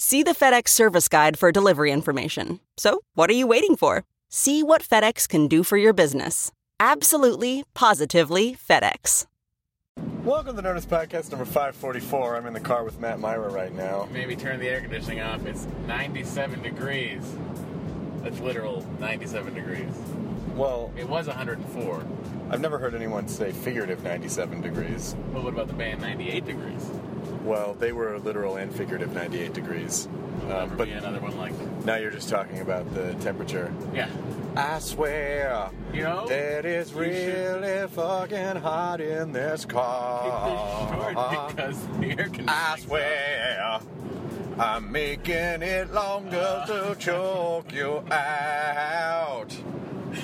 See 0.00 0.22
the 0.22 0.30
FedEx 0.30 0.68
service 0.68 1.08
guide 1.08 1.36
for 1.36 1.50
delivery 1.50 1.90
information. 1.90 2.60
So, 2.76 3.00
what 3.14 3.28
are 3.30 3.32
you 3.32 3.48
waiting 3.48 3.74
for? 3.74 4.04
See 4.30 4.62
what 4.62 4.80
FedEx 4.80 5.28
can 5.28 5.48
do 5.48 5.64
for 5.64 5.76
your 5.76 5.92
business. 5.92 6.52
Absolutely, 6.78 7.64
positively 7.74 8.54
FedEx. 8.54 9.26
Welcome 10.22 10.54
to 10.54 10.62
Nerdist 10.62 10.86
Podcast 10.86 11.32
number 11.32 11.44
544. 11.44 12.36
I'm 12.36 12.46
in 12.46 12.52
the 12.52 12.60
car 12.60 12.84
with 12.84 13.00
Matt 13.00 13.18
Mira 13.18 13.48
right 13.50 13.74
now. 13.74 14.08
Maybe 14.12 14.36
turn 14.36 14.60
the 14.60 14.68
air 14.68 14.80
conditioning 14.80 15.18
off. 15.18 15.44
It's 15.46 15.66
97 15.88 16.62
degrees. 16.62 17.22
That's 18.22 18.38
literal 18.38 18.86
97 19.00 19.52
degrees. 19.52 19.90
Well, 20.54 20.92
It 20.96 21.08
was 21.08 21.26
104. 21.26 22.04
I've 22.50 22.60
never 22.60 22.78
heard 22.78 22.94
anyone 22.94 23.26
say 23.26 23.50
figurative 23.50 24.04
97 24.04 24.60
degrees. 24.60 25.16
But 25.32 25.42
what 25.42 25.54
about 25.54 25.66
the 25.66 25.74
band 25.74 26.00
98 26.02 26.44
degrees? 26.44 26.88
Well, 27.44 27.74
they 27.74 27.92
were 27.92 28.18
literal 28.18 28.56
and 28.56 28.72
figurative 28.74 29.12
98 29.12 29.52
degrees. 29.54 30.08
Um, 30.50 30.76
but 30.76 30.88
another 30.88 31.20
one 31.20 31.36
like 31.36 31.52
now 31.84 31.96
you're 31.96 32.10
just 32.10 32.28
talking 32.28 32.60
about 32.60 32.92
the 32.94 33.14
temperature. 33.14 33.72
Yeah. 33.94 34.08
I 34.56 34.78
swear 34.78 35.70
You 35.92 36.02
know, 36.04 36.26
that 36.28 36.64
it's 36.64 36.90
should 36.90 36.98
really 36.98 37.86
fucking 37.88 38.56
hot 38.56 39.00
in 39.00 39.32
this 39.32 39.64
car. 39.66 41.10
because 41.54 41.86
the 41.98 42.06
air 42.10 42.16
conditioning. 42.16 42.48
I 42.48 42.76
swear 42.78 43.80
I'm 44.58 44.90
making 44.90 45.34
it 45.62 45.92
longer 45.92 46.64
to 46.66 46.96
choke 46.98 47.72
you 47.72 48.02
out. 48.10 49.56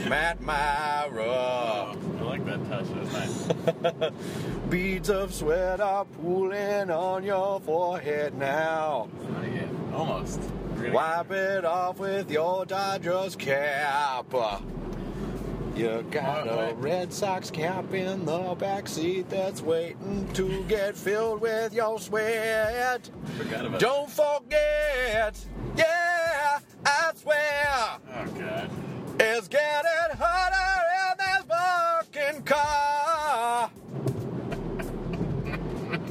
Matt 0.09 0.41
Mira. 0.41 1.25
I 1.25 2.23
like 2.23 2.45
that 2.47 2.69
touch. 2.69 2.87
That 2.89 2.97
was 2.97 3.13
nice. 3.13 4.13
Beads 4.71 5.11
of 5.11 5.35
sweat 5.35 5.81
are 5.81 6.05
pooling 6.05 6.91
on 6.91 7.25
your 7.25 7.61
forehead 7.61 8.35
now. 8.35 9.09
Almost. 9.95 10.41
Wipe 10.93 11.31
it 11.31 11.65
off 11.65 11.99
with 11.99 12.31
your 12.31 12.67
Dodgers 12.67 13.37
cap. 13.37 14.27
You 15.77 16.07
got 16.11 16.47
a? 16.47 16.75
Red 16.77 17.13
Sox 17.13 17.51
cap 17.51 17.93
in 17.95 18.25
the 18.25 18.55
back 18.59 18.87
seat 18.87 19.29
that's 19.29 19.61
waiting 19.61 20.29
to 20.35 20.63
get 20.69 20.97
filled 20.97 21.41
with 21.41 21.75
your 21.75 21.99
sweat. 21.99 23.11
forgot 23.37 23.67
about 23.67 23.81
Don't 23.81 24.09
forget, 24.09 25.37
yeah, 25.77 26.61
I 26.87 27.13
swear. 27.17 27.99
Oh, 28.15 28.27
God. 28.39 28.71
It's 29.21 29.49
getting 29.49 30.17
hotter 30.19 31.11
in 31.11 31.17
this 31.19 31.43
fucking 31.49 32.43
car. 32.45 33.71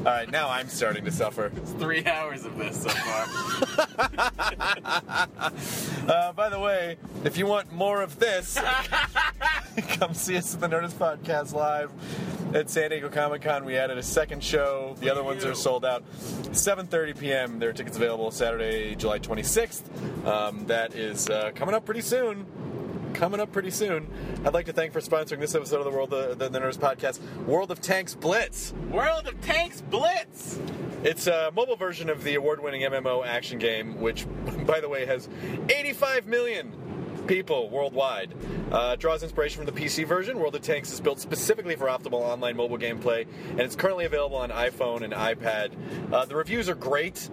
All 0.05 0.11
right, 0.11 0.29
now 0.29 0.49
I'm 0.49 0.67
starting 0.67 1.05
to 1.05 1.11
suffer. 1.11 1.49
It's 1.55 1.71
three 1.71 2.05
hours 2.05 2.43
of 2.45 2.57
this 2.57 2.83
so 2.83 2.89
far. 2.89 3.27
Uh, 6.05 6.33
by 6.33 6.49
the 6.49 6.59
way, 6.59 6.97
if 7.23 7.37
you 7.37 7.45
want 7.45 7.71
more 7.71 8.01
of 8.01 8.19
this, 8.19 8.59
come 9.91 10.13
see 10.13 10.35
us 10.35 10.53
at 10.53 10.59
the 10.59 10.67
Nerdist 10.67 10.95
Podcast 10.95 11.53
live 11.53 11.89
at 12.53 12.69
San 12.69 12.89
Diego 12.89 13.07
Comic 13.07 13.43
Con. 13.43 13.63
We 13.63 13.77
added 13.77 13.97
a 13.97 14.03
second 14.03 14.43
show. 14.43 14.97
The 14.99 15.09
other 15.09 15.23
ones 15.23 15.45
are 15.45 15.55
sold 15.55 15.85
out. 15.85 16.03
7:30 16.51 17.17
p.m. 17.17 17.57
There 17.59 17.69
are 17.69 17.73
tickets 17.73 17.95
available 17.95 18.31
Saturday, 18.31 18.95
July 18.95 19.19
26th. 19.19 20.27
Um, 20.27 20.65
that 20.65 20.93
is 20.93 21.29
uh, 21.29 21.51
coming 21.55 21.73
up 21.73 21.85
pretty 21.85 22.01
soon. 22.01 22.45
Coming 23.13 23.39
up 23.39 23.51
pretty 23.51 23.69
soon. 23.71 24.07
I'd 24.43 24.53
like 24.53 24.65
to 24.65 24.73
thank 24.73 24.91
for 24.91 24.99
sponsoring 24.99 25.39
this 25.39 25.53
episode 25.55 25.77
of 25.77 25.85
the 25.85 25.91
World 25.91 26.09
the, 26.09 26.35
the, 26.35 26.49
the 26.49 26.59
Nerdist 26.59 26.79
Podcast, 26.79 27.19
World 27.45 27.69
of 27.71 27.79
Tanks 27.79 28.15
Blitz. 28.15 28.73
World 28.91 29.27
of 29.27 29.39
Tanks 29.41 29.81
Blitz! 29.81 30.59
It's 31.03 31.27
a 31.27 31.51
mobile 31.55 31.75
version 31.75 32.09
of 32.09 32.23
the 32.23 32.35
award-winning 32.35 32.81
MMO 32.81 33.25
action 33.25 33.59
game, 33.59 33.99
which, 34.01 34.25
by 34.65 34.79
the 34.79 34.89
way, 34.89 35.05
has 35.05 35.29
85 35.69 36.27
million 36.27 36.73
people 37.27 37.69
worldwide. 37.69 38.33
Uh, 38.71 38.95
draws 38.95 39.21
inspiration 39.21 39.63
from 39.63 39.73
the 39.73 39.81
PC 39.81 40.05
version. 40.07 40.39
World 40.39 40.55
of 40.55 40.61
Tanks 40.61 40.91
is 40.91 40.99
built 40.99 41.19
specifically 41.19 41.75
for 41.75 41.85
optimal 41.87 42.21
online 42.21 42.57
mobile 42.57 42.77
gameplay, 42.77 43.27
and 43.51 43.61
it's 43.61 43.75
currently 43.75 44.05
available 44.05 44.37
on 44.37 44.49
iPhone 44.49 45.03
and 45.03 45.13
iPad. 45.13 45.71
Uh, 46.11 46.25
the 46.25 46.35
reviews 46.35 46.67
are 46.67 46.75
great. 46.75 47.29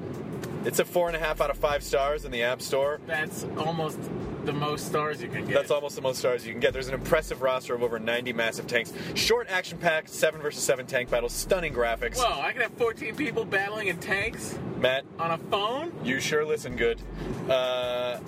It's 0.65 0.79
a 0.79 0.85
four 0.85 1.09
and 1.09 1.17
a 1.17 1.21
half 1.21 1.41
out 1.41 1.51
of 1.51 1.57
five 1.57 1.83
stars 1.83 2.25
in 2.27 2.33
the 2.33 2.43
App 2.43 2.61
Store. 2.61 3.01
That's 3.07 3.47
almost 3.57 3.99
the 4.45 4.53
most 4.53 4.87
stars 4.87 5.23
you 5.23 5.29
can 5.29 5.47
get. 5.47 5.55
That's 5.55 5.71
almost 5.71 5.97
the 5.97 6.03
most 6.03 6.19
stars 6.19 6.47
you 6.47 6.53
can 6.53 6.61
get. 6.61 6.73
There's 6.73 6.89
an 6.89 6.95
impressive 6.95 7.43
roster 7.43 7.75
of 7.75 7.83
over 7.83 7.99
90 7.99 8.33
massive 8.33 8.67
tanks. 8.67 8.93
Short 9.15 9.49
action 9.49 9.79
packed, 9.79 10.11
7 10.11 10.41
versus 10.41 10.63
7 10.63 10.87
tank 10.87 11.11
battles, 11.11 11.33
stunning 11.33 11.75
graphics. 11.75 12.17
Whoa, 12.17 12.41
I 12.41 12.53
can 12.53 12.63
have 12.63 12.73
14 12.75 13.17
people 13.17 13.45
battling 13.45 13.89
in 13.89 13.99
tanks 13.99 14.59
Matt, 14.79 15.05
on 15.19 15.33
a 15.33 15.39
phone? 15.39 15.93
You 16.05 16.21
sure 16.21 16.45
listen 16.45 16.77
good. 16.77 17.01
Uh, 17.49 18.19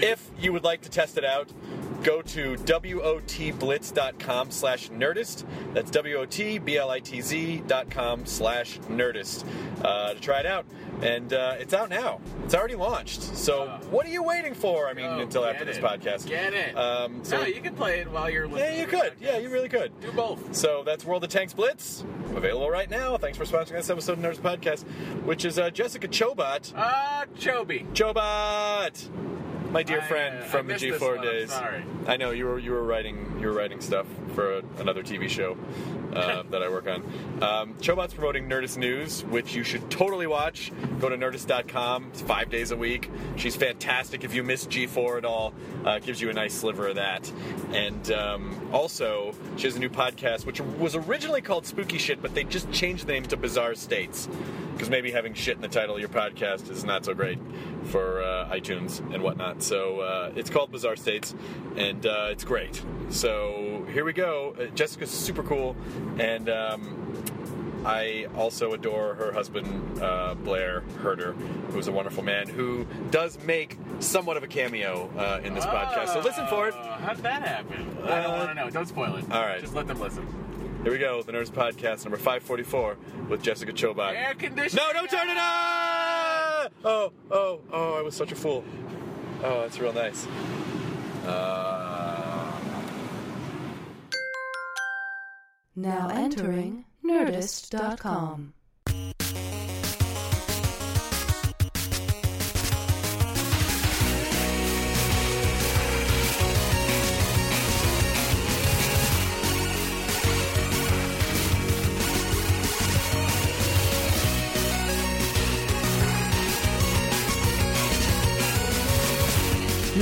if 0.00 0.30
you 0.38 0.52
would 0.52 0.64
like 0.64 0.82
to 0.82 0.90
test 0.90 1.18
it 1.18 1.24
out, 1.24 1.48
go 2.02 2.22
to 2.22 2.54
wotblitz.com 2.56 4.50
slash 4.50 4.88
nerdist. 4.90 5.44
That's 5.74 5.90
W-O-T-B-L-I-T-Z 5.90 7.62
dot 7.66 7.90
com 7.90 8.24
slash 8.26 8.78
nerdist 8.88 9.44
uh, 9.84 10.14
to 10.14 10.20
try 10.20 10.40
it 10.40 10.46
out. 10.46 10.64
And 11.02 11.32
uh, 11.32 11.56
it's 11.58 11.74
out 11.74 11.90
now. 11.90 12.20
It's 12.44 12.54
already 12.54 12.74
launched. 12.74 13.22
So 13.22 13.64
Uh, 13.64 13.78
what 13.90 14.04
are 14.06 14.10
you 14.10 14.22
waiting 14.22 14.54
for? 14.54 14.88
I 14.88 14.94
mean, 14.94 15.06
until 15.06 15.44
after 15.44 15.64
this 15.64 15.78
podcast. 15.78 16.26
Get 16.26 16.52
it. 16.54 16.76
Um, 16.76 17.24
so 17.24 17.38
no, 17.40 17.46
you 17.46 17.60
can 17.60 17.74
play 17.74 18.00
it 18.00 18.10
while 18.10 18.28
you're 18.28 18.48
listening. 18.48 18.74
yeah, 18.74 18.80
you 18.80 18.86
could. 18.86 19.12
Yeah, 19.20 19.38
you 19.38 19.48
really 19.48 19.68
could. 19.68 19.92
Do 20.00 20.10
both. 20.12 20.54
So 20.54 20.82
that's 20.84 21.04
World 21.04 21.22
of 21.24 21.30
Tanks 21.30 21.52
Blitz, 21.52 22.04
available 22.34 22.68
right 22.70 22.90
now. 22.90 23.16
Thanks 23.16 23.38
for 23.38 23.44
sponsoring 23.44 23.72
this 23.76 23.90
episode 23.90 24.18
of 24.18 24.18
Nerdist 24.24 24.40
Podcast, 24.40 24.84
which 25.24 25.44
is 25.44 25.58
uh, 25.58 25.70
Jessica 25.70 26.08
Chobot. 26.08 26.72
Ah, 26.76 27.24
Chobi. 27.36 27.86
Chobot, 27.92 29.08
my 29.70 29.82
dear 29.82 30.00
I, 30.00 30.04
friend 30.04 30.38
uh, 30.38 30.46
from 30.46 30.70
I 30.70 30.74
the 30.74 30.86
G4 30.86 31.00
one, 31.00 31.18
I'm 31.18 31.24
days. 31.24 31.52
I 32.06 32.16
know 32.16 32.30
you 32.30 32.46
were 32.46 32.58
you 32.58 32.72
were 32.72 32.82
writing 32.82 33.38
you 33.40 33.48
were 33.48 33.52
writing 33.52 33.80
stuff 33.80 34.06
for 34.34 34.62
another 34.78 35.02
TV 35.02 35.28
show 35.28 35.56
uh, 36.12 36.42
that 36.50 36.62
I 36.62 36.68
work 36.68 36.86
on. 36.86 37.02
Um, 37.42 37.74
Chobot's 37.74 38.14
promoting 38.14 38.48
Nerdist 38.48 38.78
News, 38.78 39.24
which 39.24 39.54
you 39.54 39.64
should 39.64 39.90
totally 39.90 40.26
watch. 40.26 40.72
Go 41.00 41.08
to 41.08 41.16
Nerdist.com. 41.16 42.08
It's 42.12 42.22
five 42.22 42.50
days 42.50 42.70
a 42.70 42.76
week. 42.76 43.10
She's 43.36 43.56
fantastic. 43.56 44.24
If 44.24 44.34
you 44.34 44.42
miss 44.42 44.66
G4 44.66 45.18
at 45.18 45.24
all, 45.24 45.54
uh, 45.84 45.98
gives 45.98 46.20
you 46.20 46.30
a 46.30 46.32
nice 46.32 46.54
sliver 46.54 46.88
of 46.88 46.96
that. 46.96 47.30
And 47.72 48.10
um, 48.12 48.70
also, 48.72 49.34
she 49.56 49.64
has 49.64 49.76
a 49.76 49.80
new 49.80 49.90
podcast, 49.90 50.46
which 50.46 50.60
was 50.60 50.94
originally 50.94 51.42
called 51.42 51.66
Spooky 51.66 51.98
Shit, 51.98 52.22
but 52.22 52.34
they 52.34 52.44
just 52.44 52.70
changed 52.72 53.06
the 53.06 53.12
name 53.12 53.24
to 53.24 53.36
Bizarre 53.36 53.74
States 53.74 54.28
because 54.72 54.90
maybe 54.90 55.10
having 55.10 55.34
shit 55.34 55.56
in 55.56 55.60
the 55.60 55.68
title 55.68 55.96
of 55.96 56.00
your 56.00 56.08
podcast 56.08 56.70
is 56.70 56.84
not 56.84 57.04
so 57.04 57.12
great 57.12 57.38
for 57.86 58.22
uh, 58.22 58.48
iTunes 58.52 59.00
and 59.12 59.24
whatnot. 59.24 59.57
So 59.58 60.00
uh, 60.00 60.32
it's 60.36 60.50
called 60.50 60.70
Bizarre 60.72 60.96
States, 60.96 61.34
and 61.76 62.04
uh, 62.06 62.28
it's 62.30 62.44
great. 62.44 62.82
So 63.10 63.86
here 63.92 64.04
we 64.04 64.12
go. 64.12 64.54
Uh, 64.58 64.66
Jessica's 64.74 65.10
super 65.10 65.42
cool, 65.42 65.76
and 66.18 66.48
um, 66.48 67.82
I 67.84 68.26
also 68.36 68.72
adore 68.72 69.14
her 69.14 69.32
husband 69.32 70.00
uh, 70.02 70.34
Blair 70.34 70.80
Herter, 71.02 71.32
who's 71.72 71.88
a 71.88 71.92
wonderful 71.92 72.22
man 72.22 72.48
who 72.48 72.86
does 73.10 73.38
make 73.44 73.76
somewhat 74.00 74.36
of 74.36 74.42
a 74.42 74.46
cameo 74.48 75.10
uh, 75.16 75.40
in 75.44 75.54
this 75.54 75.64
podcast. 75.66 76.08
So 76.08 76.20
listen 76.20 76.46
for 76.48 76.68
it. 76.68 76.74
Oh, 76.76 76.82
How'd 77.00 77.18
that 77.18 77.42
happen? 77.42 77.96
I 78.04 78.22
don't 78.22 78.32
want 78.38 78.50
to 78.50 78.54
know. 78.54 78.70
Don't 78.70 78.86
spoil 78.86 79.16
it. 79.16 79.24
all 79.30 79.42
right. 79.42 79.60
Just 79.60 79.74
let 79.74 79.86
them 79.86 80.00
listen. 80.00 80.26
Here 80.82 80.92
we 80.92 80.98
go. 80.98 81.22
The 81.22 81.32
Nerds 81.32 81.50
Podcast 81.50 82.04
number 82.04 82.16
544 82.16 82.96
with 83.28 83.42
Jessica 83.42 83.72
Chobot. 83.72 84.14
Air 84.14 84.34
conditioning. 84.34 84.84
No, 84.86 84.92
don't 84.92 85.10
turn 85.10 85.28
it 85.28 85.36
on! 85.36 86.68
Oh, 86.84 87.12
oh, 87.32 87.60
oh, 87.72 87.94
I 87.98 88.02
was 88.02 88.14
such 88.14 88.30
a 88.30 88.36
fool. 88.36 88.62
Oh, 89.44 89.60
that's 89.62 89.78
real 89.78 89.92
nice. 89.92 90.26
Uh, 91.24 92.52
Now 95.76 96.08
entering 96.12 96.84
Nerdist.com. 97.04 98.52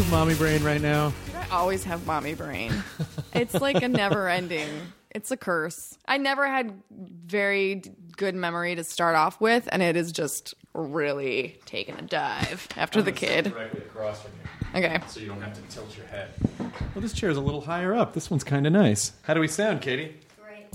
have 0.07 0.13
mommy 0.13 0.35
brain 0.35 0.63
right 0.63 0.81
now. 0.81 1.13
I 1.35 1.49
always 1.57 1.83
have 1.85 2.07
mommy 2.07 2.35
brain. 2.35 2.73
it's 3.35 3.55
like 3.55 3.83
a 3.83 3.89
never 3.89 4.29
ending. 4.29 4.69
It's 5.11 5.31
a 5.33 5.37
curse. 5.37 5.99
I 6.07 6.19
never 6.19 6.47
had 6.47 6.81
very 6.91 7.83
good 8.17 8.35
memory 8.37 8.77
to 8.77 8.85
start 8.85 9.17
off 9.17 9.41
with, 9.41 9.69
and 9.73 9.83
it 9.83 9.97
is 9.97 10.13
just 10.13 10.55
really 10.75 11.59
taking 11.65 11.97
a 11.97 12.03
dive 12.03 12.69
after 12.77 13.03
the 13.03 13.11
kid. 13.13 13.47
Directly 13.47 13.81
across 13.81 14.23
from 14.23 14.33
you, 14.75 14.85
Okay. 14.85 15.01
so 15.09 15.19
you 15.21 15.27
don't 15.27 15.41
have 15.43 15.55
to 15.55 15.63
tilt 15.75 15.97
your 15.97 16.07
head. 16.07 16.29
Well, 16.61 17.03
this 17.03 17.13
chair 17.13 17.31
is 17.31 17.37
a 17.37 17.41
little 17.41 17.63
higher 17.63 17.93
up. 17.95 18.13
This 18.13 18.31
one's 18.31 18.45
kind 18.45 18.67
of 18.67 18.73
nice. 18.73 19.13
How 19.23 19.35
do 19.35 19.41
we 19.41 19.49
sound, 19.49 19.81
Katie? 19.81 20.17
Great. 20.41 20.67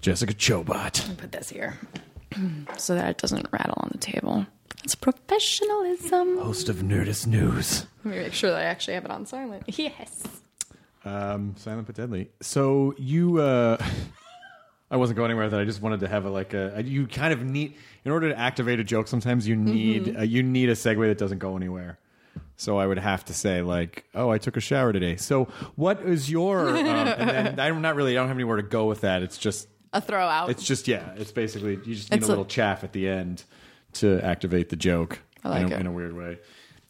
Jessica 0.00 0.32
Chobot. 0.34 1.16
Put 1.18 1.32
this 1.32 1.48
here 1.48 1.76
so 2.76 2.94
that 2.94 3.10
it 3.10 3.18
doesn't 3.18 3.48
rattle 3.50 3.74
on 3.78 3.88
the 3.92 3.98
table. 3.98 4.46
It's 4.84 4.94
professionalism. 4.94 6.38
Host 6.38 6.68
of 6.68 6.76
Nerdist 6.76 7.26
News. 7.26 7.86
Let 8.04 8.14
me 8.14 8.20
make 8.22 8.32
sure 8.32 8.50
that 8.50 8.58
I 8.58 8.64
actually 8.64 8.94
have 8.94 9.04
it 9.04 9.10
on 9.10 9.26
silent. 9.26 9.64
Yes. 9.68 10.22
Um, 11.04 11.54
silent 11.56 11.86
but 11.86 11.96
deadly. 11.96 12.30
So 12.40 12.94
you, 12.98 13.38
uh, 13.40 13.76
I 14.90 14.96
wasn't 14.96 15.16
going 15.18 15.30
anywhere. 15.30 15.48
That 15.48 15.60
I 15.60 15.64
just 15.64 15.82
wanted 15.82 16.00
to 16.00 16.08
have 16.08 16.24
a 16.24 16.30
like 16.30 16.52
a. 16.54 16.82
You 16.84 17.06
kind 17.06 17.32
of 17.32 17.44
need 17.44 17.74
in 18.04 18.10
order 18.12 18.28
to 18.30 18.38
activate 18.38 18.80
a 18.80 18.84
joke. 18.84 19.06
Sometimes 19.08 19.46
you 19.46 19.54
need 19.56 20.16
uh, 20.16 20.22
you 20.22 20.42
need 20.42 20.68
a 20.68 20.74
segue 20.74 21.06
that 21.08 21.18
doesn't 21.18 21.38
go 21.38 21.56
anywhere. 21.56 21.98
So 22.56 22.78
I 22.78 22.86
would 22.86 22.98
have 22.98 23.24
to 23.26 23.34
say 23.34 23.62
like, 23.62 24.04
oh, 24.14 24.30
I 24.30 24.38
took 24.38 24.56
a 24.56 24.60
shower 24.60 24.92
today. 24.92 25.16
So 25.16 25.44
what 25.76 26.02
is 26.02 26.30
your? 26.30 26.70
Um, 26.70 26.76
and 26.76 27.58
then 27.58 27.60
I'm 27.74 27.82
not 27.82 27.94
really. 27.94 28.12
I 28.12 28.20
don't 28.20 28.28
have 28.28 28.36
anywhere 28.36 28.56
to 28.56 28.62
go 28.64 28.86
with 28.86 29.02
that. 29.02 29.22
It's 29.22 29.38
just. 29.38 29.68
A 29.92 30.00
throw 30.00 30.26
out. 30.26 30.50
It's 30.50 30.64
just 30.64 30.88
yeah. 30.88 31.12
It's 31.16 31.32
basically 31.32 31.72
you 31.84 31.94
just 31.94 32.10
need 32.10 32.16
It's 32.18 32.26
a 32.26 32.28
a- 32.28 32.32
little 32.32 32.44
chaff 32.46 32.82
at 32.82 32.92
the 32.92 33.08
end 33.08 33.44
to 33.94 34.20
activate 34.24 34.68
the 34.68 34.76
joke. 34.76 35.20
I 35.44 35.48
like 35.48 35.66
in, 35.66 35.72
a, 35.72 35.76
it. 35.76 35.80
in 35.80 35.86
a 35.86 35.92
weird 35.92 36.16
way. 36.16 36.38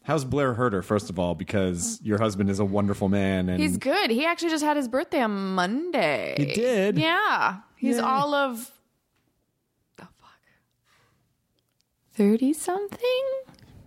How's 0.03 0.25
Blair 0.25 0.53
Herter, 0.53 0.81
First 0.81 1.09
of 1.09 1.17
all, 1.17 1.33
because 1.33 1.99
your 2.03 2.19
husband 2.19 2.49
is 2.49 2.59
a 2.59 2.65
wonderful 2.65 3.07
man, 3.07 3.47
and 3.47 3.61
He's 3.61 3.77
good. 3.77 4.09
He 4.11 4.25
actually 4.25 4.49
just 4.49 4.63
had 4.63 4.75
his 4.75 4.89
birthday 4.89 5.21
on 5.21 5.55
Monday. 5.55 6.35
He 6.37 6.45
did? 6.53 6.97
Yeah. 6.97 7.59
He's 7.77 7.99
all 7.99 8.33
of 8.33 8.71
the 9.97 10.03
fuck. 10.03 10.39
30 12.15 12.51
something? 12.53 13.23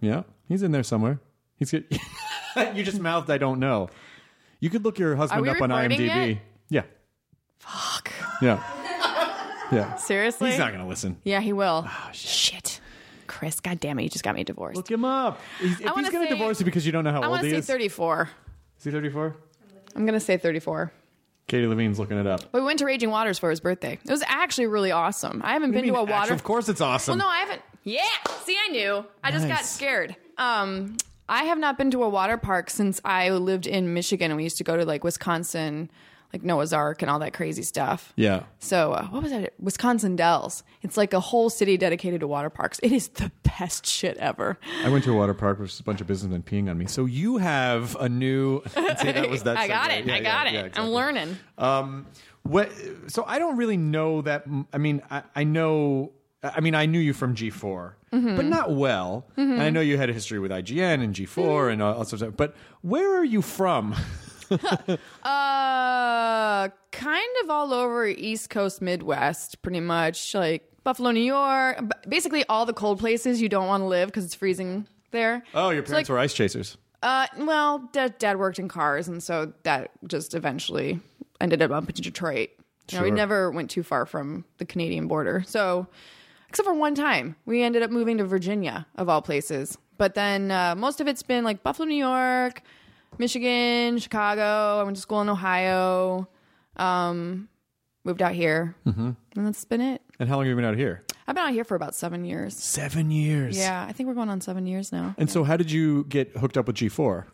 Yeah, 0.01 0.23
he's 0.49 0.63
in 0.63 0.73
there 0.73 0.83
somewhere. 0.83 1.21
He's 1.59 1.71
good. 1.71 1.85
you 2.75 2.83
just 2.83 3.01
mouthed, 3.01 3.31
I 3.31 3.39
don't 3.39 3.61
know. 3.61 3.91
You 4.61 4.71
could 4.71 4.85
look 4.85 4.99
your 4.99 5.17
husband 5.17 5.47
up 5.49 5.61
on 5.61 5.69
IMDb. 5.71 6.33
it? 6.33 6.39
Yeah. 6.71 6.83
Fuck. 7.59 8.11
Yeah. 8.41 8.63
Yeah. 9.73 9.97
Seriously? 9.97 10.51
He's 10.51 10.61
not 10.61 10.69
going 10.69 10.81
to 10.81 10.87
listen. 10.87 11.17
Yeah, 11.25 11.41
he 11.41 11.53
will. 11.53 11.83
Ah, 11.89 12.11
shit. 12.13 12.56
Chris, 13.37 13.61
God 13.61 13.81
damn 13.81 13.99
it, 13.99 14.05
you 14.05 14.09
just 14.09 14.25
got 14.25 14.35
me 14.35 14.45
divorced. 14.45 14.77
Look 14.77 14.91
him 14.91 15.05
up. 15.05 15.41
He's, 15.61 15.73
if 15.81 15.93
he's 15.95 16.11
going 16.11 16.27
to 16.27 16.33
divorce 16.33 16.59
you 16.59 16.65
because 16.65 16.87
you 16.87 16.93
don't 16.93 17.05
know 17.05 17.13
how 17.13 17.21
I 17.21 17.25
old 17.27 17.31
want 17.33 17.45
he 17.45 17.51
to 17.51 17.57
say 17.57 17.59
is. 17.59 17.67
34. 17.67 18.31
Is 18.79 18.85
he 18.85 18.91
34? 18.91 19.37
I'm 19.95 20.07
going 20.07 20.19
to 20.19 20.25
say 20.25 20.37
34. 20.39 20.91
Katie 21.47 21.67
Levine's 21.67 21.99
looking 21.99 22.19
it 22.19 22.27
up. 22.27 22.41
But 22.51 22.61
we 22.61 22.65
went 22.67 22.79
to 22.81 22.87
Raging 22.87 23.11
Waters 23.11 23.39
for 23.39 23.51
his 23.51 23.61
birthday. 23.61 23.99
It 24.05 24.11
was 24.11 24.23
actually 24.27 24.67
really 24.69 24.91
awesome. 24.91 25.43
I 25.45 25.53
haven't 25.53 25.73
been 25.73 25.85
to 25.87 25.95
a 25.97 26.05
water. 26.05 26.33
Of 26.33 26.43
course 26.45 26.69
it's 26.69 26.81
awesome. 26.81 27.19
Well, 27.19 27.29
no, 27.29 27.33
I 27.33 27.39
haven't. 27.41 27.63
Yeah. 27.85 28.01
See, 28.45 28.57
I 28.59 28.69
knew. 28.73 29.05
I 29.23 29.31
just 29.31 29.47
got 29.47 29.57
Nice. 29.57 29.71
scared. 29.71 30.17
Um, 30.39 30.97
I 31.29 31.45
have 31.45 31.59
not 31.59 31.79
been 31.79 31.91
to 31.93 32.03
a 32.03 32.09
water 32.09 32.37
park 32.37 32.71
since 32.71 33.01
I 33.05 33.31
lived 33.31 33.67
in 33.67 33.95
Michigan, 33.95 34.31
and 34.31 34.37
we 34.37 34.45
used 34.45 34.59
to 34.59 34.65
go 34.65 34.77
to 34.77 34.85
like 34.85 35.05
Wisconsin, 35.05 35.91
like 36.37 36.45
Noah's 36.45 36.73
Ark 36.73 37.03
and 37.03 37.11
all 37.11 37.19
that 37.21 37.33
crazy 37.33 37.63
stuff. 37.63 38.13
Yeah. 38.17 38.45
So 38.59 38.93
uh, 38.93 39.07
what 39.07 39.23
was 39.23 39.33
that? 39.33 39.55
Wisconsin 39.59 40.17
Dells. 40.17 40.63
It's 40.83 40.97
like 40.97 41.13
a 41.13 41.21
whole 41.21 41.51
city 41.51 41.77
dedicated 41.77 42.21
to 42.21 42.27
water 42.27 42.51
parks. 42.51 42.79
It 42.83 42.93
is 42.93 43.09
the 43.09 43.33
best 43.59 43.87
shit 43.87 44.17
ever. 44.19 44.59
I 44.85 44.89
went 44.89 45.05
to 45.05 45.13
a 45.13 45.17
water 45.17 45.35
park 45.35 45.59
with 45.59 45.79
a 45.79 45.83
bunch 45.83 46.01
of 46.01 46.07
businessmen 46.07 46.43
peeing 46.43 46.71
on 46.71 46.79
me. 46.79 46.87
So 46.87 47.05
you 47.07 47.39
have 47.39 47.97
a 47.97 48.09
new. 48.09 48.63
See, 48.69 49.13
that 49.13 49.31
was 49.31 49.43
that. 49.45 49.57
I 49.59 49.69
got 49.69 49.91
segue. 49.91 49.99
it. 50.01 50.07
Yeah, 50.07 50.15
I 50.15 50.17
yeah, 50.19 50.23
got 50.23 50.47
it. 50.47 50.55
yeah, 50.55 50.69
I'm 50.83 50.89
learning. 50.91 51.37
Um, 51.59 52.07
what? 52.43 52.71
So 53.09 53.25
I 53.27 53.39
don't 53.39 53.57
really 53.57 53.77
know 53.77 54.23
that. 54.23 54.45
I 54.73 54.79
mean, 54.79 55.03
I, 55.11 55.23
I 55.35 55.45
know. 55.45 56.13
I 56.43 56.61
mean, 56.61 56.75
I 56.77 56.87
knew 56.87 57.01
you 57.01 57.13
from 57.13 57.35
G4, 57.35 57.95
Mm-hmm. 58.13 58.37
but 58.37 58.45
not 58.45 58.71
well. 58.71 59.27
And 59.37 59.61
I 59.61 59.71
know 59.71 59.81
you 59.81 59.97
had 59.99 60.09
a 60.11 60.13
history 60.13 60.39
with 60.39 60.51
IGN 60.53 61.03
and 61.03 61.13
G4 61.15 61.27
Mm-hmm. 61.27 61.73
and 61.73 61.83
all, 61.83 61.95
all 61.95 62.05
sorts 62.05 62.13
of 62.13 62.19
stuff. 62.29 62.37
But 62.37 62.55
where 62.83 63.19
are 63.19 63.25
you 63.25 63.43
from? 63.43 63.97
Uh, 65.23 66.69
kind 66.93 67.29
of 67.43 67.51
all 67.51 67.73
over 67.75 68.07
East 68.07 68.51
Coast, 68.51 68.81
Midwest, 68.81 69.61
pretty 69.63 69.81
much. 69.81 70.35
Like 70.35 70.71
Buffalo, 70.85 71.11
New 71.11 71.21
York. 71.21 71.81
Basically, 72.09 72.45
all 72.49 72.65
the 72.67 72.73
cold 72.73 72.99
places 72.99 73.41
you 73.43 73.49
don't 73.49 73.67
want 73.67 73.83
to 73.83 73.87
live 73.87 74.09
because 74.09 74.25
it's 74.25 74.35
freezing 74.35 74.87
there. 75.11 75.43
Oh, 75.55 75.71
your 75.71 75.85
So, 75.85 75.91
parents 75.93 76.09
like, 76.09 76.15
were 76.15 76.19
ice 76.19 76.33
chasers. 76.35 76.77
Uh, 77.03 77.27
well, 77.39 77.89
dad, 77.93 78.19
dad 78.19 78.39
worked 78.39 78.59
in 78.59 78.69
cars, 78.69 79.09
and 79.09 79.23
so 79.23 79.53
that 79.65 79.91
just 80.07 80.35
eventually 80.35 81.01
ended 81.41 81.61
up 81.63 81.71
up 81.71 81.89
in 81.89 81.95
Detroit. 81.95 82.51
You 82.91 82.99
know, 82.99 83.05
we 83.05 83.11
never 83.11 83.51
went 83.51 83.71
too 83.71 83.83
far 83.83 84.07
from 84.07 84.45
the 84.59 84.65
Canadian 84.65 85.09
border. 85.09 85.43
So, 85.47 85.89
except 86.49 86.67
for 86.67 86.75
one 86.75 86.95
time, 86.95 87.35
we 87.45 87.63
ended 87.63 87.83
up 87.83 87.91
moving 87.91 88.19
to 88.19 88.25
Virginia, 88.25 88.87
of 88.97 89.09
all 89.09 89.21
places. 89.23 89.77
But 89.99 90.15
then 90.15 90.51
uh, 90.51 90.75
most 90.77 91.01
of 91.01 91.09
it's 91.09 91.23
been 91.23 91.43
like 91.43 91.63
Buffalo, 91.63 91.87
New 91.89 91.97
York, 91.97 92.63
Michigan, 93.19 93.99
Chicago. 93.99 94.81
I 94.81 94.83
went 94.83 94.97
to 94.97 95.03
school 95.03 95.21
in 95.21 95.29
Ohio. 95.29 96.29
Um, 96.77 97.49
moved 98.05 98.23
out 98.23 98.33
here, 98.33 98.75
mm-hmm. 98.87 99.11
and 99.37 99.47
that's 99.47 99.65
been 99.65 99.81
it. 99.81 100.03
And 100.19 100.29
how 100.29 100.37
long 100.37 100.45
have 100.45 100.51
you 100.51 100.57
been 100.57 100.65
out 100.65 100.77
here? 100.77 101.05
I've 101.27 101.35
been 101.35 101.45
out 101.45 101.53
here 101.53 101.65
for 101.65 101.75
about 101.75 101.95
seven 101.95 102.25
years. 102.25 102.57
Seven 102.57 103.11
years. 103.11 103.59
Yeah, 103.59 103.85
I 103.87 103.93
think 103.93 104.07
we're 104.07 104.15
going 104.15 104.29
on 104.29 104.41
seven 104.41 104.67
years 104.67 104.93
now. 104.93 105.15
And 105.19 105.31
so, 105.31 105.45
how 105.45 105.57
did 105.57 105.71
you 105.71 106.05
get 106.05 106.37
hooked 106.37 106.57
up 106.57 106.67
with 106.67 106.77
G4? 106.77 107.25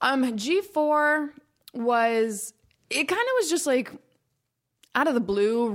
Um, 0.00 0.24
G4 0.24 1.30
was 1.74 2.54
it 2.90 3.04
kind 3.04 3.20
of 3.20 3.32
was 3.38 3.50
just 3.50 3.66
like 3.66 3.92
out 4.94 5.08
of 5.08 5.14
the 5.14 5.20
blue, 5.20 5.68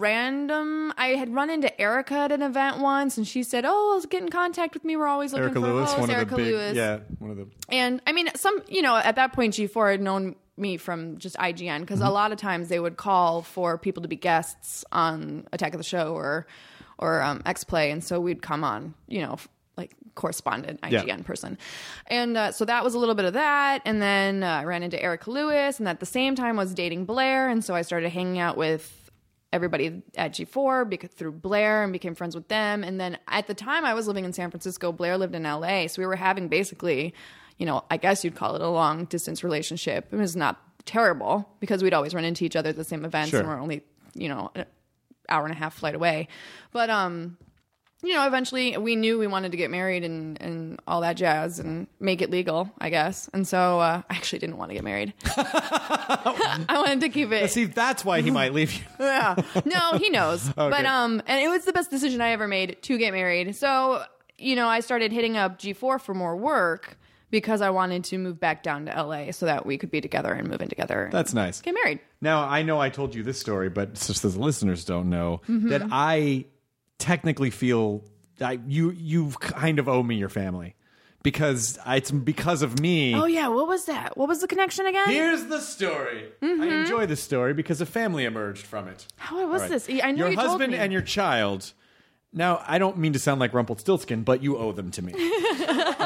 random. 0.00 0.92
I 0.96 1.08
had 1.08 1.32
run 1.34 1.50
into 1.50 1.78
Erica 1.80 2.14
at 2.14 2.32
an 2.32 2.42
event 2.42 2.78
once, 2.78 3.16
and 3.18 3.26
she 3.26 3.42
said, 3.42 3.64
"Oh, 3.66 3.92
let's 3.94 4.06
get 4.06 4.22
in 4.22 4.28
contact 4.28 4.74
with 4.74 4.84
me. 4.84 4.96
We're 4.96 5.06
always 5.06 5.32
looking 5.32 5.44
Erica 5.44 5.60
for 5.60 5.66
Lewis, 5.66 5.88
hosts." 5.92 6.00
one 6.00 6.10
Erica 6.10 6.34
of 6.34 6.38
the 6.38 6.44
big, 6.44 6.52
Lewis. 6.54 6.76
yeah, 6.76 6.98
one 7.18 7.30
of 7.30 7.36
the. 7.36 7.46
And 7.68 8.00
I 8.06 8.12
mean, 8.12 8.28
some 8.36 8.62
you 8.68 8.82
know 8.82 8.96
at 8.96 9.16
that 9.16 9.32
point, 9.32 9.54
G4 9.54 9.92
had 9.92 10.00
known 10.00 10.36
me 10.56 10.76
from 10.76 11.18
just 11.18 11.36
IGN 11.36 11.80
because 11.80 12.00
Mm-hmm. 12.00 12.08
a 12.08 12.12
lot 12.12 12.32
of 12.32 12.38
times 12.38 12.68
they 12.68 12.78
would 12.80 12.96
call 12.96 13.42
for 13.42 13.78
people 13.78 14.02
to 14.02 14.08
be 14.08 14.16
guests 14.16 14.84
on 14.92 15.46
Attack 15.52 15.72
of 15.74 15.78
the 15.78 15.84
Show 15.84 16.14
or 16.14 16.46
or 16.98 17.22
um, 17.22 17.40
X 17.46 17.64
Play, 17.64 17.90
and 17.90 18.04
so 18.04 18.20
we'd 18.20 18.42
come 18.42 18.62
on, 18.64 18.94
you 19.08 19.22
know. 19.22 19.38
Like 19.80 19.92
correspondent 20.14 20.80
IGN 20.82 21.06
Yeah. 21.06 21.16
person, 21.24 21.56
and 22.06 22.36
uh, 22.36 22.52
so 22.52 22.64
that 22.66 22.84
was 22.84 22.94
a 22.94 22.98
little 22.98 23.14
bit 23.14 23.24
of 23.24 23.32
that, 23.32 23.80
and 23.84 24.00
then 24.02 24.42
uh, 24.42 24.60
I 24.60 24.64
ran 24.64 24.82
into 24.82 25.02
Erica 25.02 25.30
Lewis, 25.30 25.78
and 25.80 25.88
at 25.88 25.98
the 26.00 26.06
same 26.06 26.34
time 26.34 26.56
was 26.56 26.74
dating 26.74 27.06
Blair, 27.06 27.48
and 27.48 27.64
so 27.64 27.74
I 27.74 27.82
started 27.82 28.10
hanging 28.10 28.38
out 28.38 28.56
with 28.56 29.10
everybody 29.52 30.02
at 30.16 30.32
G4 30.32 30.88
because 30.88 31.10
through 31.10 31.32
Blair 31.32 31.82
and 31.82 31.92
became 31.92 32.14
friends 32.14 32.36
with 32.36 32.46
them. 32.46 32.84
And 32.84 33.00
then 33.00 33.18
at 33.26 33.48
the 33.48 33.54
time 33.54 33.84
I 33.84 33.94
was 33.94 34.06
living 34.06 34.24
in 34.24 34.32
San 34.32 34.48
Francisco, 34.48 34.92
Blair 34.92 35.18
lived 35.18 35.34
in 35.34 35.42
LA. 35.42 35.88
So 35.88 36.00
we 36.00 36.06
were 36.06 36.14
having 36.14 36.46
basically, 36.46 37.12
you 37.58 37.66
know, 37.66 37.82
I 37.90 37.96
guess 37.96 38.22
you'd 38.24 38.36
call 38.36 38.54
it 38.54 38.62
a 38.62 38.68
long 38.68 39.06
distance 39.06 39.42
relationship. 39.42 40.06
It 40.12 40.16
was 40.16 40.36
not 40.36 40.60
terrible 40.86 41.48
because 41.58 41.82
we'd 41.82 41.94
always 41.94 42.14
run 42.14 42.24
into 42.24 42.44
each 42.44 42.54
other 42.54 42.68
at 42.68 42.76
the 42.76 42.84
same 42.84 43.04
events 43.04 43.30
Sure. 43.30 43.40
and 43.40 43.48
we're 43.48 43.58
only, 43.60 43.82
you 44.14 44.28
know, 44.28 44.52
an 44.54 44.66
hour 45.28 45.44
and 45.46 45.52
a 45.52 45.58
half 45.58 45.74
flight 45.74 45.96
away. 45.96 46.28
But 46.70 46.88
um 46.90 47.36
you 48.02 48.14
know, 48.14 48.26
eventually 48.26 48.76
we 48.78 48.96
knew 48.96 49.18
we 49.18 49.26
wanted 49.26 49.50
to 49.52 49.56
get 49.58 49.70
married 49.70 50.04
and, 50.04 50.40
and 50.40 50.80
all 50.86 51.02
that 51.02 51.16
jazz 51.16 51.58
and 51.58 51.86
make 51.98 52.22
it 52.22 52.30
legal, 52.30 52.70
I 52.78 52.88
guess. 52.90 53.28
And 53.34 53.46
so 53.46 53.78
uh, 53.80 54.02
I 54.08 54.14
actually 54.14 54.38
didn't 54.38 54.56
want 54.56 54.70
to 54.70 54.74
get 54.74 54.84
married. 54.84 55.12
I 55.24 56.74
wanted 56.76 57.00
to 57.00 57.08
keep 57.08 57.32
it. 57.32 57.50
See, 57.50 57.64
that's 57.66 58.04
why 58.04 58.20
he 58.20 58.30
might 58.30 58.52
leave 58.52 58.72
you. 58.72 58.80
Yeah. 59.00 59.34
No, 59.64 59.98
he 59.98 60.08
knows. 60.10 60.48
But 60.54 60.86
um 60.86 61.22
and 61.26 61.42
it 61.42 61.48
was 61.48 61.64
the 61.64 61.72
best 61.72 61.90
decision 61.90 62.20
I 62.20 62.30
ever 62.30 62.46
made 62.46 62.78
to 62.82 62.96
get 62.98 63.12
married. 63.12 63.56
So, 63.56 64.02
you 64.38 64.54
know, 64.56 64.68
I 64.68 64.80
started 64.80 65.10
hitting 65.12 65.36
up 65.36 65.58
G4 65.58 66.00
for 66.00 66.14
more 66.14 66.36
work 66.36 66.96
because 67.30 67.60
I 67.60 67.70
wanted 67.70 68.04
to 68.04 68.18
move 68.18 68.38
back 68.40 68.62
down 68.62 68.86
to 68.86 69.02
LA 69.02 69.32
so 69.32 69.46
that 69.46 69.66
we 69.66 69.78
could 69.78 69.90
be 69.90 70.00
together 70.00 70.32
and 70.32 70.48
move 70.48 70.60
in 70.62 70.68
together. 70.68 71.08
That's 71.12 71.32
nice. 71.34 71.60
Get 71.60 71.74
married. 71.74 72.00
Now 72.20 72.42
I 72.48 72.62
know 72.62 72.80
I 72.80 72.88
told 72.90 73.14
you 73.14 73.22
this 73.22 73.38
story, 73.40 73.68
but 73.68 73.90
as 74.10 74.20
the 74.20 74.28
listeners 74.28 74.84
don't 74.84 75.10
know 75.10 75.40
Mm-hmm. 75.48 75.68
that 75.68 75.82
I 75.90 76.46
technically 77.00 77.50
feel 77.50 78.04
I, 78.40 78.60
you 78.66 78.90
you 78.90 79.30
kind 79.30 79.78
of 79.78 79.88
owe 79.88 80.02
me 80.02 80.16
your 80.16 80.28
family 80.28 80.76
because 81.22 81.78
it's 81.86 82.10
because 82.10 82.62
of 82.62 82.80
me. 82.80 83.14
Oh 83.14 83.26
yeah, 83.26 83.48
what 83.48 83.68
was 83.68 83.86
that? 83.86 84.16
What 84.16 84.28
was 84.28 84.40
the 84.40 84.48
connection 84.48 84.86
again? 84.86 85.08
Here's 85.08 85.46
the 85.46 85.60
story. 85.60 86.28
I 86.42 86.46
enjoy 86.46 87.06
this 87.06 87.22
story 87.22 87.54
because 87.54 87.80
a 87.80 87.86
family 87.86 88.24
emerged 88.24 88.66
from 88.66 88.88
it. 88.88 89.06
How 89.16 89.46
was 89.46 89.62
right. 89.62 89.70
this? 89.70 89.88
I 90.02 90.12
know 90.12 90.24
your 90.24 90.30
you 90.30 90.36
told 90.36 90.48
husband 90.48 90.74
and 90.74 90.92
your 90.92 91.02
child. 91.02 91.72
Now, 92.32 92.62
I 92.64 92.78
don't 92.78 92.96
mean 92.96 93.12
to 93.14 93.18
sound 93.18 93.40
like 93.40 93.52
Rumpelstiltskin, 93.52 94.22
but 94.22 94.40
you 94.40 94.56
owe 94.56 94.70
them 94.72 94.90
to 94.92 95.02
me. 95.02 95.14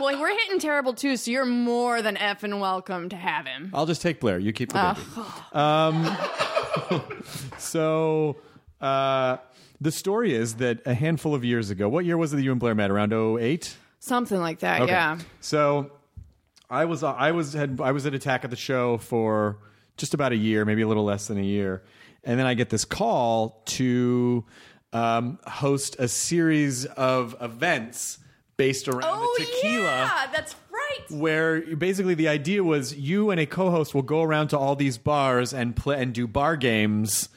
Well, 0.00 0.18
we're 0.18 0.34
hitting 0.34 0.58
terrible 0.58 0.94
too, 0.94 1.16
so 1.16 1.30
you're 1.30 1.44
more 1.44 2.00
than 2.00 2.16
effing 2.16 2.58
welcome 2.58 3.10
to 3.10 3.16
have 3.16 3.46
him. 3.46 3.70
I'll 3.74 3.86
just 3.86 4.00
take 4.00 4.18
Blair. 4.18 4.38
You 4.38 4.52
keep 4.52 4.72
the 4.72 4.96
baby. 4.96 5.28
Um, 5.52 7.12
so, 7.58 8.36
uh, 8.80 9.36
the 9.80 9.90
story 9.92 10.34
is 10.34 10.54
that 10.56 10.80
a 10.86 10.94
handful 10.94 11.34
of 11.34 11.44
years 11.44 11.70
ago, 11.70 11.88
what 11.88 12.04
year 12.04 12.16
was 12.16 12.32
it 12.32 12.36
that 12.36 12.42
you 12.42 12.50
and 12.50 12.60
Blair 12.60 12.74
met? 12.74 12.90
Around 12.90 13.12
08? 13.12 13.76
Something 13.98 14.38
like 14.40 14.60
that, 14.60 14.82
Okay. 14.82 14.92
yeah. 14.92 15.18
So 15.40 15.90
I 16.70 16.84
was 16.86 17.02
I 17.02 17.32
was 17.32 17.52
had 17.52 17.80
I 17.82 17.92
was 17.92 18.06
at 18.06 18.14
Attack 18.14 18.44
of 18.44 18.50
the 18.50 18.56
Show 18.56 18.98
for 18.98 19.58
just 19.96 20.14
about 20.14 20.32
a 20.32 20.36
year, 20.36 20.64
maybe 20.64 20.82
a 20.82 20.88
little 20.88 21.04
less 21.04 21.26
than 21.26 21.36
a 21.38 21.42
year, 21.42 21.82
and 22.24 22.38
then 22.38 22.46
I 22.46 22.54
get 22.54 22.70
this 22.70 22.84
call 22.84 23.62
to 23.66 24.44
um, 24.92 25.38
host 25.46 25.96
a 25.98 26.08
series 26.08 26.86
of 26.86 27.36
events 27.40 28.18
based 28.56 28.88
around 28.88 29.04
Oh 29.04 29.34
the 29.38 29.44
tequila. 29.44 29.84
yeah, 29.84 30.26
that's 30.32 30.54
right. 30.72 31.10
Where 31.20 31.60
basically 31.76 32.14
the 32.14 32.28
idea 32.28 32.62
was 32.64 32.94
you 32.94 33.30
and 33.30 33.38
a 33.40 33.46
co-host 33.46 33.94
will 33.94 34.02
go 34.02 34.22
around 34.22 34.48
to 34.48 34.58
all 34.58 34.76
these 34.76 34.96
bars 34.98 35.52
and 35.54 35.74
play 35.76 36.00
and 36.00 36.12
do 36.14 36.26
bar 36.26 36.56
games 36.56 37.28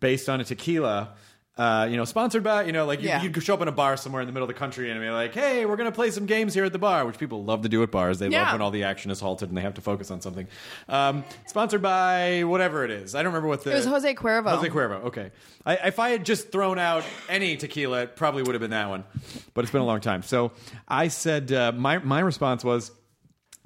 based 0.00 0.28
on 0.28 0.40
a 0.40 0.44
tequila. 0.44 1.14
Uh, 1.60 1.84
you 1.90 1.98
know, 1.98 2.06
sponsored 2.06 2.42
by 2.42 2.62
you 2.62 2.72
know, 2.72 2.86
like 2.86 3.02
you, 3.02 3.08
Yeah. 3.08 3.22
you 3.22 3.28
could 3.28 3.42
show 3.42 3.52
up 3.52 3.60
in 3.60 3.68
a 3.68 3.72
bar 3.72 3.98
somewhere 3.98 4.22
in 4.22 4.26
the 4.26 4.32
middle 4.32 4.48
of 4.48 4.54
the 4.54 4.58
country 4.58 4.90
and 4.90 4.98
be 4.98 5.10
like, 5.10 5.34
"Hey, 5.34 5.66
we're 5.66 5.76
gonna 5.76 5.92
play 5.92 6.10
some 6.10 6.24
games 6.24 6.54
here 6.54 6.64
at 6.64 6.72
the 6.72 6.78
bar," 6.78 7.04
which 7.04 7.18
people 7.18 7.44
love 7.44 7.60
to 7.64 7.68
do 7.68 7.82
at 7.82 7.90
bars. 7.90 8.18
They 8.18 8.30
love 8.30 8.52
when 8.52 8.62
all 8.62 8.70
the 8.70 8.84
action 8.84 9.10
is 9.10 9.20
halted 9.20 9.50
and 9.50 9.58
they 9.58 9.60
have 9.60 9.74
to 9.74 9.82
focus 9.82 10.10
on 10.10 10.22
something. 10.22 10.46
Um, 10.88 11.22
sponsored 11.44 11.82
by 11.82 12.44
whatever 12.44 12.82
it 12.86 12.90
is. 12.90 13.14
I 13.14 13.18
don't 13.22 13.32
remember 13.34 13.48
what 13.48 13.62
the 13.62 13.72
It 13.72 13.74
was 13.74 13.84
Jose 13.84 14.14
Cuervo. 14.14 14.48
Jose 14.56 14.70
Cuervo. 14.70 15.04
Okay, 15.04 15.32
I, 15.66 15.74
if 15.88 15.98
I 15.98 16.08
had 16.08 16.24
just 16.24 16.50
thrown 16.50 16.78
out 16.78 17.04
any 17.28 17.58
tequila, 17.58 18.04
it 18.04 18.16
probably 18.16 18.42
would 18.42 18.54
have 18.54 18.62
been 18.62 18.70
that 18.70 18.88
one. 18.88 19.04
But 19.52 19.64
it's 19.64 19.72
been 19.72 19.82
a 19.82 19.86
long 19.86 20.00
time. 20.00 20.22
So 20.22 20.52
I 20.88 21.08
said 21.08 21.52
uh, 21.52 21.72
my 21.72 21.98
my 21.98 22.20
response 22.20 22.64
was. 22.64 22.90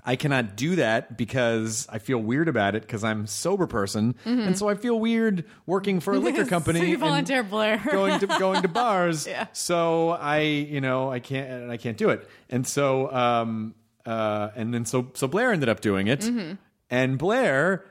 I 0.06 0.16
cannot 0.16 0.54
do 0.54 0.76
that 0.76 1.16
because 1.16 1.86
I 1.90 1.98
feel 1.98 2.18
weird 2.18 2.48
about 2.48 2.74
it 2.74 2.82
because 2.82 3.02
I'm 3.02 3.24
a 3.24 3.26
sober 3.26 3.66
person, 3.66 4.14
and 4.26 4.58
so 4.58 4.68
I 4.68 4.74
feel 4.74 5.00
weird 5.00 5.44
working 5.64 6.00
for 6.00 6.12
a 6.12 6.18
liquor 6.18 6.44
company. 6.44 6.80
Mm-hmm. 6.84 6.86
So 6.86 6.90
you 6.90 6.98
volunteer, 6.98 7.42
Blair. 7.42 7.82
going 7.90 8.20
to 8.20 8.26
going 8.26 8.62
to 8.62 8.68
bars. 8.68 9.26
Yeah. 9.34 9.46
So 9.52 10.10
I, 10.10 10.40
you 10.40 10.80
know, 10.80 11.10
I 11.10 11.20
can't 11.20 11.50
and 11.50 11.72
I 11.72 11.76
can't 11.76 11.96
do 11.96 12.10
it. 12.10 12.28
And 12.50 12.66
so 12.66 13.10
um 13.12 13.74
uh 14.04 14.50
and 14.54 14.74
then 14.74 14.84
so 14.84 15.10
so 15.14 15.26
Blair 15.26 15.52
ended 15.52 15.68
up 15.68 15.80
doing 15.80 16.08
it. 16.08 16.20
Mm-hmm. 16.20 16.54
And 16.90 17.18
Blair 17.18 17.84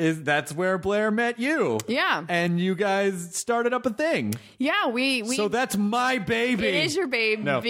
is 0.00 0.22
that's 0.22 0.52
where 0.52 0.78
Blair 0.78 1.10
met 1.10 1.38
you. 1.38 1.78
Yeah. 1.86 2.24
And 2.28 2.58
you 2.58 2.74
guys 2.74 3.34
started 3.36 3.72
up 3.74 3.86
a 3.86 3.90
thing. 3.90 4.34
Yeah, 4.58 4.88
we 4.88 5.22
we 5.22 5.36
so 5.36 5.48
that's 5.48 5.76
my 5.76 6.18
baby. 6.18 6.66
it 6.66 6.84
is 6.86 6.96
your 6.96 7.06
baby. 7.06 7.42
No. 7.42 7.60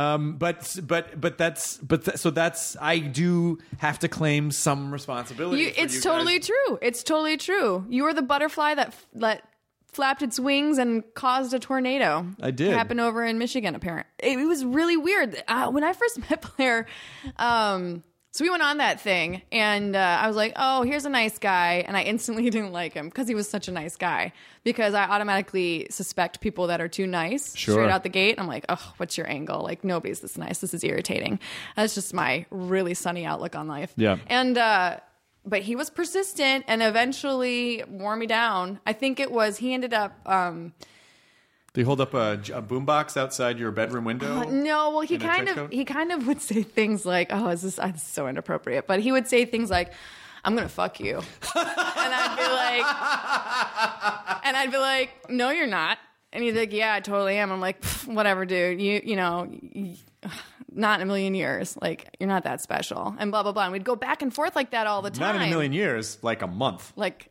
Um, 0.00 0.36
but 0.36 0.78
but 0.84 1.20
but 1.20 1.38
that's 1.38 1.78
but 1.78 2.04
th- 2.04 2.16
so 2.18 2.30
that's 2.30 2.76
I 2.80 2.98
do 2.98 3.58
have 3.78 3.98
to 4.00 4.08
claim 4.08 4.50
some 4.50 4.92
responsibility. 4.92 5.62
You, 5.62 5.72
it's 5.76 6.02
totally 6.02 6.38
guys. 6.38 6.46
true. 6.48 6.78
It's 6.80 7.02
totally 7.02 7.36
true. 7.36 7.84
You 7.88 8.04
were 8.04 8.14
the 8.14 8.22
butterfly 8.22 8.74
that 8.74 8.88
f- 8.88 9.06
that 9.14 9.48
flapped 9.92 10.22
its 10.22 10.40
wings 10.40 10.78
and 10.78 11.04
caused 11.14 11.52
a 11.52 11.58
tornado. 11.58 12.26
I 12.40 12.50
did. 12.50 12.68
It 12.68 12.76
happened 12.76 13.00
over 13.00 13.24
in 13.24 13.38
Michigan. 13.38 13.74
Apparently, 13.74 14.10
it, 14.18 14.38
it 14.38 14.46
was 14.46 14.64
really 14.64 14.96
weird. 14.96 15.42
Uh, 15.48 15.70
when 15.70 15.84
I 15.84 15.92
first 15.92 16.18
met 16.30 16.44
Blair, 16.56 16.86
um, 17.36 18.02
so 18.32 18.44
we 18.44 18.50
went 18.50 18.62
on 18.62 18.78
that 18.78 19.00
thing, 19.00 19.42
and 19.52 19.94
uh, 19.94 20.18
I 20.20 20.26
was 20.26 20.36
like, 20.36 20.54
"Oh, 20.56 20.82
here's 20.82 21.04
a 21.04 21.10
nice 21.10 21.38
guy," 21.38 21.84
and 21.86 21.96
I 21.96 22.02
instantly 22.02 22.48
didn't 22.50 22.72
like 22.72 22.94
him 22.94 23.08
because 23.08 23.28
he 23.28 23.34
was 23.34 23.48
such 23.48 23.68
a 23.68 23.72
nice 23.72 23.96
guy. 23.96 24.32
Because 24.64 24.94
I 24.94 25.04
automatically 25.04 25.86
suspect 25.90 26.40
people 26.40 26.68
that 26.68 26.80
are 26.80 26.88
too 26.88 27.06
nice 27.06 27.54
Sure. 27.56 27.74
straight 27.74 27.90
out 27.90 28.02
the 28.04 28.08
gate. 28.08 28.36
I'm 28.38 28.46
like, 28.46 28.64
"Oh, 28.68 28.92
what's 28.96 29.16
your 29.18 29.28
angle? 29.30 29.62
Like 29.62 29.84
nobody's 29.84 30.20
this 30.20 30.36
nice. 30.38 30.58
This 30.58 30.72
is 30.74 30.82
irritating." 30.82 31.38
That's 31.76 31.94
just 31.94 32.14
my 32.14 32.46
really 32.50 32.94
sunny 32.94 33.26
outlook 33.26 33.54
on 33.54 33.68
life. 33.68 33.92
Yeah. 33.96 34.16
And 34.28 34.56
uh 34.58 34.98
but 35.44 35.62
he 35.62 35.74
was 35.74 35.90
persistent 35.90 36.64
and 36.68 36.82
eventually 36.82 37.82
wore 37.88 38.14
me 38.16 38.26
down. 38.26 38.78
I 38.86 38.92
think 38.92 39.18
it 39.20 39.30
was 39.30 39.58
he 39.58 39.74
ended 39.74 39.92
up 39.92 40.12
um 40.26 40.72
Do 41.74 41.80
you 41.80 41.86
hold 41.86 42.02
up 42.02 42.12
a, 42.12 42.32
a 42.52 42.60
boombox 42.60 43.16
outside 43.16 43.58
your 43.58 43.70
bedroom 43.70 44.04
window? 44.04 44.40
Uh, 44.40 44.44
no, 44.44 44.90
well 44.90 45.00
he 45.00 45.16
kind 45.16 45.48
of 45.48 45.54
coat? 45.54 45.72
he 45.72 45.86
kind 45.86 46.12
of 46.12 46.26
would 46.26 46.42
say 46.42 46.62
things 46.62 47.06
like, 47.06 47.28
"Oh, 47.30 47.48
is 47.48 47.62
this, 47.62 47.78
is 47.78 48.02
so 48.02 48.28
inappropriate." 48.28 48.86
But 48.86 49.00
he 49.00 49.10
would 49.10 49.26
say 49.26 49.46
things 49.46 49.70
like, 49.70 49.90
"I'm 50.44 50.54
going 50.54 50.68
to 50.68 50.74
fuck 50.74 51.00
you." 51.00 51.16
and 51.16 51.24
I'd 51.56 52.36
be 52.36 52.42
like 52.42 52.84
And 54.44 54.56
I'd 54.56 54.70
be 54.70 54.76
like, 54.76 55.30
"No, 55.30 55.48
you're 55.48 55.66
not." 55.66 55.98
And 56.30 56.44
he's 56.44 56.54
like, 56.54 56.74
"Yeah, 56.74 56.92
I 56.92 57.00
totally 57.00 57.38
am." 57.38 57.50
I'm 57.50 57.60
like, 57.60 57.82
"Whatever, 58.04 58.44
dude. 58.44 58.80
You 58.80 59.00
you 59.02 59.16
know, 59.16 59.48
you, 59.50 59.96
not 60.70 61.00
in 61.00 61.04
a 61.04 61.06
million 61.06 61.34
years. 61.34 61.78
Like, 61.80 62.14
you're 62.20 62.28
not 62.28 62.44
that 62.44 62.60
special." 62.60 63.16
And 63.18 63.30
blah 63.30 63.42
blah 63.42 63.52
blah. 63.52 63.64
And 63.64 63.72
we'd 63.72 63.84
go 63.84 63.96
back 63.96 64.20
and 64.20 64.34
forth 64.34 64.54
like 64.54 64.72
that 64.72 64.86
all 64.86 65.00
the 65.00 65.10
time. 65.10 65.36
Not 65.36 65.36
in 65.36 65.48
a 65.48 65.50
million 65.50 65.72
years, 65.72 66.18
like 66.20 66.42
a 66.42 66.46
month. 66.46 66.92
like 66.96 67.30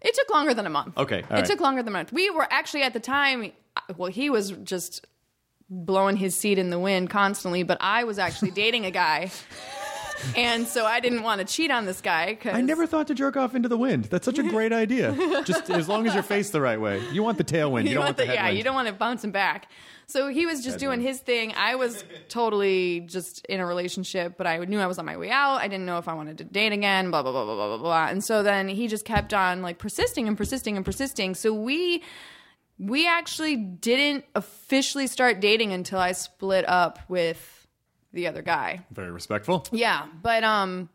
it 0.00 0.14
took 0.14 0.30
longer 0.30 0.54
than 0.54 0.66
a 0.66 0.70
month. 0.70 0.96
Okay, 0.96 1.18
it 1.18 1.30
right. 1.30 1.44
took 1.44 1.60
longer 1.60 1.82
than 1.82 1.88
a 1.88 1.98
month. 1.98 2.12
We 2.12 2.30
were 2.30 2.46
actually 2.50 2.82
at 2.82 2.92
the 2.92 3.00
time. 3.00 3.52
Well, 3.96 4.10
he 4.10 4.30
was 4.30 4.50
just 4.50 5.06
blowing 5.68 6.16
his 6.16 6.34
seed 6.34 6.58
in 6.58 6.70
the 6.70 6.78
wind 6.78 7.10
constantly, 7.10 7.62
but 7.62 7.78
I 7.80 8.04
was 8.04 8.18
actually 8.18 8.50
dating 8.50 8.86
a 8.86 8.90
guy, 8.90 9.30
and 10.36 10.66
so 10.66 10.84
I 10.84 11.00
didn't 11.00 11.22
want 11.22 11.40
to 11.40 11.46
cheat 11.46 11.70
on 11.70 11.86
this 11.86 12.00
guy. 12.00 12.34
Cause 12.34 12.54
I 12.54 12.60
never 12.60 12.86
thought 12.86 13.06
to 13.06 13.14
jerk 13.14 13.36
off 13.36 13.54
into 13.54 13.68
the 13.68 13.78
wind. 13.78 14.06
That's 14.06 14.24
such 14.24 14.38
a 14.38 14.42
great 14.48 14.72
idea. 14.72 15.42
Just 15.44 15.70
as 15.70 15.88
long 15.88 16.06
as 16.06 16.14
you're 16.14 16.22
faced 16.22 16.52
the 16.52 16.60
right 16.60 16.80
way. 16.80 17.02
You 17.12 17.22
want 17.22 17.38
the 17.38 17.44
tailwind. 17.44 17.84
You, 17.84 17.90
You 17.90 17.94
don't 17.94 18.04
want 18.04 18.16
the, 18.16 18.26
the, 18.26 18.34
yeah, 18.34 18.48
you 18.48 18.62
don't 18.62 18.74
want 18.74 18.88
it 18.88 18.98
bouncing 18.98 19.30
back. 19.30 19.68
So 20.06 20.26
he 20.26 20.44
was 20.44 20.64
just 20.64 20.80
doing 20.80 21.00
his 21.00 21.20
thing. 21.20 21.54
I 21.56 21.76
was 21.76 22.02
totally 22.28 22.98
just 23.02 23.44
in 23.46 23.60
a 23.60 23.64
relationship, 23.66 24.36
but 24.36 24.44
I 24.44 24.58
knew 24.58 24.80
I 24.80 24.88
was 24.88 24.98
on 24.98 25.04
my 25.06 25.16
way 25.16 25.30
out. 25.30 25.58
I 25.58 25.68
didn't 25.68 25.86
know 25.86 25.98
if 25.98 26.08
I 26.08 26.14
wanted 26.14 26.38
to 26.38 26.44
date 26.44 26.72
again. 26.72 27.12
Blah 27.12 27.22
blah 27.22 27.30
blah 27.30 27.44
blah 27.44 27.54
blah 27.54 27.68
blah 27.68 27.78
blah. 27.78 28.06
And 28.08 28.24
so 28.24 28.42
then 28.42 28.66
he 28.68 28.88
just 28.88 29.04
kept 29.04 29.32
on 29.32 29.62
like 29.62 29.78
persisting 29.78 30.26
and 30.26 30.36
persisting 30.36 30.74
and 30.76 30.84
persisting. 30.84 31.36
So 31.36 31.54
we 31.54 32.02
we 32.80 33.06
actually 33.06 33.56
didn't 33.56 34.24
officially 34.34 35.06
start 35.06 35.38
dating 35.40 35.72
until 35.72 35.98
I 35.98 36.12
split 36.12 36.66
up 36.66 36.98
with 37.08 37.68
the 38.12 38.26
other 38.26 38.40
guy. 38.40 38.86
Very 38.90 39.10
respectful. 39.10 39.66
Yeah, 39.70 40.06
but 40.22 40.42
um 40.42 40.88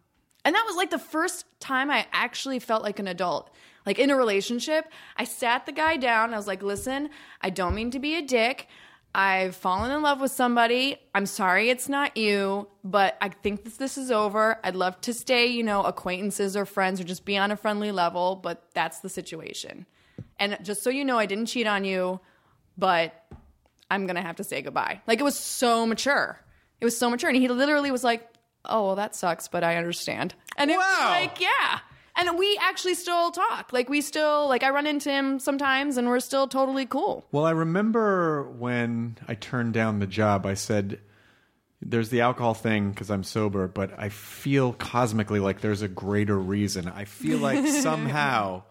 and 0.43 0.55
that 0.55 0.63
was 0.65 0.75
like 0.75 0.89
the 0.89 0.99
first 0.99 1.45
time 1.59 1.89
I 1.89 2.07
actually 2.11 2.59
felt 2.59 2.83
like 2.83 2.99
an 2.99 3.07
adult. 3.07 3.51
Like 3.85 3.99
in 3.99 4.09
a 4.09 4.15
relationship, 4.15 4.91
I 5.15 5.25
sat 5.25 5.67
the 5.67 5.71
guy 5.71 5.97
down. 5.97 6.33
I 6.33 6.37
was 6.37 6.47
like, 6.47 6.63
"Listen, 6.63 7.09
I 7.41 7.51
don't 7.51 7.75
mean 7.75 7.91
to 7.91 7.99
be 7.99 8.15
a 8.15 8.21
dick. 8.21 8.67
I've 9.13 9.55
fallen 9.55 9.91
in 9.91 10.01
love 10.01 10.19
with 10.19 10.31
somebody. 10.31 10.97
I'm 11.13 11.25
sorry 11.25 11.69
it's 11.69 11.87
not 11.87 12.17
you, 12.17 12.67
but 12.83 13.15
I 13.21 13.29
think 13.29 13.63
this 13.63 13.77
this 13.77 13.97
is 13.97 14.09
over. 14.09 14.59
I'd 14.63 14.75
love 14.75 14.99
to 15.01 15.13
stay, 15.13 15.47
you 15.47 15.63
know, 15.63 15.83
acquaintances 15.83 16.57
or 16.57 16.65
friends 16.65 16.99
or 16.99 17.03
just 17.03 17.25
be 17.25 17.37
on 17.37 17.51
a 17.51 17.55
friendly 17.55 17.91
level, 17.91 18.35
but 18.35 18.69
that's 18.73 18.99
the 18.99 19.09
situation. 19.09 19.85
And 20.39 20.57
just 20.63 20.83
so 20.83 20.89
you 20.89 21.05
know, 21.05 21.17
I 21.17 21.25
didn't 21.25 21.45
cheat 21.47 21.67
on 21.67 21.85
you, 21.85 22.19
but 22.77 23.13
I'm 23.89 24.07
gonna 24.07 24.21
have 24.21 24.37
to 24.37 24.43
say 24.43 24.61
goodbye. 24.61 25.01
Like 25.07 25.19
it 25.19 25.23
was 25.23 25.37
so 25.37 25.85
mature. 25.85 26.39
It 26.81 26.85
was 26.85 26.97
so 26.97 27.09
mature, 27.09 27.29
and 27.29 27.37
he 27.37 27.47
literally 27.47 27.91
was 27.91 28.03
like, 28.03 28.27
"Oh, 28.65 28.87
well, 28.87 28.95
that 28.95 29.15
sucks, 29.15 29.47
but 29.47 29.63
I 29.63 29.77
understand." 29.77 30.35
And 30.57 30.69
it 30.69 30.77
was 30.77 30.99
like, 31.01 31.39
yeah. 31.39 31.79
And 32.17 32.37
we 32.37 32.57
actually 32.61 32.95
still 32.95 33.31
talk. 33.31 33.73
Like 33.73 33.89
we 33.89 34.01
still 34.01 34.47
like 34.47 34.63
I 34.63 34.69
run 34.69 34.87
into 34.87 35.09
him 35.09 35.39
sometimes, 35.39 35.97
and 35.97 36.07
we're 36.07 36.19
still 36.19 36.47
totally 36.47 36.85
cool. 36.85 37.25
Well, 37.31 37.45
I 37.45 37.51
remember 37.51 38.43
when 38.43 39.17
I 39.27 39.35
turned 39.35 39.73
down 39.73 39.99
the 39.99 40.07
job, 40.07 40.45
I 40.45 40.53
said, 40.53 40.99
there's 41.81 42.09
the 42.09 42.21
alcohol 42.21 42.53
thing 42.53 42.89
because 42.89 43.11
I'm 43.11 43.23
sober, 43.23 43.67
but 43.67 43.91
I 43.97 44.09
feel 44.09 44.73
cosmically 44.73 45.39
like 45.39 45.61
there's 45.61 45.81
a 45.81 45.87
greater 45.87 46.37
reason. 46.37 46.87
I 46.87 47.05
feel 47.05 47.37
like 47.37 47.67
somehow 47.81 48.63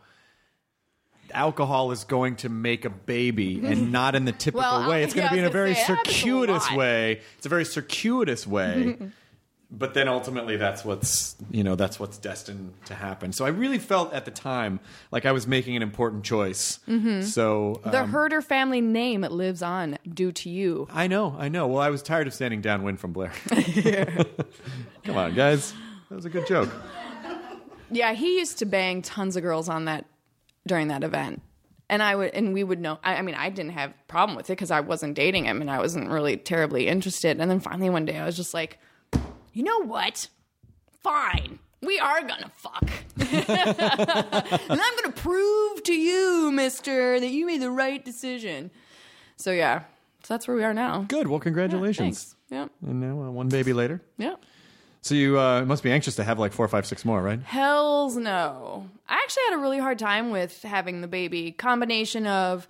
alcohol 1.34 1.90
is 1.92 2.04
going 2.04 2.36
to 2.36 2.48
make 2.48 2.84
a 2.84 2.90
baby 2.90 3.60
and 3.64 3.92
not 3.92 4.14
in 4.14 4.24
the 4.24 4.32
typical 4.32 4.60
Well, 4.60 4.88
way. 4.88 5.02
It's 5.02 5.14
going 5.14 5.24
yeah, 5.24 5.28
to 5.30 5.34
be 5.34 5.38
in 5.40 5.44
a 5.44 5.50
very 5.50 5.74
gonna 5.74 5.84
say, 5.84 5.92
happens 5.94 6.08
a 6.14 6.18
circuitous 6.18 6.68
lot. 6.70 6.76
way. 6.78 7.20
It's 7.36 7.46
a 7.46 7.48
very 7.50 7.64
circuitous 7.64 8.46
way. 8.46 8.96
but 9.70 9.94
then 9.94 10.06
ultimately 10.06 10.56
that's 10.56 10.84
what's 10.84 11.34
you 11.50 11.64
know 11.64 11.74
that's 11.74 11.98
what's 11.98 12.18
destined 12.18 12.72
to 12.84 12.94
happen 12.94 13.32
so 13.32 13.44
i 13.44 13.48
really 13.48 13.78
felt 13.78 14.12
at 14.12 14.24
the 14.24 14.30
time 14.30 14.78
like 15.10 15.24
i 15.26 15.32
was 15.32 15.46
making 15.48 15.74
an 15.74 15.82
important 15.82 16.22
choice 16.22 16.78
so 17.22 17.80
The 17.84 18.02
um, 18.02 18.10
Herter 18.12 18.40
family 18.42 18.80
name 18.82 19.22
lives 19.22 19.62
on 19.62 19.98
due 20.12 20.30
to 20.32 20.50
you. 20.50 20.86
I 20.92 21.08
know, 21.08 21.34
I 21.38 21.48
know. 21.48 21.66
Well, 21.66 21.80
I 21.82 21.88
was 21.90 22.02
tired 22.02 22.26
of 22.28 22.34
standing 22.34 22.60
downwind 22.60 23.00
from 23.00 23.12
Blair. 23.14 23.32
Come 25.04 25.16
on, 25.16 25.34
guys. 25.34 25.72
That 26.08 26.14
was 26.16 26.24
a 26.26 26.30
good 26.30 26.46
joke. 26.46 26.70
Yeah, 27.90 28.12
he 28.12 28.38
used 28.38 28.58
to 28.58 28.66
bang 28.66 29.02
tons 29.02 29.34
of 29.36 29.42
girls 29.42 29.68
on 29.68 29.86
that 29.86 30.04
during 30.66 30.88
that 30.88 31.04
event. 31.04 31.42
and 31.90 32.02
I 32.02 32.16
would, 32.16 32.30
and 32.34 32.54
we 32.54 32.64
would 32.64 32.80
know. 32.80 32.98
I, 33.04 33.16
I 33.16 33.22
mean, 33.22 33.34
I 33.34 33.50
didn't 33.50 33.72
have 33.72 33.92
problem 34.08 34.36
with 34.36 34.46
it 34.48 34.52
because 34.52 34.70
I 34.70 34.80
wasn't 34.80 35.14
dating 35.14 35.44
him 35.44 35.60
and 35.60 35.70
I 35.70 35.78
wasn't 35.78 36.08
really 36.10 36.36
terribly 36.36 36.88
interested. 36.88 37.38
And 37.40 37.50
then 37.50 37.60
finally 37.60 37.90
one 37.90 38.04
day 38.06 38.18
I 38.18 38.24
was 38.24 38.36
just 38.36 38.54
like, 38.54 38.78
you 39.52 39.62
know 39.62 39.80
what? 39.84 40.28
Fine. 41.02 41.58
We 41.82 41.98
are 41.98 42.22
gonna 42.22 42.50
fuck. 42.56 42.88
and 43.18 44.80
I'm 44.80 44.96
gonna 45.02 45.12
prove 45.14 45.82
to 45.84 45.92
you, 45.92 46.50
mister, 46.50 47.20
that 47.20 47.28
you 47.28 47.44
made 47.46 47.60
the 47.60 47.70
right 47.70 48.02
decision. 48.02 48.70
So 49.36 49.50
yeah. 49.52 49.80
So 50.22 50.32
that's 50.34 50.48
where 50.48 50.56
we 50.56 50.64
are 50.64 50.72
now. 50.72 51.04
Good. 51.06 51.28
Well, 51.28 51.40
congratulations. 51.40 51.98
Thanks. 51.98 52.36
Yeah. 52.50 52.68
and 52.88 53.00
now 53.00 53.22
uh, 53.22 53.30
one 53.30 53.48
baby 53.48 53.74
later. 53.74 54.00
Yeah. 54.16 54.36
So 55.04 55.14
you 55.14 55.38
uh, 55.38 55.66
must 55.66 55.82
be 55.82 55.92
anxious 55.92 56.16
to 56.16 56.24
have 56.24 56.38
like 56.38 56.54
four, 56.54 56.66
five, 56.66 56.86
six 56.86 57.04
more, 57.04 57.20
right? 57.22 57.38
Hells 57.42 58.16
no. 58.16 58.88
I 59.06 59.20
actually 59.22 59.42
had 59.50 59.56
a 59.56 59.58
really 59.58 59.78
hard 59.78 59.98
time 59.98 60.30
with 60.30 60.62
having 60.62 61.02
the 61.02 61.06
baby. 61.06 61.52
Combination 61.52 62.26
of 62.26 62.66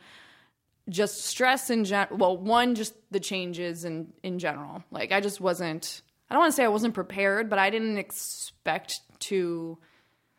just 0.89 1.27
stress 1.27 1.71
in 1.71 1.85
general. 1.85 2.17
Well, 2.17 2.37
one, 2.37 2.75
just 2.75 2.95
the 3.13 3.21
changes 3.21 3.85
in 3.85 4.13
in 4.25 4.41
general. 4.41 4.83
Like 4.91 5.13
I 5.13 5.21
just 5.21 5.41
wasn't. 5.41 6.03
I 6.29 6.35
don't 6.35 6.41
want 6.41 6.53
to 6.53 6.57
say 6.57 6.65
I 6.65 6.69
wasn't 6.69 6.95
prepared, 6.95 7.49
but 7.49 7.61
I 7.61 7.71
didn't 7.71 7.99
expect 7.99 8.99
to. 9.21 9.79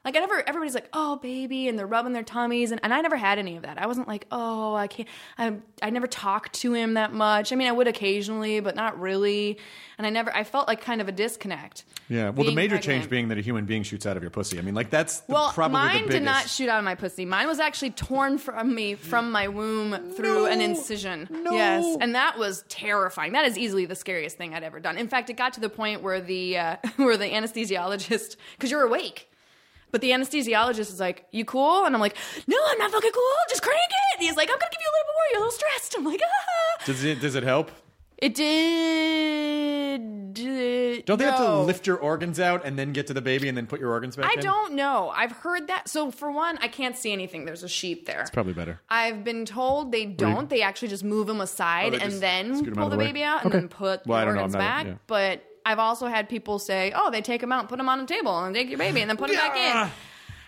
Like 0.06 0.16
I 0.16 0.20
never, 0.20 0.42
everybody's 0.48 0.76
like, 0.76 0.88
"Oh, 0.94 1.16
baby," 1.18 1.68
and 1.68 1.78
they're 1.78 1.88
rubbing 1.88 2.14
their 2.14 2.24
tummies, 2.24 2.72
and, 2.72 2.80
and 2.84 2.94
I 2.94 3.02
never 3.02 3.16
had 3.18 3.40
any 3.40 3.58
of 3.58 3.64
that. 3.64 3.82
I 3.82 3.88
wasn't 3.88 4.08
like, 4.08 4.28
"Oh, 4.32 4.76
I 4.76 4.86
can't." 4.86 5.10
I 5.38 5.56
I 5.82 5.90
never 5.90 6.06
talked 6.08 6.54
to 6.62 6.74
him 6.74 6.94
that 6.94 7.12
much. 7.12 7.52
I 7.52 7.56
mean, 7.56 7.68
I 7.68 7.72
would 7.72 7.88
occasionally, 7.88 8.60
but 8.60 8.76
not 8.76 9.00
really. 9.00 9.58
And 9.98 10.06
I 10.06 10.10
never, 10.10 10.36
I 10.36 10.44
felt 10.44 10.68
like 10.68 10.82
kind 10.82 11.00
of 11.00 11.08
a 11.08 11.12
disconnect. 11.14 11.86
Yeah. 12.10 12.30
Well, 12.30 12.46
the 12.46 12.54
major 12.54 12.76
pregnant. 12.76 12.84
change 12.84 13.10
being 13.10 13.30
that 13.30 13.38
a 13.38 13.42
human 13.42 13.66
being 13.66 13.82
shoots 13.82 14.06
out 14.06 14.18
of 14.18 14.24
your 14.24 14.30
pussy. 14.30 14.60
I 14.60 14.62
mean, 14.62 14.76
like 14.76 14.90
that's 14.90 15.22
the, 15.22 15.34
Well, 15.34 15.52
probably 15.54 15.78
the 15.80 15.84
mine 15.86 15.94
biggest. 16.00 16.12
did 16.12 16.24
not 16.24 16.50
shoot 16.50 16.68
out 16.70 16.80
of 16.80 16.84
my 16.86 16.96
pussy. 16.96 17.24
Mine 17.26 17.48
was 17.48 17.60
actually 17.60 17.92
torn 17.92 18.38
from 18.38 18.76
me 18.76 18.96
from 18.96 19.32
my 19.32 19.48
womb 19.48 20.14
through 20.16 20.48
an 20.48 20.60
incision. 20.62 21.30
Yes, 21.32 21.98
and 22.02 22.14
that 22.14 22.38
was 22.38 22.64
terrifying. 22.68 23.32
That 23.32 23.46
is 23.46 23.58
easily 23.58 23.86
the 23.86 23.96
scariest 23.96 24.38
thing 24.38 24.54
I'd 24.54 24.64
ever 24.64 24.80
done. 24.82 24.98
In 24.98 25.08
fact, 25.08 25.30
it 25.30 25.38
got 25.38 25.54
to 25.54 25.62
the 25.62 25.70
point 25.70 26.04
where 26.04 26.20
the 26.20 26.58
uh, 26.58 26.76
where 26.98 27.16
the 27.18 27.26
anesthesiologist, 27.26 28.36
because 28.58 28.70
you're 28.72 28.84
awake. 28.84 29.30
But 29.96 30.02
the 30.02 30.12
anesthesiologist 30.12 30.92
is 30.92 31.00
like, 31.00 31.26
"You 31.32 31.46
cool?" 31.46 31.86
And 31.86 31.96
I'm 31.96 32.02
like, 32.02 32.18
"No, 32.48 32.58
I'm 32.68 32.78
not 32.78 32.92
fucking 32.92 33.12
cool. 33.14 33.24
Just 33.48 33.62
crank 33.62 33.80
it." 33.80 34.18
And 34.20 34.26
he's 34.28 34.36
like, 34.36 34.50
"I'm 34.50 34.58
gonna 34.60 34.70
give 34.70 34.82
you 34.84 34.92
a 34.92 34.94
little 34.94 35.08
bit 35.08 35.14
more. 35.16 35.26
You're 35.32 35.38
a 35.40 35.44
little 35.46 35.58
stressed." 35.58 35.96
I'm 35.98 36.04
like, 36.04 36.20
"Ah." 36.22 36.84
Does 36.86 37.04
it? 37.06 37.22
Does 37.22 37.36
it 37.36 37.44
help? 37.44 37.72
It 38.18 38.36
did. 38.36 40.02
Don't 41.06 41.18
they 41.18 41.24
have 41.24 41.38
to 41.38 41.60
lift 41.60 41.88
your 41.88 41.96
organs 41.98 42.42
out 42.42 42.66
and 42.66 42.78
then 42.78 42.92
get 42.92 43.08
to 43.08 43.14
the 43.14 43.22
baby 43.22 43.48
and 43.48 43.58
then 43.58 43.68
put 43.68 43.80
your 43.80 43.92
organs 43.92 44.18
back 44.18 44.30
I 44.32 44.34
in? 44.34 44.40
don't 44.42 44.74
know. 44.74 45.14
I've 45.16 45.32
heard 45.32 45.68
that. 45.68 45.88
So 45.88 46.12
for 46.12 46.30
one, 46.30 46.58
I 46.62 46.68
can't 46.68 46.98
see 46.98 47.14
anything. 47.14 47.46
There's 47.46 47.64
a 47.64 47.70
sheet 47.70 48.06
there. 48.06 48.20
It's 48.22 48.32
probably 48.32 48.52
better. 48.54 48.82
I've 48.90 49.24
been 49.24 49.46
told 49.46 49.94
they 49.94 50.06
don't. 50.06 50.50
They 50.50 50.62
actually 50.62 50.90
just 50.90 51.06
move 51.06 51.28
them 51.28 51.40
aside 51.40 51.94
Oh, 51.94 51.98
and 52.00 52.10
just 52.12 52.20
then 52.22 52.56
scoot 52.58 52.68
'em 52.68 52.74
out 52.74 52.82
pull 52.82 52.90
the 52.90 52.98
the 52.98 53.04
baby 53.06 53.24
out 53.24 53.44
and 53.44 53.48
Okay. 53.54 53.60
then 53.60 53.70
put 53.70 54.06
Well, 54.06 54.20
the 54.20 54.26
organs 54.28 54.54
not- 54.54 54.60
back. 54.60 54.86
yeah. 54.88 54.94
But 55.08 55.44
I've 55.66 55.80
also 55.80 56.06
had 56.08 56.30
people 56.30 56.60
say, 56.60 56.94
"Oh, 56.96 57.10
they 57.10 57.22
take 57.22 57.42
them 57.42 57.52
out, 57.52 57.68
put 57.70 57.78
them 57.78 57.90
on 57.90 58.00
a 58.00 58.06
table, 58.06 58.44
and 58.44 58.54
take 58.56 58.70
your 58.70 58.78
baby, 58.78 59.02
and 59.02 59.10
then 59.10 59.18
put 59.18 59.30
it 59.32 59.38
back 59.38 59.56
in." 59.58 59.92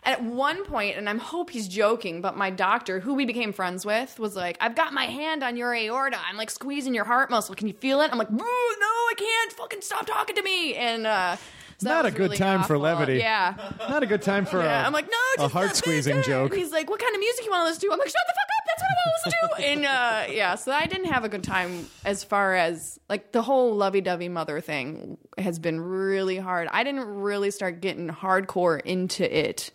At 0.03 0.24
one 0.24 0.63
point, 0.63 0.95
and 0.95 1.09
I 1.09 1.17
hope 1.17 1.50
he's 1.50 1.67
joking, 1.67 2.21
but 2.21 2.38
my 2.38 2.50
doctor, 2.50 3.01
who 3.01 3.13
we 3.15 3.25
became 3.25 3.51
friends 3.51 3.86
with, 3.86 4.19
was 4.19 4.36
like, 4.38 4.55
"I've 4.62 4.75
got 4.75 4.93
my 4.93 5.05
hand 5.05 5.43
on 5.43 5.57
your 5.57 5.74
aorta. 5.74 6.17
I'm 6.29 6.38
like 6.38 6.50
squeezing 6.50 6.93
your 6.93 7.03
heart 7.03 7.29
muscle. 7.29 7.55
Can 7.55 7.67
you 7.67 7.74
feel 7.74 8.00
it?" 8.01 8.12
I'm 8.12 8.17
like, 8.17 8.31
"No, 8.31 8.45
I 8.45 9.13
can't. 9.17 9.51
Fucking 9.53 9.81
stop 9.81 10.05
talking 10.05 10.36
to 10.36 10.41
me." 10.43 10.75
And 10.75 11.05
uh, 11.07 11.36
Not 11.81 12.05
a 12.05 12.12
good 12.12 12.19
really 12.19 12.38
time 12.38 12.63
for 12.63 12.77
levity. 12.77 13.17
Yeah. 13.17 13.53
Not 13.88 14.01
a 14.03 14.05
good 14.07 14.22
time 14.22 14.46
for 14.46 14.60
Yeah, 14.63 14.84
a, 14.84 14.88
I'm 14.88 14.93
like, 14.93 15.07
no, 15.38 15.46
a 15.46 15.48
heart 15.48 15.75
squeezing 15.75 16.24
joke. 16.24 16.51
And 16.51 16.60
he's 16.60 16.72
like, 16.72 16.89
what 16.89 17.00
kind 17.00 17.13
of 17.13 17.19
music 17.19 17.46
you 17.46 17.51
want 17.51 17.62
to 17.62 17.65
listen 17.65 17.81
to? 17.81 17.93
I'm 17.93 18.00
like, 18.00 18.07
shut 18.07 18.22
the 18.27 18.34
fuck 18.34 18.48
up. 18.57 18.63
That's 18.67 18.81
what 18.81 18.89
I 18.89 18.93
want 18.96 19.05
to 19.05 19.29
listen 19.29 19.50
to. 19.50 19.67
and 19.67 19.86
uh, 20.29 20.34
yeah, 20.34 20.55
so 20.55 20.72
I 20.72 20.86
didn't 20.88 21.12
have 21.12 21.24
a 21.24 21.29
good 21.29 21.43
time 21.43 21.88
as 22.03 22.24
far 22.24 22.55
as 22.55 23.00
like 23.10 23.31
the 23.31 23.41
whole 23.41 23.75
lovey-dovey 23.75 24.29
mother 24.29 24.60
thing 24.60 25.17
has 25.38 25.60
been 25.60 25.79
really 25.79 26.38
hard. 26.38 26.67
I 26.72 26.84
didn't 26.84 27.05
really 27.05 27.51
start 27.51 27.81
getting 27.81 28.10
hardcore 28.10 28.81
into 28.81 29.24
it 29.38 29.72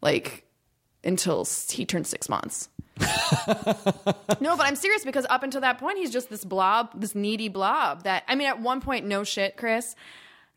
like 0.00 0.44
until 1.02 1.46
he 1.68 1.84
turned 1.84 2.06
six 2.06 2.28
months. 2.28 2.68
no, 3.00 4.56
but 4.56 4.60
I'm 4.60 4.76
serious 4.76 5.04
because 5.04 5.26
up 5.28 5.42
until 5.42 5.60
that 5.60 5.78
point, 5.78 5.98
he's 5.98 6.10
just 6.10 6.30
this 6.30 6.44
blob, 6.44 6.98
this 6.98 7.14
needy 7.14 7.48
blob. 7.48 8.04
That 8.04 8.24
I 8.26 8.34
mean, 8.34 8.46
at 8.46 8.60
one 8.60 8.80
point, 8.80 9.06
no 9.06 9.22
shit, 9.24 9.56
Chris. 9.56 9.94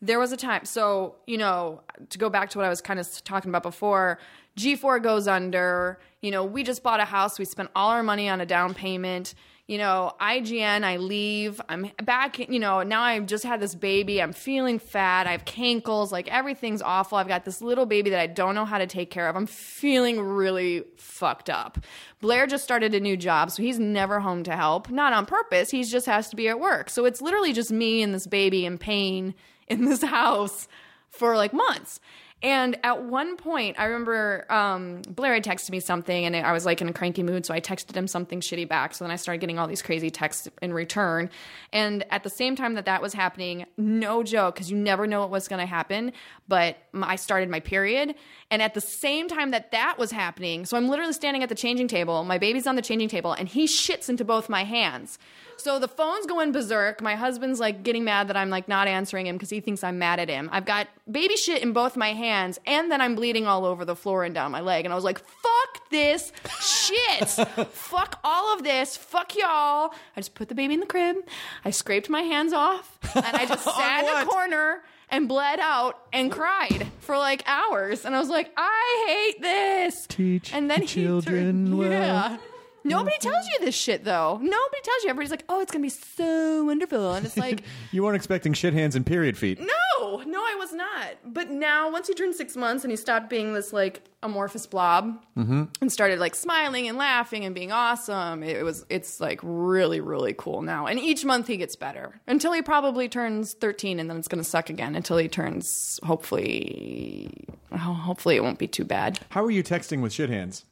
There 0.02 0.18
was 0.18 0.32
a 0.32 0.36
time. 0.36 0.64
So 0.64 1.16
you 1.26 1.38
know, 1.38 1.82
to 2.10 2.18
go 2.18 2.30
back 2.30 2.50
to 2.50 2.58
what 2.58 2.66
I 2.66 2.70
was 2.70 2.80
kind 2.80 2.98
of 2.98 3.24
talking 3.24 3.50
about 3.50 3.62
before, 3.62 4.18
G4 4.56 5.02
goes 5.02 5.28
under. 5.28 5.98
You 6.20 6.30
know, 6.30 6.44
we 6.44 6.62
just 6.62 6.82
bought 6.82 7.00
a 7.00 7.04
house. 7.04 7.38
We 7.38 7.44
spent 7.44 7.70
all 7.74 7.90
our 7.90 8.02
money 8.02 8.28
on 8.28 8.40
a 8.40 8.46
down 8.46 8.74
payment. 8.74 9.34
You 9.70 9.78
know, 9.78 10.14
IGN, 10.20 10.82
I 10.82 10.96
leave. 10.96 11.60
I'm 11.68 11.92
back. 12.02 12.40
You 12.40 12.58
know, 12.58 12.82
now 12.82 13.02
I've 13.02 13.26
just 13.26 13.44
had 13.44 13.60
this 13.60 13.76
baby. 13.76 14.20
I'm 14.20 14.32
feeling 14.32 14.80
fat. 14.80 15.28
I 15.28 15.30
have 15.30 15.44
cankles. 15.44 16.10
Like 16.10 16.26
everything's 16.26 16.82
awful. 16.82 17.18
I've 17.18 17.28
got 17.28 17.44
this 17.44 17.62
little 17.62 17.86
baby 17.86 18.10
that 18.10 18.18
I 18.18 18.26
don't 18.26 18.56
know 18.56 18.64
how 18.64 18.78
to 18.78 18.88
take 18.88 19.12
care 19.12 19.28
of. 19.28 19.36
I'm 19.36 19.46
feeling 19.46 20.20
really 20.20 20.82
fucked 20.96 21.48
up. 21.48 21.78
Blair 22.20 22.48
just 22.48 22.64
started 22.64 22.94
a 22.94 23.00
new 23.00 23.16
job, 23.16 23.52
so 23.52 23.62
he's 23.62 23.78
never 23.78 24.18
home 24.18 24.42
to 24.42 24.56
help. 24.56 24.90
Not 24.90 25.12
on 25.12 25.24
purpose. 25.24 25.70
He 25.70 25.84
just 25.84 26.06
has 26.06 26.28
to 26.30 26.36
be 26.36 26.48
at 26.48 26.58
work. 26.58 26.90
So 26.90 27.04
it's 27.04 27.22
literally 27.22 27.52
just 27.52 27.70
me 27.70 28.02
and 28.02 28.12
this 28.12 28.26
baby 28.26 28.66
in 28.66 28.76
pain 28.76 29.36
in 29.70 29.86
this 29.86 30.02
house 30.02 30.68
for 31.10 31.36
like 31.36 31.52
months. 31.52 32.00
And 32.42 32.78
at 32.82 33.02
one 33.02 33.36
point, 33.36 33.78
I 33.78 33.84
remember 33.84 34.50
um, 34.50 35.02
Blair 35.02 35.34
had 35.34 35.44
texted 35.44 35.70
me 35.70 35.80
something, 35.80 36.24
and 36.24 36.34
I 36.34 36.52
was 36.52 36.64
like 36.64 36.80
in 36.80 36.88
a 36.88 36.92
cranky 36.92 37.22
mood, 37.22 37.44
so 37.44 37.52
I 37.52 37.60
texted 37.60 37.94
him 37.94 38.06
something 38.06 38.40
shitty 38.40 38.66
back. 38.66 38.94
So 38.94 39.04
then 39.04 39.10
I 39.10 39.16
started 39.16 39.40
getting 39.40 39.58
all 39.58 39.66
these 39.66 39.82
crazy 39.82 40.08
texts 40.08 40.48
in 40.62 40.72
return. 40.72 41.28
And 41.70 42.02
at 42.10 42.22
the 42.22 42.30
same 42.30 42.56
time 42.56 42.74
that 42.74 42.86
that 42.86 43.02
was 43.02 43.12
happening, 43.12 43.66
no 43.76 44.22
joke, 44.22 44.54
because 44.54 44.70
you 44.70 44.78
never 44.78 45.06
know 45.06 45.20
what 45.20 45.30
was 45.30 45.48
going 45.48 45.60
to 45.60 45.66
happen, 45.66 46.12
but 46.48 46.78
I 46.94 47.16
started 47.16 47.50
my 47.50 47.60
period. 47.60 48.14
And 48.50 48.62
at 48.62 48.72
the 48.72 48.80
same 48.80 49.28
time 49.28 49.50
that 49.50 49.70
that 49.72 49.98
was 49.98 50.10
happening, 50.10 50.64
so 50.64 50.78
I'm 50.78 50.88
literally 50.88 51.12
standing 51.12 51.42
at 51.42 51.50
the 51.50 51.54
changing 51.54 51.88
table, 51.88 52.24
my 52.24 52.38
baby's 52.38 52.66
on 52.66 52.74
the 52.74 52.82
changing 52.82 53.10
table, 53.10 53.34
and 53.34 53.48
he 53.48 53.66
shits 53.66 54.08
into 54.08 54.24
both 54.24 54.48
my 54.48 54.64
hands. 54.64 55.18
So 55.60 55.78
the 55.78 55.88
phone's 55.88 56.26
going 56.26 56.52
berserk. 56.52 57.02
My 57.02 57.14
husband's 57.14 57.60
like 57.60 57.82
getting 57.82 58.04
mad 58.04 58.28
that 58.28 58.36
I'm 58.36 58.50
like 58.50 58.66
not 58.66 58.88
answering 58.88 59.26
him 59.26 59.36
because 59.36 59.50
he 59.50 59.60
thinks 59.60 59.84
I'm 59.84 59.98
mad 59.98 60.18
at 60.18 60.28
him. 60.28 60.48
I've 60.52 60.64
got 60.64 60.88
baby 61.10 61.36
shit 61.36 61.62
in 61.62 61.72
both 61.72 61.96
my 61.96 62.12
hands, 62.14 62.58
and 62.66 62.90
then 62.90 63.00
I'm 63.00 63.14
bleeding 63.14 63.46
all 63.46 63.64
over 63.64 63.84
the 63.84 63.96
floor 63.96 64.24
and 64.24 64.34
down 64.34 64.52
my 64.52 64.60
leg. 64.60 64.84
And 64.84 64.92
I 64.92 64.94
was 64.94 65.04
like, 65.04 65.18
fuck 65.18 65.90
this 65.90 66.32
shit. 66.60 67.28
fuck 67.70 68.18
all 68.24 68.54
of 68.54 68.62
this. 68.62 68.96
Fuck 68.96 69.36
y'all. 69.36 69.92
I 70.16 70.20
just 70.20 70.34
put 70.34 70.48
the 70.48 70.54
baby 70.54 70.74
in 70.74 70.80
the 70.80 70.86
crib. 70.86 71.16
I 71.64 71.70
scraped 71.70 72.08
my 72.08 72.22
hands 72.22 72.52
off, 72.52 72.98
and 73.14 73.24
I 73.36 73.44
just 73.46 73.64
sat 73.76 74.04
in 74.04 74.22
a 74.22 74.30
corner 74.30 74.82
and 75.10 75.28
bled 75.28 75.58
out 75.60 75.98
and 76.12 76.30
cried 76.32 76.86
for 77.00 77.18
like 77.18 77.42
hours. 77.46 78.04
And 78.04 78.14
I 78.14 78.20
was 78.20 78.28
like, 78.28 78.50
I 78.56 79.04
hate 79.34 79.42
this. 79.42 80.06
Teach 80.06 80.54
and 80.54 80.70
then 80.70 80.80
the 80.80 80.86
he 80.86 81.02
children 81.04 81.44
turned, 81.66 81.78
well. 81.78 81.90
yeah. 81.90 82.36
Nobody 82.84 83.16
tells 83.18 83.46
you 83.48 83.64
this 83.64 83.74
shit 83.74 84.04
though. 84.04 84.38
Nobody 84.40 84.80
tells 84.82 85.04
you. 85.04 85.10
Everybody's 85.10 85.30
like, 85.30 85.44
"Oh, 85.48 85.60
it's 85.60 85.72
gonna 85.72 85.82
be 85.82 85.88
so 85.88 86.64
wonderful," 86.64 87.14
and 87.14 87.26
it's 87.26 87.36
like, 87.46 87.62
You 87.92 88.02
weren't 88.02 88.16
expecting 88.16 88.52
shit 88.52 88.72
hands 88.72 88.96
and 88.96 89.04
period 89.04 89.36
feet. 89.36 89.60
no, 89.60 90.22
no, 90.24 90.40
I 90.40 90.56
was 90.58 90.72
not. 90.72 91.16
But 91.24 91.50
now, 91.50 91.90
once 91.90 92.08
he 92.08 92.14
turned 92.14 92.34
six 92.34 92.56
months 92.56 92.84
and 92.84 92.90
he 92.90 92.96
stopped 92.96 93.28
being 93.28 93.52
this 93.52 93.72
like 93.72 94.02
amorphous 94.22 94.66
blob 94.66 95.24
mm-hmm. 95.36 95.64
and 95.80 95.92
started 95.92 96.18
like 96.18 96.34
smiling 96.34 96.88
and 96.88 96.98
laughing 96.98 97.44
and 97.44 97.54
being 97.54 97.72
awesome, 97.72 98.42
it 98.42 98.64
was 98.64 98.84
it's 98.88 99.20
like 99.20 99.40
really 99.42 100.00
really 100.00 100.34
cool 100.36 100.62
now. 100.62 100.86
And 100.86 100.98
each 100.98 101.24
month 101.24 101.46
he 101.46 101.56
gets 101.56 101.76
better 101.76 102.20
until 102.26 102.52
he 102.52 102.62
probably 102.62 103.08
turns 103.08 103.52
thirteen, 103.54 104.00
and 104.00 104.08
then 104.08 104.16
it's 104.16 104.28
gonna 104.28 104.44
suck 104.44 104.70
again 104.70 104.94
until 104.94 105.18
he 105.18 105.28
turns 105.28 106.00
hopefully. 106.02 107.30
oh, 107.72 107.76
Hopefully, 107.76 108.36
it 108.36 108.42
won't 108.42 108.58
be 108.58 108.66
too 108.68 108.84
bad. 108.84 109.20
How 109.30 109.44
are 109.44 109.50
you 109.50 109.62
texting 109.62 110.00
with 110.00 110.12
shit 110.12 110.30
hands? 110.30 110.64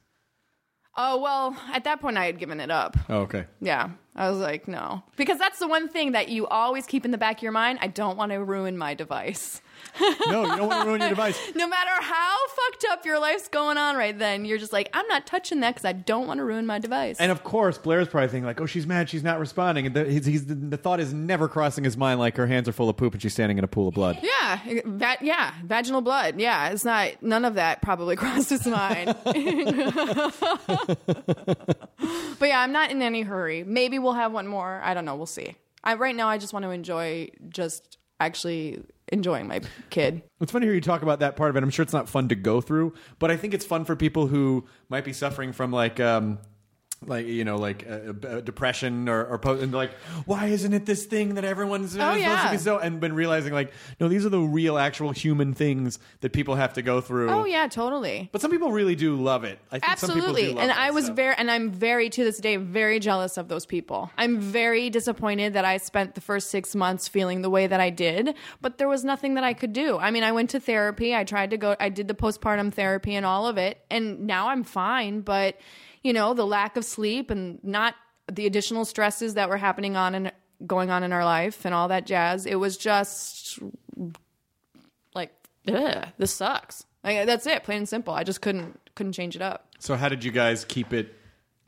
Oh 1.00 1.18
well, 1.18 1.56
at 1.72 1.84
that 1.84 2.00
point 2.00 2.18
I 2.18 2.26
had 2.26 2.40
given 2.40 2.58
it 2.58 2.72
up. 2.72 2.96
Oh, 3.08 3.18
okay. 3.20 3.44
Yeah. 3.60 3.90
I 4.16 4.28
was 4.28 4.40
like, 4.40 4.66
no. 4.66 5.04
Because 5.16 5.38
that's 5.38 5.60
the 5.60 5.68
one 5.68 5.88
thing 5.88 6.10
that 6.10 6.28
you 6.28 6.48
always 6.48 6.86
keep 6.86 7.04
in 7.04 7.12
the 7.12 7.18
back 7.18 7.36
of 7.36 7.42
your 7.44 7.52
mind. 7.52 7.78
I 7.80 7.86
don't 7.86 8.16
want 8.16 8.32
to 8.32 8.42
ruin 8.42 8.76
my 8.76 8.94
device. 8.94 9.62
No, 10.28 10.42
you 10.42 10.56
don't 10.56 10.68
want 10.68 10.82
to 10.82 10.88
ruin 10.88 11.00
your 11.00 11.08
device. 11.10 11.38
No 11.54 11.66
matter 11.66 11.90
how 12.02 12.36
fucked 12.48 12.84
up 12.90 13.06
your 13.06 13.18
life's 13.18 13.48
going 13.48 13.78
on 13.78 13.96
right 13.96 14.16
then, 14.16 14.44
you're 14.44 14.58
just 14.58 14.72
like, 14.72 14.90
I'm 14.92 15.06
not 15.08 15.26
touching 15.26 15.60
that 15.60 15.74
because 15.74 15.84
I 15.84 15.92
don't 15.92 16.26
want 16.26 16.38
to 16.38 16.44
ruin 16.44 16.66
my 16.66 16.78
device. 16.78 17.16
And 17.18 17.32
of 17.32 17.44
course, 17.44 17.78
Blair's 17.78 18.08
probably 18.08 18.28
thinking 18.28 18.44
like, 18.44 18.60
"Oh, 18.60 18.66
she's 18.66 18.86
mad, 18.86 19.08
she's 19.08 19.22
not 19.22 19.40
responding." 19.40 19.86
And 19.86 19.96
the, 19.96 20.04
he's, 20.04 20.26
he's, 20.26 20.46
the 20.46 20.76
thought 20.76 21.00
is 21.00 21.12
never 21.14 21.48
crossing 21.48 21.84
his 21.84 21.96
mind 21.96 22.20
like 22.20 22.36
her 22.36 22.46
hands 22.46 22.68
are 22.68 22.72
full 22.72 22.88
of 22.88 22.96
poop 22.96 23.14
and 23.14 23.22
she's 23.22 23.32
standing 23.32 23.58
in 23.58 23.64
a 23.64 23.68
pool 23.68 23.88
of 23.88 23.94
blood. 23.94 24.18
yeah, 24.22 24.60
va- 24.84 25.18
yeah, 25.20 25.54
vaginal 25.64 26.02
blood. 26.02 26.38
Yeah, 26.38 26.68
it's 26.68 26.84
not, 26.84 27.22
none 27.22 27.44
of 27.44 27.54
that 27.54 27.82
probably 27.82 28.16
crossed 28.16 28.50
his 28.50 28.66
mind. 28.66 29.16
but 29.24 29.36
yeah, 32.42 32.60
I'm 32.60 32.72
not 32.72 32.90
in 32.90 33.02
any 33.02 33.22
hurry. 33.22 33.64
Maybe 33.64 33.98
we'll 33.98 34.12
have 34.12 34.32
one 34.32 34.46
more. 34.46 34.80
I 34.84 34.94
don't 34.94 35.04
know. 35.04 35.16
We'll 35.16 35.26
see. 35.26 35.56
I, 35.82 35.94
right 35.94 36.14
now, 36.14 36.28
I 36.28 36.38
just 36.38 36.52
want 36.52 36.64
to 36.64 36.70
enjoy 36.70 37.28
just 37.48 37.98
actually 38.20 38.82
enjoying 39.12 39.48
my 39.48 39.60
kid. 39.90 40.22
It's 40.40 40.52
funny 40.52 40.64
to 40.64 40.68
hear 40.68 40.74
you 40.74 40.80
talk 40.80 41.02
about 41.02 41.20
that 41.20 41.36
part 41.36 41.50
of 41.50 41.56
it. 41.56 41.62
I'm 41.62 41.70
sure 41.70 41.82
it's 41.82 41.92
not 41.92 42.08
fun 42.08 42.28
to 42.28 42.34
go 42.34 42.60
through, 42.60 42.94
but 43.18 43.30
I 43.30 43.36
think 43.36 43.54
it's 43.54 43.64
fun 43.64 43.84
for 43.84 43.96
people 43.96 44.28
who 44.28 44.66
might 44.88 45.04
be 45.04 45.12
suffering 45.12 45.52
from 45.52 45.72
like 45.72 46.00
um, 46.00 46.38
like 47.06 47.26
you 47.26 47.44
know, 47.44 47.56
like 47.56 47.86
uh, 47.88 48.26
uh, 48.26 48.40
depression 48.40 49.08
or, 49.08 49.24
or 49.24 49.38
po- 49.38 49.58
and 49.58 49.72
like, 49.72 49.92
why 50.26 50.46
isn't 50.46 50.72
it 50.72 50.84
this 50.84 51.06
thing 51.06 51.34
that 51.34 51.44
everyone's 51.44 51.96
uh, 51.96 52.00
Oh, 52.14 52.18
supposed 52.20 52.42
to 52.42 52.50
be 52.50 52.56
so? 52.58 52.78
And 52.78 52.98
been 53.00 53.14
realizing 53.14 53.52
like, 53.52 53.72
no, 54.00 54.08
these 54.08 54.26
are 54.26 54.30
the 54.30 54.40
real, 54.40 54.76
actual 54.78 55.12
human 55.12 55.54
things 55.54 55.98
that 56.20 56.32
people 56.32 56.56
have 56.56 56.72
to 56.74 56.82
go 56.82 57.00
through. 57.00 57.30
Oh 57.30 57.44
yeah, 57.44 57.68
totally. 57.68 58.28
But 58.32 58.40
some 58.40 58.50
people 58.50 58.72
really 58.72 58.96
do 58.96 59.14
love 59.14 59.44
it. 59.44 59.58
I 59.70 59.78
think 59.78 59.98
some 59.98 60.10
people 60.10 60.32
do 60.32 60.40
Absolutely. 60.40 60.60
And 60.60 60.72
I 60.72 60.90
was 60.90 61.04
stuff. 61.04 61.16
very, 61.16 61.34
and 61.38 61.50
I'm 61.50 61.70
very, 61.70 62.10
to 62.10 62.24
this 62.24 62.38
day, 62.38 62.56
very 62.56 62.98
jealous 62.98 63.36
of 63.36 63.48
those 63.48 63.64
people. 63.64 64.10
I'm 64.18 64.40
very 64.40 64.90
disappointed 64.90 65.52
that 65.54 65.64
I 65.64 65.76
spent 65.76 66.14
the 66.16 66.20
first 66.20 66.50
six 66.50 66.74
months 66.74 67.06
feeling 67.08 67.42
the 67.42 67.50
way 67.50 67.66
that 67.68 67.80
I 67.80 67.90
did, 67.90 68.34
but 68.60 68.78
there 68.78 68.88
was 68.88 69.04
nothing 69.04 69.34
that 69.34 69.44
I 69.44 69.54
could 69.54 69.72
do. 69.72 69.98
I 69.98 70.10
mean, 70.10 70.24
I 70.24 70.32
went 70.32 70.50
to 70.50 70.60
therapy. 70.60 71.14
I 71.14 71.24
tried 71.24 71.50
to 71.50 71.56
go, 71.56 71.76
I 71.78 71.90
did 71.90 72.08
the 72.08 72.14
postpartum 72.14 72.72
therapy 72.72 73.14
and 73.14 73.24
all 73.24 73.46
of 73.46 73.56
it. 73.56 73.78
And 73.90 74.26
now 74.26 74.48
I'm 74.48 74.64
fine. 74.64 75.20
But, 75.20 75.56
you 76.08 76.14
know, 76.14 76.32
the 76.32 76.46
lack 76.46 76.78
of 76.78 76.86
sleep 76.86 77.30
and 77.30 77.62
not 77.62 77.94
the 78.32 78.46
additional 78.46 78.86
stresses 78.86 79.34
that 79.34 79.50
were 79.50 79.58
happening 79.58 79.94
on 79.94 80.14
and 80.14 80.32
going 80.66 80.88
on 80.88 81.02
in 81.02 81.12
our 81.12 81.22
life 81.22 81.66
and 81.66 81.74
all 81.74 81.88
that 81.88 82.06
jazz, 82.06 82.46
it 82.46 82.54
was 82.54 82.78
just 82.78 83.58
like, 85.14 85.30
this 85.66 86.34
sucks. 86.34 86.86
Like, 87.04 87.26
that's 87.26 87.46
it, 87.46 87.62
plain 87.62 87.78
and 87.78 87.88
simple. 87.88 88.14
I 88.14 88.24
just 88.24 88.40
couldn't 88.40 88.80
couldn't 88.94 89.12
change 89.12 89.36
it 89.36 89.42
up. 89.42 89.68
So 89.80 89.96
how 89.96 90.08
did 90.08 90.24
you 90.24 90.30
guys 90.30 90.64
keep 90.64 90.94
it? 90.94 91.14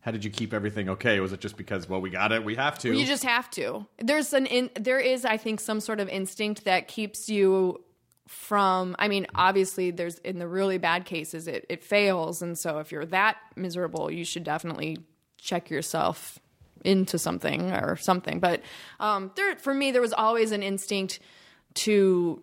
How 0.00 0.11
did 0.11 0.24
you 0.24 0.31
keep 0.31 0.55
everything 0.55 0.88
okay? 0.88 1.20
Was 1.20 1.35
it 1.35 1.40
just 1.40 1.59
because 1.59 1.87
well 1.87 2.00
we 2.00 2.09
got 2.09 2.33
it, 2.33 2.42
we 2.42 2.55
have 2.55 2.79
to? 2.79 2.96
You 2.96 3.05
just 3.05 3.24
have 3.24 3.50
to. 3.50 3.87
There's 3.98 4.33
an 4.33 4.46
in, 4.46 4.70
there 4.74 5.00
is 5.00 5.26
I 5.26 5.37
think 5.37 5.61
some 5.61 5.81
sort 5.81 6.00
of 6.00 6.09
instinct 6.09 6.64
that 6.64 6.88
keeps 6.88 7.29
you 7.29 7.85
from 8.31 8.95
I 9.01 9.09
mean 9.09 9.27
obviously 9.35 9.90
there's 9.90 10.19
in 10.19 10.38
the 10.38 10.47
really 10.47 10.79
bad 10.79 11.05
cases 11.05 11.49
it 11.49 11.66
it 11.69 11.83
fails 11.83 12.43
and 12.43 12.57
so 12.57 12.79
if 12.79 12.93
you're 12.93 13.05
that 13.07 13.37
miserable 13.57 14.09
you 14.09 14.25
should 14.25 14.45
definitely 14.45 14.99
check 15.37 15.69
yourself 15.69 16.38
into 16.85 17.19
something 17.19 17.73
or 17.73 17.97
something 17.97 18.38
but 18.38 18.62
um 19.01 19.33
there 19.35 19.57
for 19.57 19.75
me 19.75 19.90
there 19.90 20.01
was 20.01 20.12
always 20.12 20.53
an 20.53 20.62
instinct 20.62 21.19
to 21.75 22.40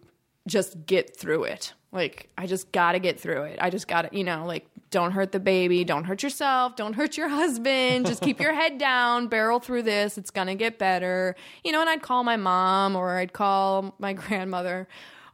just 0.47 0.85
get 0.85 1.15
through 1.15 1.43
it. 1.43 1.73
Like 1.91 2.29
I 2.37 2.47
just 2.47 2.71
got 2.71 2.93
to 2.93 2.99
get 2.99 3.19
through 3.19 3.43
it. 3.43 3.59
I 3.61 3.69
just 3.69 3.87
got 3.87 4.03
to, 4.03 4.17
you 4.17 4.23
know, 4.23 4.45
like 4.45 4.65
don't 4.89 5.11
hurt 5.11 5.31
the 5.31 5.39
baby, 5.39 5.83
don't 5.83 6.05
hurt 6.05 6.23
yourself, 6.23 6.75
don't 6.75 6.93
hurt 6.93 7.17
your 7.17 7.29
husband. 7.29 8.05
Just 8.05 8.21
keep 8.21 8.39
your 8.39 8.53
head 8.53 8.77
down, 8.77 9.27
barrel 9.27 9.59
through 9.59 9.83
this. 9.83 10.17
It's 10.17 10.31
to 10.31 10.55
get 10.55 10.79
better. 10.79 11.35
You 11.63 11.71
know, 11.71 11.81
and 11.81 11.89
I'd 11.89 12.01
call 12.01 12.23
my 12.23 12.37
mom 12.37 12.95
or 12.95 13.17
I'd 13.17 13.33
call 13.33 13.95
my 13.99 14.13
grandmother 14.13 14.87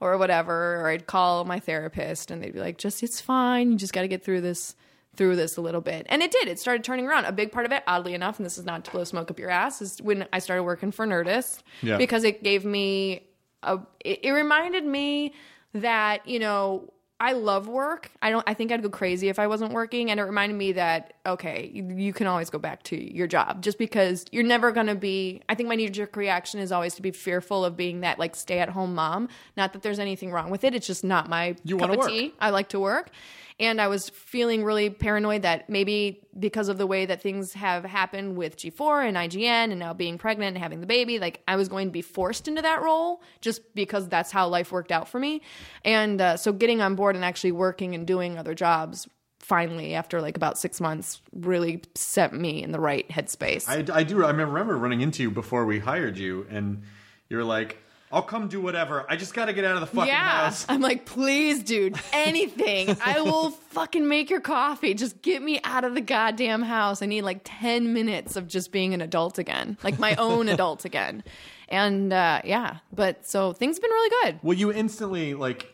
or 0.04 0.18
whatever, 0.18 0.82
or 0.82 0.90
I'd 0.90 1.08
call 1.08 1.46
my 1.46 1.60
therapist 1.60 2.32
and 2.32 2.44
they'd 2.44 2.54
be 2.54 2.60
like, 2.60 2.78
"Just 2.78 3.02
it's 3.04 3.22
fine. 3.22 3.72
You 3.72 3.78
just 3.78 3.94
got 3.94 4.02
to 4.02 4.08
get 4.08 4.24
through 4.24 4.42
this." 4.42 4.76
through 5.16 5.36
this 5.36 5.58
a 5.58 5.62
little 5.62 5.80
bit. 5.80 6.08
And 6.10 6.24
it 6.24 6.32
did. 6.32 6.48
It 6.48 6.60
started 6.60 6.84
turning 6.84 7.06
around. 7.06 7.26
A 7.26 7.32
big 7.32 7.52
part 7.52 7.68
of 7.68 7.72
it, 7.72 7.84
oddly 7.86 8.16
enough, 8.16 8.40
and 8.40 8.46
this 8.48 8.58
is 8.58 8.66
not 8.66 8.84
to 8.86 8.92
blow 8.92 9.04
smoke 9.04 9.30
up 9.30 9.38
your 9.38 9.52
ass, 9.52 9.80
is 9.80 10.02
when 10.02 10.28
I 10.34 10.40
started 10.40 10.64
working 10.64 10.92
for 10.92 11.06
Nerdist. 11.06 11.62
Yeah. 11.84 11.98
Because 11.98 12.24
it 12.24 12.44
gave 12.44 12.66
me 12.66 13.28
a 13.62 13.80
it, 14.04 14.22
it 14.24 14.32
reminded 14.32 14.86
me 14.86 15.34
that, 15.74 16.28
you 16.28 16.40
know, 16.40 16.92
I 17.20 17.34
love 17.34 17.68
work. 17.68 18.12
I 18.22 18.32
don't 18.32 18.44
I 18.48 18.54
think 18.54 18.72
I'd 18.72 18.84
go 18.84 18.90
crazy 18.90 19.30
if 19.30 19.40
I 19.40 19.48
wasn't 19.48 19.72
working 19.72 20.12
and 20.12 20.20
it 20.20 20.24
reminded 20.24 20.58
me 20.58 20.74
that 20.74 21.13
okay, 21.26 21.72
you, 21.74 21.84
you 21.96 22.12
can 22.14 22.28
always 22.28 22.50
go 22.50 22.60
back 22.60 22.84
to 22.84 23.16
your 23.16 23.28
job 23.28 23.62
just 23.62 23.78
because 23.78 24.26
you're 24.32 24.44
never 24.44 24.72
going 24.72 24.88
to 24.88 24.96
be 24.96 25.42
I 25.48 25.56
think 25.56 25.70
my 25.70 25.76
knee 25.76 25.90
jerk 25.90 26.16
reaction 26.18 26.60
is 26.60 26.72
always 26.72 26.96
to 26.96 27.02
be 27.02 27.12
fearful 27.12 27.64
of 27.64 27.78
being 27.78 28.02
that 28.02 28.20
like 28.20 28.36
stay 28.36 28.60
at 28.60 28.70
home 28.70 28.94
mom. 28.94 29.30
Not 29.56 29.74
that 29.74 29.82
there's 29.82 30.00
anything 30.00 30.32
wrong 30.32 30.50
with 30.50 30.64
it. 30.64 30.76
It's 30.76 30.88
just 30.88 31.04
not 31.04 31.30
my 31.30 31.56
You 31.64 31.78
cup 31.78 31.92
of 31.92 31.98
work. 31.98 32.10
tea. 32.10 32.34
I 32.40 32.50
like 32.50 32.70
to 32.70 32.80
work. 32.80 33.10
And 33.60 33.80
I 33.80 33.88
was 33.88 34.10
feeling 34.10 34.64
really 34.64 34.90
paranoid 34.90 35.44
that 35.44 35.70
maybe 35.70 36.22
because 36.38 36.70
of 36.70 36.80
the 36.80 36.88
way 36.88 37.06
that 37.06 37.22
things 37.22 37.54
have 37.54 37.86
happened 37.86 38.36
with 38.36 38.58
G4 38.58 39.08
and 39.08 39.16
IGN 39.16 39.70
and 39.72 39.78
now 39.78 39.94
being 39.94 40.18
pregnant 40.18 40.56
and 40.56 40.64
having 40.64 40.82
the 40.82 40.88
baby, 40.88 41.20
like 41.20 41.42
I 41.48 41.56
was 41.56 41.70
going 41.70 41.88
to 41.88 41.92
be 41.92 42.02
forced 42.02 42.48
into 42.48 42.64
that 42.64 42.82
role 42.82 43.22
just 43.42 43.76
because 43.76 44.10
that's 44.10 44.32
how 44.32 44.48
life 44.48 44.72
worked 44.72 44.92
out 44.92 45.08
for 45.08 45.20
me. 45.20 45.42
And 45.86 46.20
uh, 46.20 46.38
so 46.38 46.52
getting 46.52 46.82
on 46.82 46.96
board 46.96 47.16
and 47.16 47.24
actually 47.24 47.52
working 47.52 47.94
and 47.94 48.08
doing 48.08 48.40
other 48.40 48.56
jobs 48.56 49.08
finally 49.44 49.94
after 49.94 50.22
like 50.22 50.38
about 50.38 50.58
six 50.58 50.80
months 50.80 51.22
really 51.34 51.82
set 51.96 52.34
me 52.34 52.64
in 52.64 52.72
the 52.72 52.80
right 52.80 53.08
headspace. 53.10 53.68
I, 53.68 54.00
I 54.00 54.04
do. 54.04 54.24
I 54.24 54.30
remember 54.30 54.78
running 54.78 55.02
into 55.02 55.24
you 55.24 55.32
before 55.32 55.66
we 55.66 55.80
hired 55.80 56.18
you, 56.18 56.48
and 56.50 56.84
you 57.30 57.38
were 57.38 57.44
like, 57.44 57.78
"I'll 58.12 58.24
come 58.24 58.48
do 58.48 58.62
whatever. 58.62 59.06
I 59.10 59.16
just 59.16 59.34
got 59.34 59.46
to 59.46 59.54
get 59.54 59.66
out 59.66 59.76
of 59.76 59.82
the 59.82 59.88
fucking 59.88 60.08
yeah. 60.08 60.46
house." 60.46 60.66
I'm 60.70 60.82
like, 60.82 61.06
please, 61.06 61.62
dude, 61.64 61.96
anything. 62.14 62.96
I 63.06 63.22
will 63.22 63.52
fucking 63.52 64.08
make 64.08 64.30
your 64.30 64.42
coffee. 64.42 64.94
Just 64.94 65.22
get 65.22 65.42
me 65.42 65.60
out 65.64 65.84
of 65.84 65.94
the 65.94 66.02
goddamn 66.02 66.62
house. 66.62 67.02
I 67.02 67.06
need 67.06 67.24
like 67.24 67.42
10 67.44 67.94
minutes 67.94 68.36
of 68.36 68.48
just 68.48 68.72
being 68.72 68.94
an 68.94 69.02
adult 69.02 69.38
again, 69.38 69.78
like 69.84 70.00
my 70.00 70.16
own 70.16 70.48
adult 70.48 70.86
again. 70.86 71.24
And 71.68 72.14
uh, 72.14 72.42
yeah, 72.46 72.78
but 72.94 73.26
so 73.26 73.52
things 73.52 73.78
have 73.78 73.82
been 73.82 73.92
really 73.92 74.16
good. 74.24 74.40
Well, 74.44 74.58
you 74.58 74.72
instantly 74.72 75.34
like 75.34 75.73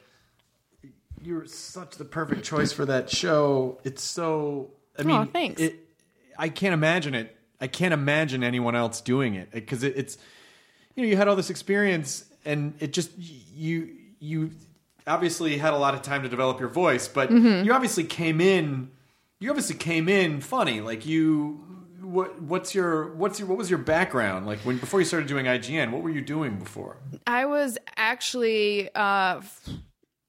you're 1.30 1.46
such 1.46 1.98
the 1.98 2.06
perfect 2.06 2.44
choice 2.44 2.72
for 2.72 2.86
that 2.86 3.10
show. 3.10 3.80
It's 3.84 4.04
so. 4.04 4.72
I 4.98 5.04
mean, 5.04 5.16
Aw, 5.16 5.26
thanks. 5.26 5.62
It, 5.62 5.76
I 6.38 6.50
can't 6.50 6.74
imagine 6.74 7.14
it. 7.14 7.36
I 7.62 7.68
can't 7.68 7.94
imagine 7.94 8.44
anyone 8.44 8.76
else 8.76 9.00
doing 9.00 9.36
it 9.36 9.52
because 9.52 9.84
it, 9.84 9.94
it's. 9.96 10.18
You 10.96 11.04
know, 11.04 11.10
you 11.10 11.18
had 11.18 11.28
all 11.28 11.36
this 11.36 11.52
experience, 11.52 12.26
and 12.46 12.74
it 12.80 12.92
just 12.94 13.12
you 13.18 13.90
you 14.20 14.52
obviously 15.06 15.58
had 15.58 15.74
a 15.74 15.78
lot 15.78 15.94
of 15.94 16.02
time 16.02 16.24
to 16.24 16.30
develop 16.30 16.60
your 16.60 16.70
voice, 16.70 17.08
but 17.08 17.30
Mm-hmm. 17.30 17.64
you 17.66 17.74
obviously 17.74 18.04
came 18.04 18.42
in. 18.42 18.90
You 19.40 19.50
obviously 19.52 19.76
came 19.76 20.10
in 20.10 20.42
funny. 20.42 20.82
Like 20.82 21.06
you, 21.06 21.64
what 22.02 22.42
what's 22.42 22.74
your 22.74 23.14
what's 23.14 23.40
your 23.40 23.48
what 23.48 23.58
was 23.58 23.70
your 23.70 23.80
background 23.80 24.46
like 24.48 24.60
when 24.62 24.78
before 24.80 25.00
you 25.00 25.06
started 25.06 25.30
doing 25.30 25.46
IGN? 25.46 25.92
What 25.92 26.02
were 26.02 26.10
you 26.10 26.22
doing 26.22 26.58
before? 26.58 26.98
I 27.28 27.46
was 27.46 27.78
actually 27.96 28.90
uh 28.96 29.42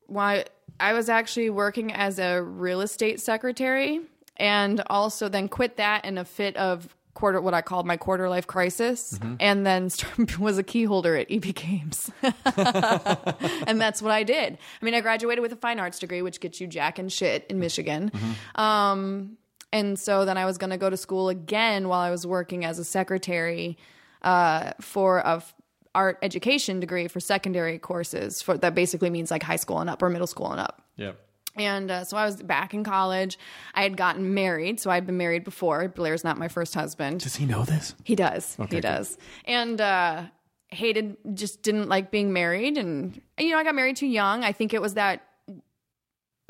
why 0.06 0.44
I 0.80 0.92
was 0.92 1.08
actually 1.08 1.50
working 1.50 1.92
as 1.92 2.18
a 2.18 2.42
real 2.42 2.80
estate 2.80 3.20
secretary 3.20 4.00
and 4.36 4.82
also 4.88 5.28
then 5.28 5.48
quit 5.48 5.76
that 5.76 6.04
in 6.04 6.18
a 6.18 6.24
fit 6.24 6.56
of 6.56 6.94
quarter 7.12 7.40
what 7.40 7.52
I 7.52 7.60
called 7.60 7.86
my 7.86 7.96
quarter 7.96 8.28
life 8.28 8.46
crisis 8.46 9.18
and 9.40 9.66
then 9.66 9.90
was 10.38 10.58
a 10.58 10.62
key 10.62 10.84
holder 10.84 11.16
at 11.16 11.26
EB 11.30 11.54
Games. 11.54 12.10
and 12.22 13.80
that's 13.80 14.00
what 14.00 14.12
I 14.12 14.22
did. 14.22 14.56
I 14.80 14.84
mean, 14.84 14.94
I 14.94 15.00
graduated 15.00 15.42
with 15.42 15.52
a 15.52 15.56
fine 15.56 15.78
arts 15.78 15.98
degree 15.98 16.22
which 16.22 16.40
gets 16.40 16.60
you 16.60 16.66
jack 16.66 16.98
and 16.98 17.12
shit 17.12 17.46
in 17.50 17.58
Michigan. 17.58 18.10
Um 18.54 19.36
and 19.72 19.98
so 19.98 20.24
then 20.24 20.36
I 20.36 20.46
was 20.46 20.58
going 20.58 20.70
to 20.70 20.76
go 20.76 20.90
to 20.90 20.96
school 20.96 21.28
again 21.28 21.86
while 21.86 22.00
I 22.00 22.10
was 22.10 22.26
working 22.26 22.64
as 22.64 22.80
a 22.80 22.84
secretary 22.84 23.78
uh, 24.22 24.72
for 24.80 25.18
a 25.20 25.36
f- 25.36 25.54
art 25.94 26.18
education 26.22 26.80
degree 26.80 27.08
for 27.08 27.20
secondary 27.20 27.78
courses. 27.78 28.42
For 28.42 28.56
that 28.58 28.74
basically 28.74 29.10
means 29.10 29.30
like 29.30 29.42
high 29.42 29.56
school 29.56 29.80
and 29.80 29.90
up 29.90 30.02
or 30.02 30.08
middle 30.08 30.26
school 30.26 30.50
and 30.50 30.60
up. 30.60 30.82
Yeah. 30.96 31.12
And 31.56 31.90
uh, 31.90 32.04
so 32.04 32.16
I 32.16 32.24
was 32.24 32.36
back 32.36 32.74
in 32.74 32.84
college. 32.84 33.38
I 33.74 33.82
had 33.82 33.96
gotten 33.96 34.34
married, 34.34 34.78
so 34.78 34.90
I'd 34.90 35.06
been 35.06 35.16
married 35.16 35.44
before. 35.44 35.88
Blair's 35.88 36.22
not 36.22 36.38
my 36.38 36.48
first 36.48 36.74
husband. 36.74 37.20
Does 37.20 37.36
he 37.36 37.44
know 37.44 37.64
this? 37.64 37.94
He 38.04 38.14
does. 38.14 38.56
he 38.56 38.66
good. 38.66 38.82
does. 38.82 39.18
And 39.46 39.80
uh, 39.80 40.24
hated, 40.68 41.16
just 41.34 41.62
didn't 41.62 41.88
like 41.88 42.12
being 42.12 42.32
married. 42.32 42.78
And, 42.78 43.20
you 43.36 43.50
know, 43.50 43.58
I 43.58 43.64
got 43.64 43.74
married 43.74 43.96
too 43.96 44.06
young. 44.06 44.44
I 44.44 44.52
think 44.52 44.72
it 44.72 44.80
was 44.80 44.94
that 44.94 45.22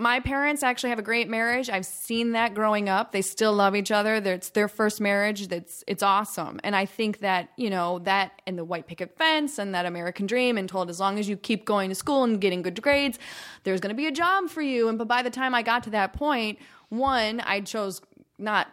my 0.00 0.18
parents 0.18 0.62
actually 0.62 0.88
have 0.88 0.98
a 0.98 1.02
great 1.02 1.28
marriage. 1.28 1.68
I've 1.68 1.84
seen 1.84 2.32
that 2.32 2.54
growing 2.54 2.88
up. 2.88 3.12
They 3.12 3.20
still 3.20 3.52
love 3.52 3.76
each 3.76 3.90
other. 3.90 4.14
It's 4.14 4.48
their 4.48 4.66
first 4.66 4.98
marriage. 4.98 5.48
That's 5.48 5.84
it's 5.86 6.02
awesome. 6.02 6.58
And 6.64 6.74
I 6.74 6.86
think 6.86 7.18
that 7.18 7.50
you 7.58 7.68
know 7.68 7.98
that 8.00 8.40
and 8.46 8.56
the 8.56 8.64
white 8.64 8.86
picket 8.86 9.14
fence 9.18 9.58
and 9.58 9.74
that 9.74 9.84
American 9.84 10.26
dream 10.26 10.56
and 10.56 10.66
told 10.66 10.88
as 10.88 11.00
long 11.00 11.18
as 11.18 11.28
you 11.28 11.36
keep 11.36 11.66
going 11.66 11.90
to 11.90 11.94
school 11.94 12.24
and 12.24 12.40
getting 12.40 12.62
good 12.62 12.80
grades, 12.80 13.18
there's 13.64 13.80
going 13.80 13.94
to 13.94 13.96
be 13.96 14.06
a 14.06 14.12
job 14.12 14.48
for 14.48 14.62
you. 14.62 14.88
And 14.88 14.96
but 14.96 15.06
by 15.06 15.20
the 15.20 15.28
time 15.28 15.54
I 15.54 15.60
got 15.60 15.82
to 15.82 15.90
that 15.90 16.14
point, 16.14 16.58
one 16.88 17.40
I 17.40 17.60
chose 17.60 18.00
not 18.38 18.68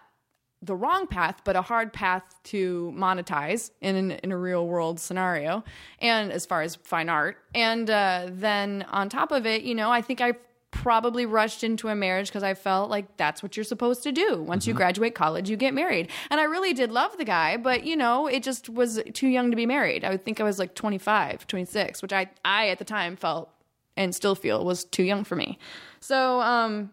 the 0.62 0.76
wrong 0.76 1.08
path, 1.08 1.42
but 1.44 1.58
a 1.58 1.62
hard 1.62 1.92
path 1.92 2.24
to 2.44 2.94
monetize 2.96 3.70
in 3.82 3.96
an, 3.96 4.12
in 4.12 4.32
a 4.32 4.38
real 4.38 4.66
world 4.66 5.00
scenario, 5.00 5.64
and 6.00 6.32
as 6.32 6.46
far 6.46 6.62
as 6.62 6.78
fine 6.78 7.10
art, 7.10 7.38
and 7.54 7.90
uh, 7.90 8.28
then 8.32 8.84
on 8.90 9.10
top 9.10 9.32
of 9.32 9.46
it, 9.46 9.64
you 9.64 9.76
know, 9.76 9.92
I 9.92 10.02
think 10.02 10.20
I 10.20 10.34
probably 10.82 11.26
rushed 11.26 11.64
into 11.64 11.88
a 11.88 11.96
marriage 11.96 12.28
because 12.28 12.44
I 12.44 12.54
felt 12.54 12.90
like 12.90 13.18
that's 13.18 13.44
what 13.44 13.58
you're 13.58 13.64
supposed 13.64 14.04
to 14.04 14.12
do. 14.12 14.42
Once 14.42 14.68
you 14.68 14.74
graduate 14.74 15.16
college, 15.16 15.50
you 15.50 15.58
get 15.58 15.74
married, 15.74 16.10
and 16.30 16.40
I 16.40 16.44
really 16.44 16.74
did 16.74 16.92
love 16.92 17.18
the 17.18 17.26
guy, 17.26 17.58
but 17.58 17.84
you 17.86 17.96
know, 17.96 18.28
it 18.28 18.44
just 18.44 18.70
was 18.70 19.02
too 19.14 19.28
young 19.28 19.52
to 19.52 19.58
be 19.58 19.66
married. 19.66 20.04
I 20.04 20.10
would 20.12 20.26
think 20.26 20.40
I 20.40 20.44
was 20.44 20.60
like 20.60 20.76
25, 20.76 21.48
26, 21.48 22.02
which 22.02 22.14
I 22.14 22.30
I 22.44 22.70
at 22.70 22.80
the 22.80 22.86
time 22.86 23.16
felt 23.16 23.50
and 23.96 24.14
still 24.14 24.36
feel 24.36 24.64
was 24.64 24.84
too 24.84 25.04
young 25.04 25.24
for 25.24 25.36
me. 25.36 25.58
So, 26.00 26.40
um, 26.42 26.92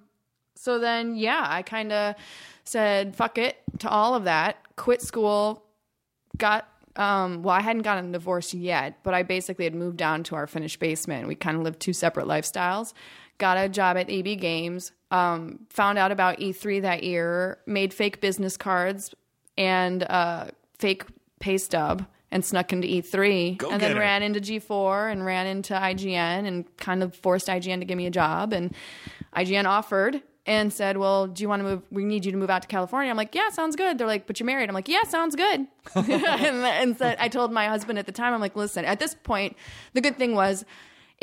so 0.57 0.79
then 0.79 1.16
yeah 1.16 1.44
i 1.49 1.62
kind 1.62 1.92
of 1.92 2.14
said 2.64 3.14
fuck 3.14 3.38
it 3.38 3.57
to 3.79 3.88
all 3.88 4.14
of 4.14 4.25
that 4.25 4.57
quit 4.77 5.03
school 5.03 5.62
got 6.37 6.68
um, 6.97 7.42
well 7.42 7.55
i 7.55 7.61
hadn't 7.61 7.83
gotten 7.83 8.09
a 8.09 8.12
divorce 8.12 8.55
yet 8.55 8.99
but 9.03 9.14
i 9.14 9.23
basically 9.23 9.64
had 9.64 9.75
moved 9.75 9.97
down 9.97 10.23
to 10.23 10.35
our 10.35 10.47
finished 10.47 10.79
basement 10.79 11.29
we 11.29 11.35
kind 11.35 11.57
of 11.57 11.62
lived 11.62 11.81
two 11.81 11.92
separate 11.92 12.27
lifestyles 12.27 12.92
got 13.38 13.57
a 13.57 13.68
job 13.68 13.97
at 13.97 14.11
eb 14.11 14.38
games 14.38 14.92
um, 15.11 15.61
found 15.68 15.99
out 15.99 16.11
about 16.12 16.38
e3 16.38 16.83
that 16.83 17.03
year 17.03 17.59
made 17.66 17.92
fake 17.94 18.20
business 18.20 18.57
cards 18.57 19.14
and 19.57 20.03
a 20.03 20.51
fake 20.79 21.05
pay 21.40 21.59
stub 21.59 22.07
and 22.31 22.44
snuck 22.44 22.73
into 22.73 22.88
E3 22.88 23.62
and 23.70 23.81
then 23.81 23.92
her. 23.92 24.01
ran 24.01 24.23
into 24.23 24.40
G4 24.40 25.12
and 25.12 25.25
ran 25.25 25.47
into 25.47 25.73
IGN 25.73 26.47
and 26.47 26.77
kind 26.79 27.03
of 27.03 27.14
forced 27.14 27.47
IGN 27.47 27.79
to 27.79 27.85
give 27.85 27.97
me 27.97 28.07
a 28.07 28.11
job 28.11 28.53
and 28.53 28.75
IGN 29.37 29.66
offered 29.66 30.20
and 30.47 30.73
said, 30.73 30.97
"Well, 30.99 31.27
do 31.27 31.42
you 31.42 31.49
want 31.49 31.61
to 31.61 31.64
move? 31.64 31.83
We 31.90 32.05
need 32.05 32.25
you 32.25 32.33
to 32.33 32.37
move 32.37 32.51
out 32.51 32.62
to 32.62 32.68
California." 32.68 33.11
I'm 33.11 33.16
like, 33.16 33.35
"Yeah, 33.35 33.49
sounds 33.51 33.77
good." 33.77 33.97
They're 33.97 34.07
like, 34.07 34.27
"But 34.27 34.38
you're 34.38 34.47
married." 34.47 34.68
I'm 34.68 34.75
like, 34.75 34.88
"Yeah, 34.88 35.03
sounds 35.05 35.37
good." 35.37 35.66
and, 35.94 36.12
and 36.12 36.99
said, 36.99 37.16
I 37.18 37.29
told 37.29 37.51
my 37.51 37.66
husband 37.66 37.99
at 37.99 38.07
the 38.07 38.12
time, 38.12 38.35
I'm 38.35 38.40
like, 38.40 38.57
"Listen, 38.57 38.85
at 38.85 38.99
this 38.99 39.14
point, 39.14 39.57
the 39.94 40.01
good 40.01 40.18
thing 40.18 40.35
was 40.35 40.64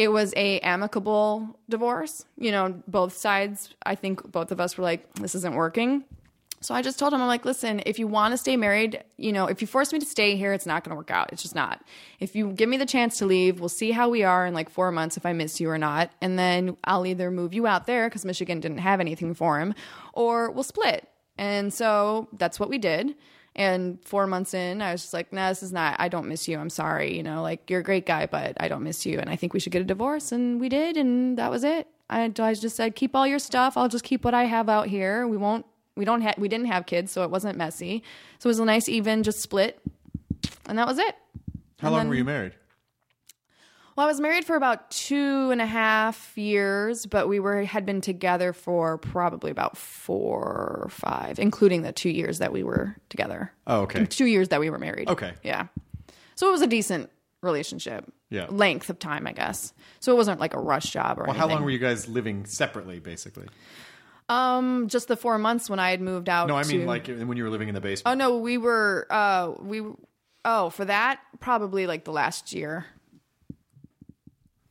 it 0.02 0.10
was 0.10 0.34
a 0.36 0.60
amicable 0.60 1.60
divorce. 1.70 2.26
You 2.38 2.52
know, 2.52 2.82
both 2.88 3.16
sides. 3.16 3.74
I 3.86 3.96
think 3.96 4.32
both 4.32 4.52
of 4.52 4.60
us 4.60 4.78
were 4.78 4.84
like, 4.84 5.14
"This 5.16 5.36
isn't 5.36 5.56
working." 5.56 6.04
So 6.64 6.76
I 6.76 6.84
just 6.84 7.00
told 7.00 7.12
him, 7.12 7.22
I'm 7.22 7.28
like, 7.28 7.44
listen, 7.44 7.82
if 7.88 7.98
you 7.98 8.06
want 8.06 8.34
to 8.34 8.38
stay 8.38 8.56
married, 8.56 9.04
you 9.18 9.32
know, 9.32 9.48
if 9.48 9.62
you 9.62 9.68
force 9.68 9.92
me 9.92 9.98
to 9.98 10.06
stay 10.06 10.36
here, 10.36 10.54
it's 10.54 10.68
not 10.68 10.84
going 10.84 10.92
to 10.92 10.96
work 10.96 11.10
out. 11.10 11.34
It's 11.34 11.42
just 11.42 11.56
not. 11.56 11.84
If 12.20 12.36
you 12.36 12.52
give 12.52 12.70
me 12.70 12.78
the 12.78 12.86
chance 12.86 13.18
to 13.18 13.26
leave, 13.26 13.60
we'll 13.60 13.68
see 13.68 13.90
how 13.90 14.10
we 14.10 14.24
are 14.24 14.46
in 14.46 14.54
like 14.54 14.70
four 14.70 14.92
months 14.92 15.18
if 15.18 15.26
I 15.26 15.34
miss 15.34 15.60
you 15.60 15.72
or 15.72 15.80
not. 15.80 16.12
And 16.22 16.38
then 16.38 16.78
I'll 16.84 17.08
either 17.08 17.32
move 17.32 17.56
you 17.56 17.66
out 17.66 17.88
there 17.88 18.08
because 18.08 18.26
Michigan 18.26 18.60
didn't 18.60 18.78
have 18.78 19.00
anything 19.00 19.34
for 19.34 19.60
him, 19.60 19.74
or 20.14 20.52
we'll 20.52 20.64
split. 20.64 21.10
And 21.36 21.74
so 21.74 22.28
that's 22.34 22.60
what 22.60 22.70
we 22.70 22.78
did. 22.78 23.16
And 23.56 24.00
four 24.06 24.28
months 24.28 24.54
in, 24.54 24.82
I 24.82 24.94
was 24.94 25.02
just 25.02 25.14
like, 25.14 25.34
nah, 25.34 25.50
this 25.50 25.62
is 25.62 25.74
not, 25.74 25.98
I 26.00 26.08
don't 26.08 26.28
miss 26.28 26.48
you. 26.48 26.58
I'm 26.58 26.70
sorry. 26.70 27.16
You 27.18 27.22
know, 27.24 27.42
like 27.42 27.70
you're 27.70 27.82
a 27.82 27.84
great 27.84 28.06
guy, 28.06 28.26
but 28.26 28.56
I 28.60 28.68
don't 28.70 28.84
miss 28.84 29.06
you. 29.06 29.20
And 29.20 29.30
I 29.30 29.36
think 29.36 29.54
we 29.54 29.60
should 29.60 29.74
get 29.74 29.82
a 29.82 29.86
divorce. 29.86 30.32
And 30.32 30.60
we 30.62 30.70
did. 30.70 30.96
And 30.96 31.38
that 31.38 31.52
was 31.52 31.64
it. 31.66 31.88
I, 32.10 32.24
I 32.40 32.54
just 32.54 32.76
said, 32.78 32.96
keep 32.96 33.16
all 33.16 33.28
your 33.28 33.40
stuff. 33.40 33.76
I'll 33.76 33.90
just 33.90 34.06
keep 34.06 34.24
what 34.24 34.34
I 34.34 34.46
have 34.46 34.70
out 34.70 34.88
here. 34.88 35.28
We 35.28 35.36
won't 35.38 35.66
we 35.98 36.06
don't 36.06 36.22
have 36.22 36.38
we 36.38 36.48
didn't 36.48 36.68
have 36.68 36.86
kids 36.86 37.12
so 37.12 37.24
it 37.24 37.30
wasn't 37.30 37.58
messy 37.58 38.02
so 38.40 38.48
it 38.48 38.52
was 38.52 38.60
a 38.60 38.66
nice 38.66 38.88
even 38.88 39.24
just 39.24 39.42
split 39.42 39.78
and 40.66 40.80
that 40.80 40.88
was 40.88 40.98
it 40.98 41.16
How 41.80 41.88
And 41.88 41.92
long 41.92 42.00
then- 42.00 42.08
were 42.10 42.16
you 42.16 42.24
married? 42.24 42.54
Well 44.02 44.08
i 44.08 44.12
was 44.12 44.20
married 44.20 44.44
for 44.44 44.56
about 44.56 44.90
two 44.90 45.52
and 45.52 45.62
a 45.62 45.66
half 45.66 46.36
years 46.36 47.06
but 47.06 47.28
we 47.28 47.40
were 47.40 47.62
had 47.64 47.86
been 47.86 48.02
together 48.02 48.52
for 48.52 48.98
probably 48.98 49.52
about 49.52 49.78
four 49.78 50.82
or 50.86 50.90
five 50.90 51.38
including 51.38 51.84
the 51.84 51.92
two 51.92 52.10
years 52.10 52.40
that 52.40 52.52
we 52.52 52.64
were 52.64 52.96
together 53.10 53.54
Oh, 53.68 53.82
okay. 53.82 54.06
two 54.08 54.26
years 54.26 54.50
that 54.50 54.60
we 54.60 54.72
were 54.72 54.80
married 54.80 55.08
Okay. 55.08 55.34
yeah 55.44 55.68
so 56.36 56.48
it 56.48 56.52
was 56.52 56.64
a 56.64 56.68
decent 56.68 57.12
relationship 57.44 58.12
Yeah. 58.32 58.48
length 58.50 58.90
of 58.90 58.98
time 58.98 59.28
i 59.28 59.34
guess 59.34 59.72
so 60.00 60.12
it 60.12 60.16
wasn't 60.16 60.40
like 60.40 60.56
a 60.56 60.60
rush 60.60 60.90
job 60.92 61.20
or 61.20 61.24
Well, 61.24 61.32
anything 61.36 61.50
how 61.50 61.54
long 61.56 61.64
were 61.64 61.70
you 61.70 61.78
guys 61.78 62.08
living 62.08 62.46
separately, 62.46 62.98
basically? 63.00 63.46
um 64.30 64.88
just 64.88 65.08
the 65.10 65.16
four 65.18 65.38
months 65.38 65.70
when 65.70 65.78
i 65.80 65.92
had 65.92 66.02
moved 66.02 66.28
out 66.28 66.48
No, 66.48 66.56
I 66.56 66.64
mean 66.64 66.82
to- 66.82 66.86
like 66.88 67.06
when 67.08 67.38
you 67.38 67.44
were 67.44 67.50
living 67.52 67.68
in 67.68 67.76
the 67.76 67.82
basement. 67.82 68.14
Oh 68.16 68.18
no, 68.18 68.38
we 68.38 68.58
were 68.58 69.06
uh 69.12 69.52
we 69.62 69.84
oh, 70.44 70.72
for 70.72 70.86
that 70.86 71.20
probably 71.40 71.86
like 71.86 72.04
the 72.06 72.12
last 72.12 72.52
year 72.54 72.86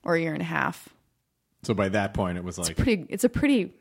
or 0.04 0.14
a 0.14 0.20
year 0.20 0.32
and 0.32 0.42
a 0.42 0.46
half. 0.46 0.88
So 1.62 1.74
by 1.74 1.88
that 1.90 2.14
point, 2.14 2.38
it 2.38 2.44
was 2.44 2.58
like 2.58 2.76
Pretty 2.76 3.06
it's 3.08 3.24
a 3.24 3.28
pretty 3.28 3.72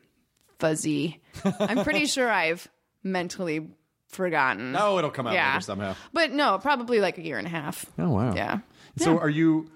fuzzy. 0.58 1.20
I'm 1.44 1.82
pretty 1.84 2.06
sure 2.14 2.28
I've 2.30 2.68
mentally 3.02 3.68
forgotten. 4.08 4.74
oh, 4.76 4.98
it'll 4.98 5.10
come 5.10 5.26
out 5.26 5.34
Yeah. 5.34 5.52
later 5.52 5.60
somehow. 5.64 5.94
But 6.12 6.32
no, 6.32 6.58
probably 6.58 7.00
like 7.00 7.18
a 7.18 7.22
year 7.22 7.38
and 7.38 7.46
a 7.46 7.50
half. 7.50 7.86
Oh 7.98 8.10
wow. 8.10 8.34
Yeah. 8.34 8.58
So 8.96 9.18
are 9.18 9.28
you? 9.30 9.70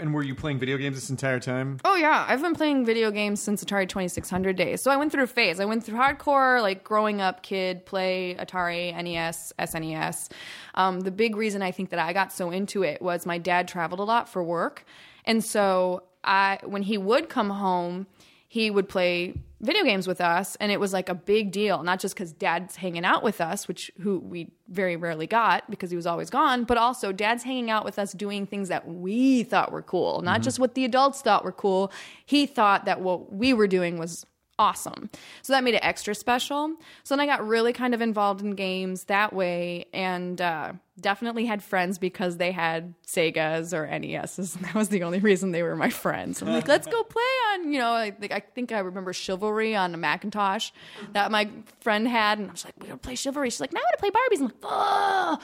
And 0.00 0.14
were 0.14 0.22
you 0.22 0.34
playing 0.34 0.58
video 0.58 0.78
games 0.78 0.94
this 0.96 1.10
entire 1.10 1.38
time? 1.38 1.78
Oh 1.84 1.96
yeah, 1.96 2.24
I've 2.26 2.40
been 2.40 2.54
playing 2.54 2.86
video 2.86 3.10
games 3.10 3.42
since 3.42 3.62
Atari 3.62 3.86
2600 3.86 4.56
days. 4.56 4.82
So 4.82 4.90
I 4.90 4.96
went 4.96 5.12
through 5.12 5.24
a 5.24 5.26
phase. 5.26 5.60
I 5.60 5.66
went 5.66 5.84
through 5.84 5.98
hardcore, 5.98 6.62
like 6.62 6.82
growing 6.82 7.20
up 7.20 7.42
kid, 7.42 7.84
play 7.84 8.34
Atari, 8.38 8.94
NES, 8.94 9.52
SNES. 9.58 10.30
Um, 10.76 11.00
the 11.00 11.10
big 11.10 11.36
reason 11.36 11.60
I 11.60 11.72
think 11.72 11.90
that 11.90 11.98
I 11.98 12.14
got 12.14 12.32
so 12.32 12.50
into 12.50 12.82
it 12.84 13.02
was 13.02 13.26
my 13.26 13.36
dad 13.36 13.68
traveled 13.68 14.00
a 14.00 14.04
lot 14.04 14.30
for 14.30 14.42
work, 14.42 14.86
and 15.24 15.42
so 15.42 16.04
I, 16.24 16.58
when 16.64 16.82
he 16.82 16.98
would 16.98 17.28
come 17.28 17.50
home, 17.50 18.06
he 18.48 18.70
would 18.70 18.88
play 18.88 19.34
video 19.60 19.84
games 19.84 20.08
with 20.08 20.20
us 20.20 20.56
and 20.56 20.72
it 20.72 20.80
was 20.80 20.92
like 20.92 21.08
a 21.08 21.14
big 21.14 21.52
deal 21.52 21.84
not 21.84 22.00
just 22.00 22.16
because 22.16 22.32
dad's 22.32 22.74
hanging 22.74 23.04
out 23.04 23.22
with 23.22 23.40
us 23.40 23.68
which 23.68 23.92
who 24.00 24.18
we 24.18 24.50
very 24.68 24.96
rarely 24.96 25.26
got 25.26 25.70
because 25.70 25.88
he 25.88 25.94
was 25.94 26.04
always 26.04 26.30
gone 26.30 26.64
but 26.64 26.76
also 26.76 27.12
dad's 27.12 27.44
hanging 27.44 27.70
out 27.70 27.84
with 27.84 27.96
us 27.96 28.12
doing 28.12 28.44
things 28.44 28.68
that 28.68 28.88
we 28.88 29.44
thought 29.44 29.70
were 29.70 29.80
cool 29.80 30.20
not 30.20 30.34
mm-hmm. 30.34 30.42
just 30.42 30.58
what 30.58 30.74
the 30.74 30.84
adults 30.84 31.22
thought 31.22 31.44
were 31.44 31.52
cool. 31.52 31.92
He 32.26 32.46
thought 32.46 32.84
that 32.86 33.00
what 33.00 33.32
we 33.32 33.52
were 33.52 33.66
doing 33.66 33.98
was 33.98 34.26
awesome. 34.58 35.10
So 35.42 35.52
that 35.52 35.64
made 35.64 35.74
it 35.74 35.84
extra 35.84 36.14
special. 36.14 36.74
So 37.04 37.14
then 37.16 37.20
i 37.20 37.26
got 37.26 37.46
really 37.46 37.72
kind 37.72 37.94
of 37.94 38.00
involved 38.00 38.42
in 38.42 38.52
games 38.52 39.04
that 39.04 39.32
way 39.32 39.86
and 39.92 40.40
uh, 40.40 40.72
definitely 41.00 41.46
had 41.46 41.62
friends 41.62 41.98
because 41.98 42.36
they 42.36 42.52
had 42.52 42.94
segas 43.06 43.72
or 43.72 43.86
nes's 43.98 44.54
and 44.56 44.64
that 44.64 44.74
was 44.74 44.88
the 44.88 45.02
only 45.02 45.18
reason 45.18 45.52
they 45.52 45.62
were 45.62 45.76
my 45.76 45.90
friends. 45.90 46.42
I'm 46.42 46.48
like 46.48 46.68
let's 46.68 46.86
go 46.86 47.02
play 47.16 47.22
on 47.52 47.72
you 47.72 47.78
know 47.78 47.92
I 47.92 48.10
think, 48.10 48.32
I 48.32 48.40
think 48.40 48.72
i 48.72 48.78
remember 48.78 49.12
chivalry 49.12 49.74
on 49.74 49.94
a 49.94 49.96
macintosh 49.96 50.70
that 51.12 51.30
my 51.30 51.50
friend 51.80 52.06
had 52.06 52.38
and 52.38 52.48
i 52.48 52.52
was 52.52 52.64
like 52.64 52.74
we're 52.78 52.86
gonna 52.86 52.98
play 52.98 53.14
chivalry. 53.14 53.50
She's 53.50 53.60
like 53.60 53.72
now 53.72 53.80
i 53.80 53.82
want 53.82 53.96
to 53.96 54.00
play 54.00 54.10
barbies. 54.10 54.38
I'm 54.40 54.46
like 54.46 54.56
oh 54.62 55.38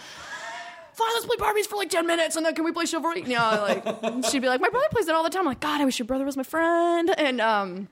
Fine, 0.99 1.11
let's 1.14 1.27
play 1.27 1.37
Barbies 1.37 1.66
for 1.66 1.77
like 1.77 1.90
10 1.90 2.09
minutes 2.09 2.35
and 2.35 2.44
then 2.44 2.57
can 2.57 2.64
we 2.64 2.73
play 2.73 2.85
Chivalry? 2.85 3.21
You 3.23 3.37
know, 3.37 3.81
like, 3.85 4.25
she'd 4.33 4.40
be 4.42 4.49
like, 4.49 4.61
my 4.61 4.68
brother 4.68 4.88
plays 4.90 5.07
it 5.07 5.14
all 5.14 5.23
the 5.23 5.31
time. 5.31 5.42
I'm 5.42 5.47
like, 5.47 5.61
God, 5.61 5.81
I 5.81 5.85
wish 5.85 5.97
your 6.01 6.07
brother 6.07 6.25
was 6.25 6.37
my 6.37 6.42
friend. 6.42 7.14
And, 7.16 7.40
um, 7.40 7.88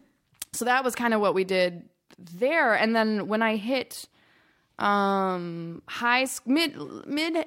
so 0.56 0.64
that 0.64 0.82
was 0.84 0.94
kind 0.94 1.14
of 1.14 1.20
what 1.20 1.34
we 1.34 1.44
did 1.44 1.88
there. 2.18 2.74
And 2.74 2.94
then 2.96 3.28
when 3.28 3.42
I 3.42 3.56
hit, 3.56 4.06
um, 4.78 5.82
high, 5.86 6.26
mid, 6.44 6.76
mid, 7.06 7.46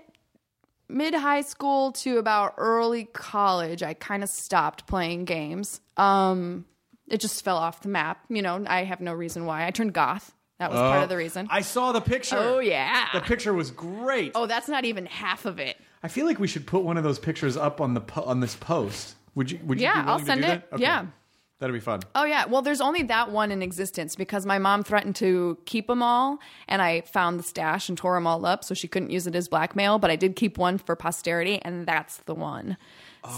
mid 0.88 1.14
high 1.14 1.42
school 1.42 1.92
to 1.94 2.18
about 2.18 2.56
early 2.58 3.06
college, 3.06 3.84
I 3.84 3.94
kind 3.94 4.24
of 4.24 4.30
stopped 4.30 4.88
playing 4.88 5.26
games. 5.26 5.82
Um, 5.98 6.66
it 7.08 7.20
just 7.20 7.44
fell 7.44 7.58
off 7.58 7.82
the 7.82 7.90
map. 7.90 8.24
You 8.30 8.42
know, 8.42 8.64
I 8.68 8.84
have 8.84 9.02
no 9.02 9.14
reason 9.14 9.46
why. 9.46 9.66
I 9.66 9.72
turned 9.72 9.94
goth. 9.94 10.34
That 10.60 10.72
was 10.72 10.80
part 10.80 11.04
of 11.04 11.10
the 11.10 11.16
reason. 11.16 11.48
I 11.50 11.62
saw 11.62 11.94
the 11.94 12.02
picture. 12.02 12.36
oh, 12.38 12.60
yeah. 12.60 13.08
The 13.14 13.22
picture 13.22 13.54
was 13.54 13.72
great. 13.72 14.34
oh, 14.36 14.46
that's 14.46 14.68
not 14.68 14.84
even 14.84 15.06
half 15.06 15.46
of 15.46 15.58
it. 15.58 15.78
I 16.04 16.10
feel 16.10 16.26
like 16.26 16.38
we 16.38 16.48
should 16.48 16.68
put 16.68 16.84
one 16.84 16.98
of 16.98 17.04
those 17.04 17.18
pictures 17.18 17.56
up 17.56 17.80
on 17.80 17.94
the 17.94 18.02
po- 18.02 18.24
on 18.24 18.42
this 18.42 18.56
post. 18.56 19.16
Would 19.36 19.52
you? 19.52 19.60
Would 19.64 19.80
you? 19.80 19.86
Yeah, 19.86 19.94
be 20.02 20.06
willing 20.06 20.20
I'll 20.20 20.26
send 20.26 20.44
it. 20.44 20.70
That? 20.72 20.80
Yeah. 20.80 21.06
That'd 21.60 21.74
be 21.74 21.80
fun. 21.80 22.02
Oh 22.16 22.24
yeah, 22.26 22.46
well 22.46 22.62
there's 22.62 22.82
only 22.82 23.04
that 23.04 23.32
one 23.32 23.52
in 23.52 23.62
existence 23.62 24.16
because 24.16 24.46
my 24.46 24.58
mom 24.60 24.84
threatened 24.84 25.16
to 25.18 25.58
keep 25.66 25.88
them 25.88 26.02
all 26.02 26.40
and 26.68 26.82
I 26.82 27.02
found 27.02 27.40
the 27.40 27.44
stash 27.44 27.90
and 27.90 27.98
tore 27.98 28.16
them 28.16 28.26
all 28.28 28.46
up 28.46 28.64
so 28.64 28.74
she 28.74 28.88
couldn't 28.88 29.10
use 29.12 29.28
it 29.28 29.36
as 29.36 29.48
blackmail, 29.48 30.00
but 30.00 30.10
I 30.12 30.16
did 30.16 30.36
keep 30.36 30.58
one 30.58 30.78
for 30.78 30.96
posterity 30.96 31.60
and 31.62 31.86
that's 31.86 32.18
the 32.26 32.36
one. 32.36 32.78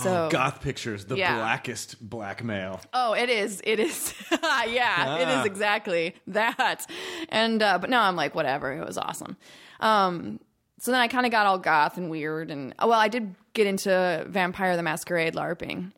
so 0.04 0.30
Goth 0.32 0.62
pictures, 0.62 1.06
the 1.06 1.18
Yeah. 1.18 1.36
blackest 1.36 2.00
blackmail. 2.08 2.80
Oh, 2.94 3.14
it 3.14 3.30
is. 3.30 3.62
It 3.64 3.80
is. 3.80 4.14
yeah, 4.42 5.18
it 5.18 5.40
is 5.40 5.46
exactly 5.46 6.16
that. 6.28 6.86
And 7.30 7.62
uh, 7.64 7.80
but 7.80 7.90
no, 7.90 8.00
I'm 8.00 8.16
like 8.16 8.36
whatever. 8.36 8.72
It 8.72 8.86
was 8.86 8.98
awesome. 8.98 9.38
Um, 9.80 10.40
so 10.84 10.90
then 10.92 11.00
I 11.00 11.08
kind 11.08 11.28
of 11.28 11.32
got 11.32 11.46
all 11.46 11.60
goth 11.60 11.96
and 11.98 12.10
weird, 12.10 12.50
and 12.50 12.74
oh, 12.80 12.88
well, 12.88 13.00
I 13.00 13.08
did 13.08 13.36
get 13.54 13.68
into 13.68 14.26
Vampire 14.28 14.76
the 14.76 14.82
Masquerade 14.82 15.36
LARPing, 15.36 15.92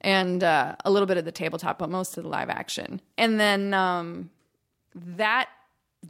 and 0.00 0.44
uh, 0.44 0.76
a 0.84 0.90
little 0.92 1.06
bit 1.06 1.16
of 1.16 1.24
the 1.24 1.32
tabletop, 1.32 1.76
but 1.78 1.90
most 1.90 2.16
of 2.16 2.22
the 2.22 2.28
live 2.30 2.48
action. 2.48 3.00
And 3.16 3.40
then 3.40 3.74
um, 3.74 4.30
that 4.94 5.48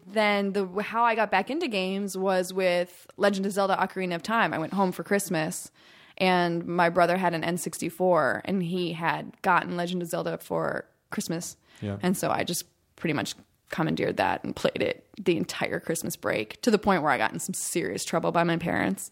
then 0.06 0.52
the 0.52 0.66
how 0.82 1.04
I 1.04 1.14
got 1.14 1.30
back 1.30 1.48
into 1.50 1.68
games 1.68 2.18
was 2.18 2.52
with 2.52 3.06
Legend 3.16 3.46
of 3.46 3.52
Zelda: 3.52 3.76
Ocarina 3.80 4.14
of 4.14 4.22
Time. 4.22 4.52
I 4.52 4.58
went 4.58 4.74
home 4.74 4.92
for 4.92 5.02
Christmas, 5.04 5.70
and 6.18 6.66
my 6.66 6.90
brother 6.90 7.16
had 7.16 7.32
an 7.32 7.42
N64, 7.42 8.42
and 8.44 8.62
he 8.62 8.92
had 8.92 9.40
gotten 9.40 9.76
Legend 9.78 10.02
of 10.02 10.08
Zelda 10.08 10.36
for 10.36 10.84
Christmas, 11.10 11.56
Yeah. 11.80 11.96
and 12.02 12.14
so 12.14 12.30
I 12.30 12.44
just 12.44 12.64
pretty 12.96 13.14
much 13.14 13.34
commandeered 13.70 14.16
that 14.16 14.44
and 14.44 14.54
played 14.54 14.82
it 14.82 15.04
the 15.22 15.36
entire 15.36 15.80
Christmas 15.80 16.16
break 16.16 16.60
to 16.62 16.70
the 16.70 16.78
point 16.78 17.02
where 17.02 17.10
I 17.10 17.18
got 17.18 17.32
in 17.32 17.38
some 17.38 17.54
serious 17.54 18.04
trouble 18.04 18.32
by 18.32 18.44
my 18.44 18.56
parents 18.56 19.10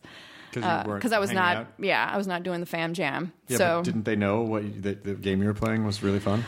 Because 0.53 0.85
because 0.85 1.13
uh, 1.13 1.17
I 1.17 1.19
was 1.19 1.33
not, 1.33 1.67
yeah, 1.79 2.09
I 2.11 2.17
was 2.17 2.27
not 2.27 2.43
doing 2.43 2.61
the 2.61 2.67
fam 2.67 2.95
jam. 2.95 3.33
Yeah, 3.49 3.59
so 3.59 3.79
but 3.79 3.85
didn't 3.85 4.05
they 4.05 4.17
know 4.17 4.43
what 4.43 4.65
you, 4.65 4.81
the, 4.81 4.95
the 4.95 5.15
game 5.15 5.41
you 5.43 5.49
were 5.49 5.55
playing 5.55 5.85
was 5.85 6.03
really 6.03 6.21
fun? 6.21 6.45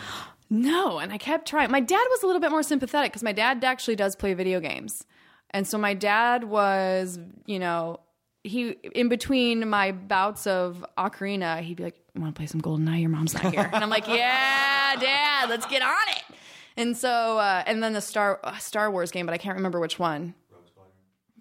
No, 0.50 0.98
and 0.98 1.12
I 1.12 1.18
kept 1.18 1.46
trying. 1.46 1.70
My 1.70 1.80
dad 1.80 2.04
was 2.08 2.22
a 2.22 2.26
little 2.26 2.40
bit 2.40 2.50
more 2.50 2.62
sympathetic 2.62 3.12
because 3.12 3.22
my 3.22 3.32
dad 3.32 3.62
actually 3.64 3.96
does 3.96 4.16
play 4.16 4.32
video 4.32 4.60
games. 4.60 5.04
And 5.50 5.66
so 5.66 5.76
my 5.76 5.94
dad 5.94 6.44
was, 6.44 7.18
you 7.46 7.58
know, 7.58 8.00
he 8.44 8.70
in 8.70 9.08
between 9.08 9.68
my 9.68 9.92
bouts 9.92 10.46
of 10.46 10.84
Ocarina, 10.96 11.60
he'd 11.60 11.76
be 11.76 11.84
like, 11.84 11.96
"You 12.14 12.22
want 12.22 12.34
to 12.34 12.38
play 12.38 12.46
some 12.46 12.62
GoldenEye? 12.62 13.00
Your 13.00 13.10
mom's 13.10 13.34
not 13.34 13.52
here." 13.52 13.68
and 13.72 13.82
I'm 13.82 13.90
like, 13.90 14.08
"Yeah, 14.08 14.96
dad, 14.96 15.50
let's 15.50 15.66
get 15.66 15.82
on 15.82 15.96
it." 16.08 16.37
And 16.78 16.96
so, 16.96 17.38
uh, 17.38 17.64
and 17.66 17.82
then 17.82 17.92
the 17.92 18.00
Star 18.00 18.38
uh, 18.44 18.56
Star 18.58 18.88
Wars 18.88 19.10
game, 19.10 19.26
but 19.26 19.32
I 19.32 19.38
can't 19.38 19.56
remember 19.56 19.80
which 19.80 19.98
one. 19.98 20.34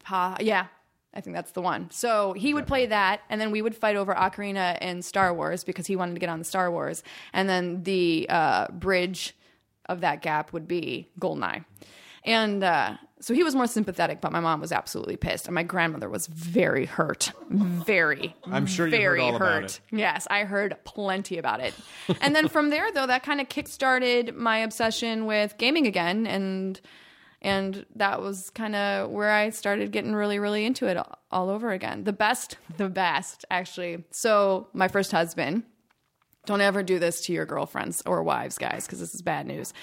Pa, 0.03 0.35
yeah, 0.39 0.65
I 1.13 1.21
think 1.21 1.35
that's 1.35 1.51
the 1.51 1.61
one. 1.61 1.91
So 1.91 2.33
he 2.33 2.55
would 2.55 2.65
play 2.65 2.87
that, 2.87 3.21
and 3.29 3.39
then 3.39 3.51
we 3.51 3.61
would 3.61 3.75
fight 3.75 3.95
over 3.95 4.15
Ocarina 4.15 4.79
and 4.81 5.05
Star 5.05 5.31
Wars 5.33 5.63
because 5.63 5.85
he 5.85 5.95
wanted 5.95 6.15
to 6.15 6.19
get 6.19 6.29
on 6.29 6.39
the 6.39 6.45
Star 6.45 6.71
Wars, 6.71 7.03
and 7.33 7.47
then 7.47 7.83
the 7.83 8.25
uh, 8.29 8.67
bridge 8.69 9.35
of 9.87 10.01
that 10.01 10.23
gap 10.23 10.53
would 10.53 10.67
be 10.67 11.07
Goldeneye. 11.19 11.63
And 12.23 12.63
uh, 12.63 12.97
so 13.19 13.33
he 13.33 13.43
was 13.43 13.55
more 13.55 13.67
sympathetic, 13.67 14.21
but 14.21 14.31
my 14.31 14.39
mom 14.39 14.61
was 14.61 14.71
absolutely 14.71 15.17
pissed, 15.17 15.47
and 15.47 15.55
my 15.55 15.63
grandmother 15.63 16.09
was 16.09 16.27
very 16.27 16.85
hurt, 16.85 17.31
very. 17.49 18.35
I'm 18.45 18.65
sure 18.67 18.87
you 18.87 18.93
heard 18.93 19.01
very 19.01 19.21
all 19.21 19.35
about 19.35 19.61
hurt. 19.61 19.63
it. 19.63 19.81
Yes, 19.91 20.27
I 20.29 20.43
heard 20.43 20.77
plenty 20.83 21.37
about 21.37 21.59
it. 21.59 21.73
and 22.21 22.35
then 22.35 22.47
from 22.47 22.69
there, 22.69 22.91
though, 22.91 23.07
that 23.07 23.23
kind 23.23 23.41
of 23.41 23.49
kickstarted 23.49 24.35
my 24.35 24.59
obsession 24.59 25.25
with 25.25 25.57
gaming 25.57 25.87
again, 25.87 26.27
and 26.27 26.79
and 27.41 27.85
that 27.95 28.21
was 28.21 28.49
kind 28.51 28.75
of 28.75 29.09
where 29.09 29.31
I 29.31 29.49
started 29.49 29.91
getting 29.91 30.13
really, 30.15 30.39
really 30.39 30.65
into 30.65 30.87
it 30.87 30.97
all, 30.97 31.19
all 31.31 31.49
over 31.49 31.71
again. 31.71 32.03
The 32.03 32.13
best, 32.13 32.57
the 32.77 32.89
best, 32.89 33.45
actually. 33.49 34.03
So 34.11 34.67
my 34.73 34.87
first 34.87 35.11
husband. 35.11 35.63
Don't 36.45 36.61
ever 36.61 36.81
do 36.81 36.97
this 36.97 37.25
to 37.25 37.33
your 37.33 37.45
girlfriends 37.45 38.01
or 38.05 38.23
wives, 38.23 38.57
guys, 38.57 38.85
because 38.85 39.01
this 39.01 39.13
is 39.13 39.21
bad 39.21 39.45
news. 39.45 39.73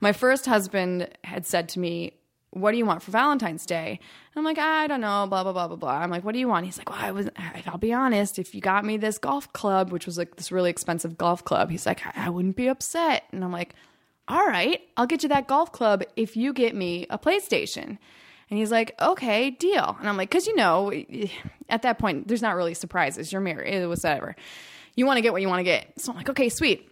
My 0.00 0.14
first 0.14 0.46
husband 0.46 1.10
had 1.22 1.44
said 1.44 1.68
to 1.70 1.78
me, 1.78 2.14
What 2.54 2.70
do 2.70 2.78
you 2.78 2.86
want 2.86 3.02
for 3.02 3.10
Valentine's 3.10 3.66
Day? 3.66 3.98
And 3.98 4.36
I'm 4.36 4.44
like, 4.44 4.58
I 4.58 4.86
don't 4.86 5.00
know, 5.00 5.26
blah, 5.28 5.42
blah, 5.42 5.52
blah, 5.52 5.66
blah, 5.66 5.76
blah. 5.76 5.98
I'm 5.98 6.10
like, 6.10 6.24
What 6.24 6.32
do 6.32 6.38
you 6.38 6.48
want? 6.48 6.66
He's 6.66 6.78
like, 6.78 6.88
Well, 6.88 6.98
I 7.00 7.10
was, 7.10 7.28
I'll 7.66 7.78
be 7.78 7.92
honest, 7.92 8.38
if 8.38 8.54
you 8.54 8.60
got 8.60 8.84
me 8.84 8.96
this 8.96 9.18
golf 9.18 9.52
club, 9.52 9.90
which 9.90 10.06
was 10.06 10.16
like 10.16 10.36
this 10.36 10.52
really 10.52 10.70
expensive 10.70 11.18
golf 11.18 11.44
club, 11.44 11.70
he's 11.70 11.84
like, 11.84 12.06
I, 12.06 12.26
I 12.26 12.30
wouldn't 12.30 12.56
be 12.56 12.68
upset. 12.68 13.24
And 13.32 13.44
I'm 13.44 13.52
like, 13.52 13.74
All 14.28 14.46
right, 14.46 14.80
I'll 14.96 15.06
get 15.06 15.22
you 15.22 15.28
that 15.30 15.48
golf 15.48 15.72
club 15.72 16.04
if 16.16 16.36
you 16.36 16.52
get 16.52 16.74
me 16.74 17.06
a 17.10 17.18
PlayStation. 17.18 17.98
And 18.50 18.58
he's 18.58 18.70
like, 18.70 18.94
okay, 19.00 19.50
deal. 19.50 19.96
And 19.98 20.08
I'm 20.08 20.16
like, 20.16 20.28
because 20.28 20.46
you 20.46 20.54
know, 20.54 20.92
at 21.68 21.82
that 21.82 21.98
point, 21.98 22.28
there's 22.28 22.42
not 22.42 22.56
really 22.56 22.74
surprises. 22.74 23.32
You're 23.32 23.40
married, 23.40 23.86
whatever. 23.86 24.36
You 24.94 25.06
want 25.06 25.16
to 25.16 25.22
get 25.22 25.32
what 25.32 25.42
you 25.42 25.48
want 25.48 25.60
to 25.60 25.64
get. 25.64 25.98
So 25.98 26.12
I'm 26.12 26.18
like, 26.18 26.28
okay, 26.28 26.50
sweet. 26.50 26.88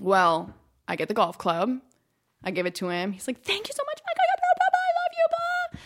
Well, 0.00 0.54
I 0.86 0.96
get 0.96 1.08
the 1.08 1.14
golf 1.14 1.38
club. 1.38 1.80
I 2.44 2.50
give 2.50 2.66
it 2.66 2.76
to 2.76 2.88
him. 2.88 3.12
He's 3.12 3.26
like, 3.26 3.42
thank 3.42 3.66
you 3.66 3.74
so 3.74 3.82
much, 3.84 4.00
love 4.06 4.16
you, 4.16 4.62
I 4.62 4.90
love 5.00 5.12
you, 5.16 5.26
blah. 5.30 5.80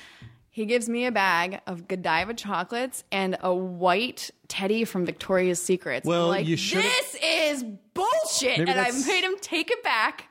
He 0.55 0.67
gives 0.67 0.87
me 0.87 1.07
a 1.07 1.11
bag 1.11 1.61
of 1.67 1.89
Godiva 1.89 2.35
chocolates 2.35 3.05
and 3.11 3.39
a 3.41 3.55
white 3.55 4.31
teddy 4.49 4.85
from 4.85 5.07
Victoria's 5.07 5.63
Secrets. 5.63 6.07
Well, 6.07 6.25
I'm 6.25 6.29
like, 6.29 6.47
you 6.47 6.59
should've- 6.59 6.83
this 6.85 7.17
is 7.25 7.65
bullshit. 7.95 8.59
Maybe 8.59 8.71
and 8.71 8.79
I 8.79 8.85
that's- 8.85 9.07
made 9.07 9.25
him 9.25 9.37
take 9.41 9.71
it 9.71 9.83
back. 9.83 10.29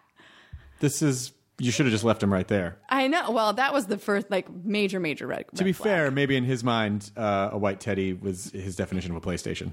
This 0.80 1.02
is. 1.02 1.32
You 1.62 1.72
should 1.72 1.86
have 1.86 1.94
just 1.94 2.04
left 2.04 2.24
him 2.24 2.34
right 2.34 2.48
there. 2.48 2.78
I 2.90 3.08
know. 3.08 3.32
Well, 3.32 3.54
that 3.54 3.74
was 3.74 3.86
the 3.86 3.98
first 3.98 4.32
like 4.32 4.52
major, 4.54 5.00
major 5.00 5.28
red. 5.28 5.46
To 5.56 5.64
be 5.64 5.74
flag. 5.74 5.90
fair, 5.90 6.12
maybe 6.12 6.36
in 6.36 6.44
his 6.44 6.64
mind, 6.64 7.12
uh, 7.16 7.50
a 7.52 7.58
white 7.58 7.80
teddy 7.80 8.14
was 8.14 8.52
his 8.52 8.76
definition 8.76 9.16
of 9.16 9.18
a 9.18 9.22
PlayStation. 9.22 9.72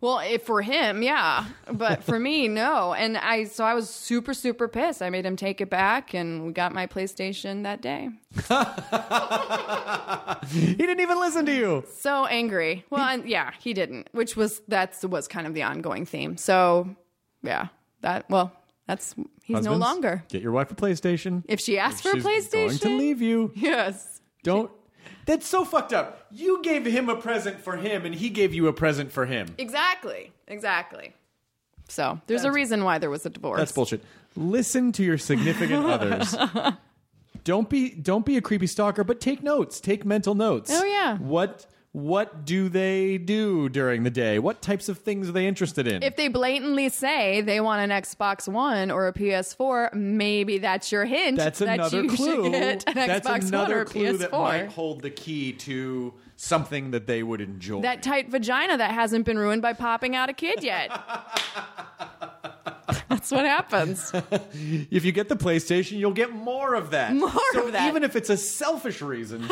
Well, 0.00 0.18
if 0.18 0.42
for 0.42 0.60
him, 0.62 1.02
yeah, 1.02 1.46
but 1.72 2.04
for 2.04 2.18
me, 2.18 2.46
no. 2.62 2.92
And 2.92 3.16
I, 3.16 3.44
so 3.44 3.64
I 3.64 3.74
was 3.74 3.88
super, 3.88 4.34
super 4.34 4.68
pissed. 4.68 5.02
I 5.02 5.10
made 5.10 5.24
him 5.24 5.36
take 5.36 5.60
it 5.60 5.70
back, 5.70 6.14
and 6.14 6.46
we 6.46 6.52
got 6.52 6.72
my 6.72 6.86
PlayStation 6.86 7.62
that 7.62 7.80
day. 7.80 8.10
He 10.50 10.74
didn't 10.74 11.00
even 11.00 11.20
listen 11.20 11.46
to 11.46 11.54
you. 11.54 11.84
So 11.98 12.26
angry. 12.26 12.84
Well, 12.90 13.06
and 13.06 13.28
yeah, 13.28 13.52
he 13.60 13.72
didn't, 13.72 14.08
which 14.12 14.36
was 14.36 14.62
that's 14.68 15.04
was 15.04 15.28
kind 15.28 15.46
of 15.46 15.54
the 15.54 15.62
ongoing 15.62 16.06
theme. 16.06 16.36
So 16.36 16.96
yeah, 17.42 17.68
that 18.00 18.28
well, 18.28 18.52
that's 18.86 19.14
he's 19.56 19.64
no 19.64 19.74
longer. 19.76 20.24
Get 20.28 20.42
your 20.42 20.52
wife 20.52 20.70
a 20.70 20.74
PlayStation. 20.74 21.42
If 21.48 21.60
she 21.60 21.78
asks 21.78 22.00
for 22.00 22.10
a 22.10 22.14
She's 22.14 22.24
PlayStation, 22.24 22.52
going 22.52 22.78
to 22.78 22.98
leave 22.98 23.20
you. 23.20 23.52
Yes. 23.54 24.20
Don't. 24.42 24.70
That's 25.26 25.46
so 25.46 25.64
fucked 25.64 25.92
up. 25.92 26.26
You 26.30 26.62
gave 26.62 26.84
him 26.86 27.08
a 27.08 27.16
present 27.16 27.60
for 27.60 27.76
him, 27.76 28.04
and 28.04 28.14
he 28.14 28.30
gave 28.30 28.54
you 28.54 28.66
a 28.68 28.72
present 28.72 29.12
for 29.12 29.26
him. 29.26 29.54
Exactly. 29.58 30.32
Exactly. 30.48 31.14
So 31.88 32.20
there's 32.26 32.44
a 32.44 32.52
reason 32.52 32.84
why 32.84 32.98
there 32.98 33.10
was 33.10 33.26
a 33.26 33.30
divorce. 33.30 33.58
That's 33.58 33.72
bullshit. 33.72 34.02
Listen 34.36 34.92
to 34.92 35.02
your 35.02 35.18
significant 35.18 35.84
others. 35.86 36.34
Don't 37.44 37.68
be 37.68 37.90
don't 37.90 38.24
be 38.24 38.36
a 38.36 38.40
creepy 38.40 38.66
stalker, 38.66 39.02
but 39.04 39.20
take 39.20 39.42
notes. 39.42 39.80
Take 39.80 40.04
mental 40.04 40.34
notes. 40.34 40.70
Oh, 40.72 40.84
yeah. 40.84 41.16
What 41.18 41.66
what 41.92 42.44
do 42.44 42.68
they 42.68 43.18
do 43.18 43.68
during 43.68 44.04
the 44.04 44.10
day? 44.10 44.38
What 44.38 44.62
types 44.62 44.88
of 44.88 44.98
things 44.98 45.28
are 45.28 45.32
they 45.32 45.46
interested 45.46 45.88
in? 45.88 46.04
If 46.04 46.14
they 46.14 46.28
blatantly 46.28 46.88
say 46.88 47.40
they 47.40 47.60
want 47.60 47.90
an 47.90 48.02
Xbox 48.02 48.46
One 48.46 48.92
or 48.92 49.08
a 49.08 49.12
PS4, 49.12 49.94
maybe 49.94 50.58
that's 50.58 50.92
your 50.92 51.04
hint. 51.04 51.36
that's 51.36 51.58
that 51.58 51.74
another 51.80 52.02
you 52.02 52.08
clue. 52.08 52.44
Should 52.44 52.52
get 52.52 52.84
an 52.86 52.94
That's 52.94 53.26
Xbox 53.26 53.48
another 53.48 53.74
One 53.74 53.78
or 53.78 53.80
a 53.80 53.84
clue 53.86 54.16
that 54.18 54.30
might 54.30 54.66
hold 54.68 55.02
the 55.02 55.10
key 55.10 55.52
to 55.52 56.14
something 56.36 56.92
that 56.92 57.08
they 57.08 57.24
would 57.24 57.40
enjoy. 57.40 57.80
That 57.82 58.04
tight 58.04 58.30
vagina 58.30 58.78
that 58.78 58.92
hasn't 58.92 59.26
been 59.26 59.38
ruined 59.38 59.62
by 59.62 59.72
popping 59.72 60.14
out 60.14 60.30
a 60.30 60.32
kid 60.32 60.62
yet. 60.62 60.90
that's 63.08 63.30
what 63.30 63.44
happens. 63.44 64.12
if 64.52 65.04
you 65.04 65.12
get 65.12 65.28
the 65.28 65.36
PlayStation, 65.36 65.98
you'll 65.98 66.12
get 66.12 66.32
more 66.32 66.74
of 66.74 66.90
that. 66.90 67.14
More 67.14 67.30
so 67.52 67.66
of 67.66 67.72
that. 67.72 67.88
Even 67.88 68.02
if 68.04 68.16
it's 68.16 68.30
a 68.30 68.36
selfish 68.36 69.02
reason. 69.02 69.44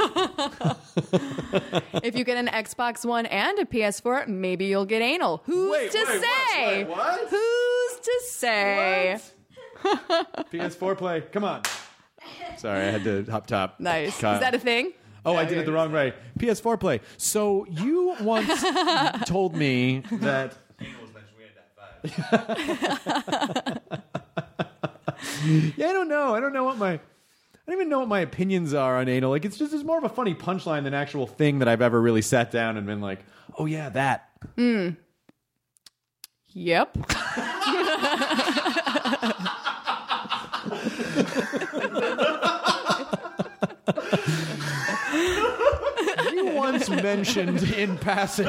if 2.02 2.16
you 2.16 2.24
get 2.24 2.36
an 2.36 2.48
Xbox 2.48 3.04
One 3.04 3.26
and 3.26 3.58
a 3.58 3.64
PS4, 3.64 4.28
maybe 4.28 4.66
you'll 4.66 4.86
get 4.86 5.02
anal. 5.02 5.42
Who's 5.44 5.70
Wait, 5.70 5.90
to 5.92 6.04
wait, 6.08 6.22
say? 6.22 6.84
Wait, 6.84 6.88
what? 6.88 7.28
Who's 7.28 8.00
to 8.00 8.20
say? 8.26 9.18
PS4 9.82 10.96
play. 10.98 11.20
Come 11.32 11.44
on. 11.44 11.62
Sorry, 12.56 12.80
I 12.80 12.90
had 12.90 13.04
to 13.04 13.24
hop 13.30 13.46
top. 13.46 13.78
Nice. 13.78 14.14
Is 14.14 14.20
that 14.20 14.54
a 14.54 14.58
thing? 14.58 14.92
Oh, 15.24 15.36
I 15.36 15.44
did 15.44 15.58
it 15.58 15.66
the 15.66 15.72
wrong 15.72 15.92
way. 15.92 16.14
PS4 16.38 16.80
play. 16.80 17.00
So 17.16 17.66
you 17.68 18.16
once 18.20 18.64
told 19.26 19.54
me 19.54 20.02
that. 20.12 20.56
Yeah, 22.04 22.12
I 25.88 25.92
don't 25.92 26.08
know. 26.08 26.34
I 26.34 26.40
don't 26.40 26.52
know 26.52 26.64
what 26.64 26.78
my. 26.78 26.94
I 26.94 27.72
don't 27.72 27.80
even 27.80 27.90
know 27.90 27.98
what 27.98 28.08
my 28.08 28.20
opinions 28.20 28.72
are 28.72 28.96
on 28.96 29.08
anal. 29.08 29.30
Like, 29.30 29.44
it's 29.44 29.58
just 29.58 29.74
it's 29.74 29.84
more 29.84 29.98
of 29.98 30.04
a 30.04 30.08
funny 30.08 30.34
punchline 30.34 30.84
than 30.84 30.94
actual 30.94 31.26
thing 31.26 31.58
that 31.58 31.68
I've 31.68 31.82
ever 31.82 32.00
really 32.00 32.22
sat 32.22 32.50
down 32.50 32.78
and 32.78 32.86
been 32.86 33.02
like, 33.02 33.20
oh 33.58 33.66
yeah, 33.66 33.90
that. 33.90 34.30
Yep. 36.54 36.96
You 46.88 46.94
once 46.94 47.02
mentioned 47.02 47.62
in 47.74 47.98
passing. 47.98 48.46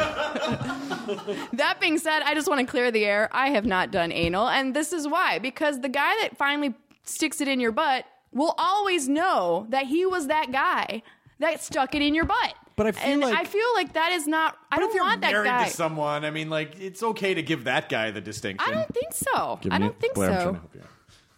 That 1.53 1.77
being 1.79 1.97
said, 1.97 2.21
I 2.23 2.33
just 2.33 2.47
want 2.47 2.59
to 2.61 2.67
clear 2.69 2.91
the 2.91 3.05
air. 3.05 3.29
I 3.31 3.49
have 3.49 3.65
not 3.65 3.91
done 3.91 4.11
anal, 4.11 4.47
and 4.47 4.75
this 4.75 4.93
is 4.93 5.07
why. 5.07 5.39
Because 5.39 5.81
the 5.81 5.89
guy 5.89 6.15
that 6.21 6.37
finally 6.37 6.73
sticks 7.03 7.41
it 7.41 7.47
in 7.47 7.59
your 7.59 7.71
butt 7.71 8.05
will 8.31 8.53
always 8.57 9.09
know 9.09 9.65
that 9.69 9.85
he 9.85 10.05
was 10.05 10.27
that 10.27 10.51
guy 10.51 11.01
that 11.39 11.63
stuck 11.63 11.95
it 11.95 12.01
in 12.01 12.13
your 12.13 12.25
butt. 12.25 12.53
But 12.75 12.87
I 12.87 12.91
feel 12.93 13.11
and 13.11 13.21
like- 13.21 13.37
I 13.37 13.43
feel 13.43 13.67
like 13.75 13.93
that 13.93 14.13
is 14.13 14.27
not. 14.27 14.57
I 14.71 14.77
don't 14.77 14.89
if 14.89 14.95
you're 14.95 15.03
want 15.03 15.21
that 15.21 15.31
married 15.33 15.47
guy. 15.49 15.67
to 15.67 15.73
someone, 15.73 16.23
I 16.23 16.31
mean, 16.31 16.49
like, 16.49 16.79
it's 16.79 17.03
okay 17.03 17.33
to 17.33 17.41
give 17.41 17.65
that 17.65 17.89
guy 17.89 18.11
the 18.11 18.21
distinction. 18.21 18.69
I 18.69 18.73
don't 18.73 18.93
think 18.93 19.13
so. 19.13 19.59
Give 19.61 19.73
I 19.73 19.79
don't 19.79 19.99
think 19.99 20.13
Blair, 20.15 20.31
I'm 20.31 20.55
so. 20.55 20.81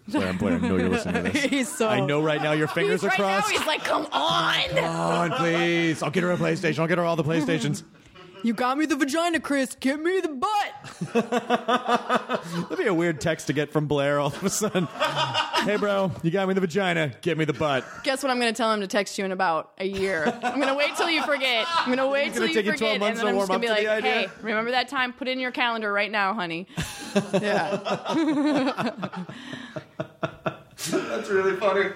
Trying 0.09 0.21
to 0.21 0.27
help 0.27 0.41
you 0.41 0.47
out. 0.47 0.51
Blair, 0.51 0.53
I'm 0.53 0.59
Blair, 0.61 0.65
I 0.65 0.67
know 0.69 0.77
you're 0.77 0.89
listening 0.89 1.23
to 1.23 1.31
this. 1.31 1.43
He's 1.49 1.75
so. 1.75 1.87
I 1.89 1.99
know 1.99 2.21
right 2.21 2.41
now 2.41 2.53
your 2.53 2.67
fingers 2.67 3.01
He's 3.01 3.05
are 3.05 3.07
right 3.09 3.17
crossed. 3.17 3.51
now. 3.51 3.57
He's 3.57 3.67
like, 3.67 3.83
come 3.83 4.07
on. 4.11 4.59
Come 4.69 4.83
on, 4.85 5.31
please. 5.31 6.01
I'll 6.01 6.11
get 6.11 6.23
her 6.23 6.31
a 6.31 6.37
PlayStation. 6.37 6.79
I'll 6.79 6.87
get 6.87 6.97
her 6.97 7.05
all 7.05 7.15
the 7.15 7.23
PlayStations. 7.23 7.83
You 8.43 8.53
got 8.53 8.77
me 8.77 8.85
the 8.85 8.95
vagina, 8.95 9.39
Chris. 9.39 9.75
Give 9.79 9.99
me 9.99 10.19
the 10.19 10.29
butt. 10.29 10.73
That'd 12.69 12.77
be 12.77 12.87
a 12.87 12.93
weird 12.93 13.21
text 13.21 13.47
to 13.47 13.53
get 13.53 13.71
from 13.71 13.87
Blair 13.87 14.19
all 14.19 14.27
of 14.27 14.43
a 14.43 14.49
sudden. 14.49 14.87
hey, 15.63 15.77
bro, 15.77 16.11
you 16.23 16.31
got 16.31 16.47
me 16.47 16.53
the 16.53 16.61
vagina. 16.61 17.11
Give 17.21 17.37
me 17.37 17.45
the 17.45 17.53
butt. 17.53 17.85
Guess 18.03 18.23
what 18.23 18.31
I'm 18.31 18.39
going 18.39 18.51
to 18.51 18.57
tell 18.57 18.71
him 18.73 18.81
to 18.81 18.87
text 18.87 19.17
you 19.17 19.25
in 19.25 19.31
about 19.31 19.71
a 19.77 19.85
year. 19.85 20.25
I'm 20.43 20.55
going 20.55 20.67
to 20.67 20.75
wait 20.75 20.95
till 20.95 21.09
you 21.09 21.23
forget. 21.23 21.67
I'm 21.69 21.85
going 21.85 21.97
to 21.97 22.07
wait 22.07 22.33
till 22.33 22.41
gonna 22.41 22.47
you 22.47 22.53
take 22.53 22.65
you 22.65 22.71
forget, 22.71 22.93
and 22.93 23.17
then 23.17 23.27
I'm 23.27 23.35
just 23.35 23.47
going 23.47 23.61
to 23.61 23.67
be 23.67 23.69
like, 23.69 23.83
to 23.83 24.01
"Hey, 24.01 24.17
idea." 24.19 24.31
remember 24.41 24.71
that 24.71 24.87
time? 24.87 25.13
Put 25.13 25.27
it 25.27 25.31
in 25.31 25.39
your 25.39 25.51
calendar 25.51 25.91
right 25.93 26.11
now, 26.11 26.33
honey." 26.33 26.67
yeah. 27.33 28.91
That's 30.91 31.29
really 31.29 31.55
funny. 31.57 31.89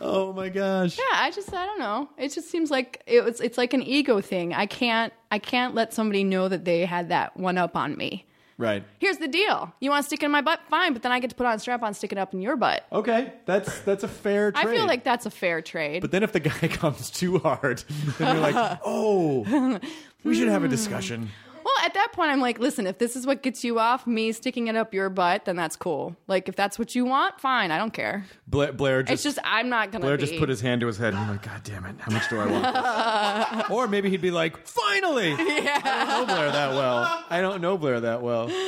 Oh 0.00 0.32
my 0.32 0.48
gosh. 0.48 0.98
Yeah, 0.98 1.04
I 1.14 1.30
just 1.30 1.52
I 1.52 1.64
don't 1.66 1.78
know. 1.78 2.08
It 2.18 2.32
just 2.32 2.50
seems 2.50 2.70
like 2.70 3.02
it 3.06 3.24
was 3.24 3.40
it's 3.40 3.56
like 3.58 3.72
an 3.72 3.82
ego 3.82 4.20
thing. 4.20 4.52
I 4.52 4.66
can't 4.66 5.12
I 5.30 5.38
can't 5.38 5.74
let 5.74 5.94
somebody 5.94 6.24
know 6.24 6.48
that 6.48 6.64
they 6.64 6.84
had 6.84 7.08
that 7.08 7.36
one 7.36 7.58
up 7.58 7.76
on 7.76 7.96
me. 7.96 8.26
Right. 8.56 8.84
Here's 9.00 9.18
the 9.18 9.26
deal. 9.26 9.72
You 9.80 9.90
want 9.90 10.04
to 10.04 10.06
stick 10.06 10.22
it 10.22 10.26
in 10.26 10.30
my 10.30 10.40
butt? 10.40 10.60
Fine, 10.68 10.92
but 10.92 11.02
then 11.02 11.10
I 11.10 11.18
get 11.18 11.30
to 11.30 11.36
put 11.36 11.46
on 11.46 11.54
a 11.54 11.58
strap 11.58 11.82
on, 11.82 11.92
stick 11.92 12.12
it 12.12 12.18
up 12.18 12.34
in 12.34 12.40
your 12.40 12.56
butt. 12.56 12.84
Okay, 12.92 13.32
that's 13.46 13.80
that's 13.80 14.04
a 14.04 14.08
fair 14.08 14.52
trade. 14.52 14.66
I 14.66 14.70
feel 14.72 14.86
like 14.86 15.02
that's 15.02 15.26
a 15.26 15.30
fair 15.30 15.60
trade. 15.60 16.02
But 16.02 16.12
then 16.12 16.22
if 16.22 16.32
the 16.32 16.40
guy 16.40 16.50
comes 16.68 17.10
too 17.10 17.38
hard, 17.38 17.82
then 18.18 18.36
you're 18.36 18.52
like, 18.52 18.78
oh, 18.84 19.80
we 20.22 20.34
should 20.36 20.48
have 20.48 20.62
a 20.64 20.68
discussion. 20.68 21.30
Well, 21.64 21.74
at 21.84 21.94
that 21.94 22.12
point 22.12 22.30
I'm 22.30 22.40
like, 22.40 22.58
listen, 22.58 22.86
if 22.86 22.98
this 22.98 23.16
is 23.16 23.26
what 23.26 23.42
gets 23.42 23.64
you 23.64 23.78
off 23.78 24.06
me 24.06 24.32
sticking 24.32 24.68
it 24.68 24.76
up 24.76 24.92
your 24.94 25.08
butt, 25.08 25.46
then 25.46 25.56
that's 25.56 25.76
cool. 25.76 26.14
Like 26.26 26.48
if 26.48 26.56
that's 26.56 26.78
what 26.78 26.94
you 26.94 27.04
want, 27.06 27.40
fine, 27.40 27.70
I 27.70 27.78
don't 27.78 27.92
care. 27.92 28.26
Blair, 28.46 28.72
Blair 28.72 29.02
just 29.02 29.12
It's 29.12 29.22
just 29.22 29.38
I'm 29.44 29.68
not 29.68 29.90
going 29.90 30.00
to 30.02 30.06
Blair 30.06 30.16
be 30.16 30.26
just 30.26 30.38
put 30.38 30.48
his 30.48 30.60
hand 30.60 30.82
to 30.82 30.86
his 30.86 30.98
head 30.98 31.14
and 31.14 31.22
he's 31.22 31.30
like, 31.30 31.42
God 31.42 31.62
damn 31.64 31.84
it, 31.86 31.96
how 31.98 32.12
much 32.12 32.28
do 32.28 32.38
I 32.38 32.46
want? 32.46 33.70
or 33.70 33.88
maybe 33.88 34.10
he'd 34.10 34.20
be 34.20 34.30
like, 34.30 34.66
finally. 34.66 35.32
I 35.38 36.06
don't 36.06 36.28
know 36.28 36.34
Blair 36.34 36.50
that 36.52 36.70
well. 36.74 37.24
I 37.30 37.40
don't 37.40 37.60
know 37.60 37.78
Blair 37.78 38.00
that 38.00 38.22
well. 38.22 38.48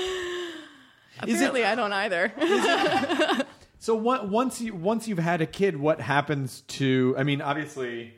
Is 1.27 1.41
it 1.41 1.45
Apparently 1.47 1.65
I 1.65 1.75
don't 1.75 1.93
either. 1.93 2.33
So 3.79 3.95
what, 3.95 4.29
once 4.29 4.61
you 4.61 4.75
once 4.75 5.07
you've 5.07 5.19
had 5.21 5.41
a 5.41 5.47
kid, 5.47 5.77
what 5.77 6.01
happens 6.01 6.63
to? 6.63 7.15
I 7.17 7.23
mean, 7.23 7.41
obviously, 7.41 8.15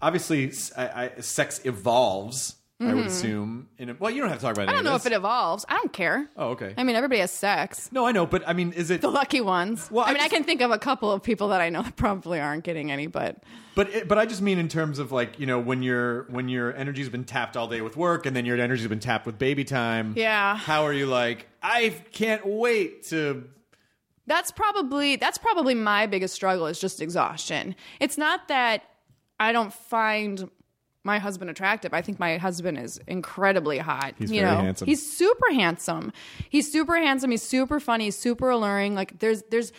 obviously, 0.00 0.52
I- 0.76 1.04
I- 1.16 1.20
sex 1.20 1.60
evolves. 1.64 2.54
I 2.80 2.94
would 2.94 3.06
assume. 3.06 3.68
In 3.78 3.90
a, 3.90 3.96
well, 3.96 4.10
you 4.10 4.20
don't 4.20 4.28
have 4.30 4.38
to 4.38 4.44
talk 4.44 4.54
about. 4.54 4.62
Mm-hmm. 4.62 4.70
I 4.70 4.74
don't 4.74 4.84
know 4.84 4.96
if 4.96 5.06
it 5.06 5.12
evolves. 5.12 5.64
I 5.68 5.74
don't 5.76 5.92
care. 5.92 6.28
Oh, 6.36 6.48
okay. 6.50 6.74
I 6.76 6.82
mean, 6.82 6.96
everybody 6.96 7.20
has 7.20 7.30
sex. 7.30 7.88
no, 7.92 8.04
I 8.06 8.10
know, 8.10 8.26
but 8.26 8.42
I 8.46 8.54
mean, 8.54 8.72
is 8.72 8.90
it? 8.90 9.00
The 9.02 9.10
lucky 9.10 9.40
ones. 9.40 9.88
Well, 9.88 10.04
I 10.04 10.10
I 10.10 10.12
mean, 10.14 10.22
I 10.22 10.28
can 10.28 10.42
think 10.42 10.62
of 10.62 10.72
a 10.72 10.78
couple 10.78 11.12
of 11.12 11.22
people 11.22 11.48
that 11.48 11.60
I 11.60 11.68
know 11.68 11.82
that 11.82 11.94
probably 11.94 12.40
aren't 12.40 12.64
getting 12.64 12.90
any, 12.90 13.06
but 13.06 13.44
But 13.76 13.90
it, 13.90 14.08
but 14.08 14.18
I 14.18 14.26
just 14.26 14.42
mean 14.42 14.58
in 14.58 14.66
terms 14.66 14.98
of 14.98 15.12
like 15.12 15.38
you 15.38 15.46
know 15.46 15.60
when 15.60 15.84
your 15.84 16.24
when 16.24 16.48
your 16.48 16.74
energy's 16.74 17.08
been 17.08 17.22
tapped 17.24 17.56
all 17.56 17.68
day 17.68 17.82
with 17.82 17.96
work 17.96 18.26
and 18.26 18.34
then 18.34 18.44
your 18.46 18.60
energy's 18.60 18.88
been 18.88 18.98
tapped 18.98 19.26
with 19.26 19.38
baby 19.38 19.62
time. 19.64 20.14
Yeah. 20.16 20.56
How 20.56 20.82
are 20.84 20.92
you 20.92 21.06
like? 21.06 21.46
I 21.62 21.90
can't 22.10 22.44
wait 22.44 23.04
to. 23.10 23.48
that's 24.26 24.50
probably 24.50 25.14
that's 25.14 25.38
probably 25.38 25.74
my 25.74 26.06
biggest 26.06 26.34
struggle 26.34 26.66
is 26.66 26.80
just 26.80 27.00
exhaustion. 27.00 27.76
It's 28.00 28.18
not 28.18 28.48
that 28.48 28.82
I 29.38 29.52
don't 29.52 29.72
find 29.72 30.50
my 31.04 31.18
husband 31.18 31.50
attractive. 31.50 31.92
I 31.92 32.02
think 32.02 32.18
my 32.18 32.36
husband 32.36 32.78
is 32.78 33.00
incredibly 33.06 33.78
hot. 33.78 34.14
He's 34.18 34.30
you 34.30 34.40
very 34.40 34.52
know, 34.52 34.60
handsome. 34.62 34.86
He's 34.86 35.16
super 35.16 35.52
handsome. 35.52 36.12
He's 36.48 36.70
super 36.70 36.96
handsome. 36.96 37.30
He's 37.30 37.42
super 37.42 37.80
funny. 37.80 38.04
He's 38.04 38.18
super 38.18 38.50
alluring. 38.50 38.94
Like 38.94 39.18
there's 39.18 39.42
there's 39.50 39.72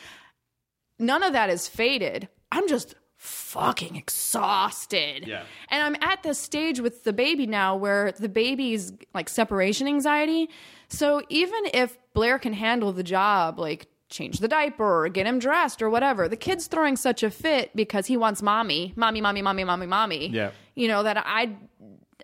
none 1.00 1.24
of 1.24 1.34
that 1.34 1.50
is 1.50 1.68
faded. 1.68 2.28
I'm 2.52 2.68
just 2.68 2.96
fucking 3.18 3.96
exhausted. 3.96 5.26
Yeah. 5.26 5.44
And 5.70 5.82
I'm 5.82 6.04
at 6.04 6.24
this 6.24 6.38
stage 6.38 6.82
with 6.82 7.06
the 7.06 7.14
baby 7.14 7.48
now 7.48 7.76
where 7.76 8.12
the 8.12 8.28
baby's 8.28 8.92
like 9.14 9.30
separation 9.30 9.88
anxiety. 9.88 10.50
So 10.90 11.22
even 11.30 11.62
if 11.74 11.98
Blair 12.14 12.38
can 12.38 12.54
handle 12.54 12.92
the 12.92 13.04
job, 13.04 13.60
like 13.60 13.88
change 14.14 14.40
the 14.40 14.48
diaper 14.48 15.04
or 15.06 15.10
get 15.10 15.26
him 15.26 15.40
dressed 15.40 15.82
or 15.82 15.90
whatever, 15.90 16.30
the 16.30 16.38
kid's 16.38 16.68
throwing 16.68 16.96
such 16.96 17.24
a 17.24 17.30
fit 17.30 17.72
because 17.76 18.06
he 18.06 18.16
wants 18.16 18.42
mommy, 18.42 18.94
mommy, 18.96 19.20
mommy, 19.20 19.42
mommy, 19.42 19.64
mommy, 19.66 19.86
mommy. 19.88 20.28
Yeah. 20.30 20.52
You 20.76 20.88
know, 20.88 21.04
that 21.04 21.18
I 21.26 21.56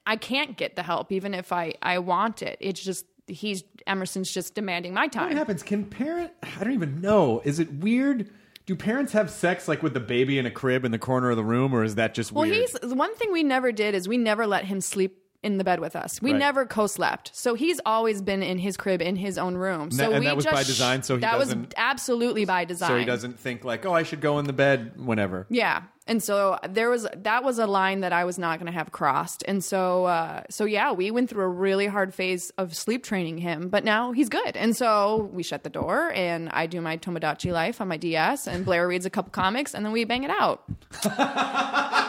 I 0.05 0.15
can't 0.15 0.55
get 0.57 0.75
the 0.75 0.83
help 0.83 1.11
even 1.11 1.33
if 1.33 1.51
I 1.51 1.73
I 1.81 1.99
want 1.99 2.41
it. 2.41 2.57
It's 2.61 2.81
just 2.81 3.05
he's 3.27 3.63
Emerson's 3.85 4.31
just 4.31 4.55
demanding 4.55 4.93
my 4.93 5.07
time. 5.07 5.27
What 5.29 5.37
happens? 5.37 5.63
Can 5.63 5.83
parent? 5.85 6.31
I 6.43 6.63
don't 6.63 6.73
even 6.73 7.01
know. 7.01 7.41
Is 7.43 7.59
it 7.59 7.71
weird? 7.73 8.29
Do 8.65 8.75
parents 8.75 9.13
have 9.13 9.31
sex 9.31 9.67
like 9.67 9.81
with 9.81 9.93
the 9.95 9.99
baby 9.99 10.37
in 10.37 10.45
a 10.45 10.51
crib 10.51 10.85
in 10.85 10.91
the 10.91 10.99
corner 10.99 11.31
of 11.31 11.37
the 11.37 11.43
room, 11.43 11.73
or 11.73 11.83
is 11.83 11.95
that 11.95 12.13
just 12.13 12.31
Well, 12.31 12.43
weird? 12.47 12.69
he's 12.81 12.93
one 12.95 13.15
thing 13.15 13.31
we 13.31 13.41
never 13.43 13.71
did 13.71 13.95
is 13.95 14.07
we 14.07 14.17
never 14.17 14.45
let 14.45 14.65
him 14.65 14.79
sleep 14.79 15.17
in 15.41 15.57
the 15.57 15.63
bed 15.63 15.79
with 15.79 15.95
us. 15.95 16.21
We 16.21 16.31
Right. 16.33 16.39
never 16.39 16.65
co-slept. 16.65 17.31
So 17.33 17.55
he's 17.55 17.79
always 17.85 18.21
been 18.21 18.43
in 18.43 18.57
his 18.57 18.75
crib 18.75 19.01
in 19.01 19.15
his 19.15 19.37
own 19.37 19.55
room. 19.55 19.89
So 19.89 19.97
that- 20.03 20.11
and 20.11 20.19
we 20.19 20.25
that 20.25 20.35
was 20.35 20.43
just 20.45 20.53
by 20.55 20.63
design, 20.63 21.01
so 21.03 21.15
he 21.15 21.21
that 21.21 21.37
was 21.39 21.55
absolutely 21.77 22.43
by 22.45 22.65
design. 22.65 22.89
so 22.89 22.97
he 22.97 23.05
doesn't 23.05 23.39
think 23.39 23.63
like, 23.63 23.85
oh, 23.85 23.93
I 23.93 24.03
should 24.03 24.19
go 24.21 24.37
in 24.39 24.45
the 24.45 24.53
bed 24.53 24.93
whenever. 24.97 25.45
Yeah. 25.49 25.83
And 26.07 26.23
so 26.23 26.57
there 26.67 26.89
was 26.89 27.07
that 27.17 27.43
was 27.43 27.59
a 27.59 27.67
line 27.67 27.99
that 28.01 28.11
I 28.11 28.25
was 28.25 28.39
not 28.39 28.57
going 28.57 28.65
to 28.65 28.71
have 28.77 28.91
crossed. 28.91 29.43
And 29.47 29.63
so 29.63 30.05
uh 30.05 30.41
so 30.49 30.65
yeah, 30.65 30.91
we 30.91 31.11
went 31.11 31.29
through 31.29 31.43
a 31.43 31.47
really 31.47 31.85
hard 31.85 32.13
phase 32.15 32.51
of 32.57 32.75
sleep 32.75 33.03
training 33.05 33.37
him, 33.37 33.69
but 33.69 33.83
now 33.85 34.11
he's 34.11 34.27
good. 34.27 34.57
And 34.57 34.75
so 34.75 35.29
we 35.31 35.43
shut 35.43 35.63
the 35.63 35.69
door 35.69 36.11
and 36.15 36.49
I 36.49 36.65
do 36.65 36.81
my 36.81 36.97
Tomodachi 36.97 37.53
life 37.53 37.79
on 37.79 37.87
my 37.87 37.97
DS 37.97 38.47
and 38.47 38.65
Blair 38.65 38.87
reads 38.87 39.05
a 39.05 39.09
couple 39.11 39.29
comics 39.31 39.73
and 39.75 39.85
then 39.85 39.93
we 39.93 40.03
bang 40.03 40.23
it 40.23 40.31
out. 40.31 40.63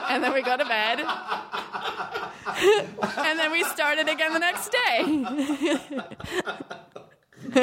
and 0.09 0.25
then 0.25 0.33
we 0.33 0.43
go 0.43 0.57
to 0.57 0.65
bed. 0.65 1.01
and 3.19 3.39
then 3.39 3.53
we 3.53 3.65
started 3.65 4.09
again 4.09 4.33
the 4.33 4.39
next 4.39 4.71
day. 4.71 5.25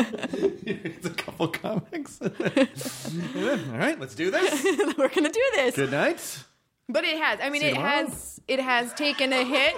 it's 0.65 1.05
a 1.05 1.09
couple 1.11 1.47
comics. 1.49 2.19
All 2.21 2.29
right, 3.77 3.99
let's 3.99 4.15
do 4.15 4.31
this. 4.31 4.63
We're 4.97 5.09
going 5.09 5.25
to 5.25 5.29
do 5.29 5.43
this. 5.55 5.75
Good 5.75 5.91
night. 5.91 6.43
But 6.89 7.03
it 7.03 7.17
has. 7.17 7.39
I 7.41 7.49
mean, 7.49 7.61
See 7.61 7.67
it 7.69 7.73
tomorrow. 7.75 8.05
has. 8.07 8.41
It 8.47 8.59
has 8.59 8.93
taken 8.93 9.33
a 9.33 9.43
hit, 9.43 9.75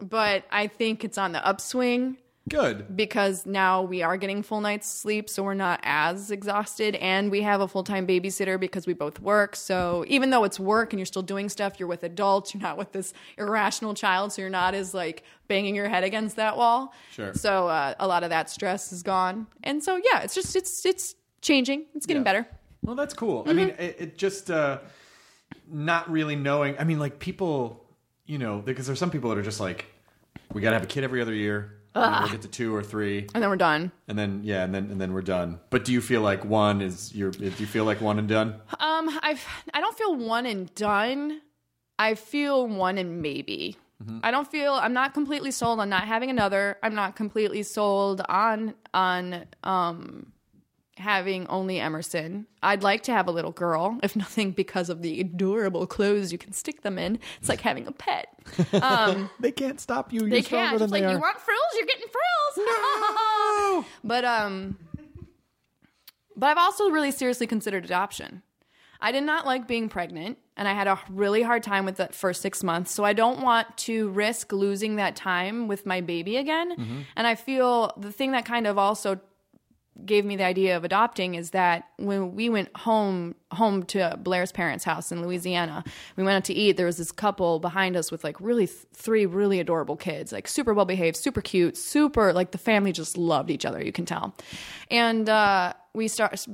but 0.00 0.44
I 0.50 0.66
think 0.66 1.04
it's 1.04 1.16
on 1.18 1.32
the 1.32 1.46
upswing 1.46 2.16
Good. 2.48 2.96
because 2.96 3.46
now 3.46 3.82
we 3.82 4.02
are 4.02 4.16
getting 4.16 4.42
full 4.42 4.60
night's 4.60 4.90
sleep, 4.90 5.28
so 5.28 5.42
we're 5.44 5.54
not 5.54 5.78
as 5.84 6.30
exhausted, 6.32 6.96
and 6.96 7.30
we 7.30 7.42
have 7.42 7.60
a 7.60 7.68
full 7.68 7.84
time 7.84 8.06
babysitter 8.08 8.58
because 8.58 8.86
we 8.88 8.92
both 8.94 9.20
work. 9.20 9.54
So 9.54 10.04
even 10.08 10.30
though 10.30 10.42
it's 10.44 10.58
work 10.58 10.92
and 10.92 10.98
you're 10.98 11.06
still 11.06 11.22
doing 11.22 11.48
stuff, 11.48 11.78
you're 11.78 11.88
with 11.88 12.02
adults. 12.02 12.52
You're 12.52 12.62
not 12.62 12.76
with 12.76 12.90
this 12.92 13.12
irrational 13.38 13.94
child, 13.94 14.32
so 14.32 14.42
you're 14.42 14.50
not 14.50 14.74
as 14.74 14.94
like 14.94 15.22
banging 15.46 15.76
your 15.76 15.88
head 15.88 16.02
against 16.02 16.36
that 16.36 16.56
wall. 16.56 16.92
Sure. 17.12 17.34
So 17.34 17.68
uh, 17.68 17.94
a 18.00 18.08
lot 18.08 18.24
of 18.24 18.30
that 18.30 18.50
stress 18.50 18.90
is 18.90 19.02
gone, 19.04 19.46
and 19.62 19.84
so 19.84 19.96
yeah, 19.96 20.20
it's 20.22 20.34
just 20.34 20.56
it's 20.56 20.84
it's 20.84 21.14
changing. 21.42 21.84
It's 21.94 22.06
getting 22.06 22.22
Yeah. 22.22 22.32
better. 22.32 22.48
Well, 22.82 22.96
that's 22.96 23.14
cool. 23.14 23.42
I 23.46 23.50
Mm-hmm. 23.50 23.56
mean, 23.56 23.68
it, 23.78 23.96
it 24.00 24.18
just 24.18 24.50
uh, 24.50 24.78
not 25.70 26.10
really 26.10 26.34
knowing. 26.36 26.76
I 26.78 26.84
mean, 26.84 26.98
like 26.98 27.18
people, 27.18 27.84
you 28.26 28.38
know, 28.38 28.58
because 28.58 28.86
there's 28.86 28.98
some 28.98 29.10
people 29.10 29.30
that 29.30 29.38
are 29.38 29.42
just 29.42 29.60
like, 29.60 29.84
we 30.52 30.62
got 30.62 30.70
to 30.70 30.76
have 30.76 30.84
a 30.84 30.88
kid 30.88 31.04
every 31.04 31.20
other 31.20 31.34
year. 31.34 31.76
And 31.94 32.04
then 32.14 32.22
We'll 32.22 32.30
get 32.32 32.42
to 32.42 32.48
two 32.48 32.74
or 32.74 32.82
three, 32.82 33.26
And 33.34 33.42
then 33.42 33.50
we're 33.50 33.56
done. 33.56 33.90
and 34.08 34.18
then 34.18 34.40
yeah, 34.44 34.64
and 34.64 34.74
then 34.74 34.90
and 34.90 35.00
then 35.00 35.12
we're 35.12 35.22
done. 35.22 35.58
But 35.70 35.84
do 35.84 35.92
you 35.92 36.00
feel 36.00 36.20
like 36.22 36.44
one 36.44 36.80
is 36.80 37.14
your? 37.14 37.30
Do 37.30 37.44
you 37.58 37.66
feel 37.66 37.84
like 37.84 38.00
one 38.00 38.18
and 38.18 38.28
done? 38.28 38.54
Um, 38.78 39.18
I've 39.22 39.44
I 39.74 39.80
don't 39.80 39.96
feel 39.96 40.14
one 40.16 40.46
and 40.46 40.72
done. 40.74 41.40
I 41.98 42.14
feel 42.14 42.66
one 42.66 42.96
and 42.98 43.20
maybe. 43.22 43.76
I 44.22 44.30
don't 44.30 44.50
feel 44.50 44.72
I'm 44.72 44.94
not 44.94 45.12
completely 45.12 45.50
sold 45.50 45.78
on 45.78 45.90
not 45.90 46.04
having 46.04 46.30
another. 46.30 46.78
I'm 46.82 46.94
not 46.94 47.16
completely 47.16 47.62
sold 47.62 48.22
on 48.30 48.72
on 48.94 49.44
um 49.62 50.29
having 51.00 51.46
only 51.48 51.80
Emerson. 51.80 52.46
I'd 52.62 52.82
like 52.82 53.02
to 53.04 53.12
have 53.12 53.26
a 53.26 53.30
little 53.30 53.52
girl, 53.52 53.98
if 54.02 54.14
nothing 54.16 54.52
because 54.52 54.88
of 54.88 55.02
the 55.02 55.20
adorable 55.20 55.86
clothes 55.86 56.32
you 56.32 56.38
can 56.38 56.52
stick 56.52 56.82
them 56.82 56.98
in. 56.98 57.18
It's 57.40 57.48
like 57.48 57.60
having 57.60 57.86
a 57.86 57.92
pet. 57.92 58.28
They 59.40 59.52
can't 59.52 59.80
stop 59.80 60.12
you. 60.12 60.20
You're 60.20 60.30
They 60.30 60.42
can't. 60.42 60.80
It's 60.80 60.92
like 60.92 61.02
they 61.02 61.12
you 61.12 61.18
want 61.18 61.38
frills, 61.38 61.60
you're 61.76 61.86
getting 61.86 62.08
frills. 62.08 62.68
No! 62.68 63.84
but 64.04 64.24
um, 64.24 64.78
but 66.36 66.46
I've 66.46 66.58
also 66.58 66.90
really 66.90 67.10
seriously 67.10 67.46
considered 67.46 67.84
adoption. 67.84 68.42
I 69.02 69.12
did 69.12 69.24
not 69.24 69.46
like 69.46 69.66
being 69.66 69.88
pregnant, 69.88 70.36
and 70.56 70.68
I 70.68 70.74
had 70.74 70.86
a 70.86 70.98
really 71.08 71.42
hard 71.42 71.62
time 71.62 71.86
with 71.86 71.96
the 71.96 72.08
first 72.08 72.42
six 72.42 72.62
months. 72.62 72.92
So 72.92 73.02
I 73.02 73.14
don't 73.14 73.40
want 73.40 73.76
to 73.78 74.10
risk 74.10 74.52
losing 74.52 74.96
that 74.96 75.16
time 75.16 75.68
with 75.68 75.86
my 75.86 76.02
baby 76.02 76.36
again. 76.36 77.06
And 77.16 77.26
I 77.26 77.34
feel 77.34 77.94
the 77.96 78.12
thing 78.12 78.32
that 78.32 78.44
kind 78.44 78.66
of 78.66 78.76
also 78.76 79.18
gave 80.04 80.24
me 80.24 80.36
the 80.36 80.44
idea 80.44 80.76
of 80.76 80.84
adopting 80.84 81.34
is 81.34 81.50
that 81.50 81.88
when 81.96 82.34
we 82.34 82.48
went 82.48 82.74
home 82.76 83.34
home 83.52 83.82
to 83.82 84.16
Blair's 84.22 84.52
parents' 84.52 84.84
house 84.84 85.12
in 85.12 85.22
Louisiana, 85.22 85.84
we 86.16 86.22
went 86.22 86.36
out 86.36 86.44
to 86.44 86.54
eat. 86.54 86.76
There 86.76 86.86
was 86.86 86.98
this 86.98 87.12
couple 87.12 87.58
behind 87.58 87.96
us 87.96 88.10
with 88.10 88.24
like 88.24 88.40
really 88.40 88.66
th- 88.66 88.78
three 88.94 89.26
really 89.26 89.60
adorable 89.60 89.96
kids, 89.96 90.32
like 90.32 90.48
super 90.48 90.72
well 90.72 90.84
behaved, 90.84 91.16
super 91.16 91.40
cute, 91.40 91.76
super 91.76 92.32
like 92.32 92.52
the 92.52 92.58
family 92.58 92.92
just 92.92 93.16
loved 93.16 93.50
each 93.50 93.64
other. 93.64 93.82
You 93.82 93.92
can 93.92 94.06
tell, 94.06 94.34
and 94.90 95.28
uh, 95.28 95.74
we 95.94 96.08
start. 96.08 96.46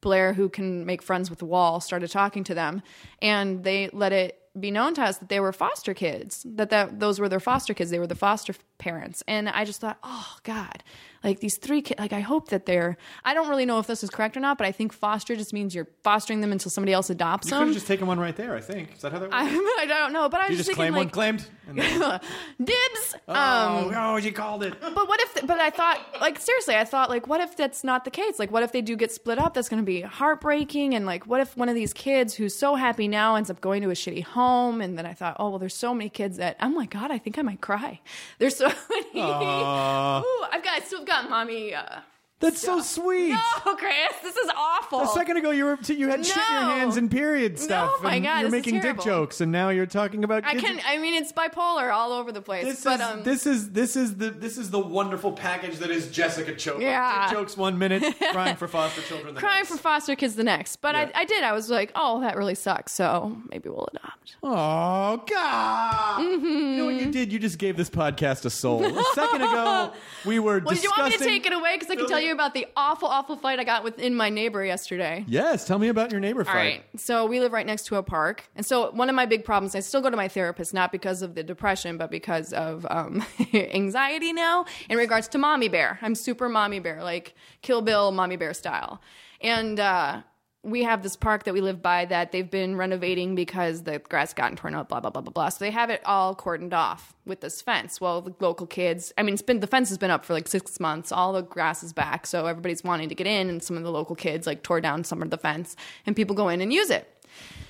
Blair, 0.00 0.32
who 0.32 0.48
can 0.48 0.84
make 0.84 1.00
friends 1.00 1.30
with 1.30 1.38
the 1.38 1.44
wall, 1.44 1.78
started 1.78 2.10
talking 2.10 2.42
to 2.42 2.54
them, 2.54 2.82
and 3.20 3.62
they 3.62 3.88
let 3.92 4.12
it 4.12 4.36
be 4.58 4.70
known 4.70 4.94
to 4.94 5.02
us 5.02 5.18
that 5.18 5.28
they 5.28 5.40
were 5.40 5.52
foster 5.52 5.94
kids. 5.94 6.44
That 6.46 6.70
that 6.70 7.00
those 7.00 7.18
were 7.18 7.28
their 7.28 7.40
foster 7.40 7.72
kids. 7.72 7.90
They 7.90 7.98
were 7.98 8.06
the 8.06 8.14
foster 8.14 8.54
parents, 8.82 9.22
and 9.28 9.48
I 9.48 9.64
just 9.64 9.80
thought, 9.80 9.98
oh 10.02 10.36
God, 10.42 10.82
like 11.22 11.38
these 11.38 11.56
three 11.56 11.82
kids. 11.82 12.00
Like 12.00 12.12
I 12.12 12.20
hope 12.20 12.48
that 12.48 12.66
they're. 12.66 12.96
I 13.24 13.32
don't 13.32 13.48
really 13.48 13.64
know 13.64 13.78
if 13.78 13.86
this 13.86 14.02
is 14.02 14.10
correct 14.10 14.36
or 14.36 14.40
not, 14.40 14.58
but 14.58 14.66
I 14.66 14.72
think 14.72 14.92
foster 14.92 15.36
just 15.36 15.52
means 15.52 15.74
you're 15.74 15.88
fostering 16.02 16.40
them 16.40 16.50
until 16.50 16.70
somebody 16.70 16.92
else 16.92 17.10
adopts 17.10 17.48
them. 17.48 17.58
You 17.58 17.60
could 17.60 17.68
have 17.68 17.74
just 17.76 17.86
taken 17.86 18.06
one 18.06 18.18
right 18.18 18.34
there. 18.34 18.56
I 18.56 18.60
think 18.60 18.94
is 18.96 19.02
that 19.02 19.12
how 19.12 19.20
that 19.20 19.30
works? 19.30 19.36
I, 19.36 19.78
I 19.82 19.86
don't 19.86 20.12
know, 20.12 20.28
but 20.28 20.40
I 20.40 20.48
was 20.48 20.50
you 20.50 20.56
just 20.56 20.70
just 20.70 20.76
claim 20.76 20.94
one, 20.94 21.10
claimed. 21.10 21.46
Then, 21.68 22.20
dibs. 22.58 23.14
oh, 23.28 23.34
um, 23.34 23.92
oh, 23.94 24.16
you 24.16 24.32
called 24.32 24.64
it. 24.64 24.74
but 24.80 25.08
what 25.08 25.20
if? 25.20 25.46
But 25.46 25.60
I 25.60 25.70
thought, 25.70 26.04
like, 26.20 26.40
seriously, 26.40 26.74
I 26.74 26.84
thought, 26.84 27.08
like, 27.08 27.28
what 27.28 27.40
if 27.40 27.56
that's 27.56 27.84
not 27.84 28.04
the 28.04 28.10
case? 28.10 28.38
Like, 28.38 28.50
what 28.50 28.64
if 28.64 28.72
they 28.72 28.82
do 28.82 28.96
get 28.96 29.12
split 29.12 29.38
up? 29.38 29.54
That's 29.54 29.68
going 29.68 29.80
to 29.80 29.86
be 29.86 30.00
heartbreaking. 30.00 30.94
And 30.94 31.06
like, 31.06 31.26
what 31.26 31.40
if 31.40 31.56
one 31.56 31.68
of 31.68 31.74
these 31.76 31.92
kids 31.92 32.34
who's 32.34 32.54
so 32.54 32.74
happy 32.74 33.06
now 33.06 33.36
ends 33.36 33.48
up 33.48 33.60
going 33.60 33.82
to 33.82 33.90
a 33.90 33.94
shitty 33.94 34.24
home? 34.24 34.80
And 34.80 34.98
then 34.98 35.06
I 35.06 35.14
thought, 35.14 35.36
oh 35.38 35.50
well, 35.50 35.58
there's 35.60 35.76
so 35.76 35.94
many 35.94 36.10
kids 36.10 36.38
that 36.38 36.56
I'm 36.58 36.74
like, 36.74 36.90
God, 36.90 37.12
I 37.12 37.18
think 37.18 37.38
I 37.38 37.42
might 37.42 37.60
cry. 37.60 38.00
There's 38.38 38.56
so 38.56 38.71
Ooh, 40.24 40.44
I've 40.52 40.62
got, 40.62 40.74
I 40.74 40.80
still 40.84 41.04
got 41.04 41.28
mommy. 41.28 41.74
Uh, 41.74 42.00
That's 42.42 42.60
so 42.60 42.80
sweet. 42.82 43.34
oh, 43.34 43.76
Chris, 43.78 44.12
this 44.22 44.36
is 44.36 44.50
awful. 44.56 45.00
A 45.02 45.08
second 45.08 45.38
ago, 45.38 45.50
you 45.52 45.64
were 45.64 45.78
you 45.86 46.08
had 46.08 46.26
shit 46.26 46.36
in 46.36 46.42
your 46.52 46.60
No. 46.60 46.68
hands 46.68 46.96
and 46.96 47.10
period 47.10 47.58
stuff. 47.58 48.02
my 48.02 48.16
and 48.16 48.24
God, 48.24 48.40
you're 48.40 48.50
this 48.50 48.58
is 48.60 48.66
making 48.66 48.74
dick 48.74 48.82
terrible. 48.82 49.04
jokes, 49.04 49.40
and 49.40 49.50
now 49.52 49.70
you're 49.70 49.86
talking 49.86 50.24
about. 50.24 50.44
I 50.44 50.52
kids- 50.52 50.64
can. 50.64 50.80
I 50.86 50.98
mean, 50.98 51.14
it's 51.14 51.32
bipolar 51.32 51.92
all 51.92 52.12
over 52.12 52.32
the 52.32 52.42
place. 52.42 52.64
This 52.64 52.84
but 52.84 53.00
is 53.00 53.06
um, 53.06 53.22
this 53.22 53.46
is 53.46 53.70
this 53.70 53.96
is 53.96 54.16
the 54.16 54.30
this 54.30 54.58
is 54.58 54.70
the 54.70 54.78
wonderful 54.80 55.32
package 55.32 55.78
that 55.78 55.90
is 55.90 56.10
Jessica 56.10 56.52
Chobot. 56.52 56.80
Yeah. 56.82 57.28
Dick 57.28 57.38
jokes 57.38 57.56
one 57.56 57.78
minute, 57.78 58.02
crying 58.32 58.56
for 58.56 58.68
foster 58.68 59.00
children. 59.02 59.34
The 59.34 59.40
crying 59.40 59.60
next. 59.60 59.70
for 59.70 59.78
foster 59.78 60.16
kids 60.16 60.34
the 60.34 60.44
next. 60.44 60.76
But 60.76 60.94
Yeah. 60.94 61.10
I, 61.14 61.20
I 61.20 61.24
did. 61.24 61.44
I 61.44 61.52
was 61.52 61.70
like, 61.70 61.92
oh, 61.94 62.20
that 62.20 62.36
really 62.36 62.54
sucks. 62.56 62.92
So 62.92 63.36
maybe 63.50 63.68
we'll 63.68 63.88
adopt. 63.94 64.36
Oh 64.42 65.22
God! 65.28 66.20
Mm-hmm. 66.20 66.44
You 66.46 66.76
know 66.76 66.84
what 66.86 66.94
you 66.94 67.10
did? 67.12 67.32
You 67.32 67.38
just 67.38 67.58
gave 67.58 67.76
this 67.76 67.88
podcast 67.90 68.44
a 68.44 68.50
soul. 68.50 68.84
A 68.84 69.04
second 69.14 69.42
ago, 69.42 69.92
we 70.24 70.38
were 70.38 70.60
Well, 70.64 70.74
do 70.74 70.80
you 70.80 70.90
want 70.96 71.10
me 71.12 71.18
to 71.18 71.24
take 71.24 71.46
it 71.46 71.52
away? 71.52 71.76
Because 71.76 71.90
I 71.90 71.96
can 71.96 72.08
tell 72.08 72.20
you 72.20 72.31
you 72.32 72.36
about 72.36 72.54
the 72.54 72.66
awful, 72.76 73.08
awful 73.08 73.36
fight 73.36 73.60
I 73.60 73.64
got 73.64 73.84
within 73.84 74.14
my 74.14 74.30
neighbor 74.30 74.64
yesterday. 74.64 75.24
Yes, 75.28 75.66
tell 75.66 75.78
me 75.78 75.88
about 75.88 76.10
your 76.10 76.20
neighbor 76.20 76.44
fight. 76.44 76.50
All 76.50 76.56
right. 76.56 76.84
So 76.96 77.26
we 77.26 77.40
live 77.40 77.52
right 77.52 77.66
next 77.66 77.86
to 77.86 77.96
a 77.96 78.02
park. 78.02 78.44
And 78.56 78.64
so 78.64 78.90
one 78.90 79.08
of 79.08 79.14
my 79.14 79.26
big 79.26 79.44
problems, 79.44 79.74
I 79.74 79.80
still 79.80 80.00
go 80.00 80.10
to 80.10 80.16
my 80.16 80.28
therapist, 80.28 80.74
not 80.74 80.90
because 80.92 81.22
of 81.22 81.34
the 81.34 81.42
depression, 81.42 81.98
but 81.98 82.10
because 82.10 82.52
of 82.52 82.86
um, 82.90 83.24
anxiety 83.54 84.32
now 84.32 84.64
in 84.88 84.98
regards 84.98 85.28
to 85.28 85.38
mommy 85.38 85.68
bear. 85.68 85.98
I'm 86.02 86.14
super 86.14 86.48
mommy 86.48 86.80
bear, 86.80 87.02
like 87.02 87.34
Kill 87.60 87.82
Bill 87.82 88.10
mommy 88.10 88.36
bear 88.36 88.54
style. 88.54 89.00
And 89.40 89.78
uh, 89.78 90.22
we 90.64 90.84
have 90.84 91.02
this 91.02 91.16
park 91.16 91.42
that 91.44 91.54
we 91.54 91.60
live 91.60 91.82
by 91.82 92.04
that 92.04 92.30
they've 92.30 92.50
been 92.50 92.76
renovating 92.76 93.34
because 93.34 93.82
the 93.82 93.98
grass 93.98 94.32
gotten 94.32 94.56
torn 94.56 94.74
up, 94.76 94.88
blah, 94.88 95.00
blah, 95.00 95.10
blah, 95.10 95.20
blah, 95.20 95.32
blah. 95.32 95.48
So 95.48 95.64
they 95.64 95.72
have 95.72 95.90
it 95.90 96.00
all 96.04 96.36
cordoned 96.36 96.72
off 96.72 97.14
with 97.26 97.40
this 97.40 97.60
fence. 97.60 98.00
Well, 98.00 98.20
the 98.20 98.34
local 98.38 98.68
kids, 98.68 99.12
I 99.18 99.24
mean, 99.24 99.34
it's 99.34 99.42
been, 99.42 99.58
the 99.58 99.66
fence 99.66 99.88
has 99.88 99.98
been 99.98 100.12
up 100.12 100.24
for 100.24 100.34
like 100.34 100.46
six 100.46 100.78
months. 100.78 101.10
All 101.10 101.32
the 101.32 101.42
grass 101.42 101.82
is 101.82 101.92
back. 101.92 102.28
So 102.28 102.46
everybody's 102.46 102.84
wanting 102.84 103.08
to 103.08 103.14
get 103.14 103.26
in, 103.26 103.48
and 103.48 103.60
some 103.60 103.76
of 103.76 103.82
the 103.82 103.90
local 103.90 104.14
kids 104.14 104.46
like 104.46 104.62
tore 104.62 104.80
down 104.80 105.02
some 105.02 105.20
of 105.20 105.30
the 105.30 105.38
fence, 105.38 105.74
and 106.06 106.14
people 106.14 106.36
go 106.36 106.48
in 106.48 106.60
and 106.60 106.72
use 106.72 106.90
it. 106.90 107.08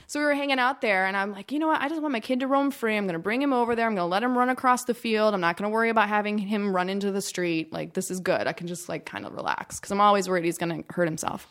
So 0.07 0.21
we 0.21 0.27
were 0.27 0.35
hanging 0.35 0.59
out 0.59 0.83
there, 0.83 1.07
and 1.07 1.17
I'm 1.17 1.33
like, 1.33 1.51
you 1.51 1.59
know 1.59 1.69
what? 1.69 1.81
I 1.81 1.89
just 1.89 2.03
want 2.03 2.13
my 2.13 2.21
kid 2.21 2.41
to 2.41 2.47
roam 2.47 2.71
free. 2.71 2.99
I'm 2.99 3.05
going 3.07 3.15
to 3.15 3.19
bring 3.19 3.41
him 3.41 3.55
over 3.55 3.75
there. 3.75 3.87
I'm 3.87 3.95
going 3.95 4.05
to 4.05 4.11
let 4.11 4.23
him 4.23 4.37
run 4.37 4.51
across 4.51 4.85
the 4.85 4.93
field. 4.93 5.33
I'm 5.33 5.41
not 5.41 5.57
going 5.57 5.71
to 5.71 5.73
worry 5.73 5.89
about 5.89 6.11
having 6.11 6.37
him 6.37 6.77
run 6.77 6.91
into 6.91 7.11
the 7.11 7.23
street. 7.23 7.73
Like, 7.73 7.95
this 7.95 8.11
is 8.11 8.21
good. 8.21 8.47
I 8.47 8.53
can 8.53 8.67
just 8.67 8.91
like 8.91 9.07
kind 9.07 9.25
of 9.25 9.33
relax 9.33 9.81
because 9.81 9.91
I'm 9.91 10.03
always 10.03 10.29
worried 10.29 10.45
he's 10.45 10.59
going 10.59 10.83
to 10.85 10.93
hurt 10.93 11.07
himself. 11.07 11.49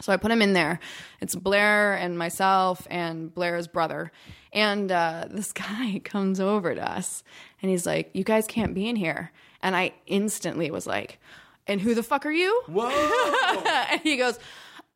So 0.00 0.12
I 0.12 0.16
put 0.16 0.30
him 0.30 0.42
in 0.42 0.52
there. 0.52 0.78
It's 1.20 1.34
Blair 1.34 1.94
and 1.94 2.18
myself 2.18 2.86
and 2.90 3.34
Blair's 3.34 3.66
brother. 3.66 4.12
And 4.52 4.90
uh, 4.92 5.26
this 5.30 5.52
guy 5.52 6.00
comes 6.04 6.40
over 6.40 6.74
to 6.74 6.90
us 6.90 7.22
and 7.62 7.70
he's 7.70 7.86
like, 7.86 8.10
You 8.14 8.24
guys 8.24 8.46
can't 8.46 8.74
be 8.74 8.88
in 8.88 8.96
here. 8.96 9.32
And 9.62 9.74
I 9.74 9.92
instantly 10.06 10.70
was 10.70 10.86
like, 10.86 11.18
And 11.66 11.80
who 11.80 11.94
the 11.94 12.02
fuck 12.02 12.26
are 12.26 12.32
you? 12.32 12.62
Whoa! 12.66 12.88
and 13.90 14.00
he 14.02 14.16
goes, 14.16 14.38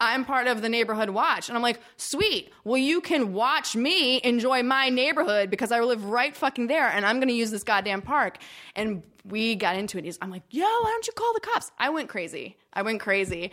I'm 0.02 0.24
part 0.24 0.48
of 0.48 0.62
the 0.62 0.68
neighborhood 0.68 1.10
watch. 1.10 1.48
And 1.48 1.56
I'm 1.56 1.62
like, 1.62 1.80
sweet. 1.96 2.52
Well, 2.64 2.76
you 2.76 3.00
can 3.00 3.32
watch 3.32 3.76
me 3.76 4.20
enjoy 4.24 4.64
my 4.64 4.88
neighborhood 4.88 5.48
because 5.48 5.70
I 5.70 5.78
live 5.78 6.06
right 6.06 6.34
fucking 6.34 6.66
there 6.66 6.88
and 6.88 7.06
I'm 7.06 7.18
going 7.18 7.28
to 7.28 7.34
use 7.34 7.52
this 7.52 7.62
goddamn 7.62 8.02
park. 8.02 8.38
And 8.74 9.04
we 9.24 9.54
got 9.54 9.76
into 9.76 9.98
it. 9.98 10.18
I'm 10.20 10.28
like, 10.28 10.42
yo, 10.50 10.64
why 10.64 10.90
don't 10.90 11.06
you 11.06 11.12
call 11.12 11.32
the 11.34 11.40
cops? 11.40 11.70
I 11.78 11.90
went 11.90 12.08
crazy. 12.08 12.56
I 12.72 12.82
went 12.82 12.98
crazy. 13.00 13.52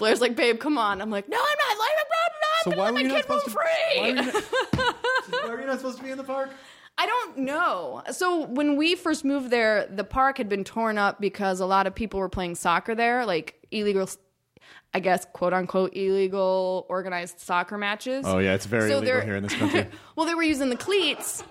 Blair's 0.00 0.20
like, 0.20 0.34
babe, 0.34 0.58
come 0.58 0.78
on. 0.78 1.00
I'm 1.00 1.10
like, 1.10 1.28
no, 1.28 1.36
I'm 1.36 1.42
not. 1.68 1.78
Like, 1.78 1.90
I'm 2.00 2.06
so 2.64 2.70
not. 2.70 2.78
why 2.78 2.88
I'm 2.88 2.94
were 2.94 3.00
you 3.00 3.08
my 3.08 3.14
not 3.14 3.22
supposed 3.22 3.46
to? 3.46 3.54
Why 3.54 4.00
were, 4.00 4.06
you 4.06 4.14
free. 4.14 4.32
not, 4.32 4.44
why 5.30 5.48
were 5.50 5.60
you 5.60 5.66
not 5.66 5.78
supposed 5.78 5.98
to 5.98 6.04
be 6.04 6.10
in 6.10 6.18
the 6.18 6.24
park? 6.24 6.50
I 6.98 7.06
don't 7.06 7.38
know. 7.38 8.02
So 8.10 8.46
when 8.46 8.76
we 8.76 8.94
first 8.94 9.24
moved 9.24 9.50
there, 9.50 9.86
the 9.90 10.04
park 10.04 10.38
had 10.38 10.48
been 10.48 10.64
torn 10.64 10.98
up 10.98 11.20
because 11.20 11.60
a 11.60 11.66
lot 11.66 11.86
of 11.86 11.94
people 11.94 12.18
were 12.18 12.28
playing 12.28 12.56
soccer 12.56 12.94
there, 12.94 13.24
like 13.24 13.66
illegal, 13.70 14.08
I 14.92 14.98
guess, 15.00 15.24
quote 15.32 15.52
unquote, 15.52 15.94
illegal 15.96 16.84
organized 16.88 17.38
soccer 17.40 17.78
matches. 17.78 18.24
Oh 18.26 18.38
yeah, 18.38 18.54
it's 18.54 18.66
very 18.66 18.90
So 18.90 18.98
illegal 18.98 19.20
here 19.20 19.36
in 19.36 19.42
this 19.44 19.54
country. 19.54 19.86
Well, 20.16 20.26
they 20.26 20.34
were 20.34 20.42
using 20.42 20.68
the 20.68 20.76
cleats, 20.76 21.42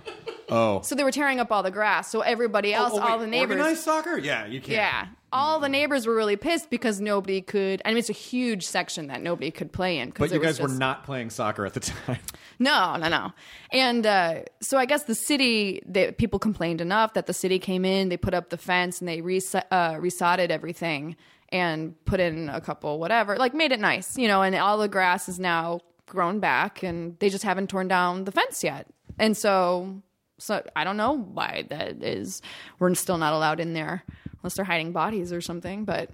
Oh, 0.49 0.81
so 0.81 0.93
they 0.93 1.03
were 1.03 1.11
tearing 1.11 1.39
up 1.39 1.51
all 1.51 1.63
the 1.63 1.71
grass. 1.71 2.11
So 2.11 2.21
everybody 2.21 2.71
else, 2.73 2.93
Oh, 2.93 2.99
all 2.99 3.17
wait, 3.17 3.25
the 3.25 3.27
neighbors, 3.31 3.57
Organized 3.57 3.81
soccer? 3.83 4.17
Yeah, 4.17 4.45
you 4.45 4.59
can't. 4.59 4.73
yeah, 4.73 5.07
all 5.31 5.59
the 5.59 5.69
neighbors 5.69 6.05
were 6.05 6.13
really 6.13 6.35
pissed 6.35 6.69
because 6.69 6.99
nobody 7.01 7.41
could. 7.41 7.81
I 7.83 7.89
mean, 7.89 7.97
it's 7.97 8.09
a 8.09 8.13
huge 8.13 8.67
section 8.67 9.07
that 9.07 9.23
nobody 9.23 9.49
could 9.49 9.71
play 9.71 9.97
in. 9.97 10.11
But 10.15 10.31
you 10.31 10.39
guys 10.39 10.59
were 10.59 10.67
not 10.67 11.03
playing 11.03 11.31
soccer 11.31 11.65
at 11.65 11.73
the 11.73 11.79
time. 11.79 12.19
No, 12.61 12.97
no, 12.97 13.07
no. 13.07 13.31
And 13.71 14.05
uh, 14.05 14.41
so 14.59 14.77
I 14.77 14.83
guess 14.85 15.03
the 15.03 15.15
city, 15.15 15.81
they, 15.85 16.11
people 16.11 16.39
complained 16.39 16.81
enough 16.81 17.13
that 17.13 17.25
the 17.25 17.33
city 17.33 17.57
came 17.57 17.85
in, 17.85 18.09
they 18.09 18.17
put 18.17 18.33
up 18.33 18.49
the 18.49 18.57
fence, 18.57 18.99
and 18.99 19.07
they 19.07 19.21
res- 19.21 19.55
uh, 19.55 19.61
resodded 19.71 20.49
everything 20.49 21.15
and 21.51 21.93
put 22.05 22.19
in 22.19 22.49
a 22.49 22.61
couple 22.61 22.99
whatever, 22.99 23.35
like 23.37 23.53
made 23.53 23.71
it 23.71 23.79
nice, 23.79 24.17
you 24.17 24.27
know. 24.27 24.41
And 24.41 24.55
all 24.55 24.77
the 24.77 24.87
grass 24.87 25.27
is 25.29 25.39
now 25.39 25.79
grown 26.05 26.39
back, 26.39 26.83
and 26.83 27.17
they 27.19 27.29
just 27.29 27.43
haven't 27.43 27.69
torn 27.69 27.87
down 27.87 28.25
the 28.25 28.31
fence 28.31 28.63
yet. 28.63 28.87
And 29.17 29.35
so, 29.35 30.01
so 30.37 30.63
I 30.75 30.83
don't 30.83 30.97
know 30.97 31.17
why 31.17 31.65
that 31.69 32.03
is. 32.03 32.41
We're 32.79 32.93
still 32.95 33.17
not 33.17 33.33
allowed 33.33 33.59
in 33.59 33.73
there 33.73 34.03
unless 34.41 34.55
they're 34.55 34.65
hiding 34.65 34.91
bodies 34.91 35.33
or 35.33 35.41
something. 35.41 35.85
But 35.85 36.11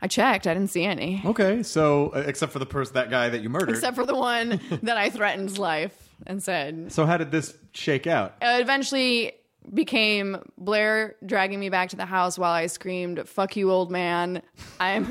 I 0.00 0.06
checked, 0.06 0.46
I 0.46 0.54
didn't 0.54 0.70
see 0.70 0.84
any. 0.84 1.22
Okay, 1.24 1.62
so 1.62 2.10
uh, 2.10 2.24
except 2.26 2.52
for 2.52 2.58
the 2.58 2.66
person, 2.66 2.94
that 2.94 3.10
guy 3.10 3.28
that 3.28 3.42
you 3.42 3.48
murdered. 3.48 3.70
Except 3.70 3.96
for 3.96 4.06
the 4.06 4.14
one 4.14 4.60
that 4.82 4.96
I 4.96 5.10
threatened 5.10 5.58
life 5.58 6.10
and 6.26 6.42
said, 6.42 6.92
so 6.92 7.06
how 7.06 7.16
did 7.16 7.30
this 7.30 7.56
shake 7.72 8.06
out? 8.06 8.34
it 8.40 8.60
eventually 8.60 9.32
became 9.72 10.38
Blair 10.56 11.16
dragging 11.24 11.60
me 11.60 11.68
back 11.68 11.88
to 11.90 11.96
the 11.96 12.06
house 12.06 12.38
while 12.38 12.52
I 12.52 12.66
screamed, 12.66 13.28
"Fuck 13.28 13.56
you, 13.56 13.70
old 13.70 13.90
man! 13.90 14.42
I'm 14.80 15.06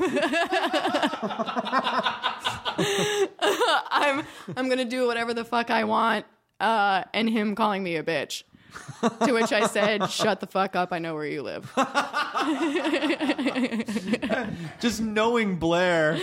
I'm 3.90 4.24
I'm 4.56 4.68
gonna 4.68 4.84
do 4.84 5.06
whatever 5.06 5.34
the 5.34 5.44
fuck 5.44 5.70
I 5.70 5.84
want," 5.84 6.26
uh, 6.60 7.04
and 7.14 7.28
him 7.28 7.54
calling 7.54 7.82
me 7.82 7.96
a 7.96 8.02
bitch. 8.02 8.42
To 9.24 9.32
which 9.32 9.52
I 9.52 9.66
said, 9.66 10.10
"Shut 10.10 10.40
the 10.40 10.46
fuck 10.46 10.76
up! 10.76 10.92
I 10.92 10.98
know 10.98 11.14
where 11.14 11.26
you 11.26 11.42
live." 11.42 11.72
Just 14.80 15.00
knowing 15.00 15.56
Blair. 15.56 16.18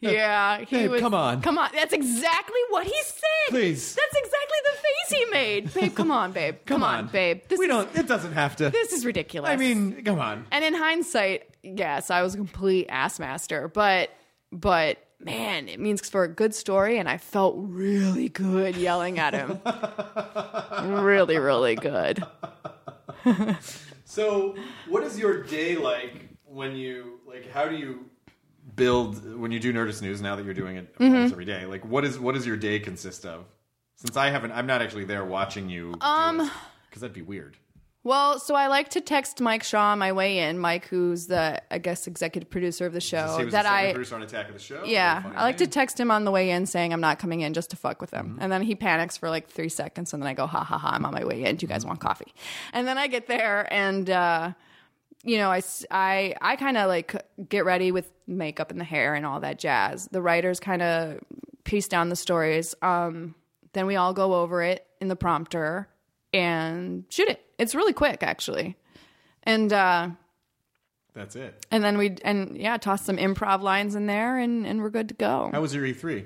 Yeah, 0.00 0.58
he 0.60 0.76
Babe, 0.76 0.90
was. 0.90 1.00
come 1.00 1.14
on. 1.14 1.42
come 1.42 1.58
on. 1.58 1.70
That's 1.72 1.92
exactly 1.92 2.60
what 2.70 2.86
he 2.86 2.94
said. 3.02 3.50
Please. 3.50 3.94
That's 3.94 4.16
exactly 4.16 4.58
the 4.64 4.76
face 4.76 5.18
he 5.18 5.24
made. 5.30 5.74
Babe, 5.74 5.94
come 5.94 6.10
on, 6.10 6.32
babe. 6.32 6.56
Come, 6.66 6.82
on. 6.82 7.06
babe. 7.08 7.42
This 7.48 7.58
we 7.58 7.66
is, 7.66 7.70
don't. 7.70 7.96
It 7.96 8.06
doesn't 8.06 8.32
have 8.32 8.56
to. 8.56 8.70
This 8.70 8.92
is 8.92 9.06
ridiculous. 9.06 9.50
I 9.50 9.56
mean, 9.56 10.04
come 10.04 10.18
on. 10.18 10.46
And 10.50 10.64
in 10.64 10.74
hindsight, 10.74 11.44
yes, 11.62 12.10
I 12.10 12.22
was 12.22 12.34
a 12.34 12.38
complete 12.38 12.86
ass 12.88 13.18
master, 13.18 13.68
but 13.68 14.10
but 14.52 14.98
man, 15.26 15.68
it 15.68 15.78
means 15.78 16.08
for 16.08 16.22
a 16.24 16.28
good 16.28 16.54
story, 16.54 16.98
and 16.98 17.08
I 17.08 17.18
felt 17.18 17.56
really 17.58 18.28
good 18.30 18.76
yelling 18.76 19.18
at 19.18 19.34
him. 19.34 19.60
really, 21.04 21.36
really 21.38 21.74
good. 21.74 22.24
So, 24.08 24.54
what 24.88 25.02
is 25.02 25.18
your 25.18 25.42
day 25.42 25.74
like 25.76 26.28
when 26.44 26.76
you 26.76 27.18
like? 27.26 27.50
How 27.50 27.66
do 27.68 27.74
you 27.76 28.06
build 28.76 29.36
when 29.38 29.50
you 29.50 29.58
do 29.58 29.72
Nerdist 29.72 30.00
News? 30.00 30.22
Now 30.22 30.36
that 30.36 30.44
you're 30.44 30.54
doing 30.54 30.76
it 30.76 30.96
Mm-hmm. 30.98 31.32
every 31.32 31.44
day, 31.44 31.66
like 31.66 31.84
what 31.84 32.04
is 32.04 32.18
what 32.18 32.34
does 32.36 32.46
your 32.46 32.56
day 32.56 32.78
consist 32.78 33.26
of? 33.26 33.44
Since 33.96 34.16
I 34.16 34.30
haven't, 34.30 34.52
I'm 34.52 34.66
not 34.66 34.80
actually 34.80 35.04
there 35.06 35.24
watching 35.24 35.68
you. 35.68 35.94
Um, 36.00 36.50
because 36.88 37.00
that'd 37.02 37.14
be 37.14 37.22
weird. 37.22 37.56
Well, 38.06 38.38
so 38.38 38.54
I 38.54 38.68
like 38.68 38.90
to 38.90 39.00
text 39.00 39.40
Mike 39.40 39.64
Shaw 39.64 39.90
on 39.90 39.98
my 39.98 40.12
way 40.12 40.38
in. 40.38 40.60
Mike, 40.60 40.86
who's 40.86 41.26
the 41.26 41.60
I 41.72 41.78
guess 41.78 42.06
executive 42.06 42.48
producer 42.48 42.86
of 42.86 42.92
the 42.92 43.00
show, 43.00 43.36
he 43.36 43.44
was 43.46 43.52
that 43.52 43.64
the 43.64 43.72
I 43.72 43.92
producer 43.92 44.14
on 44.14 44.22
Attack 44.22 44.46
of 44.46 44.54
the 44.54 44.60
Show. 44.60 44.84
Yeah, 44.84 45.24
I 45.34 45.42
like 45.42 45.56
to 45.56 45.66
text 45.66 45.98
him 45.98 46.12
on 46.12 46.24
the 46.24 46.30
way 46.30 46.50
in 46.50 46.66
saying 46.66 46.92
I'm 46.92 47.00
not 47.00 47.18
coming 47.18 47.40
in 47.40 47.52
just 47.52 47.70
to 47.70 47.76
fuck 47.76 48.00
with 48.00 48.12
Mm-hmm. 48.12 48.34
him. 48.34 48.38
And 48.40 48.52
then 48.52 48.62
he 48.62 48.76
panics 48.76 49.16
for 49.16 49.28
like 49.28 49.48
three 49.48 49.68
seconds 49.68 50.14
and 50.14 50.22
then 50.22 50.28
I 50.28 50.34
go, 50.34 50.46
ha 50.46 50.62
ha 50.62 50.78
ha, 50.78 50.90
I'm 50.92 51.04
on 51.04 51.12
my 51.14 51.24
way 51.24 51.42
in. 51.42 51.56
Do 51.56 51.64
you 51.64 51.68
guys 51.68 51.84
want 51.84 51.98
coffee? 51.98 52.32
And 52.72 52.86
then 52.86 52.96
I 52.96 53.08
get 53.08 53.26
there 53.26 53.66
and, 53.72 54.08
uh, 54.08 54.52
you 55.24 55.38
know, 55.38 55.50
I, 55.50 55.60
I, 55.90 56.36
I 56.40 56.54
kind 56.54 56.76
of 56.76 56.86
like 56.86 57.20
get 57.48 57.64
ready 57.64 57.90
with 57.90 58.08
makeup 58.28 58.70
and 58.70 58.78
the 58.78 58.84
hair 58.84 59.16
and 59.16 59.26
all 59.26 59.40
that 59.40 59.58
jazz. 59.58 60.06
The 60.12 60.22
writers 60.22 60.60
kind 60.60 60.80
of 60.80 61.18
piece 61.64 61.88
down 61.88 62.08
the 62.10 62.14
stories. 62.16 62.76
Um, 62.82 63.34
then 63.72 63.86
we 63.86 63.96
all 63.96 64.14
go 64.14 64.34
over 64.34 64.62
it 64.62 64.86
in 65.00 65.08
the 65.08 65.16
prompter 65.16 65.88
and 66.32 67.04
shoot 67.08 67.28
it. 67.28 67.40
It's 67.58 67.74
really 67.74 67.92
quick, 67.92 68.22
actually. 68.22 68.76
And, 69.42 69.72
uh, 69.72 70.10
That's 71.14 71.36
it. 71.36 71.64
and 71.70 71.82
then 71.84 71.96
we 71.98 72.16
and 72.22 72.56
yeah, 72.56 72.76
toss 72.76 73.02
some 73.04 73.16
improv 73.16 73.62
lines 73.62 73.94
in 73.94 74.06
there, 74.06 74.38
and 74.38 74.66
and 74.66 74.82
we're 74.82 74.90
good 74.90 75.08
to 75.08 75.14
go. 75.14 75.50
How 75.52 75.60
was 75.60 75.74
your 75.74 75.86
E 75.86 75.94
E3? 75.94 76.24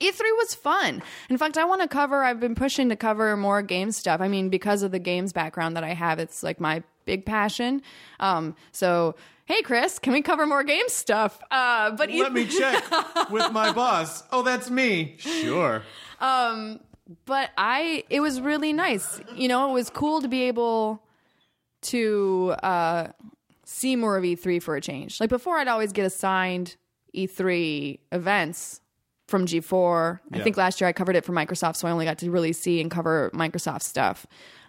E3 0.00 0.20
was 0.20 0.54
fun. 0.56 1.02
In 1.30 1.38
fact, 1.38 1.56
I 1.56 1.64
want 1.64 1.80
to 1.82 1.86
cover. 1.88 2.24
I've 2.24 2.40
been 2.40 2.56
pushing 2.56 2.88
to 2.88 2.96
cover 2.96 3.36
more 3.36 3.62
game 3.62 3.92
stuff. 3.92 4.20
I 4.20 4.26
mean, 4.26 4.48
because 4.48 4.82
of 4.82 4.90
the 4.90 4.98
games 4.98 5.32
background 5.32 5.76
that 5.76 5.84
I 5.84 5.94
have, 5.94 6.18
it's 6.18 6.42
like 6.42 6.58
my 6.58 6.82
big 7.04 7.24
passion. 7.24 7.80
Um, 8.18 8.56
so 8.72 9.14
hey, 9.44 9.62
Chris, 9.62 9.98
can 10.00 10.12
we 10.12 10.22
cover 10.22 10.46
more 10.46 10.64
game 10.64 10.88
stuff? 10.88 11.38
Uh, 11.50 11.92
but 11.92 12.10
Let 12.10 12.32
me 12.32 12.46
check 12.46 12.82
with 13.30 13.52
my 13.52 13.70
boss. 13.72 14.24
Oh, 14.32 14.42
that's 14.42 14.68
me. 14.70 15.14
Sure. 15.18 15.82
But 17.26 17.50
I 17.56 18.04
it 18.10 18.20
was 18.20 18.40
really 18.40 18.72
nice. 18.72 19.20
You 19.34 19.48
know, 19.48 19.70
it 19.70 19.72
was 19.72 19.90
cool 19.90 20.20
to 20.22 20.28
be 20.28 20.42
able 20.42 21.02
to 21.82 22.54
uh, 22.62 23.08
see 23.64 23.96
more 23.96 24.16
of 24.16 24.24
E3 24.24 24.62
for 24.62 24.76
a 24.76 24.80
change. 24.80 25.20
Like 25.20 25.30
before, 25.30 25.58
I'd 25.58 25.68
always 25.68 25.92
get 25.92 26.06
assigned 26.06 26.76
E3 27.14 27.98
events 28.12 28.80
from 29.28 29.46
G4. 29.46 30.20
I 30.32 30.40
think 30.40 30.56
last 30.56 30.80
year 30.80 30.88
I 30.88 30.92
covered 30.92 31.16
it 31.16 31.24
for 31.24 31.32
Microsoft, 31.32 31.76
so 31.76 31.88
I 31.88 31.90
only 31.90 32.04
got 32.04 32.18
to 32.18 32.30
really 32.30 32.52
see 32.52 32.80
and 32.80 32.90
cover 32.90 33.30
Microsoft 33.34 33.82
stuff. 33.82 34.26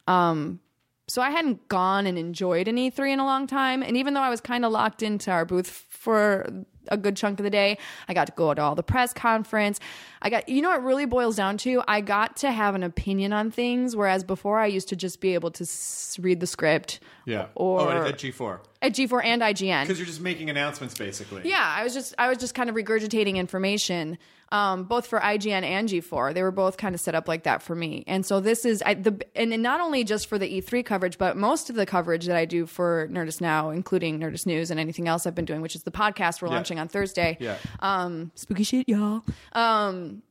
Um, 0.08 0.60
so 1.08 1.22
I 1.22 1.30
hadn't 1.30 1.68
gone 1.68 2.08
and 2.08 2.18
enjoyed 2.18 2.68
an 2.68 2.78
E3 2.78 3.14
in 3.14 3.20
a 3.20 3.26
long 3.26 3.48
time, 3.48 3.84
and 3.84 3.96
even 3.96 4.14
though 4.14 4.22
I 4.22 4.30
was 4.30 4.42
kind 4.42 4.66
of 4.66 4.72
locked 4.72 5.04
into 5.04 5.32
our 5.32 5.46
booth 5.46 5.86
for 5.90 6.48
a 6.90 6.98
good 6.98 7.16
chunk 7.16 7.40
of 7.40 7.44
the 7.44 7.50
day. 7.50 7.78
I 8.08 8.14
got 8.14 8.28
to 8.28 8.34
go 8.36 8.54
to 8.54 8.62
all 8.62 8.76
the 8.76 8.84
press 8.84 9.14
conference. 9.14 9.80
I 10.22 10.30
got, 10.30 10.50
you 10.50 10.62
know, 10.62 10.70
what 10.70 10.80
it 10.80 10.84
really 10.84 11.06
boils 11.06 11.36
down 11.36 11.58
to. 11.60 11.84
I 11.88 12.02
got 12.02 12.38
to 12.38 12.52
have 12.52 12.76
an 12.76 12.84
opinion 12.84 13.34
on 13.34 13.52
things, 13.52 13.96
whereas 13.96 14.24
before 14.24 14.60
I 14.60 14.66
used 14.68 14.90
to 14.90 14.96
just 14.96 15.22
be 15.22 15.34
able 15.34 15.52
to 15.52 15.64
s- 15.64 16.18
read 16.22 16.40
the 16.40 16.48
script. 16.48 17.00
Yeah. 17.26 17.48
Or 17.56 17.82
oh, 17.82 17.90
at, 17.90 18.08
at 18.08 18.18
G4 18.20 18.60
at 18.82 18.94
G4 18.94 19.24
and 19.26 19.42
IGN. 19.42 19.82
because 19.84 19.98
you're 19.98 20.06
just 20.06 20.22
making 20.22 20.50
announcements 20.52 20.96
basically. 20.96 21.42
Yeah, 21.50 21.74
I 21.78 21.84
was 21.84 21.94
just 21.94 22.14
I 22.20 22.30
was 22.30 22.38
just 22.38 22.54
kind 22.54 22.70
of 22.70 22.76
regurgitating 22.76 23.36
information, 23.36 24.20
um, 24.52 24.84
both 24.84 25.08
for 25.08 25.20
IGN 25.20 25.64
and 25.64 25.90
G4. 25.90 26.36
They 26.36 26.44
were 26.44 26.52
both 26.52 26.78
kind 26.78 26.94
of 26.94 27.02
set 27.02 27.16
up 27.16 27.28
like 27.28 27.44
that 27.44 27.64
for 27.64 27.74
me, 27.74 28.04
and 28.06 28.24
so 28.24 28.40
this 28.40 28.64
is 28.64 28.84
I, 28.86 28.94
the 28.94 29.20
and 29.36 29.52
and 29.54 29.64
not 29.64 29.82
only 29.82 30.04
just 30.04 30.28
for 30.28 30.38
the 30.38 30.62
E3 30.62 30.86
coverage, 30.86 31.18
but 31.18 31.36
most 31.36 31.72
of 31.72 31.76
the 31.76 31.88
coverage 31.88 32.28
that 32.28 32.36
I 32.38 32.46
do 32.46 32.68
for 32.68 33.08
Nerdist 33.12 33.42
now, 33.42 33.72
including 33.72 34.20
Nerdist 34.20 34.46
News 34.46 34.70
and 34.70 34.80
anything 34.80 35.08
else 35.08 35.26
I've 35.26 35.34
been 35.36 35.46
doing, 35.46 35.62
which 35.62 35.76
is 35.76 35.82
the 35.82 35.90
podcast 35.92 36.44
we're 36.44 36.50
Yeah. 36.50 36.54
launching 36.56 36.75
on 36.80 36.88
Thursday. 36.88 37.38
Yeah. 37.40 37.58
Um, 37.80 38.32
spooky 38.36 38.64
shit, 38.64 38.88
y'all. 38.90 39.24
Um, 39.54 40.22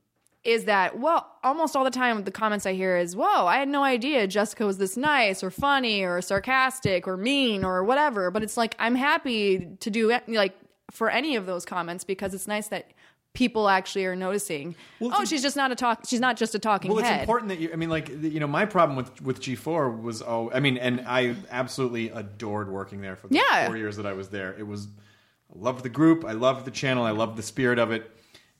is 0.43 0.65
that 0.65 0.99
well 0.99 1.27
almost 1.43 1.75
all 1.75 1.83
the 1.83 1.89
time 1.89 2.23
the 2.23 2.29
comments 2.29 2.67
i 2.67 2.73
hear 2.73 2.95
is 2.97 3.15
whoa 3.15 3.47
i 3.47 3.57
had 3.57 3.67
no 3.67 3.81
idea 3.83 4.27
jessica 4.27 4.63
was 4.63 4.77
this 4.77 4.95
nice 4.95 5.43
or 5.43 5.49
funny 5.49 6.03
or 6.03 6.21
sarcastic 6.21 7.07
or 7.07 7.17
mean 7.17 7.63
or 7.63 7.83
whatever 7.83 8.29
but 8.29 8.43
it's 8.43 8.55
like 8.55 8.75
i'm 8.77 8.93
happy 8.93 9.67
to 9.79 9.89
do 9.89 10.15
like 10.27 10.53
for 10.91 11.09
any 11.09 11.35
of 11.35 11.47
those 11.47 11.65
comments 11.65 12.03
because 12.03 12.35
it's 12.35 12.45
nice 12.47 12.67
that 12.67 12.91
people 13.33 13.67
actually 13.67 14.05
are 14.05 14.15
noticing 14.15 14.75
oh 15.01 15.25
she's 15.25 15.41
just 15.41 15.57
not 15.57 15.71
a 15.71 15.75
talk 15.75 16.01
she's 16.05 16.19
not 16.19 16.37
just 16.37 16.53
a 16.53 16.59
talking 16.59 16.91
Well, 16.91 16.99
it's 16.99 17.09
head 17.09 17.21
important 17.21 17.49
that 17.49 17.59
you. 17.59 17.71
I 17.73 17.75
mean, 17.75 17.89
like 17.89 18.07
you 18.09 18.39
know, 18.39 18.47
my 18.47 18.65
problem 18.65 18.95
with 18.95 19.19
with 19.21 19.41
G 19.41 19.55
four 19.55 19.89
was 19.89 20.21
oh, 20.21 20.49
I 20.53 20.59
mean, 20.61 20.77
and 20.77 21.03
I 21.07 21.35
absolutely 21.51 22.09
adored 22.11 22.69
working 22.71 23.01
there 23.01 23.15
for 23.17 23.27
the 23.27 23.35
Yeah. 23.35 23.65
four 23.65 23.75
years 23.75 23.97
that 23.97 24.05
I 24.05 24.13
was 24.13 24.29
there. 24.29 24.55
It 24.57 24.65
was, 24.65 24.87
I 25.55 25.61
loved 25.63 25.83
the 25.83 25.89
group, 25.89 26.25
I 26.25 26.33
loved 26.33 26.65
the 26.65 26.71
channel, 26.71 27.03
I 27.03 27.11
loved 27.11 27.37
the 27.37 27.43
spirit 27.43 27.79
of 27.79 27.91
it. 27.91 28.09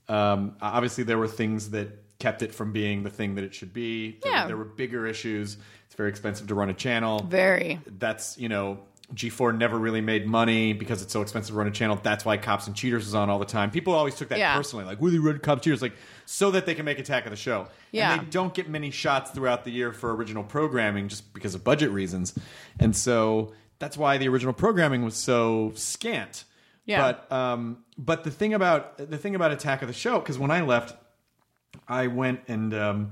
Um, 0.08 0.56
obviously, 0.62 1.04
there 1.04 1.18
were 1.18 1.28
things 1.28 1.72
that 1.72 2.04
kept 2.20 2.42
it 2.42 2.54
from 2.54 2.72
being 2.72 3.04
the 3.04 3.10
thing 3.10 3.36
that 3.36 3.44
it 3.44 3.54
should 3.54 3.74
be. 3.74 4.20
There, 4.22 4.32
Yeah. 4.32 4.48
there 4.48 4.58
were 4.58 4.64
bigger 4.66 5.06
issues. 5.06 5.58
It's 5.88 5.96
very 5.96 6.10
expensive 6.10 6.48
to 6.48 6.56
run 6.56 6.70
a 6.70 6.74
channel. 6.74 7.24
very 7.28 7.80
That's 8.00 8.38
you 8.38 8.50
know. 8.50 8.80
G4 9.14 9.56
never 9.56 9.78
really 9.78 10.02
made 10.02 10.26
money 10.26 10.74
because 10.74 11.04
it's 11.04 11.14
so 11.14 11.22
expensive 11.22 11.54
to 11.54 11.58
run 11.60 11.68
a 11.68 11.72
channel. 11.72 12.00
That's 12.02 12.26
why 12.26 12.38
Cops 12.38 12.66
and 12.66 12.76
Cheaters 12.76 13.06
was 13.06 13.14
on 13.14 13.30
all 13.30 13.38
the 13.38 13.46
time. 13.46 13.70
People 13.70 13.94
always 13.94 14.16
took 14.16 14.30
that 14.30 14.40
Yeah. 14.40 14.56
personally, 14.56 14.84
like, 14.84 15.00
"Will 15.00 15.12
they 15.12 15.20
run 15.20 15.38
Cops 15.38 15.58
and 15.58 15.62
Cheaters?" 15.62 15.82
Like, 15.84 15.94
so 16.26 16.50
that 16.50 16.66
they 16.66 16.74
can 16.74 16.86
make 16.86 16.98
Attack 16.98 17.26
of 17.26 17.30
the 17.30 17.36
Show. 17.38 17.68
Yeah. 17.92 18.14
And 18.14 18.22
they 18.22 18.26
don't 18.32 18.52
get 18.56 18.68
many 18.68 18.90
shots 18.90 19.30
throughout 19.30 19.64
the 19.64 19.70
year 19.70 19.92
for 19.94 20.16
original 20.16 20.44
programming 20.44 21.08
just 21.08 21.32
because 21.36 21.54
of 21.54 21.64
budget 21.64 21.92
reasons. 21.92 22.34
And 22.80 22.96
so 22.96 23.54
that's 23.78 23.96
why 23.96 24.18
the 24.18 24.28
original 24.28 24.54
programming 24.54 25.06
was 25.06 25.16
so 25.16 25.72
scant. 25.76 26.44
Yeah. 26.86 27.14
But 27.30 27.32
um, 27.32 27.84
but 27.98 28.24
the 28.24 28.32
thing 28.32 28.54
about 28.54 28.98
the 28.98 29.18
thing 29.18 29.36
about 29.36 29.52
Attack 29.52 29.82
of 29.82 29.88
the 29.88 29.94
Show, 29.94 30.20
because 30.20 30.38
when 30.38 30.52
I 30.52 30.62
left, 30.62 30.96
I 31.88 32.08
went 32.08 32.42
and 32.48 32.74
um, 32.74 33.12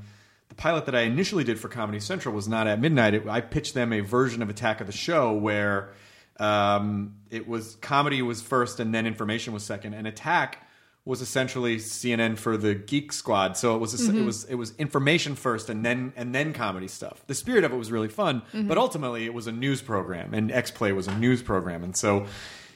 the 0.50 0.56
pilot 0.56 0.86
that 0.86 0.96
I 0.96 1.02
initially 1.02 1.44
did 1.44 1.60
for 1.60 1.70
Comedy 1.70 2.00
Central 2.00 2.36
was 2.36 2.48
not 2.48 2.68
at 2.68 2.80
midnight. 2.80 3.14
It, 3.16 3.28
I 3.28 3.42
pitched 3.42 3.74
them 3.74 3.92
a 3.92 4.02
version 4.02 4.42
of 4.42 4.50
Attack 4.50 4.82
of 4.82 4.88
the 4.88 4.94
Show 4.94 5.34
where 5.34 5.94
um, 6.40 7.16
it 7.30 7.48
was 7.48 7.76
comedy 7.76 8.22
was 8.22 8.42
first 8.42 8.80
and 8.80 8.94
then 8.94 9.08
information 9.08 9.54
was 9.54 9.64
second, 9.64 9.94
and 9.94 10.06
Attack 10.08 10.60
was 11.06 11.22
essentially 11.22 11.78
CNN 11.78 12.38
for 12.38 12.56
the 12.56 12.74
Geek 12.76 13.12
Squad. 13.12 13.58
So 13.58 13.76
it 13.76 13.80
was 13.80 13.94
it 14.08 14.24
was 14.26 14.44
it 14.46 14.56
was 14.56 14.74
information 14.78 15.36
first 15.36 15.70
and 15.70 15.84
then 15.84 16.14
and 16.16 16.34
then 16.34 16.54
comedy 16.54 16.88
stuff. 16.88 17.26
The 17.28 17.36
spirit 17.36 17.64
of 17.64 17.74
it 17.74 17.76
was 17.76 17.92
really 17.92 18.08
fun, 18.08 18.42
but 18.54 18.78
ultimately 18.78 19.26
it 19.26 19.34
was 19.34 19.48
a 19.48 19.52
news 19.52 19.82
program, 19.82 20.34
and 20.34 20.52
X 20.52 20.72
Play 20.72 20.92
was 20.92 21.08
a 21.08 21.18
news 21.18 21.42
program, 21.42 21.84
and 21.84 21.96
so. 21.98 22.28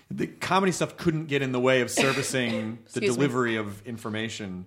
The 0.10 0.28
comedy 0.28 0.72
stuff 0.72 0.96
couldn't 0.98 1.26
get 1.26 1.42
in 1.42 1.52
the 1.52 1.60
way 1.60 1.82
of 1.82 1.92
servicing 1.92 2.52
the 2.94 3.00
Excuse 3.00 3.02
me. 3.02 3.08
delivery 3.16 3.56
of 3.58 3.86
information 3.86 4.66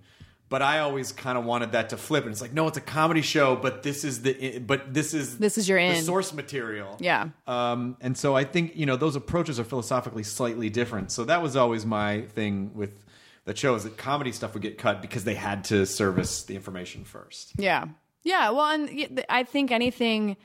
but 0.49 0.63
I 0.63 0.81
always 0.81 1.13
kind 1.13 1.39
of 1.39 1.45
wanted 1.45 1.71
that 1.73 1.91
to 1.91 1.97
flip, 1.97 2.25
and 2.25 2.33
it's 2.33 2.41
like, 2.41 2.53
no, 2.53 2.67
it's 2.67 2.77
a 2.77 2.81
comedy 2.81 3.23
show, 3.23 3.55
but 3.55 3.85
this 3.85 4.03
is 4.03 4.23
the, 4.23 4.59
but 4.59 4.93
this 4.93 5.15
is 5.15 5.39
This 5.39 5.57
is 5.57 5.69
your 5.69 5.79
the 5.79 5.95
in. 5.99 6.03
source 6.03 6.33
material, 6.33 6.97
Yeah. 6.99 7.29
Um, 7.47 7.97
and 8.01 8.19
so 8.19 8.35
I 8.35 8.43
think 8.43 8.73
you 8.75 8.85
know 8.85 8.97
those 8.97 9.15
approaches 9.15 9.61
are 9.61 9.65
philosophically 9.65 10.25
slightly 10.25 10.69
different. 10.69 11.13
So 11.13 11.23
that 11.27 11.41
was 11.41 11.55
always 11.55 11.87
my 11.87 12.23
thing 12.23 12.73
with 12.75 13.05
that 13.45 13.59
show 13.59 13.77
is 13.77 13.85
that 13.85 13.97
comedy 13.97 14.33
stuff 14.33 14.53
would 14.55 14.63
get 14.65 14.77
cut 14.77 15.01
because 15.01 15.23
they 15.23 15.37
had 15.37 15.63
to 15.67 15.87
service 15.87 16.43
the 16.43 16.57
information 16.57 17.05
first. 17.05 17.53
Yeah. 17.57 17.85
Yeah. 18.25 18.51
Well, 18.51 18.67
and 18.67 19.25
I 19.29 19.45
think 19.45 19.71
anything, 19.71 20.37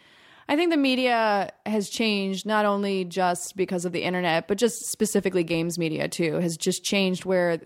I 0.48 0.56
think 0.56 0.72
the 0.72 0.78
media 0.78 1.52
has 1.66 1.90
changed 1.90 2.46
not 2.46 2.66
only 2.66 3.04
just 3.04 3.56
because 3.56 3.86
of 3.86 3.92
the 3.92 4.04
internet, 4.04 4.48
but 4.48 4.58
just 4.58 4.86
specifically 4.86 5.44
games 5.44 5.80
media 5.80 6.08
too, 6.08 6.36
has 6.36 6.56
just 6.56 6.84
changed 6.84 7.26
where 7.26 7.60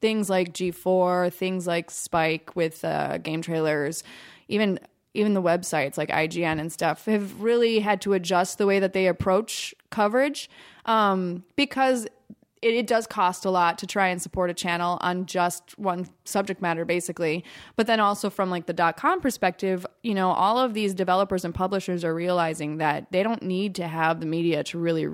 things 0.00 0.30
like 0.30 0.52
G4, 0.52 1.32
things 1.32 1.66
like 1.66 1.90
Spike 1.90 2.54
with 2.54 2.84
uh, 2.84 3.18
game 3.18 3.42
trailers, 3.42 4.04
even 4.48 4.78
even 5.14 5.34
the 5.34 5.42
websites 5.42 5.98
like 5.98 6.08
IGN 6.08 6.58
and 6.58 6.72
stuff 6.72 7.04
have 7.04 7.42
really 7.42 7.80
had 7.80 8.00
to 8.00 8.14
adjust 8.14 8.56
the 8.56 8.66
way 8.66 8.78
that 8.78 8.94
they 8.94 9.06
approach 9.06 9.74
coverage 9.90 10.48
um, 10.86 11.44
because 11.54 12.06
it, 12.62 12.74
it 12.74 12.86
does 12.86 13.06
cost 13.06 13.44
a 13.44 13.50
lot 13.50 13.76
to 13.78 13.86
try 13.86 14.08
and 14.08 14.22
support 14.22 14.48
a 14.48 14.54
channel 14.54 14.98
on 15.00 15.26
just 15.26 15.78
one 15.78 16.08
subject 16.24 16.62
matter 16.62 16.84
basically. 16.84 17.44
But 17.76 17.86
then 17.86 18.00
also 18.00 18.30
from 18.30 18.50
like 18.50 18.66
the 18.66 18.72
dot 18.72 18.96
com 18.96 19.20
perspective 19.20 19.84
you 20.02 20.14
know 20.14 20.30
all 20.30 20.58
of 20.58 20.74
these 20.74 20.94
developers 20.94 21.44
and 21.44 21.54
publishers 21.54 22.04
are 22.04 22.14
realizing 22.14 22.78
that 22.78 23.10
they 23.10 23.22
don't 23.22 23.42
need 23.42 23.74
to 23.74 23.86
have 23.86 24.20
the 24.20 24.26
media 24.26 24.64
to 24.64 24.78
really 24.78 25.06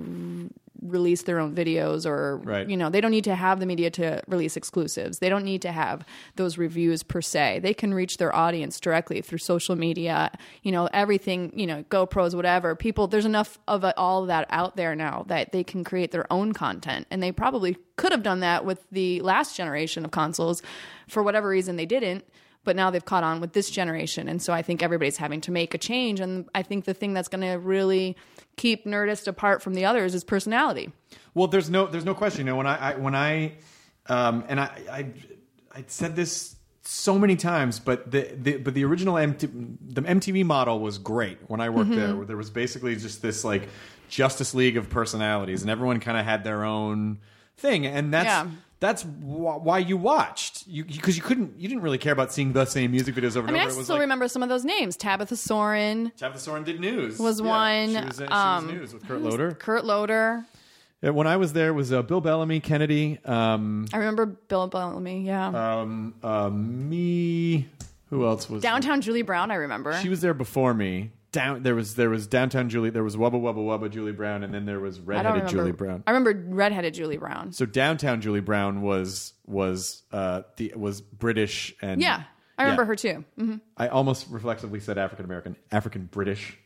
release 0.81 1.23
their 1.23 1.39
own 1.39 1.53
videos 1.53 2.05
or 2.05 2.37
Right. 2.37 2.69
you 2.69 2.77
know 2.77 2.89
they 2.89 3.01
don't 3.01 3.11
need 3.11 3.23
to 3.25 3.35
have 3.35 3.59
the 3.59 3.65
media 3.65 3.89
to 3.91 4.21
release 4.27 4.55
exclusives. 4.57 5.19
They 5.19 5.29
don't 5.29 5.43
need 5.43 5.61
to 5.63 5.71
have 5.71 6.05
those 6.35 6.57
reviews 6.57 7.03
per 7.03 7.21
se. 7.21 7.59
They 7.61 7.73
can 7.73 7.93
reach 7.93 8.17
their 8.17 8.35
audience 8.35 8.79
directly 8.79 9.21
through 9.21 9.39
social 9.39 9.75
media 9.75 10.31
you 10.63 10.71
know 10.71 10.87
everything 10.93 11.51
you 11.55 11.67
know 11.67 11.83
gopros 11.89 12.33
whatever. 12.35 12.75
People 12.75 13.07
there's 13.07 13.25
enough 13.25 13.59
of 13.67 13.85
all 13.97 14.21
of 14.21 14.27
that 14.27 14.45
out 14.49 14.75
there 14.75 14.95
now 14.95 15.25
that 15.27 15.51
they 15.51 15.63
can 15.63 15.83
create 15.83 16.11
their 16.11 16.31
own 16.31 16.53
content. 16.53 17.07
And 17.11 17.21
they 17.21 17.31
probably 17.31 17.77
could 17.97 18.11
have 18.11 18.23
done 18.23 18.39
that 18.39 18.65
with 18.65 18.85
the 18.91 19.19
last 19.21 19.57
generation 19.57 20.05
of 20.05 20.11
consoles. 20.11 20.61
For 21.07 21.23
whatever 21.23 21.49
reason 21.49 21.75
they 21.75 21.85
didn't 21.85 22.23
but 22.63 22.75
now 22.75 22.89
they've 22.89 23.05
caught 23.05 23.23
on 23.23 23.39
with 23.41 23.53
this 23.53 23.69
generation 23.69 24.27
and 24.27 24.41
so 24.41 24.53
i 24.53 24.61
think 24.61 24.83
everybody's 24.83 25.17
having 25.17 25.41
to 25.41 25.51
make 25.51 25.73
a 25.73 25.77
change 25.77 26.19
and 26.19 26.47
i 26.53 26.61
think 26.61 26.85
the 26.85 26.93
thing 26.93 27.13
that's 27.13 27.27
going 27.27 27.41
to 27.41 27.57
really 27.59 28.15
keep 28.57 28.85
nerdist 28.85 29.27
apart 29.27 29.61
from 29.61 29.73
the 29.73 29.85
others 29.85 30.13
is 30.13 30.23
personality 30.23 30.91
Well, 31.33 31.47
there's 31.47 31.69
no 31.69 31.87
there's 31.87 32.05
no 32.05 32.13
question. 32.13 32.45
You 32.45 32.51
know, 32.51 32.57
when 32.57 32.67
I, 32.67 32.91
I 32.91 32.95
when 32.95 33.15
I 33.15 33.53
um, 34.07 34.43
and 34.47 34.59
I, 34.59 34.65
I 34.91 35.05
I 35.73 35.83
said 35.87 36.15
this 36.15 36.55
so 36.83 37.19
many 37.19 37.35
times, 37.35 37.79
but 37.79 38.09
the, 38.11 38.35
the 38.35 38.57
but 38.57 38.73
the 38.73 38.83
original 38.83 39.17
MT, 39.17 39.47
the 39.47 40.01
MTV 40.01 40.43
model 40.45 40.79
was 40.79 40.97
great 40.97 41.37
when 41.47 41.61
I 41.61 41.69
worked 41.69 41.91
there. 41.91 42.15
Where 42.15 42.25
there 42.25 42.37
was 42.37 42.49
basically 42.49 42.95
just 42.95 43.21
this 43.21 43.43
like 43.43 43.69
Justice 44.09 44.53
League 44.53 44.75
of 44.75 44.89
personalities, 44.89 45.61
and 45.61 45.69
everyone 45.69 45.99
kind 45.99 46.17
of 46.17 46.25
had 46.25 46.43
their 46.43 46.63
own 46.63 47.19
thing, 47.57 47.85
and 47.85 48.13
that's. 48.13 48.25
Yeah. 48.25 48.47
That's 48.79 49.03
wh- 49.03 49.61
why 49.61 49.79
you 49.79 49.97
watched, 49.97 50.65
you 50.65 50.85
because 50.85 51.17
you, 51.17 51.23
couldn't, 51.23 51.59
you 51.59 51.67
didn't 51.67 51.83
really 51.83 51.97
care 51.97 52.13
about 52.13 52.31
seeing 52.31 52.53
the 52.53 52.63
same 52.65 52.91
music 52.91 53.13
videos 53.13 53.35
over 53.35 53.39
I 53.39 53.49
and 53.49 53.51
mean, 53.51 53.61
I 53.61 53.65
over. 53.65 53.73
It 53.73 53.77
was 53.77 53.85
still 53.85 53.95
like, 53.97 54.01
remember 54.01 54.27
some 54.29 54.41
of 54.41 54.47
those 54.47 54.63
names. 54.63 54.95
Tabitha 54.95 55.35
Soren, 55.35 56.13
Tabitha 56.17 56.39
Soren 56.39 56.63
did 56.63 56.79
news. 56.79 57.19
Was 57.19 57.41
Yeah, 57.41 57.47
one, 57.47 57.89
She 57.89 58.05
was, 58.05 58.21
uh, 58.21 58.25
she 58.25 58.31
um, 58.31 58.65
was 58.65 58.73
news 58.73 58.93
with 58.93 59.07
Kurt 59.07 59.21
Loder. 59.21 59.51
Kurt 59.51 59.83
Loder. 59.85 60.45
Yeah, 61.01 61.09
when 61.11 61.27
I 61.27 61.37
was 61.37 61.53
there, 61.53 61.69
it 61.69 61.73
was 61.73 61.91
uh, 61.93 62.01
Bill 62.01 62.21
Bellamy, 62.21 62.59
Kennedy, 62.61 63.19
um, 63.25 63.85
I 63.93 63.97
remember 63.97 64.25
Bill 64.25 64.67
Bellamy. 64.67 65.23
Yeah, 65.25 65.79
um, 65.81 66.13
uh, 66.23 66.49
me. 66.49 67.67
Who 68.09 68.25
else 68.25 68.49
was 68.49 68.63
Downtown 68.63 69.01
Julie 69.01 69.21
Brown. 69.21 69.51
I 69.51 69.55
remember. 69.55 69.93
She 70.01 70.09
was 70.09 70.21
there 70.21 70.33
before 70.33 70.73
me. 70.73 71.11
Down 71.31 71.61
there 71.61 71.75
was 71.75 71.93
there 71.95 72.09
was 72.09 72.25
downtown 72.25 72.69
Julie. 72.69 72.89
There 72.89 73.03
was 73.03 73.15
Wubba 73.15 73.33
Wubba 73.39 73.57
Wubba 73.57 73.91
Julie 73.91 74.11
Brown, 74.13 74.43
and 74.43 74.51
then 74.51 74.65
there 74.65 74.79
was 74.79 74.99
redheaded. 74.99 75.47
Julie 75.47 75.71
Brown. 75.71 76.03
I 76.07 76.11
remember 76.11 76.33
redheaded 76.55 76.95
Julie 76.95 77.17
Brown. 77.17 77.51
So 77.51 77.67
downtown 77.67 78.19
Julie 78.21 78.39
Brown 78.39 78.81
was 78.81 79.33
was 79.45 80.01
uh 80.11 80.41
the 80.57 80.73
was 80.75 81.01
British 81.01 81.75
and 81.83 82.01
Yeah, 82.01 82.23
I 82.57 82.63
remember 82.63 82.81
Yeah. 82.81 82.87
her 82.87 82.95
too. 82.95 83.25
hmm 83.37 83.55
I 83.77 83.89
almost 83.89 84.25
reflexively 84.29 84.79
said 84.79 84.97
African 84.97 85.25
American, 85.25 85.55
African 85.71 86.05
British, 86.05 86.57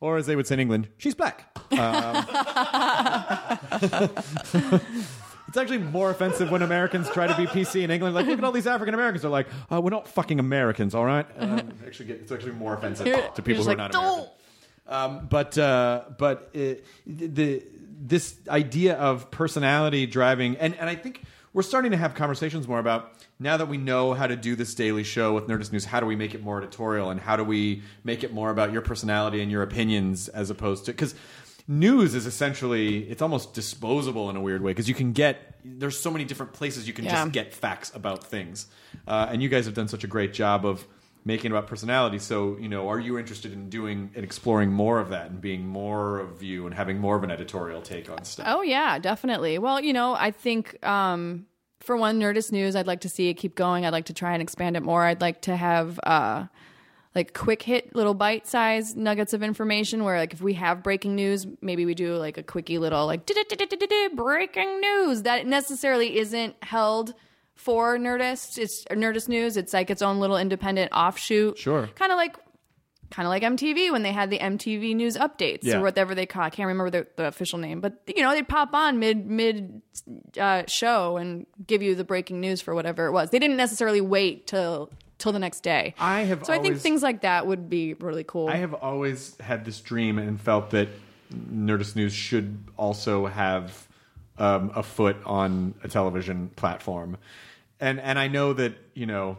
or 0.00 0.16
as 0.16 0.26
they 0.26 0.34
would 0.34 0.48
say 0.48 0.54
in 0.54 0.60
England, 0.60 0.88
she's 0.98 1.14
black. 1.14 1.56
Um, 1.70 2.26
actually 5.58 5.78
more 5.78 6.10
offensive 6.10 6.50
when 6.50 6.62
Americans 6.62 7.08
try 7.10 7.26
to 7.26 7.36
be 7.36 7.46
PC 7.46 7.82
in 7.82 7.90
England. 7.90 8.14
Like, 8.14 8.26
look 8.26 8.38
at 8.38 8.44
all 8.44 8.52
these 8.52 8.66
African 8.66 8.94
Americans. 8.94 9.22
They're 9.22 9.30
like, 9.30 9.48
uh, 9.70 9.80
we're 9.80 9.90
not 9.90 10.08
fucking 10.08 10.38
Americans, 10.38 10.94
all 10.94 11.04
right? 11.04 11.26
Um, 11.38 11.72
actually, 11.86 12.06
get, 12.06 12.20
it's 12.20 12.32
actually 12.32 12.52
more 12.52 12.74
offensive 12.74 13.06
You're- 13.06 13.22
to 13.34 13.42
people 13.42 13.64
you're 13.64 13.74
who 13.74 13.80
are 13.82 13.88
just 13.88 13.92
not 13.92 13.94
like, 13.94 14.12
American. 14.12 14.32
Um, 14.88 15.26
but 15.28 15.58
uh, 15.58 16.04
but 16.16 16.50
uh, 16.56 16.74
the 17.06 17.62
this 18.00 18.36
idea 18.48 18.94
of 18.96 19.30
personality 19.30 20.06
driving, 20.06 20.56
and 20.56 20.74
and 20.76 20.88
I 20.88 20.94
think 20.94 21.22
we're 21.52 21.62
starting 21.62 21.90
to 21.90 21.96
have 21.98 22.14
conversations 22.14 22.66
more 22.66 22.78
about 22.78 23.12
now 23.38 23.58
that 23.58 23.68
we 23.68 23.76
know 23.76 24.14
how 24.14 24.26
to 24.26 24.34
do 24.36 24.56
this 24.56 24.74
daily 24.74 25.04
show 25.04 25.34
with 25.34 25.46
Nerdist 25.46 25.72
News. 25.72 25.84
How 25.84 26.00
do 26.00 26.06
we 26.06 26.16
make 26.16 26.34
it 26.34 26.42
more 26.42 26.56
editorial, 26.58 27.10
and 27.10 27.20
how 27.20 27.36
do 27.36 27.44
we 27.44 27.82
make 28.02 28.24
it 28.24 28.32
more 28.32 28.50
about 28.50 28.72
your 28.72 28.80
personality 28.80 29.42
and 29.42 29.50
your 29.50 29.62
opinions 29.62 30.28
as 30.28 30.48
opposed 30.48 30.86
to 30.86 30.92
because 30.92 31.14
news 31.68 32.14
is 32.14 32.24
essentially 32.26 33.00
it's 33.10 33.20
almost 33.22 33.52
disposable 33.54 34.30
in 34.30 34.36
a 34.36 34.40
weird 34.40 34.62
way 34.62 34.70
because 34.72 34.88
you 34.88 34.94
can 34.94 35.12
get 35.12 35.54
there's 35.64 36.00
so 36.00 36.10
many 36.10 36.24
different 36.24 36.52
places 36.54 36.86
you 36.88 36.94
can 36.94 37.04
Yeah. 37.04 37.10
just 37.12 37.32
get 37.32 37.52
facts 37.52 37.92
about 37.94 38.24
things, 38.24 38.66
uh, 39.06 39.28
and 39.30 39.42
you 39.42 39.48
guys 39.50 39.66
have 39.66 39.74
done 39.74 39.88
such 39.88 40.02
a 40.02 40.06
great 40.06 40.32
job 40.32 40.64
of 40.64 40.86
making 41.24 41.50
about 41.50 41.66
personality. 41.66 42.18
So 42.18 42.56
you 42.58 42.68
know, 42.68 42.88
are 42.88 42.98
you 42.98 43.18
interested 43.18 43.52
in 43.52 43.68
doing 43.68 44.10
and 44.14 44.24
exploring 44.24 44.72
more 44.72 44.98
of 44.98 45.10
that 45.10 45.30
and 45.30 45.40
being 45.42 45.66
more 45.66 46.20
of 46.20 46.42
you 46.42 46.64
and 46.64 46.74
having 46.74 46.98
more 46.98 47.16
of 47.16 47.22
an 47.22 47.30
editorial 47.30 47.82
take 47.82 48.08
on 48.08 48.24
stuff? 48.24 48.46
Oh 48.48 48.62
yeah, 48.62 48.98
definitely. 48.98 49.58
Well, 49.58 49.78
you 49.80 49.92
know, 49.92 50.14
I 50.14 50.30
think 50.30 50.82
um, 50.86 51.44
for 51.80 51.96
one, 51.98 52.18
Nerdist 52.18 52.50
News, 52.50 52.74
I'd 52.76 52.86
like 52.86 53.00
to 53.02 53.08
see 53.10 53.28
it 53.28 53.34
keep 53.34 53.54
going. 53.54 53.84
I'd 53.84 53.92
like 53.92 54.06
to 54.06 54.14
try 54.14 54.32
and 54.32 54.40
expand 54.40 54.76
it 54.76 54.82
more. 54.82 55.04
I'd 55.04 55.20
like 55.20 55.42
to 55.42 55.54
have 55.56 56.00
uh, 56.04 56.46
like 57.14 57.34
quick 57.34 57.62
hit 57.62 57.94
little 57.96 58.14
bite 58.14 58.46
size 58.46 58.94
nuggets 58.94 59.32
of 59.32 59.42
information 59.42 60.04
where 60.04 60.18
like 60.18 60.32
if 60.32 60.40
we 60.40 60.54
have 60.54 60.82
breaking 60.82 61.14
news, 61.16 61.46
maybe 61.60 61.84
we 61.86 61.94
do 61.94 62.14
like 62.16 62.38
a 62.38 62.42
quickie 62.42 62.78
little 62.78 63.06
like 63.06 63.26
"Du-du-du-du-du-du, 63.26 64.10
breaking 64.14 64.80
news 64.80 65.22
that 65.22 65.46
necessarily 65.46 66.18
isn't 66.18 66.54
held 66.62 67.14
for 67.54 67.98
Nerdist. 67.98 68.56
It's 68.58 68.84
Nerdist 68.84 69.28
News. 69.28 69.56
It's 69.56 69.72
like 69.72 69.90
its 69.90 70.02
own 70.02 70.20
little 70.20 70.36
independent 70.36 70.92
offshoot. 70.92 71.58
Sure. 71.58 71.88
Kind 71.96 72.12
of 72.12 72.16
like 72.16 72.36
kind 73.10 73.26
of 73.26 73.30
like 73.30 73.42
MTV 73.42 73.90
when 73.90 74.02
they 74.02 74.12
had 74.12 74.28
the 74.30 74.38
MTV 74.38 74.94
News 74.94 75.16
updates 75.16 75.60
Yeah. 75.62 75.78
or 75.78 75.82
whatever 75.82 76.14
they 76.14 76.26
call. 76.26 76.42
I 76.42 76.50
can't 76.50 76.66
remember 76.68 76.90
the, 76.90 77.06
the 77.16 77.26
official 77.26 77.58
name, 77.58 77.80
but 77.80 78.00
you 78.06 78.22
know 78.22 78.30
they'd 78.32 78.46
pop 78.46 78.74
on 78.74 78.98
mid 78.98 79.26
mid 79.26 79.80
uh, 80.38 80.64
show 80.68 81.16
and 81.16 81.46
give 81.66 81.82
you 81.82 81.94
the 81.94 82.04
breaking 82.04 82.38
news 82.40 82.60
for 82.60 82.74
whatever 82.74 83.06
it 83.06 83.12
was. 83.12 83.30
They 83.30 83.38
didn't 83.38 83.56
necessarily 83.56 84.02
wait 84.02 84.46
till 84.46 84.92
till 85.18 85.32
the 85.32 85.38
next 85.38 85.60
day. 85.60 85.94
I 85.98 86.22
have 86.22 86.46
so 86.46 86.52
I 86.52 86.58
think 86.58 86.78
things 86.78 87.02
like 87.02 87.22
that 87.22 87.46
would 87.46 87.68
be 87.68 87.94
really 87.94 88.24
cool. 88.24 88.48
I 88.48 88.56
have 88.56 88.74
always 88.74 89.36
had 89.40 89.64
this 89.64 89.80
dream 89.80 90.18
and 90.18 90.40
felt 90.40 90.70
that 90.70 90.88
Nerdist 91.32 91.96
News 91.96 92.12
should 92.12 92.58
also 92.76 93.26
have 93.26 93.86
um, 94.38 94.72
a 94.74 94.82
foot 94.82 95.16
on 95.24 95.74
a 95.82 95.88
television 95.88 96.50
platform, 96.56 97.18
and 97.80 98.00
and 98.00 98.18
I 98.18 98.28
know 98.28 98.52
that 98.54 98.74
you 98.94 99.06
know, 99.06 99.38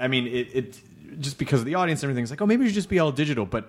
I 0.00 0.08
mean 0.08 0.26
it, 0.26 0.48
it 0.54 0.80
just 1.20 1.38
because 1.38 1.60
of 1.60 1.66
the 1.66 1.74
audience 1.74 2.02
and 2.02 2.08
everything. 2.08 2.24
It's 2.24 2.30
like 2.30 2.40
oh 2.42 2.46
maybe 2.46 2.64
it 2.64 2.68
should 2.68 2.74
just 2.74 2.88
be 2.88 2.98
all 2.98 3.12
digital, 3.12 3.46
but 3.46 3.68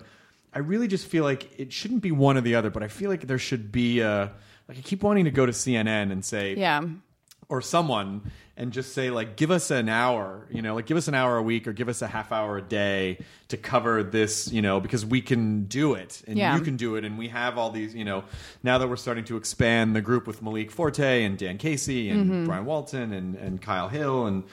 I 0.52 0.60
really 0.60 0.88
just 0.88 1.06
feel 1.06 1.24
like 1.24 1.58
it 1.58 1.72
shouldn't 1.72 2.02
be 2.02 2.12
one 2.12 2.36
or 2.36 2.40
the 2.40 2.54
other. 2.54 2.70
But 2.70 2.82
I 2.82 2.88
feel 2.88 3.10
like 3.10 3.26
there 3.26 3.38
should 3.38 3.70
be 3.70 4.00
a 4.00 4.32
like 4.68 4.78
I 4.78 4.80
keep 4.80 5.02
wanting 5.02 5.26
to 5.26 5.30
go 5.30 5.44
to 5.46 5.52
CNN 5.52 6.10
and 6.10 6.24
say 6.24 6.54
yeah. 6.54 6.82
Or 7.48 7.60
someone 7.60 8.22
and 8.56 8.72
just 8.72 8.92
say 8.94 9.10
like 9.10 9.36
give 9.36 9.50
us 9.50 9.70
an 9.70 9.88
hour 9.88 10.46
you 10.50 10.62
know 10.62 10.74
like 10.74 10.86
give 10.86 10.96
us 10.96 11.08
an 11.08 11.14
hour 11.14 11.36
a 11.36 11.42
week 11.42 11.66
or 11.66 11.72
give 11.72 11.88
us 11.88 12.02
a 12.02 12.06
half 12.06 12.32
hour 12.32 12.56
a 12.56 12.62
day 12.62 13.18
to 13.48 13.56
cover 13.56 14.02
this 14.02 14.50
you 14.52 14.62
know 14.62 14.80
because 14.80 15.04
we 15.04 15.20
can 15.20 15.64
do 15.64 15.94
it 15.94 16.22
and 16.26 16.38
Yeah. 16.38 16.56
you 16.56 16.62
can 16.62 16.76
do 16.76 16.96
it 16.96 17.04
and 17.04 17.18
we 17.18 17.28
have 17.28 17.58
all 17.58 17.70
these 17.70 17.94
you 17.94 18.04
know 18.04 18.24
now 18.62 18.78
that 18.78 18.88
we're 18.88 18.96
starting 18.96 19.24
to 19.24 19.36
expand 19.36 19.94
the 19.94 20.00
group 20.00 20.26
with 20.26 20.40
Malik 20.42 20.70
Forte 20.70 21.24
and 21.24 21.36
Dan 21.36 21.58
Casey 21.58 22.10
and 22.10 22.24
Mm-hmm. 22.30 22.44
Brian 22.46 22.64
Walton 22.64 23.12
and, 23.12 23.34
and 23.36 23.60
Kyle 23.60 23.88
Hill 23.88 24.26
and 24.26 24.44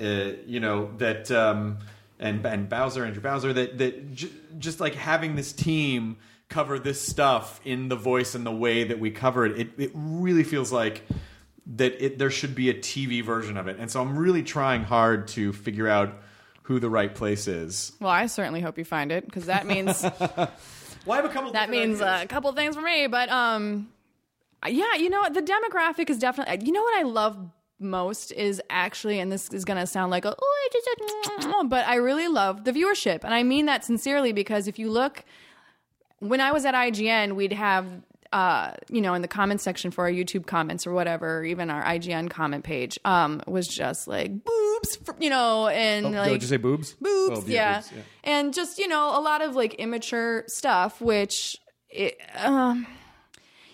uh, 0.00 0.36
you 0.46 0.60
know 0.60 0.90
that 0.98 1.30
um, 1.30 1.78
and 2.20 2.44
and 2.46 2.68
Bowser 2.68 3.04
Andrew 3.04 3.20
Bowser 3.22 3.52
that 3.52 3.78
that 3.78 4.14
j- 4.14 4.30
just 4.58 4.80
like 4.80 4.94
having 4.94 5.34
this 5.36 5.52
team 5.52 6.16
cover 6.48 6.78
this 6.78 7.00
stuff 7.00 7.60
in 7.64 7.88
the 7.88 7.96
voice 7.96 8.34
and 8.34 8.46
the 8.46 8.50
way 8.52 8.84
that 8.84 8.98
we 8.98 9.10
cover 9.10 9.44
it 9.44 9.58
it, 9.58 9.68
it 9.76 9.90
really 9.94 10.44
feels 10.44 10.72
like 10.72 11.02
that 11.76 12.02
it, 12.02 12.18
there 12.18 12.30
should 12.30 12.54
be 12.54 12.70
a 12.70 12.74
TV 12.74 13.22
version 13.22 13.56
of 13.56 13.68
it. 13.68 13.76
And 13.78 13.90
so 13.90 14.00
I'm 14.00 14.18
really 14.18 14.42
trying 14.42 14.84
hard 14.84 15.28
to 15.28 15.52
figure 15.52 15.86
out 15.88 16.14
who 16.62 16.80
the 16.80 16.90
right 16.90 17.14
place 17.14 17.46
is. 17.48 17.92
Well, 18.00 18.10
I 18.10 18.26
certainly 18.26 18.60
hope 18.60 18.78
you 18.78 18.84
find 18.84 19.12
it 19.12 19.24
because 19.24 19.46
that 19.46 19.66
means 19.66 20.02
Well, 21.08 21.18
I 21.18 21.22
have 21.22 21.24
a 21.24 21.32
couple. 21.32 21.52
that 21.52 21.70
means 21.70 22.00
uh, 22.00 22.20
a 22.22 22.26
couple 22.26 22.52
things 22.52 22.74
for 22.74 22.82
me. 22.82 23.06
But 23.06 23.30
um, 23.30 23.88
yeah, 24.66 24.94
you 24.96 25.08
know, 25.08 25.26
the 25.30 25.42
demographic 25.42 26.10
is 26.10 26.18
definitely. 26.18 26.66
You 26.66 26.72
know 26.72 26.82
what 26.82 26.98
I 26.98 27.02
love 27.02 27.38
most 27.78 28.32
is 28.32 28.60
actually, 28.68 29.18
and 29.20 29.30
this 29.32 29.48
is 29.50 29.64
gonna 29.64 29.86
sound 29.86 30.10
like 30.10 30.24
a, 30.24 30.34
oh, 30.38 30.68
I 30.70 31.38
just, 31.38 31.68
but 31.68 31.86
I 31.86 31.94
really 31.96 32.28
love 32.28 32.64
the 32.64 32.72
viewership, 32.72 33.24
and 33.24 33.32
I 33.32 33.42
mean 33.42 33.66
that 33.66 33.84
sincerely 33.84 34.32
because 34.32 34.68
if 34.68 34.78
you 34.78 34.90
look, 34.90 35.24
when 36.18 36.40
I 36.40 36.52
was 36.52 36.64
at 36.64 36.74
IGN, 36.74 37.34
we'd 37.34 37.52
have. 37.52 37.86
Uh, 38.30 38.72
you 38.90 39.00
know, 39.00 39.14
in 39.14 39.22
the 39.22 39.28
comment 39.28 39.58
section 39.60 39.90
for 39.90 40.04
our 40.04 40.10
YouTube 40.10 40.44
comments 40.46 40.86
or 40.86 40.92
whatever, 40.92 41.38
or 41.38 41.44
even 41.44 41.70
our 41.70 41.82
IGN 41.82 42.28
comment 42.28 42.62
page, 42.62 42.98
um, 43.06 43.40
was 43.46 43.66
just 43.66 44.06
like 44.06 44.44
boobs, 44.44 44.96
for, 45.04 45.14
you 45.18 45.30
know, 45.30 45.68
and 45.68 46.04
Oh, 46.06 46.10
like 46.10 46.32
did 46.32 46.42
you 46.42 46.48
say 46.48 46.58
boobs? 46.58 46.92
boobs, 47.00 47.40
Oh, 47.40 47.44
yeah. 47.46 47.76
boobs, 47.78 47.92
yeah. 47.96 48.02
and 48.24 48.52
just 48.52 48.78
you 48.78 48.86
know 48.86 49.18
a 49.18 49.22
lot 49.22 49.40
of 49.40 49.56
like 49.56 49.74
immature 49.74 50.44
stuff, 50.46 51.00
which 51.00 51.56
it, 51.88 52.20
um, 52.44 52.86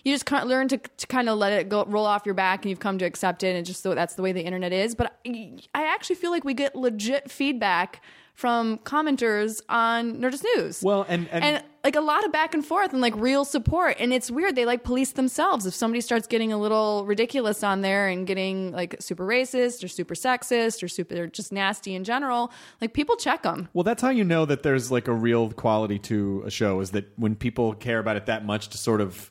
you 0.05 0.13
just 0.13 0.25
can't 0.25 0.47
learn 0.47 0.69
to, 0.69 0.77
to 0.77 1.07
kind 1.07 1.27
of 1.27 1.37
let 1.37 1.51
it 1.51 1.67
go 1.67 1.83
roll 1.85 2.05
off 2.05 2.25
your 2.25 2.35
back, 2.35 2.63
and 2.63 2.69
you've 2.69 2.79
come 2.79 2.97
to 2.99 3.05
accept 3.05 3.43
it, 3.43 3.57
and 3.57 3.65
just 3.65 3.83
so 3.83 3.93
that's 3.93 4.15
the 4.15 4.21
way 4.21 4.31
the 4.31 4.41
internet 4.45 4.71
is. 4.71 4.95
But 4.95 5.17
I, 5.27 5.57
I 5.73 5.83
actually 5.93 6.15
feel 6.15 6.31
like 6.31 6.45
we 6.45 6.53
get 6.53 6.77
legit 6.77 7.29
feedback 7.29 8.01
from 8.35 8.77
commenters 8.79 9.61
on 9.69 10.17
Nerdist 10.17 10.43
News. 10.55 10.81
Well, 10.83 11.05
and- 11.09 11.27
and- 11.29 11.63
like 11.83 11.95
a 11.95 12.01
lot 12.01 12.25
of 12.25 12.31
back 12.31 12.55
and 12.55 12.65
forth 12.65 12.93
and 12.93 13.01
like 13.01 13.13
real 13.15 13.45
support. 13.45 13.95
And 13.99 14.11
it's 14.11 14.31
weird. 14.31 14.55
They 14.55 14.65
like 14.65 14.83
police 14.83 15.11
themselves. 15.11 15.67
If 15.67 15.75
somebody 15.75 16.01
starts 16.01 16.25
getting 16.25 16.51
a 16.51 16.57
little 16.57 17.05
ridiculous 17.05 17.63
on 17.63 17.81
there 17.81 18.07
and 18.07 18.25
getting 18.25 18.71
like 18.71 18.95
super 18.99 19.23
racist 19.23 19.83
or 19.83 19.87
super 19.87 20.15
sexist 20.15 20.81
or 20.81 20.87
super 20.87 21.27
just 21.27 21.51
nasty 21.51 21.93
in 21.93 22.03
general, 22.03 22.51
like 22.81 22.93
people 22.93 23.15
check 23.15 23.43
them. 23.43 23.69
Well, 23.73 23.83
that's 23.83 24.01
how 24.01 24.09
you 24.09 24.23
know 24.23 24.45
that 24.45 24.63
there's 24.63 24.91
like 24.91 25.07
a 25.07 25.13
real 25.13 25.51
quality 25.51 25.99
to 25.99 26.41
a 26.47 26.49
show 26.49 26.79
is 26.79 26.89
that 26.91 27.05
when 27.17 27.35
people 27.35 27.75
care 27.75 27.99
about 27.99 28.15
it 28.15 28.25
that 28.25 28.43
much 28.45 28.69
to 28.69 28.79
sort 28.79 28.99
of 28.99 29.29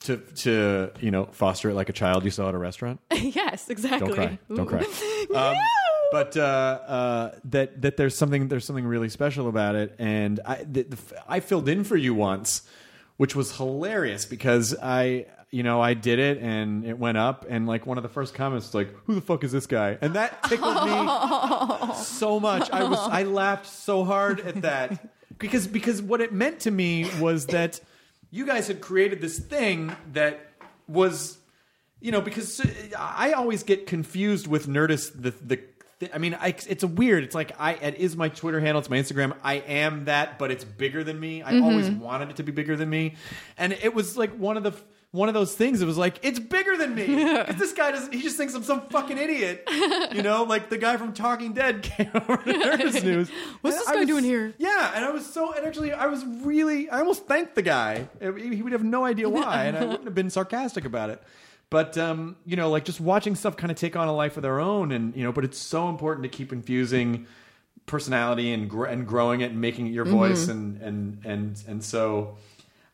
to 0.00 0.16
to 0.16 0.90
you 1.00 1.12
know 1.12 1.26
foster 1.32 1.70
it 1.70 1.74
like 1.74 1.88
a 1.88 1.92
child 1.92 2.24
you 2.24 2.30
saw 2.32 2.48
at 2.48 2.54
a 2.56 2.58
restaurant. 2.58 2.98
yes, 3.12 3.68
exactly. 3.70 4.08
Don't 4.08 4.16
cry. 4.16 4.38
Don't 4.54 4.66
cry. 4.66 4.84
Um, 5.34 5.56
but 6.10 6.36
uh, 6.36 6.40
uh, 6.40 7.38
that 7.44 7.82
that 7.82 7.96
there's 7.96 8.16
something 8.16 8.48
there's 8.48 8.64
something 8.64 8.86
really 8.86 9.08
special 9.08 9.48
about 9.48 9.74
it, 9.74 9.94
and 9.98 10.40
I 10.44 10.64
the, 10.64 10.82
the, 10.82 10.98
I 11.28 11.40
filled 11.40 11.68
in 11.68 11.84
for 11.84 11.96
you 11.96 12.14
once, 12.14 12.62
which 13.16 13.34
was 13.34 13.56
hilarious 13.56 14.24
because 14.24 14.74
I 14.82 15.26
you 15.50 15.62
know 15.62 15.80
I 15.80 15.94
did 15.94 16.18
it 16.18 16.38
and 16.38 16.84
it 16.84 16.98
went 16.98 17.18
up, 17.18 17.46
and 17.48 17.66
like 17.66 17.86
one 17.86 17.98
of 17.98 18.02
the 18.02 18.08
first 18.08 18.34
comments 18.34 18.66
was 18.68 18.74
like, 18.74 18.94
"Who 19.06 19.14
the 19.14 19.20
fuck 19.20 19.44
is 19.44 19.52
this 19.52 19.66
guy?" 19.66 19.98
And 20.00 20.14
that 20.14 20.42
tickled 20.44 20.84
me 20.84 21.94
so 21.96 22.40
much. 22.40 22.70
I 22.70 22.84
was 22.84 22.98
I 22.98 23.22
laughed 23.24 23.66
so 23.66 24.04
hard 24.04 24.40
at 24.40 24.62
that 24.62 25.10
because 25.38 25.66
because 25.66 26.02
what 26.02 26.20
it 26.20 26.32
meant 26.32 26.60
to 26.60 26.70
me 26.70 27.10
was 27.20 27.46
that 27.46 27.80
you 28.30 28.46
guys 28.46 28.68
had 28.68 28.80
created 28.80 29.20
this 29.20 29.38
thing 29.38 29.94
that 30.12 30.40
was 30.88 31.38
you 32.00 32.12
know 32.12 32.20
because 32.20 32.60
I 32.98 33.32
always 33.32 33.62
get 33.62 33.86
confused 33.86 34.46
with 34.46 34.66
Nerdist 34.66 35.20
the 35.20 35.30
the. 35.30 35.60
Th- 36.00 36.12
I 36.14 36.18
mean, 36.18 36.34
I, 36.34 36.48
it's 36.48 36.82
a 36.82 36.88
weird. 36.88 37.24
It's 37.24 37.34
like 37.34 37.52
I 37.58 37.72
it 37.74 37.96
is 37.96 38.16
my 38.16 38.28
Twitter 38.28 38.60
handle. 38.60 38.80
It's 38.80 38.90
my 38.90 38.98
Instagram. 38.98 39.36
I 39.42 39.54
am 39.54 40.06
that, 40.06 40.38
but 40.38 40.50
it's 40.50 40.64
bigger 40.64 41.04
than 41.04 41.18
me. 41.18 41.42
I 41.42 41.60
always 41.60 41.88
mm-hmm. 41.88 42.00
wanted 42.00 42.30
it 42.30 42.36
to 42.36 42.42
be 42.42 42.52
bigger 42.52 42.76
than 42.76 42.90
me, 42.90 43.16
and 43.56 43.72
it 43.72 43.94
was 43.94 44.16
like 44.16 44.36
one 44.36 44.56
of 44.56 44.62
the 44.62 44.74
one 45.12 45.28
of 45.28 45.34
those 45.34 45.54
things. 45.54 45.80
It 45.80 45.86
was 45.86 45.96
like 45.96 46.18
it's 46.22 46.38
bigger 46.38 46.76
than 46.76 46.94
me. 46.94 47.06
this 47.56 47.72
guy 47.72 47.90
doesn't. 47.92 48.12
He 48.12 48.22
just 48.22 48.36
thinks 48.36 48.54
I'm 48.54 48.62
some 48.62 48.88
fucking 48.88 49.18
idiot. 49.18 49.68
You 50.12 50.22
know, 50.22 50.44
like 50.44 50.68
the 50.68 50.78
guy 50.78 50.96
from 50.96 51.12
Talking 51.12 51.52
Dead 51.52 51.82
came 51.82 52.10
over 52.14 52.36
to 52.36 52.52
Nerdist 52.52 53.02
News. 53.02 53.30
What's 53.60 53.78
this 53.78 53.88
I 53.88 53.94
guy 53.94 54.00
was- 54.00 54.08
doing 54.08 54.24
here? 54.24 54.54
Yeah, 54.58 54.92
and 54.94 55.04
I 55.04 55.10
was 55.10 55.26
so 55.26 55.52
and 55.52 55.66
actually 55.66 55.92
I 55.92 56.06
was 56.06 56.24
really 56.24 56.88
I 56.90 57.00
almost 57.00 57.26
thanked 57.26 57.54
the 57.54 57.62
guy. 57.62 58.08
He 58.20 58.62
would 58.62 58.72
have 58.72 58.84
no 58.84 59.04
idea 59.04 59.28
why, 59.28 59.64
and 59.64 59.76
I 59.76 59.84
wouldn't 59.84 60.04
have 60.04 60.14
been 60.14 60.30
sarcastic 60.30 60.84
about 60.84 61.10
it. 61.10 61.22
But 61.70 61.98
um, 61.98 62.36
you 62.46 62.56
know, 62.56 62.70
like 62.70 62.84
just 62.84 63.00
watching 63.00 63.34
stuff 63.34 63.56
kind 63.56 63.70
of 63.70 63.76
take 63.76 63.96
on 63.96 64.06
a 64.08 64.14
life 64.14 64.36
of 64.36 64.42
their 64.42 64.60
own, 64.60 64.92
and 64.92 65.14
you 65.16 65.24
know, 65.24 65.32
but 65.32 65.44
it's 65.44 65.58
so 65.58 65.88
important 65.88 66.22
to 66.22 66.28
keep 66.28 66.52
infusing 66.52 67.26
personality 67.86 68.52
and 68.52 68.68
gr- 68.70 68.86
and 68.86 69.06
growing 69.06 69.40
it 69.40 69.50
and 69.50 69.60
making 69.60 69.86
it 69.88 69.90
your 69.92 70.04
voice, 70.04 70.48
and 70.48 70.80
and 70.80 71.18
and 71.24 71.62
and 71.66 71.84
so. 71.84 72.36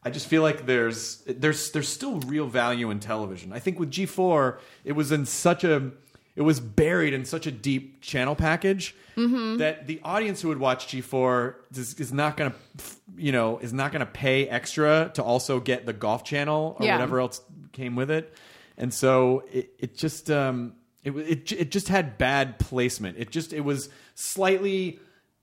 I 0.04 0.10
just 0.10 0.26
feel 0.26 0.42
like 0.42 0.66
there's 0.66 1.18
there's 1.28 1.70
there's 1.70 1.88
still 1.88 2.18
real 2.20 2.46
value 2.48 2.90
in 2.90 2.98
television. 2.98 3.52
I 3.52 3.60
think 3.60 3.78
with 3.78 3.90
G4, 3.92 4.58
it 4.84 4.92
was 4.92 5.12
in 5.12 5.26
such 5.26 5.62
a 5.62 5.92
it 6.34 6.42
was 6.42 6.58
buried 6.58 7.12
in 7.14 7.24
such 7.24 7.46
a 7.46 7.52
deep 7.52 8.00
channel 8.00 8.34
package 8.34 8.96
that 9.14 9.86
the 9.86 10.00
audience 10.02 10.40
who 10.40 10.48
would 10.48 10.58
watch 10.58 10.86
G4 10.88 11.54
is, 11.76 11.94
is 12.00 12.12
not 12.12 12.36
going 12.38 12.50
to 12.50 12.56
you 13.16 13.30
know 13.30 13.58
is 13.58 13.72
not 13.72 13.92
going 13.92 14.00
to 14.00 14.06
pay 14.10 14.48
extra 14.48 15.10
to 15.14 15.22
also 15.22 15.60
get 15.60 15.86
the 15.86 15.92
golf 15.92 16.24
channel 16.24 16.74
or 16.80 16.86
Yeah. 16.86 16.94
whatever 16.96 17.20
else 17.20 17.40
came 17.72 17.94
with 17.94 18.10
it. 18.10 18.34
And 18.76 18.92
so 18.92 19.44
it, 19.52 19.72
it 19.78 19.96
just 19.96 20.30
um 20.30 20.74
it, 21.04 21.16
it 21.16 21.52
it 21.52 21.70
just 21.70 21.88
had 21.88 22.18
bad 22.18 22.58
placement. 22.58 23.18
It 23.18 23.30
just 23.30 23.52
it 23.52 23.60
was 23.62 23.88
slightly 24.14 24.98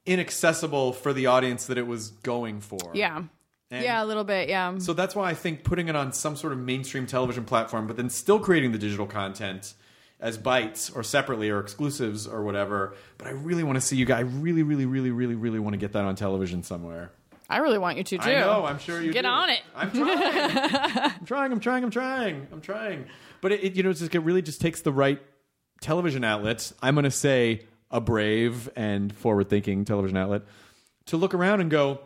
inaccessible 0.05 0.93
for 0.93 1.13
the 1.13 1.27
audience 1.27 1.67
that 1.67 1.77
it 1.77 1.85
was 1.87 2.09
going 2.09 2.61
for. 2.61 2.79
Yeah. 2.93 3.23
And- 3.71 3.83
yeah, 3.83 4.03
a 4.03 4.05
little 4.05 4.23
bit. 4.23 4.49
Yeah. 4.49 4.79
so 4.79 4.93
that's 4.93 5.15
why 5.15 5.29
I 5.29 5.35
think 5.35 5.63
putting 5.63 5.89
it 5.89 5.95
on 5.95 6.11
some 6.11 6.35
sort 6.35 6.53
of 6.53 6.59
mainstream 6.59 7.05
television 7.05 7.45
platform, 7.45 7.85
but 7.85 7.97
then 7.97 8.09
still 8.09 8.39
creating 8.39 8.71
the 8.71 8.79
digital 8.79 9.05
content 9.05 9.75
as 10.19 10.37
bites 10.37 10.89
or 10.89 11.03
separately 11.03 11.49
or 11.49 11.59
exclusives 11.59 12.27
or 12.27 12.43
whatever. 12.43 12.95
But 13.19 13.27
I 13.27 13.31
really 13.31 13.63
want 13.63 13.75
to 13.75 13.81
see 13.81 13.95
you 13.95 14.05
guys. 14.05 14.17
I 14.17 14.21
really, 14.21 14.63
really, 14.63 14.85
really, 14.87 15.11
really, 15.11 15.35
really 15.35 15.59
want 15.59 15.73
to 15.73 15.77
get 15.77 15.93
that 15.93 16.03
on 16.05 16.15
television 16.15 16.63
somewhere. 16.63 17.11
I 17.49 17.57
really 17.57 17.77
want 17.79 17.97
you 17.97 18.03
to 18.03 18.17
too. 18.17 18.23
I 18.29 18.35
know. 18.35 18.65
I'm 18.65 18.77
sure 18.79 19.01
you 19.01 19.11
Get 19.11 19.23
do. 19.23 19.27
on 19.27 19.49
it. 19.49 19.61
I'm 19.75 19.91
trying. 19.91 20.11
I'm 21.19 21.25
trying. 21.25 21.51
I'm 21.51 21.59
trying. 21.59 21.83
I'm 21.83 21.89
trying. 21.91 22.47
I'm 22.51 22.61
trying. 22.61 23.05
But 23.41 23.51
it, 23.53 23.63
it 23.63 23.75
you 23.75 23.83
know, 23.83 23.89
it's 23.89 23.99
just, 23.99 24.13
it 24.13 24.19
really 24.19 24.41
just 24.41 24.61
takes 24.61 24.81
the 24.81 24.91
right 24.91 25.19
television 25.81 26.23
outlet. 26.23 26.71
I'm 26.81 26.93
going 26.93 27.05
to 27.05 27.11
say 27.11 27.65
a 27.89 27.99
brave 27.99 28.69
and 28.75 29.11
forward-thinking 29.15 29.85
television 29.85 30.15
outlet 30.17 30.43
to 31.07 31.17
look 31.17 31.33
around 31.33 31.61
and 31.61 31.71
go. 31.71 32.01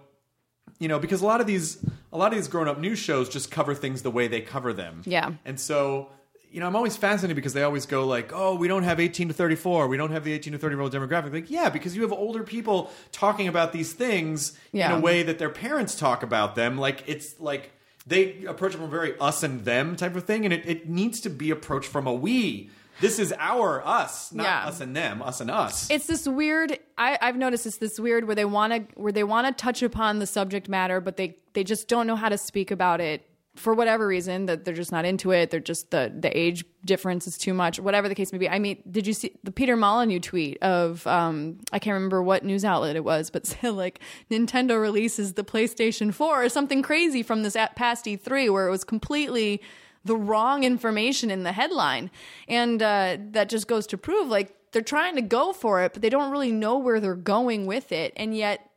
You 0.79 0.87
know, 0.87 0.97
because 0.97 1.21
a 1.21 1.25
lot 1.25 1.41
of 1.41 1.47
these, 1.47 1.77
a 2.11 2.17
lot 2.17 2.31
of 2.31 2.37
these 2.37 2.47
grown-up 2.47 2.79
news 2.79 2.97
shows 2.99 3.27
just 3.29 3.51
cover 3.51 3.75
things 3.75 4.01
the 4.01 4.11
way 4.11 4.27
they 4.27 4.41
cover 4.41 4.73
them. 4.73 5.01
Yeah. 5.05 5.31
And 5.45 5.59
so, 5.59 6.09
you 6.53 6.59
know, 6.59 6.67
I'm 6.67 6.75
always 6.75 6.95
fascinated 6.95 7.35
because 7.35 7.53
they 7.53 7.63
always 7.63 7.85
go 7.85 8.05
like, 8.05 8.31
"Oh, 8.33 8.55
we 8.55 8.67
don't 8.67 8.83
have 8.83 8.99
18 8.99 9.27
to 9.29 9.33
34. 9.33 9.87
We 9.87 9.97
don't 9.97 10.11
have 10.11 10.23
the 10.23 10.31
18 10.33 10.53
to 10.53 10.59
30 10.59 10.75
year 10.75 10.81
old 10.81 10.93
demographic." 10.93 11.33
Like, 11.33 11.49
yeah, 11.51 11.69
because 11.69 11.95
you 11.95 12.03
have 12.03 12.13
older 12.13 12.43
people 12.43 12.91
talking 13.11 13.47
about 13.47 13.73
these 13.73 13.91
things 13.93 14.57
Yeah. 14.71 14.91
in 14.93 14.99
a 14.99 15.01
way 15.01 15.23
that 15.23 15.39
their 15.39 15.49
parents 15.49 15.95
talk 15.95 16.23
about 16.23 16.55
them. 16.55 16.77
Like 16.77 17.03
it's 17.07 17.39
like 17.39 17.71
they 18.05 18.45
approach 18.45 18.73
it 18.73 18.77
from 18.77 18.85
a 18.85 18.89
very 18.89 19.17
us 19.19 19.43
and 19.43 19.65
them 19.65 19.95
type 19.95 20.15
of 20.15 20.25
thing, 20.25 20.45
and 20.45 20.53
it, 20.53 20.63
it 20.65 20.87
needs 20.89 21.19
to 21.21 21.29
be 21.29 21.49
approached 21.51 21.89
from 21.89 22.05
a 22.07 22.13
we. 22.13 22.69
This 23.01 23.17
is 23.17 23.33
our 23.39 23.81
us, 23.85 24.31
not 24.31 24.43
Yeah. 24.43 24.67
us 24.67 24.79
and 24.79 24.95
them, 24.95 25.21
us 25.23 25.41
and 25.41 25.49
us. 25.49 25.89
it's 25.89 26.05
this 26.05 26.27
weird 26.27 26.77
I, 26.95 27.17
i've 27.21 27.35
noticed 27.35 27.65
it's 27.65 27.77
this 27.77 27.99
weird 27.99 28.25
where 28.27 28.35
they 28.35 28.45
want 28.45 28.71
to 28.73 28.79
where 29.01 29.11
they 29.11 29.23
want 29.23 29.47
to 29.47 29.53
touch 29.59 29.81
upon 29.81 30.19
the 30.19 30.27
subject 30.27 30.69
matter 30.69 31.01
but 31.01 31.17
they 31.17 31.35
they 31.53 31.63
just 31.63 31.87
don't 31.87 32.05
know 32.05 32.15
how 32.15 32.29
to 32.29 32.37
speak 32.37 32.69
about 32.69 33.01
it 33.01 33.25
for 33.55 33.73
whatever 33.73 34.07
reason 34.07 34.47
that 34.47 34.65
they're 34.65 34.73
just 34.73 34.91
not 34.91 35.05
into 35.05 35.31
it 35.31 35.51
they're 35.51 35.59
just 35.59 35.91
the 35.91 36.11
the 36.17 36.35
age 36.37 36.65
difference 36.85 37.27
is 37.27 37.37
too 37.37 37.53
much 37.53 37.79
whatever 37.79 38.09
the 38.09 38.15
case 38.15 38.31
may 38.31 38.37
be 38.37 38.49
i 38.49 38.57
mean 38.57 38.81
did 38.89 39.05
you 39.05 39.13
see 39.13 39.35
the 39.43 39.51
peter 39.51 39.75
molyneux 39.75 40.19
tweet 40.19 40.57
of 40.63 41.05
um 41.07 41.59
i 41.71 41.79
can't 41.79 41.93
remember 41.93 42.21
what 42.23 42.43
news 42.43 42.65
outlet 42.65 42.95
it 42.95 43.03
was 43.03 43.29
but 43.29 43.45
said 43.47 43.73
like 43.73 43.99
nintendo 44.31 44.81
releases 44.81 45.33
the 45.33 45.43
playstation 45.43 46.13
4 46.13 46.43
or 46.43 46.49
something 46.49 46.81
crazy 46.81 47.21
from 47.21 47.43
this 47.43 47.55
at- 47.55 47.75
past 47.75 48.05
e3 48.05 48.51
where 48.51 48.67
it 48.67 48.71
was 48.71 48.83
completely 48.83 49.61
the 50.05 50.15
wrong 50.15 50.63
information 50.63 51.31
in 51.31 51.43
the 51.43 51.51
headline. 51.51 52.11
And 52.47 52.81
uh, 52.81 53.17
that 53.31 53.49
just 53.49 53.67
goes 53.67 53.87
to 53.87 53.97
prove 53.97 54.27
like 54.27 54.53
they're 54.71 54.81
trying 54.81 55.15
to 55.15 55.21
go 55.21 55.53
for 55.53 55.83
it, 55.83 55.93
but 55.93 56.01
they 56.01 56.09
don't 56.09 56.31
really 56.31 56.51
know 56.51 56.77
where 56.77 56.99
they're 56.99 57.15
going 57.15 57.65
with 57.65 57.91
it. 57.91 58.13
And 58.15 58.35
yet, 58.35 58.69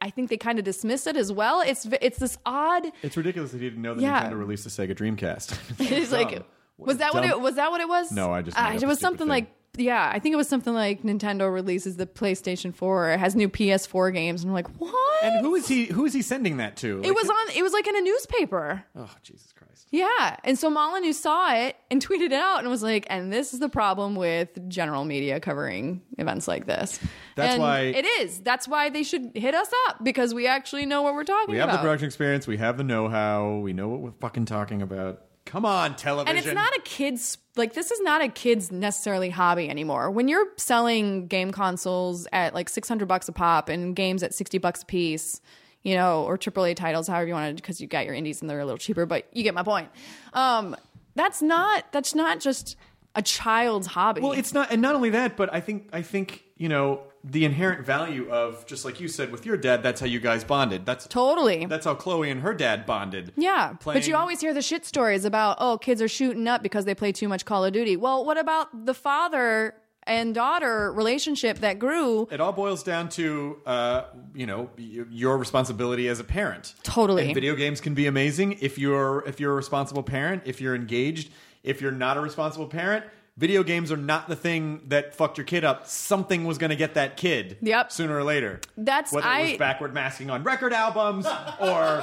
I 0.00 0.10
think 0.10 0.30
they 0.30 0.36
kind 0.36 0.58
of 0.58 0.64
dismiss 0.64 1.06
it 1.06 1.16
as 1.16 1.30
well. 1.32 1.60
It's 1.60 1.86
it's 2.00 2.18
this 2.18 2.38
odd. 2.46 2.86
It's 3.02 3.16
ridiculous 3.16 3.52
that 3.52 3.60
he 3.60 3.68
didn't 3.68 3.82
know 3.82 3.94
that 3.94 4.00
Yeah. 4.02 4.24
Nintendo 4.30 4.38
released 4.38 4.64
the 4.64 4.70
Sega 4.70 4.94
Dreamcast. 4.94 5.58
It's 5.80 6.12
like 6.12 6.42
was 6.78 6.98
that 6.98 7.14
what 7.14 7.24
it 7.24 7.40
was? 7.40 7.54
That 7.56 7.70
what 7.70 7.80
it 7.80 7.88
was? 7.88 8.10
No, 8.10 8.32
I 8.32 8.42
just 8.42 8.58
Uh, 8.58 8.72
it 8.74 8.84
was 8.86 8.98
something 9.00 9.20
thing. 9.20 9.28
like. 9.28 9.46
Yeah, 9.76 10.10
I 10.12 10.18
think 10.18 10.32
it 10.32 10.36
was 10.36 10.48
something 10.48 10.72
like 10.74 11.02
Nintendo 11.02 11.52
releases 11.52 11.96
the 11.96 12.06
PlayStation 12.06 12.74
4, 12.74 13.10
it 13.12 13.20
has 13.20 13.34
new 13.34 13.48
PS4 13.48 14.12
games, 14.12 14.42
and 14.42 14.50
I'm 14.50 14.54
like, 14.54 14.68
what? 14.78 15.24
And 15.24 15.44
who 15.44 15.54
is 15.54 15.66
he? 15.66 15.86
Who 15.86 16.04
is 16.04 16.12
he 16.12 16.22
sending 16.22 16.58
that 16.58 16.76
to? 16.78 17.00
it 17.04 17.14
was 17.14 17.28
on. 17.28 17.56
It 17.56 17.62
was 17.62 17.72
like 17.72 17.86
in 17.86 17.96
a 17.96 18.00
newspaper. 18.00 18.84
Oh 18.96 19.10
Jesus 19.22 19.52
Christ! 19.52 19.88
Yeah. 19.90 20.36
And 20.44 20.58
so 20.58 20.70
Molyneux 20.70 21.12
saw 21.12 21.54
it 21.54 21.76
and 21.90 22.04
tweeted 22.06 22.26
it 22.26 22.32
out 22.32 22.60
and 22.60 22.68
was 22.68 22.82
like, 22.82 23.06
and 23.08 23.32
this 23.32 23.54
is 23.54 23.60
the 23.60 23.68
problem 23.68 24.16
with 24.16 24.68
general 24.68 25.04
media 25.04 25.40
covering 25.40 26.02
events 26.18 26.46
like 26.48 26.66
this. 26.66 26.98
That's 27.36 27.54
And 27.54 27.62
why- 27.62 27.80
it 27.80 28.04
is. 28.04 28.40
That's 28.40 28.66
why 28.68 28.90
they 28.90 29.02
should 29.02 29.32
hit 29.36 29.54
us 29.54 29.70
up 29.88 30.02
because 30.04 30.34
we 30.34 30.46
actually 30.46 30.84
know 30.86 31.02
what 31.02 31.14
we're 31.14 31.24
talking 31.24 31.44
about. 31.44 31.52
We 31.52 31.58
have 31.58 31.68
about. 31.68 31.76
the 31.76 31.82
production 31.82 32.06
experience. 32.06 32.46
We 32.46 32.56
have 32.58 32.76
the 32.76 32.84
know-how. 32.84 33.56
We 33.62 33.72
know 33.72 33.88
what 33.88 34.00
we're 34.00 34.12
fucking 34.20 34.46
talking 34.46 34.82
about. 34.82 35.22
Come 35.46 35.64
on, 35.64 35.94
television. 35.96 36.36
and 36.36 36.44
it's 36.46 36.54
not 36.54 36.74
a 36.74 36.80
kid's 36.82 37.38
like 37.56 37.74
this 37.74 37.90
is 37.90 38.00
not 38.00 38.22
a 38.22 38.28
kid's 38.28 38.72
necessarily 38.72 39.30
hobby 39.30 39.68
anymore. 39.68 40.10
When 40.10 40.28
you're 40.28 40.46
selling 40.56 41.26
game 41.26 41.52
consoles 41.52 42.26
at 42.32 42.54
like 42.54 42.68
600 42.68 43.06
bucks 43.06 43.28
a 43.28 43.32
pop 43.32 43.68
and 43.68 43.94
games 43.94 44.22
at 44.22 44.34
60 44.34 44.58
bucks 44.58 44.82
a 44.82 44.86
piece, 44.86 45.40
you 45.82 45.94
know, 45.94 46.24
or 46.24 46.38
AAA 46.38 46.76
titles, 46.76 47.06
however 47.06 47.26
you 47.28 47.34
want 47.34 47.56
to, 47.56 47.62
because 47.62 47.80
you 47.80 47.86
got 47.86 48.06
your 48.06 48.14
indies 48.14 48.40
and 48.40 48.48
they're 48.50 48.60
a 48.60 48.64
little 48.64 48.78
cheaper, 48.78 49.06
but 49.06 49.26
you 49.32 49.42
get 49.42 49.54
my 49.54 49.62
point. 49.62 49.90
Um, 50.32 50.74
that's 51.14 51.42
not 51.42 51.84
that's 51.92 52.14
not 52.14 52.40
just 52.40 52.76
a 53.14 53.22
child's 53.22 53.86
hobby. 53.86 54.20
Well, 54.20 54.32
it's 54.32 54.52
not, 54.52 54.72
and 54.72 54.82
not 54.82 54.94
only 54.96 55.10
that, 55.10 55.36
but 55.36 55.52
I 55.54 55.60
think 55.60 55.88
I 55.92 56.02
think 56.02 56.42
you 56.56 56.68
know 56.68 57.02
the 57.24 57.46
inherent 57.46 57.86
value 57.86 58.30
of 58.30 58.66
just 58.66 58.84
like 58.84 59.00
you 59.00 59.08
said 59.08 59.32
with 59.32 59.46
your 59.46 59.56
dad. 59.56 59.82
That's 59.82 60.00
how 60.00 60.06
you 60.06 60.20
guys 60.20 60.44
bonded. 60.44 60.84
That's 60.84 61.06
totally. 61.06 61.64
that's 61.64 61.86
how 61.86 61.94
Chloe 61.94 62.30
and 62.30 62.42
her 62.42 62.52
dad 62.52 62.84
bonded. 62.84 63.32
Yeah, 63.36 63.76
but 63.82 64.06
you 64.06 64.14
always 64.14 64.40
hear 64.40 64.52
the 64.52 64.62
shit 64.62 64.84
stories 64.84 65.24
about 65.24 65.56
oh 65.60 65.78
kids 65.78 66.02
are 66.02 66.08
shooting 66.08 66.46
up 66.46 66.62
because 66.62 66.84
they 66.84 66.94
play 66.94 67.12
too 67.12 67.28
much 67.28 67.44
Call 67.44 67.64
of 67.64 67.72
Duty. 67.72 67.96
Well, 67.96 68.24
what 68.24 68.36
about 68.36 68.84
the 68.84 68.94
father 68.94 69.74
and 70.06 70.34
daughter 70.34 70.92
relationship 70.92 71.60
that 71.60 71.78
grew? 71.78 72.28
It 72.30 72.40
all 72.40 72.52
boils 72.52 72.82
down 72.82 73.08
to 73.10 73.58
uh, 73.64 74.02
you 74.34 74.46
know 74.46 74.68
your 74.76 75.38
responsibility 75.38 76.08
as 76.08 76.20
a 76.20 76.24
parent. 76.24 76.74
Totally. 76.82 77.26
And 77.26 77.34
video 77.34 77.54
games 77.54 77.80
can 77.80 77.94
be 77.94 78.06
amazing 78.06 78.58
if 78.60 78.78
you're 78.78 79.24
if 79.26 79.40
you're 79.40 79.52
a 79.52 79.56
responsible 79.56 80.02
parent. 80.02 80.42
If 80.44 80.60
you're 80.60 80.74
engaged. 80.74 81.30
If 81.62 81.80
you're 81.80 81.92
not 81.92 82.18
a 82.18 82.20
responsible 82.20 82.66
parent. 82.66 83.06
Video 83.36 83.64
games 83.64 83.90
are 83.90 83.96
not 83.96 84.28
the 84.28 84.36
thing 84.36 84.80
that 84.86 85.12
fucked 85.12 85.38
your 85.38 85.44
kid 85.44 85.64
up. 85.64 85.88
Something 85.88 86.44
was 86.44 86.56
going 86.56 86.70
to 86.70 86.76
get 86.76 86.94
that 86.94 87.16
kid. 87.16 87.58
Yep. 87.62 87.90
Sooner 87.90 88.16
or 88.16 88.22
later. 88.22 88.60
That's- 88.76 89.12
whether 89.12 89.26
it 89.26 89.30
I- 89.30 89.42
was 89.50 89.58
backward 89.58 89.92
masking 89.92 90.30
on 90.30 90.44
record 90.44 90.72
albums 90.72 91.26
or 91.60 92.02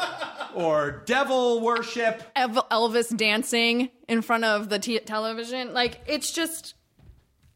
or 0.54 1.04
devil 1.06 1.62
worship. 1.62 2.22
Elvis 2.36 3.16
dancing 3.16 3.90
in 4.10 4.22
front 4.22 4.44
of 4.44 4.68
the 4.68 4.78
t- 4.80 5.00
television. 5.00 5.74
Like 5.74 6.02
it's 6.06 6.32
just 6.34 6.74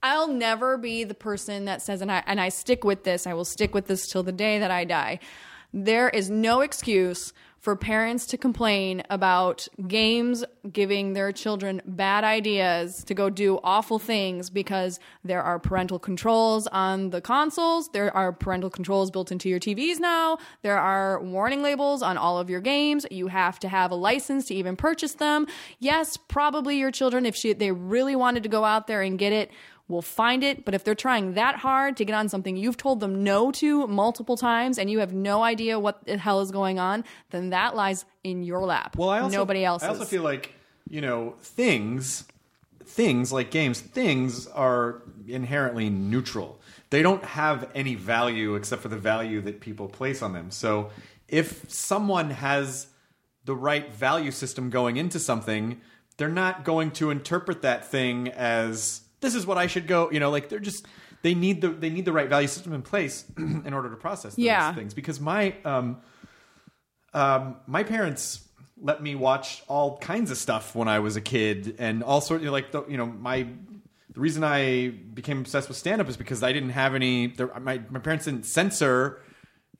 I'll 0.01 0.29
never 0.29 0.77
be 0.77 1.03
the 1.03 1.13
person 1.13 1.65
that 1.65 1.81
says 1.81 2.01
and 2.01 2.09
I 2.09 2.23
and 2.25 2.39
I 2.39 2.47
stick 2.49 2.85
with 2.85 3.03
this. 3.03 3.27
I 3.27 3.33
will 3.33 3.43
stick 3.43 3.73
with 3.73 3.87
this 3.87 4.07
till 4.07 4.23
the 4.23 4.31
day 4.31 4.59
that 4.59 4.71
I 4.71 4.85
die. 4.85 5.19
There 5.73 6.07
is 6.07 6.29
no 6.29 6.61
excuse 6.61 7.33
for 7.65 7.75
parents 7.75 8.27
to 8.27 8.37
complain 8.37 9.01
about 9.09 9.67
games 9.87 10.45
giving 10.71 11.13
their 11.13 11.31
children 11.31 11.81
bad 11.83 12.23
ideas 12.23 13.03
to 13.03 13.15
go 13.15 13.27
do 13.27 13.59
awful 13.63 13.97
things 13.97 14.51
because 14.51 14.99
there 15.23 15.41
are 15.41 15.57
parental 15.57 15.97
controls 15.97 16.67
on 16.67 17.09
the 17.09 17.19
consoles. 17.21 17.89
There 17.91 18.15
are 18.15 18.31
parental 18.31 18.69
controls 18.69 19.09
built 19.09 19.31
into 19.31 19.49
your 19.49 19.59
TVs 19.59 19.99
now. 19.99 20.37
There 20.61 20.77
are 20.77 21.19
warning 21.19 21.63
labels 21.63 22.03
on 22.03 22.17
all 22.19 22.37
of 22.37 22.51
your 22.51 22.61
games. 22.61 23.07
You 23.09 23.29
have 23.29 23.57
to 23.61 23.67
have 23.67 23.89
a 23.89 23.95
license 23.95 24.45
to 24.49 24.53
even 24.53 24.75
purchase 24.75 25.15
them. 25.15 25.47
Yes, 25.79 26.17
probably 26.17 26.77
your 26.77 26.91
children, 26.91 27.25
if 27.25 27.35
she, 27.35 27.53
they 27.53 27.71
really 27.71 28.15
wanted 28.15 28.43
to 28.43 28.49
go 28.49 28.63
out 28.63 28.85
there 28.85 29.01
and 29.01 29.17
get 29.17 29.33
it, 29.33 29.49
will 29.87 30.01
find 30.01 30.43
it. 30.43 30.65
But 30.65 30.73
if 30.73 30.83
they're 30.83 30.95
trying 30.95 31.33
that 31.33 31.57
hard 31.57 31.97
to 31.97 32.05
get 32.05 32.15
on 32.15 32.29
something 32.29 32.57
you've 32.57 32.77
told 32.77 32.99
them 32.99 33.23
no 33.23 33.51
to 33.51 33.87
multiple 33.87 34.37
times 34.37 34.77
and 34.77 34.89
you 34.89 34.99
have 34.99 35.13
no 35.13 35.43
idea 35.43 35.79
what 35.79 36.05
the 36.05 36.17
hell 36.17 36.41
is 36.41 36.51
going 36.51 36.79
on, 36.79 37.03
then 37.29 37.51
that 37.51 37.75
lies 37.75 38.05
in 38.23 38.43
your 38.43 38.61
lap. 38.61 38.95
Well, 38.97 39.09
I 39.09 39.19
also, 39.19 39.37
nobody 39.37 39.63
else. 39.63 39.83
I 39.83 39.89
also 39.89 40.05
feel 40.05 40.23
like 40.23 40.53
you 40.89 41.01
know 41.01 41.35
things, 41.41 42.25
things 42.83 43.31
like 43.31 43.51
games, 43.51 43.79
things 43.79 44.47
are 44.47 45.01
inherently 45.27 45.89
neutral. 45.89 46.59
They 46.89 47.01
don't 47.01 47.23
have 47.23 47.69
any 47.75 47.95
value 47.95 48.55
except 48.55 48.81
for 48.81 48.89
the 48.89 48.97
value 48.97 49.41
that 49.41 49.59
people 49.59 49.87
place 49.87 50.21
on 50.21 50.33
them. 50.33 50.51
So 50.51 50.91
if 51.27 51.69
someone 51.69 52.29
has 52.29 52.87
the 53.45 53.55
right 53.55 53.93
value 53.93 54.31
system 54.31 54.69
going 54.69 54.97
into 54.97 55.19
something, 55.19 55.81
they're 56.17 56.29
not 56.29 56.63
going 56.63 56.91
to 56.91 57.09
interpret 57.09 57.61
that 57.63 57.85
thing 57.85 58.29
as 58.29 59.01
this 59.21 59.35
is 59.35 59.45
what 59.45 59.57
I 59.57 59.67
should 59.67 59.87
go. 59.87 60.09
You 60.11 60.19
know, 60.19 60.29
like 60.31 60.49
they're 60.49 60.59
just 60.59 60.85
they 61.21 61.33
need 61.33 61.61
the 61.61 61.69
they 61.69 61.89
need 61.89 62.05
the 62.05 62.11
right 62.13 62.29
value 62.29 62.47
system 62.47 62.73
in 62.73 62.81
place 62.81 63.25
in 63.37 63.73
order 63.73 63.89
to 63.89 63.95
process 63.95 64.35
those 64.35 64.45
Yeah. 64.45 64.73
things. 64.73 64.93
Because 64.93 65.19
my 65.19 65.55
um, 65.65 65.97
um, 67.13 67.57
my 67.67 67.83
parents 67.83 68.41
let 68.81 69.01
me 69.01 69.15
watch 69.15 69.63
all 69.67 69.97
kinds 69.99 70.31
of 70.31 70.37
stuff 70.37 70.75
when 70.75 70.87
I 70.87 70.99
was 70.99 71.15
a 71.15 71.21
kid, 71.21 71.75
and 71.79 72.03
all 72.03 72.19
sorts. 72.21 72.43
Know, 72.43 72.51
like 72.51 72.71
the, 72.71 72.85
you 72.87 72.97
know, 72.97 73.05
my 73.05 73.43
the 74.13 74.19
reason 74.19 74.43
I 74.43 74.89
became 74.89 75.39
obsessed 75.39 75.67
with 75.69 75.77
stand 75.77 76.01
up 76.01 76.09
is 76.09 76.17
because 76.17 76.43
I 76.43 76.51
didn't 76.53 76.71
have 76.71 76.93
any. 76.95 77.27
There, 77.27 77.47
my 77.59 77.81
my 77.89 77.99
parents 77.99 78.25
didn't 78.25 78.45
censor. 78.45 79.21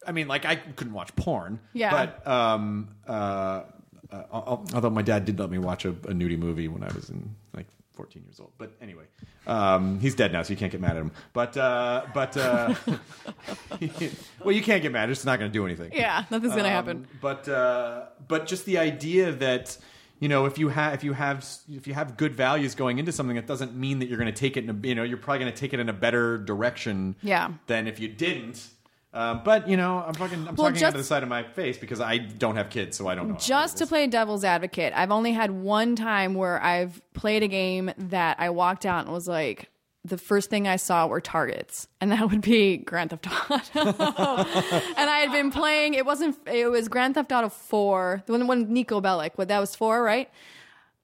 I 0.08 0.12
mean, 0.12 0.28
like 0.28 0.46
I 0.46 0.56
couldn't 0.56 0.94
watch 0.94 1.16
porn. 1.16 1.60
Yeah. 1.74 1.92
But 1.92 2.28
um, 2.28 2.90
uh, 3.08 3.64
uh, 4.12 4.24
although 4.32 4.90
my 4.92 5.02
dad 5.02 5.26
did 5.26 5.40
let 5.40 5.50
me 5.50 5.58
watch 5.58 5.84
a, 5.84 5.90
a 5.90 6.14
nudie 6.14 6.38
movie 6.40 6.68
when 6.68 6.84
I 6.84 6.94
was 6.94 7.10
in 7.10 7.36
like 7.54 7.66
14 7.96 8.24
years 8.24 8.40
old. 8.40 8.52
But 8.58 8.74
anyway, 8.82 9.06
um, 9.48 10.00
he's 10.00 10.16
dead 10.16 10.32
now, 10.32 10.42
so 10.44 10.52
you 10.52 10.58
can't 10.58 10.72
get 10.72 10.82
mad 10.82 10.92
at 10.92 10.98
him. 10.98 11.12
But 11.34 11.56
uh, 11.58 12.06
but 12.14 12.36
uh, 12.38 12.74
well, 14.44 14.52
you 14.54 14.62
can't 14.62 14.82
get 14.82 14.92
mad. 14.92 15.10
It's 15.10 15.26
not 15.26 15.40
going 15.40 15.50
to 15.52 15.54
do 15.54 15.66
anything. 15.66 15.92
yeah, 15.94 16.26
nothing's 16.30 16.54
gonna 16.56 16.68
Um, 16.68 16.74
happen. 16.74 17.08
But 17.22 17.48
uh, 17.48 18.06
but 18.28 18.48
just 18.48 18.66
the 18.66 18.78
idea 18.78 19.32
that 19.34 19.78
you 20.20 20.30
know 20.30 20.46
if 20.46 20.58
you 20.58 20.70
have 20.70 20.94
if 20.94 21.04
you 21.04 21.14
have 21.14 21.46
if 21.72 21.88
you 21.88 21.94
have 21.94 22.18
good 22.18 22.36
values 22.36 22.76
going 22.76 23.00
into 23.00 23.12
something, 23.12 23.38
it 23.38 23.48
doesn't 23.48 23.76
mean 23.76 24.00
that 24.00 24.08
you're 24.08 24.18
going 24.18 24.34
to 24.34 24.40
take 24.40 24.58
it. 24.58 24.64
In 24.66 24.70
a, 24.70 24.88
you 24.88 24.96
know, 24.96 25.04
you're 25.04 25.18
probably 25.18 25.40
going 25.40 25.52
to 25.54 25.58
take 25.58 25.74
it 25.74 25.80
in 25.80 25.90
a 25.90 25.94
better 25.94 26.38
direction. 26.38 27.16
Yeah. 27.22 27.52
Than 27.68 27.88
if 27.88 28.00
you 28.00 28.08
didn't. 28.08 28.68
Um, 29.16 29.42
but 29.46 29.70
you 29.70 29.78
know, 29.78 30.04
I'm 30.06 30.14
fucking 30.14 30.40
I'm 30.40 30.56
Well, 30.56 30.70
talking 30.70 30.84
out 30.84 30.94
of 30.94 30.98
the 30.98 31.04
side 31.06 31.24
of 31.24 31.30
my 31.30 31.44
face 31.44 31.78
because 31.78 32.02
I 32.02 32.18
don't 32.18 32.58
have 32.58 32.70
kids, 32.70 32.98
so 32.98 33.08
I 33.08 33.16
don't 33.16 33.30
know. 33.30 33.38
Just 33.38 33.78
to 33.78 33.88
play 33.88 34.08
devil's 34.08 34.44
advocate, 34.44 34.92
I've 34.94 35.10
only 35.12 35.32
had 35.32 35.52
one 35.52 35.96
time 35.96 36.34
where 36.34 36.62
I've 36.62 37.02
played 37.14 37.42
a 37.42 37.48
game 37.48 37.92
that 37.98 38.38
I 38.42 38.50
walked 38.50 38.86
out 38.86 39.06
and 39.06 39.14
was 39.14 39.26
like, 39.26 39.70
the 40.04 40.18
first 40.18 40.50
thing 40.50 40.68
I 40.68 40.76
saw 40.76 41.08
were 41.08 41.22
targets, 41.22 41.88
and 42.02 42.12
that 42.12 42.30
would 42.30 42.42
be 42.42 42.76
Grand 42.78 43.10
Theft 43.10 43.28
Auto. 43.50 43.80
and 43.80 45.10
I 45.10 45.20
had 45.20 45.32
been 45.32 45.50
playing. 45.50 45.94
It 45.94 46.06
wasn't. 46.06 46.38
It 46.46 46.68
was 46.68 46.90
Grand 46.90 47.16
Theft 47.16 47.32
Auto 47.32 47.48
Four, 47.48 48.22
the 48.26 48.34
one 48.34 48.48
when 48.48 48.68
Niko 48.68 49.02
Bellic. 49.02 49.32
What 49.36 49.48
that 49.48 49.60
was 49.60 49.76
four, 49.76 50.04
right? 50.04 50.30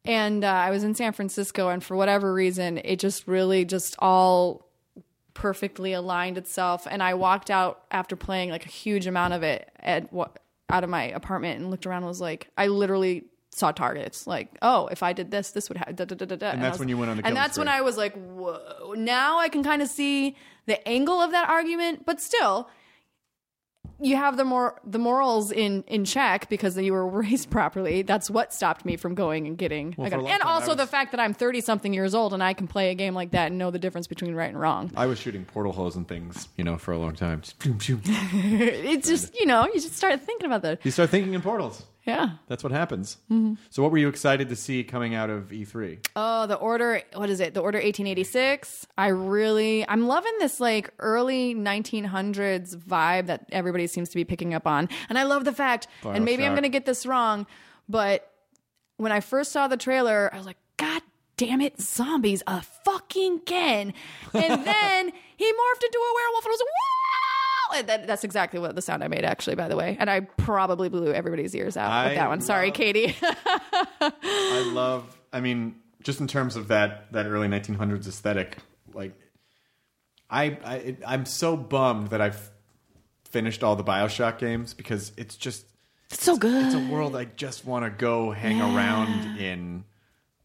And 0.03 0.43
uh, 0.43 0.47
I 0.47 0.70
was 0.70 0.84
in 0.84 0.95
San 0.95 1.14
Francisco, 1.14 1.70
and 1.70 1.84
for 1.84 1.95
whatever 1.95 2.34
reason, 2.34 2.78
it 2.84 2.99
just 2.99 3.26
really 3.28 3.64
just 3.66 3.95
all 3.99 4.68
perfectly 5.34 5.93
aligned 5.93 6.38
itself. 6.38 6.88
And 6.89 7.01
I 7.01 7.13
walked 7.13 7.49
out 7.49 7.84
after 7.91 8.15
playing 8.15 8.49
like 8.49 8.65
a 8.65 8.69
huge 8.69 9.07
amount 9.07 9.34
of 9.34 9.43
it 9.43 9.69
at 9.79 10.11
what 10.11 10.39
out 10.69 10.84
of 10.84 10.89
my 10.89 11.03
apartment 11.05 11.59
and 11.59 11.69
looked 11.69 11.86
around 11.86 11.97
and 11.97 12.07
was 12.07 12.21
like, 12.21 12.49
I 12.57 12.67
literally 12.67 13.25
saw 13.53 13.71
targets. 13.71 14.25
Like, 14.25 14.57
oh, 14.61 14.88
if 14.88 15.03
I 15.03 15.13
did 15.13 15.32
this, 15.32 15.51
this 15.51 15.67
would 15.69 15.77
happen. 15.77 15.95
Da, 15.95 16.05
da, 16.05 16.15
da, 16.15 16.25
da, 16.25 16.36
da. 16.36 16.49
And 16.51 16.59
I 16.59 16.63
that's 16.63 16.73
was- 16.75 16.79
when 16.79 16.89
you 16.89 16.97
went 16.97 17.11
on 17.11 17.17
the 17.17 17.25
And 17.25 17.36
that's 17.36 17.57
when. 17.57 17.67
I 17.67 17.82
was 17.82 17.97
like, 17.97 18.13
whoa. 18.13 18.93
Now 18.97 19.39
I 19.39 19.49
can 19.49 19.63
kind 19.63 19.82
of 19.82 19.89
see 19.89 20.36
the 20.67 20.86
angle 20.88 21.19
of 21.21 21.32
that 21.32 21.49
argument, 21.49 22.05
but 22.05 22.21
still. 22.21 22.69
You 24.01 24.15
have 24.15 24.35
the 24.35 24.43
more 24.43 24.79
the 24.83 24.99
morals 24.99 25.51
in 25.51 25.83
in 25.87 26.05
check 26.05 26.49
because 26.49 26.77
you 26.77 26.91
were 26.91 27.07
raised 27.21 27.49
properly. 27.49 28.01
That's 28.01 28.29
what 28.29 28.53
stopped 28.53 28.83
me 28.83 28.97
from 28.97 29.15
going 29.15 29.47
and 29.47 29.57
getting. 29.57 29.93
Well, 29.97 30.07
I 30.07 30.09
for 30.09 30.15
a 30.17 30.25
and 30.25 30.41
time, 30.41 30.51
also 30.51 30.73
the 30.75 30.87
fact 30.87 31.11
that 31.11 31.19
I'm 31.19 31.33
thirty 31.33 31.61
something 31.61 31.93
years 31.93 32.15
old 32.15 32.33
and 32.33 32.43
I 32.43 32.53
can 32.53 32.67
play 32.67 32.89
a 32.91 32.95
game 32.95 33.13
like 33.13 33.31
that 33.31 33.47
and 33.47 33.57
know 33.57 33.71
the 33.71 33.79
difference 33.79 34.07
between 34.07 34.33
right 34.33 34.49
and 34.49 34.59
wrong. 34.59 34.91
I 34.95 35.05
was 35.05 35.19
shooting 35.19 35.45
portal 35.45 35.71
holes 35.71 35.95
and 35.95 36.07
things, 36.07 36.47
you 36.57 36.63
know, 36.63 36.77
for 36.77 36.91
a 36.91 36.97
long 36.97 37.15
time. 37.15 37.41
Just 37.41 37.59
boom, 37.59 37.77
boom. 37.77 38.01
it's 38.03 39.07
just 39.07 39.39
you 39.39 39.45
know 39.45 39.65
you 39.67 39.79
just 39.79 39.95
start 39.95 40.19
thinking 40.21 40.47
about 40.47 40.63
that. 40.63 40.79
you 40.83 40.91
start 40.91 41.09
thinking 41.09 41.33
in 41.33 41.41
portals. 41.41 41.85
Yeah. 42.03 42.31
That's 42.47 42.63
what 42.63 42.71
happens. 42.71 43.17
Mm-hmm. 43.31 43.55
So, 43.69 43.83
what 43.83 43.91
were 43.91 43.97
you 43.97 44.07
excited 44.07 44.49
to 44.49 44.55
see 44.55 44.83
coming 44.83 45.13
out 45.13 45.29
of 45.29 45.53
E 45.53 45.65
E3? 45.65 45.99
Oh, 46.15 46.47
the 46.47 46.55
order. 46.55 47.01
What 47.13 47.29
is 47.29 47.39
it? 47.39 47.53
The 47.53 47.59
order 47.59 47.77
1886. 47.77 48.87
I 48.97 49.07
really, 49.09 49.87
I'm 49.87 50.07
loving 50.07 50.33
this 50.39 50.59
like 50.59 50.91
early 50.99 51.53
1900s 51.53 52.75
vibe 52.75 53.27
that 53.27 53.45
everybody 53.51 53.85
seems 53.85 54.09
to 54.09 54.15
be 54.15 54.23
picking 54.23 54.53
up 54.53 54.65
on, 54.65 54.89
and 55.09 55.19
I 55.19 55.23
love 55.23 55.45
the 55.45 55.53
fact. 55.53 55.87
And 56.03 56.25
maybe 56.25 56.43
I'm 56.43 56.53
going 56.53 56.63
to 56.63 56.69
get 56.69 56.85
this 56.85 57.05
wrong, 57.05 57.45
but 57.87 58.31
when 58.97 59.11
I 59.11 59.19
first 59.19 59.51
saw 59.51 59.67
the 59.67 59.77
trailer, 59.77 60.29
I 60.33 60.37
was 60.37 60.45
like, 60.45 60.57
God 60.77 61.01
damn 61.37 61.61
it, 61.61 61.81
zombies 61.81 62.43
a 62.47 62.61
fucking 62.61 63.39
can. 63.39 63.93
And 64.33 64.65
then 64.65 65.11
he 65.37 65.45
morphed 65.45 65.83
into 65.83 65.99
a 65.99 66.13
werewolf, 66.15 66.45
and 66.45 66.49
I 66.49 66.53
was 66.53 66.59
like, 66.59 66.67
wow! 66.67 67.30
And 67.74 67.88
that, 67.88 68.07
that's 68.07 68.24
exactly 68.24 68.59
what 68.59 68.76
the 68.76 68.82
sound 68.82 69.03
I 69.03 69.07
made, 69.07 69.24
actually, 69.24 69.55
by 69.55 69.67
the 69.67 69.76
way. 69.76 69.97
And 69.99 70.09
I 70.09 70.22
probably 70.22 70.89
blew 70.89 71.11
everybody's 71.13 71.55
ears 71.55 71.78
out 71.78 71.91
I 71.91 72.07
with 72.07 72.15
that 72.15 72.30
one. 72.30 72.41
Sorry, 72.41 72.72
Katie. 72.72 73.15
I 74.01 74.72
love. 74.74 75.17
I 75.34 75.41
mean, 75.41 75.76
just 76.03 76.19
in 76.19 76.28
terms 76.28 76.55
of 76.55 76.69
that 76.69 77.11
that 77.13 77.26
early 77.26 77.47
1900s 77.47 78.07
aesthetic, 78.07 78.57
like 78.93 79.13
I, 80.30 80.57
I 80.63 80.97
I'm 81.05 81.26
so 81.26 81.55
bummed 81.55 82.07
that 82.09 82.22
I've 82.22 82.51
finished 83.26 83.63
all 83.63 83.76
the 83.76 83.84
Bioshock 83.84 84.38
games 84.38 84.74
because 84.74 85.11
it's 85.17 85.36
just 85.36 85.65
it's 86.09 86.24
so 86.24 86.38
good. 86.38 86.65
it's 86.65 86.76
a 86.76 86.91
world 86.91 87.15
I 87.15 87.26
just 87.26 87.65
want 87.65 87.86
to 87.86 87.89
go 87.89 88.32
hang 88.32 88.61
around 88.61 89.38
in. 89.39 89.86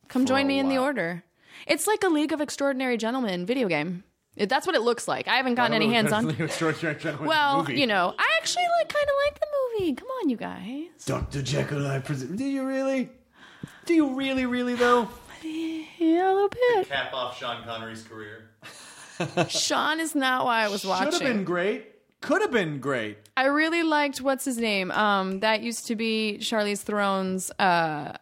Come 0.09 0.27
join 0.27 0.47
me 0.47 0.59
in 0.59 0.68
the 0.68 0.79
order. 0.79 1.24
It's 1.66 1.87
like 1.87 2.05
a 2.05 2.09
League 2.09 2.33
of 2.33 2.41
Extraordinary 2.41 2.97
Gentlemen 2.97 3.47
video 3.47 3.66
game. 3.66 4.05
It, 4.37 4.49
that's 4.49 4.66
what 4.66 4.76
it 4.76 4.82
looks 4.82 5.09
like. 5.09 5.28
I 5.28 5.37
haven't 5.37 5.55
gotten 5.55 5.74
any 5.74 5.89
hands 5.93 6.12
on. 6.12 6.28
Extraordinary 6.30 7.16
Well, 7.26 7.59
movie. 7.59 7.80
you 7.80 7.87
know, 7.87 8.14
I 8.18 8.34
actually 8.37 8.64
like 8.78 8.89
kind 8.93 9.05
of 9.05 9.14
like 9.26 9.41
the 9.41 9.47
movie. 9.80 9.95
Come 9.95 10.09
on, 10.09 10.28
you 10.28 10.37
guys. 10.37 11.05
Dr. 11.07 11.43
Jekyll, 11.43 11.87
I 11.87 12.01
presume. 12.01 12.37
Do 12.37 12.45
you 12.45 12.66
really? 12.66 13.09
Do 13.87 13.95
you 13.95 14.14
really, 14.14 14.47
really 14.47 14.74
though? 14.74 15.09
Yeah, 15.43 16.30
a 16.30 16.34
little 16.34 16.49
bit. 16.49 16.89
Cap 16.89 17.12
off 17.14 17.39
Sean 17.39 17.62
Connery's 17.64 18.03
career. 18.03 18.51
Sean 19.49 20.01
is 20.01 20.14
not 20.14 20.45
why 20.45 20.62
I 20.64 20.68
was 20.68 20.84
watching. 20.84 21.07
Should 21.07 21.14
have 21.14 21.20
been 21.22 21.28
watching. 21.39 21.45
great. 21.45 21.93
Could 22.20 22.43
have 22.43 22.51
been 22.51 22.80
great. 22.80 23.18
I 23.37 23.47
really 23.47 23.82
liked 23.82 24.20
what's 24.20 24.45
his 24.45 24.59
name. 24.59 24.91
Um, 24.91 25.41
that 25.41 25.62
used 25.62 25.87
to 25.87 25.97
be 25.97 26.39
Charlize 26.41 26.82
Theron's 26.82 27.51
uh 27.59 28.16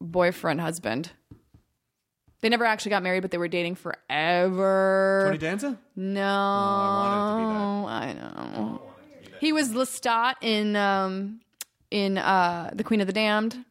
boyfriend, 0.00 0.60
husband. 0.60 1.10
They 2.46 2.50
never 2.50 2.64
actually 2.64 2.90
got 2.90 3.02
married, 3.02 3.22
but 3.22 3.32
they 3.32 3.38
were 3.38 3.48
dating 3.48 3.74
forever. 3.74 5.22
Tony 5.26 5.38
Danza? 5.38 5.76
No, 5.96 6.22
I 6.22 8.14
I 8.14 8.56
know. 8.56 8.82
He 9.40 9.52
was 9.52 9.70
Lestat 9.70 10.34
in 10.42 10.76
um 10.76 11.40
in 11.90 12.18
uh 12.18 12.70
The 12.72 12.84
Queen 12.84 13.00
of 13.00 13.08
the 13.08 13.12
Damned. 13.12 13.64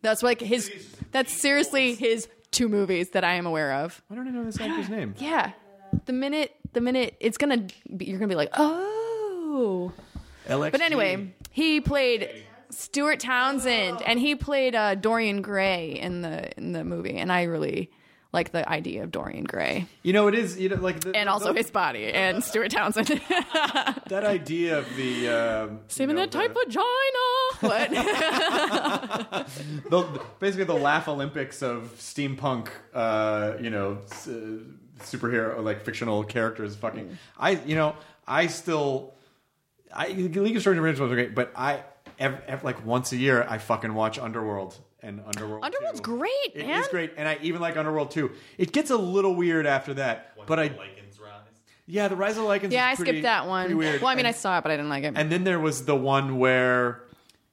That's 0.00 0.22
like 0.22 0.40
his. 0.40 0.72
That's 1.10 1.38
seriously 1.38 1.94
his 1.94 2.26
two 2.50 2.70
movies 2.70 3.10
that 3.10 3.22
I 3.22 3.34
am 3.34 3.44
aware 3.44 3.74
of. 3.74 4.00
I 4.10 4.14
don't 4.14 4.28
even 4.28 4.40
know 4.40 4.46
this 4.46 4.58
actor's 4.58 4.88
name. 4.88 5.14
Yeah, 5.18 5.52
the 6.06 6.14
minute 6.14 6.56
the 6.72 6.80
minute 6.80 7.18
it's 7.20 7.36
gonna 7.36 7.66
be, 7.94 8.06
you're 8.06 8.18
gonna 8.18 8.30
be 8.30 8.34
like, 8.34 8.48
oh. 8.54 9.92
LXG. 10.48 10.72
But 10.72 10.80
anyway, 10.80 11.34
he 11.50 11.82
played 11.82 12.46
Stuart 12.74 13.20
Townsend, 13.20 14.02
and 14.06 14.18
he 14.18 14.34
played 14.34 14.74
uh, 14.74 14.94
Dorian 14.96 15.40
Gray 15.42 15.92
in 15.92 16.22
the 16.22 16.50
in 16.58 16.72
the 16.72 16.82
movie, 16.84 17.16
and 17.16 17.30
I 17.32 17.44
really 17.44 17.90
like 18.32 18.50
the 18.50 18.68
idea 18.68 19.04
of 19.04 19.12
Dorian 19.12 19.44
Gray, 19.44 19.86
you 20.02 20.12
know 20.12 20.26
it 20.26 20.34
is. 20.34 20.58
You 20.58 20.68
know, 20.70 20.76
like 20.76 20.98
the, 21.00 21.14
and 21.16 21.28
also 21.28 21.52
the- 21.52 21.58
his 21.60 21.70
body, 21.70 22.06
and 22.12 22.42
Stuart 22.42 22.70
Townsend. 22.72 23.06
that 24.08 24.24
idea 24.24 24.78
of 24.78 24.96
the 24.96 25.28
um, 25.28 25.80
Same 25.88 26.10
in 26.10 26.16
you 26.16 26.22
know, 26.22 26.26
that 26.26 26.32
tight 26.32 26.52
the- 26.52 26.60
vagina. 26.66 26.90
What? 27.60 27.90
the, 29.90 30.20
basically 30.40 30.64
the 30.64 30.74
laugh 30.74 31.06
Olympics 31.08 31.62
of 31.62 31.94
steampunk, 31.98 32.68
uh, 32.92 33.52
you 33.60 33.70
know, 33.70 33.98
s- 34.10 34.26
uh, 34.28 34.58
superhero 35.00 35.62
like 35.62 35.84
fictional 35.84 36.24
characters. 36.24 36.74
Fucking, 36.76 37.16
I, 37.38 37.50
you 37.64 37.76
know, 37.76 37.94
I 38.26 38.48
still, 38.48 39.14
I 39.94 40.08
League 40.08 40.36
of 40.36 40.46
Extraordinary 40.46 40.92
Gentlemen 40.92 41.12
are 41.12 41.16
great, 41.22 41.34
but 41.36 41.52
I, 41.54 41.84
ev 42.18 42.40
ev- 42.46 42.64
like 42.64 42.84
once 42.84 43.12
a 43.12 43.16
year, 43.16 43.46
I 43.48 43.58
fucking 43.58 43.94
watch 43.94 44.18
Underworld 44.18 44.76
and 45.00 45.20
Underworld. 45.26 45.64
Underworld's 45.64 46.00
2. 46.00 46.04
great, 46.04 46.30
It 46.54 46.62
is 46.62 46.66
man. 46.66 46.84
great, 46.90 47.12
and 47.16 47.28
I 47.28 47.38
even 47.42 47.60
like 47.60 47.76
Underworld 47.76 48.10
too. 48.10 48.32
It 48.58 48.72
gets 48.72 48.90
a 48.90 48.96
little 48.96 49.34
weird 49.34 49.66
after 49.66 49.94
that, 49.94 50.36
but 50.46 50.58
I, 50.58 50.68
Lycans 50.70 51.20
rise. 51.20 51.42
yeah, 51.86 52.08
the 52.08 52.16
Rise 52.16 52.36
of 52.38 52.44
the 52.44 52.48
Lycans. 52.48 52.72
yeah, 52.72 52.90
is 52.90 52.94
I 52.94 52.96
pretty- 52.96 53.10
skipped 53.12 53.22
that 53.24 53.46
one. 53.46 53.64
pretty 53.66 53.74
weird. 53.74 54.00
Well, 54.00 54.10
I 54.10 54.14
mean, 54.14 54.26
I 54.26 54.30
And- 54.30 54.36
saw 54.36 54.58
it, 54.58 54.62
but 54.62 54.70
I 54.72 54.76
didn't 54.76 54.90
like 54.90 55.04
it. 55.04 55.12
and 55.16 55.30
then 55.30 55.44
there 55.44 55.60
was 55.60 55.84
the 55.84 55.96
one 55.96 56.38
where 56.38 57.02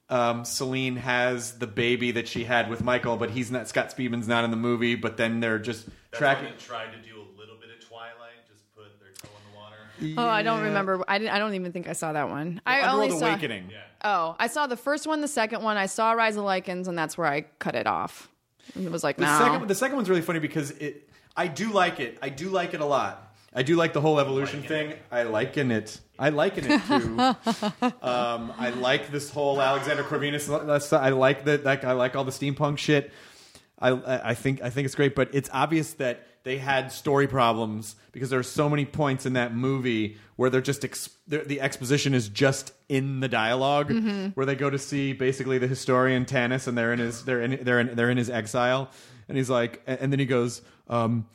um, 0.08 0.44
Selene 0.44 0.96
has 0.96 1.58
the 1.58 1.66
baby 1.66 2.10
that 2.12 2.28
she 2.28 2.44
had 2.44 2.68
with 2.68 2.82
Michael, 2.84 3.16
but 3.16 3.30
he's 3.30 3.50
not. 3.50 3.66
Scott 3.68 3.94
Speedman's 3.96 4.28
not 4.28 4.44
in 4.44 4.50
the 4.50 4.58
movie. 4.58 4.94
But 4.94 5.16
then 5.16 5.40
they're 5.40 5.58
just 5.58 5.88
tracking. 6.12 6.52
tried 6.58 6.92
to 6.92 6.98
do 6.98 7.16
a 7.16 7.24
little 7.38 7.56
bit 7.56 7.70
of 7.70 7.88
Twilight, 7.88 8.44
just 8.46 8.62
put 8.74 9.00
their 9.00 9.08
toe 9.12 9.28
in 10.02 10.14
the 10.14 10.16
water. 10.16 10.28
oh, 10.28 10.32
I 10.32 10.42
don't 10.42 10.62
remember. 10.62 11.02
I 11.08 11.18
didn't. 11.18 11.32
I 11.34 11.38
don't 11.38 11.54
even 11.54 11.72
think 11.72 11.88
I 11.88 11.92
saw 11.92 12.12
that 12.12 12.28
one. 12.28 12.60
I 12.66 12.82
only 12.92 13.10
saw. 13.10 13.26
Awakening. 13.28 13.70
Oh, 14.04 14.36
I 14.38 14.48
saw 14.48 14.66
the 14.66 14.76
first 14.76 15.06
one, 15.06 15.20
the 15.20 15.28
second 15.28 15.62
one. 15.62 15.76
I 15.76 15.86
saw 15.86 16.12
Rise 16.12 16.36
of 16.36 16.44
Lycans, 16.44 16.88
and 16.88 16.98
that's 16.98 17.16
where 17.16 17.26
I 17.26 17.42
cut 17.58 17.74
it 17.74 17.86
off. 17.86 18.28
And 18.74 18.84
it 18.84 18.92
was 18.92 19.02
like, 19.04 19.16
The 19.16 19.24
no. 19.26 19.38
second, 19.38 19.68
the 19.68 19.74
second 19.74 19.96
one's 19.96 20.08
really 20.08 20.22
funny 20.22 20.38
because 20.40 20.72
it. 20.72 21.08
I 21.36 21.46
do 21.46 21.72
like 21.72 21.98
it. 22.00 22.18
I 22.20 22.28
do 22.28 22.50
like 22.50 22.74
it 22.74 22.80
a 22.80 22.84
lot. 22.84 23.34
I 23.54 23.62
do 23.62 23.76
like 23.76 23.92
the 23.92 24.00
whole 24.00 24.18
evolution 24.18 24.62
thing. 24.62 24.94
I 25.10 25.24
liken 25.24 25.70
it. 25.70 26.00
I 26.18 26.30
liken 26.30 26.64
it 26.70 26.80
to. 26.86 27.36
um, 28.02 28.52
I 28.58 28.70
like 28.70 29.10
this 29.10 29.30
whole 29.30 29.60
Alexander 29.60 30.02
Corvinus. 30.04 30.92
I 30.98 31.10
like 31.10 31.44
that. 31.44 31.64
Like 31.64 31.84
I 31.84 31.92
like 31.92 32.16
all 32.16 32.24
the 32.24 32.30
steampunk 32.32 32.78
shit. 32.78 33.12
I 33.78 34.30
I 34.30 34.34
think 34.34 34.62
I 34.62 34.70
think 34.70 34.86
it's 34.86 34.94
great, 34.94 35.14
but 35.14 35.30
it's 35.34 35.50
obvious 35.52 35.94
that 35.94 36.26
they 36.44 36.58
had 36.58 36.90
story 36.90 37.26
problems 37.26 37.96
because 38.12 38.30
there 38.30 38.38
are 38.38 38.42
so 38.42 38.68
many 38.68 38.84
points 38.84 39.26
in 39.26 39.34
that 39.34 39.54
movie 39.54 40.16
where 40.36 40.50
they're 40.50 40.60
just 40.60 40.84
ex- 40.84 41.10
they're, 41.28 41.44
the 41.44 41.60
exposition 41.60 42.14
is 42.14 42.28
just 42.28 42.72
in 42.88 43.20
the 43.20 43.28
dialog 43.28 43.90
where 44.34 44.44
they 44.46 44.54
go 44.54 44.68
to 44.68 44.78
see 44.78 45.12
basically 45.12 45.58
the 45.58 45.66
historian 45.68 46.24
Tanis 46.24 46.66
and 46.66 46.76
they're 46.76 46.92
in 46.92 46.98
his 46.98 47.24
they're 47.24 47.42
in 47.42 47.58
they're 47.62 47.80
in, 47.80 47.94
they're 47.94 48.10
in 48.10 48.18
his 48.18 48.30
exile. 48.30 48.90
And 49.28 49.36
he's 49.36 49.48
like 49.50 49.82
and 49.86 50.12
then 50.12 50.18
he 50.18 50.26
goes 50.26 50.62
um 50.88 51.26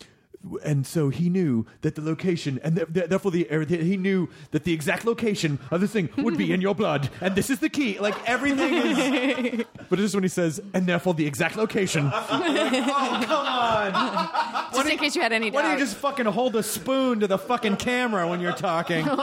and 0.63 0.85
so 0.85 1.09
he 1.09 1.29
knew 1.29 1.65
that 1.81 1.95
the 1.95 2.01
location, 2.01 2.59
and 2.63 2.75
th- 2.75 2.93
th- 2.93 3.09
therefore 3.09 3.31
the, 3.31 3.47
er, 3.51 3.65
the 3.65 3.77
he 3.77 3.97
knew 3.97 4.29
that 4.51 4.63
the 4.63 4.73
exact 4.73 5.05
location 5.05 5.59
of 5.71 5.81
this 5.81 5.91
thing 5.91 6.09
would 6.17 6.37
be 6.37 6.51
in 6.51 6.61
your 6.61 6.75
blood, 6.75 7.09
and 7.21 7.35
this 7.35 7.49
is 7.49 7.59
the 7.59 7.69
key. 7.69 7.99
Like 7.99 8.15
everything 8.27 8.73
is. 8.73 9.65
But 9.89 9.99
it's 9.99 10.07
just 10.07 10.15
when 10.15 10.23
he 10.23 10.29
says, 10.29 10.61
and 10.73 10.85
therefore 10.85 11.13
the 11.13 11.25
exact 11.25 11.55
location. 11.55 12.11
oh 12.13 13.23
come 13.25 13.45
on! 13.45 14.71
just 14.73 14.89
in 14.89 14.97
case 14.97 15.15
you 15.15 15.21
had 15.21 15.31
any 15.31 15.49
Why 15.49 15.61
don't 15.61 15.73
you 15.73 15.77
just 15.77 15.95
fucking 15.95 16.25
hold 16.25 16.55
a 16.57 16.63
spoon 16.63 17.21
to 17.21 17.27
the 17.27 17.37
fucking 17.37 17.77
camera 17.77 18.27
when 18.27 18.41
you're 18.41 18.53
talking? 18.53 19.05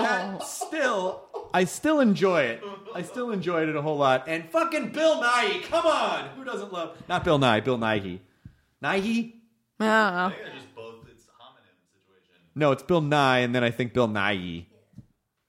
That 0.00 0.42
still, 0.42 1.22
I 1.52 1.64
still 1.64 2.00
enjoy 2.00 2.42
it. 2.42 2.62
I 2.94 3.02
still 3.02 3.30
enjoyed 3.30 3.68
it 3.68 3.76
a 3.76 3.82
whole 3.82 3.96
lot. 3.96 4.24
And 4.28 4.48
fucking 4.50 4.92
Bill 4.92 5.20
Nighy, 5.22 5.62
come 5.64 5.86
on! 5.86 6.28
Who 6.36 6.44
doesn't 6.44 6.72
love? 6.72 6.96
Not 7.08 7.24
Bill 7.24 7.38
Nye, 7.38 7.60
Bill 7.60 7.78
Nighy. 7.78 8.20
Nighy? 8.82 9.39
I 9.80 10.28
don't. 10.28 10.38
They're 10.44 10.54
just 10.54 10.74
both. 10.74 10.94
It's 11.10 11.24
homonym 11.24 11.76
situation. 11.92 12.34
No, 12.54 12.72
it's 12.72 12.82
Bill 12.82 13.00
Nye, 13.00 13.38
and 13.38 13.54
then 13.54 13.64
I 13.64 13.70
think 13.70 13.92
Bill 13.92 14.08
Nye. 14.08 14.66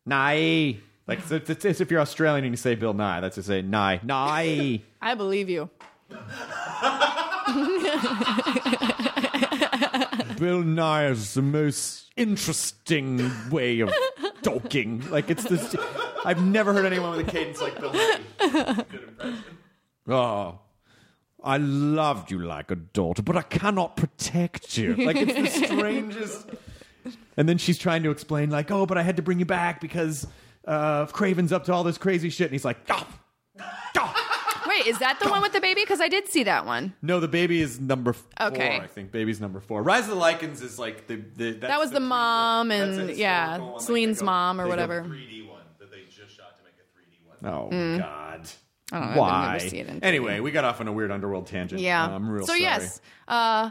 Nye. 0.05 0.77
Like 1.07 1.19
it's, 1.19 1.49
it's, 1.49 1.65
it's 1.65 1.81
if 1.81 1.91
you're 1.91 1.99
Australian 1.99 2.45
and 2.45 2.53
you 2.53 2.57
say 2.57 2.75
Bill 2.75 2.93
Nye, 2.93 3.19
that's 3.19 3.35
to 3.35 3.43
say 3.43 3.61
Nye. 3.61 3.99
Nye. 4.03 4.81
I 5.01 5.15
believe 5.15 5.49
you. 5.49 5.69
Bill 10.39 10.61
Nye 10.63 11.07
is 11.07 11.33
the 11.33 11.41
most 11.41 12.11
interesting 12.17 13.31
way 13.49 13.79
of 13.81 13.93
talking. 14.41 15.07
Like 15.09 15.29
it's 15.29 15.43
this. 15.43 15.75
I've 16.25 16.43
never 16.43 16.73
heard 16.73 16.85
anyone 16.85 17.15
with 17.17 17.27
a 17.27 17.31
cadence 17.31 17.61
like 17.61 17.79
Bill 17.79 17.93
Nye. 17.93 18.19
Good 18.89 19.03
impression. 19.03 19.43
Oh, 20.07 20.59
I 21.43 21.57
loved 21.57 22.29
you 22.31 22.39
like 22.39 22.69
a 22.71 22.75
daughter, 22.75 23.21
but 23.21 23.35
I 23.35 23.41
cannot 23.41 23.95
protect 23.97 24.77
you. 24.77 24.95
Like 25.05 25.15
it's 25.17 25.33
the 25.59 25.65
strangest. 25.65 26.47
And 27.35 27.49
then 27.49 27.57
she's 27.57 27.77
trying 27.79 28.03
to 28.03 28.11
explain, 28.11 28.49
like, 28.51 28.69
oh, 28.69 28.85
but 28.85 28.97
I 28.97 29.01
had 29.01 29.15
to 29.15 29.21
bring 29.23 29.39
you 29.39 29.45
back 29.45 29.81
because 29.81 30.27
uh, 30.65 31.07
Kraven's 31.07 31.51
up 31.51 31.63
to 31.65 31.73
all 31.73 31.83
this 31.83 31.97
crazy 31.97 32.29
shit, 32.29 32.45
and 32.45 32.51
he's 32.53 32.63
like, 32.65 32.77
oh, 32.89 33.07
oh. 33.97 34.15
Wait, 34.67 34.85
is 34.85 34.99
that 34.99 35.19
the 35.19 35.27
one 35.29 35.41
with 35.41 35.51
the 35.51 35.59
baby? 35.59 35.81
Because 35.81 35.99
I 35.99 36.07
did 36.07 36.27
see 36.27 36.43
that 36.43 36.65
one. 36.67 36.93
No, 37.01 37.19
the 37.19 37.27
baby 37.27 37.59
is 37.61 37.79
number 37.79 38.13
four. 38.13 38.29
Okay. 38.39 38.77
I 38.77 38.85
think 38.87 39.11
baby's 39.11 39.41
number 39.41 39.59
four. 39.59 39.81
Rise 39.81 40.03
of 40.07 40.15
the 40.15 40.21
Lycans 40.21 40.61
is 40.61 40.77
like 40.77 41.07
the, 41.07 41.15
the 41.35 41.51
that's 41.53 41.71
That 41.71 41.79
was 41.79 41.89
the, 41.91 41.99
prequel. 41.99 42.07
mom 42.07 42.71
and 42.71 43.09
yeah, 43.17 43.57
one. 43.57 43.79
Selene's 43.79 44.19
go- 44.19 44.25
mom 44.27 44.61
or 44.61 44.67
whatever. 44.67 45.01
3D 45.01 45.49
one 45.49 45.61
that 45.79 45.89
they 45.91 46.03
just 46.03 46.37
shot 46.37 46.55
to 46.57 46.63
make 46.63 46.75
a 46.77 46.85
3D 46.95 47.43
one. 47.43 47.53
Oh 47.53 47.69
Mm. 47.71 47.97
God. 47.99 48.47
I 48.91 48.99
don't 48.99 49.15
know, 49.15 49.21
Why? 49.21 49.53
never 49.53 49.69
see 49.69 49.79
it 49.79 49.87
in 49.87 50.03
anyway, 50.03 50.39
we 50.39 50.51
got 50.51 50.65
off 50.65 50.81
on 50.81 50.87
a 50.87 50.93
weird 50.93 51.11
underworld 51.11 51.47
tangent. 51.47 51.81
Yeah. 51.81 52.05
Uh, 52.05 52.09
I'm 52.15 52.29
real 52.29 52.45
so 52.45 52.51
sorry. 52.53 52.61
yes, 52.61 52.99
uh, 53.27 53.69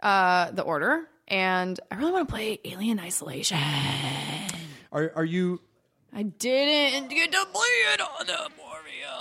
uh, 0.00 0.50
the 0.52 0.62
order, 0.62 1.06
and 1.28 1.78
I 1.90 1.96
really 1.96 2.12
want 2.12 2.28
to 2.28 2.32
play 2.32 2.58
Alien 2.64 2.98
Isolation. 3.00 3.58
Are 4.92 5.12
are 5.16 5.24
you? 5.24 5.60
I 6.12 6.22
didn't 6.22 7.08
get 7.08 7.32
to 7.32 7.46
play 7.52 7.74
it 7.92 8.00
on 8.00 8.26
the 8.26 8.50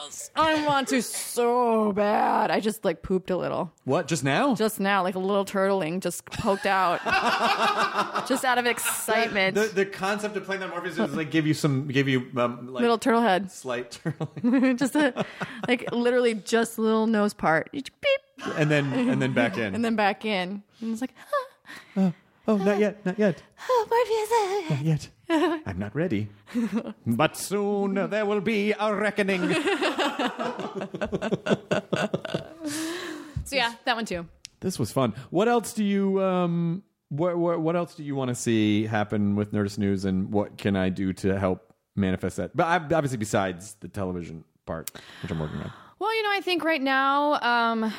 Morpheus. 0.04 0.32
I 0.36 0.66
want 0.66 0.88
to 0.90 1.02
so 1.02 1.92
bad. 1.94 2.52
I 2.52 2.60
just 2.60 2.84
like 2.84 3.02
pooped 3.02 3.30
a 3.30 3.38
little 3.38 3.72
What? 3.86 4.08
Just 4.08 4.24
now? 4.24 4.56
just 4.56 4.80
now, 4.80 5.04
like 5.04 5.16
a 5.16 5.20
little 5.20 5.46
turtling 5.46 6.02
just 6.02 6.26
poked 6.26 6.66
out, 6.66 7.00
just 8.28 8.44
out 8.46 8.58
of 8.58 8.66
excitement. 8.66 9.56
the 9.56 9.66
the 9.74 9.86
concept 9.86 10.36
of 10.36 10.44
playing 10.46 10.62
that 10.62 10.70
Morpheus 10.70 10.98
is 11.00 11.16
like 11.16 11.32
give 11.32 11.48
you 11.48 11.54
some 11.54 11.88
give 11.88 12.08
you 12.08 12.28
um, 12.38 12.74
like 12.74 12.82
little 12.82 12.98
turtle 12.98 13.22
head, 13.22 13.52
slight 13.52 13.92
turtle, 14.04 14.32
just 14.76 14.96
a 14.96 15.26
like 15.68 15.92
literally 15.92 16.34
just 16.36 16.78
a 16.78 16.82
little 16.82 17.08
nose 17.08 17.34
part. 17.34 17.72
Beep, 17.72 17.86
and 18.58 18.70
then 18.70 18.92
and 18.94 19.22
then 19.22 19.34
back 19.34 19.58
in. 19.58 19.74
and 19.76 19.84
then 19.84 19.96
back 19.96 20.26
in. 20.26 20.64
And 20.82 20.92
it's 20.92 21.02
like, 21.02 21.14
oh, 21.98 22.14
oh, 22.48 22.58
not 22.58 22.80
yet, 22.80 23.06
not 23.06 23.18
yet, 23.18 23.42
oh, 23.70 23.88
Morpheus. 23.90 24.70
not 24.78 24.86
yet. 24.86 25.10
I'm 25.66 25.80
not 25.80 25.96
ready, 25.96 26.30
but 27.06 27.36
soon 27.38 27.96
there 28.10 28.26
will 28.26 28.42
be 28.42 28.74
a 28.80 28.94
reckoning. 28.96 29.56
So 33.46 33.58
yeah, 33.58 33.74
that 33.86 33.96
one 33.96 34.06
too. 34.06 34.26
This 34.62 34.80
was 34.80 34.92
fun. 34.92 35.14
What 35.30 35.48
else 35.48 35.74
do 35.74 35.84
you 35.84 36.22
um 36.24 36.82
what 37.10 37.38
what, 37.38 37.60
what 37.60 37.76
else 37.76 37.94
do 37.94 38.04
you 38.04 38.16
want 38.16 38.30
to 38.30 38.36
see 38.36 38.86
happen 38.88 39.36
with 39.36 39.52
Nerdist 39.52 39.78
News 39.78 40.06
and 40.06 40.32
what 40.32 40.58
can 40.58 40.76
I 40.76 40.90
do 40.90 41.14
to 41.14 41.38
help 41.38 41.74
manifest 41.96 42.38
that? 42.38 42.56
But 42.56 42.66
I- 42.68 42.96
obviously 42.96 43.18
besides 43.18 43.76
the 43.82 43.90
television 43.90 44.44
part, 44.66 44.90
which 45.22 45.32
I'm 45.32 45.40
working 45.40 45.60
on. 45.60 45.72
Well, 46.00 46.16
you 46.16 46.24
know, 46.24 46.32
I 46.32 46.42
think 46.42 46.64
right 46.64 46.82
now, 46.82 47.34
um, 47.42 47.94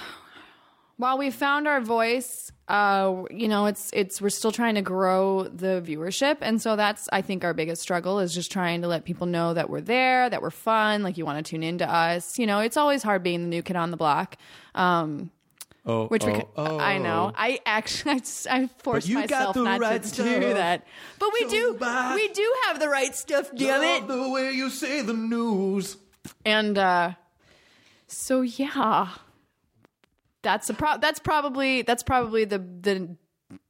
while 0.97 1.19
we 1.19 1.31
found 1.31 1.67
our 1.67 1.81
voice, 1.81 2.53
uh, 2.69 3.25
you 3.31 3.49
know, 3.49 3.67
it's 3.67 3.91
it's 3.93 4.23
we're 4.23 4.31
still 4.31 4.53
trying 4.53 4.77
to 4.77 4.83
grow 4.83 5.45
the 5.45 5.83
viewership, 5.85 6.39
and 6.41 6.61
so 6.63 6.77
that's 6.77 7.09
I 7.13 7.21
think 7.23 7.45
our 7.45 7.53
biggest 7.55 7.83
struggle 7.83 8.21
is 8.21 8.35
just 8.35 8.51
trying 8.53 8.83
to 8.83 8.89
let 8.89 9.05
people 9.05 9.27
know 9.27 9.55
that 9.55 9.69
we're 9.69 9.81
there, 9.81 10.31
that 10.31 10.41
we're 10.41 10.51
fun, 10.51 11.03
like 11.03 11.19
you 11.19 11.25
want 11.27 11.45
to 11.45 11.51
tune 11.51 11.63
into 11.63 11.89
us. 11.91 12.39
You 12.39 12.47
know, 12.47 12.61
it's 12.61 12.77
always 12.77 13.03
hard 13.03 13.23
being 13.23 13.43
the 13.43 13.49
new 13.49 13.63
kid 13.63 13.77
on 13.77 13.91
the 13.91 13.97
block. 13.97 14.37
Um, 14.75 15.31
Oh, 15.87 16.07
which 16.07 16.25
we 16.25 16.33
oh, 16.33 16.37
could, 16.37 16.47
oh. 16.57 16.79
I 16.79 16.97
know. 16.97 17.31
I 17.37 17.61
actually, 17.67 18.23
I 18.51 18.71
forced 18.79 19.07
you 19.07 19.17
myself 19.17 19.55
not 19.55 19.81
right 19.81 20.03
to 20.03 20.09
stuff. 20.09 20.25
do 20.25 20.55
that. 20.55 20.87
But 21.19 21.29
we 21.35 21.41
So 21.43 21.51
do, 21.51 21.75
bad. 21.79 22.15
we 22.15 22.27
do 22.29 22.55
have 22.67 22.81
the 22.81 22.89
right 22.89 23.15
stuff. 23.15 23.51
Damn 23.55 23.83
it! 23.83 24.09
the 24.09 24.31
way 24.31 24.53
you 24.53 24.71
say 24.71 25.03
the 25.03 25.13
news. 25.13 25.99
And 26.47 26.79
uh 26.79 27.13
so 28.07 28.41
yeah. 28.41 29.09
That's 30.45 30.71
a 30.71 30.75
pro- 30.75 30.99
that's 30.99 31.19
probably 31.19 31.83
that's 31.83 32.05
probably 32.05 32.45
the 32.45 32.59
the 32.59 33.17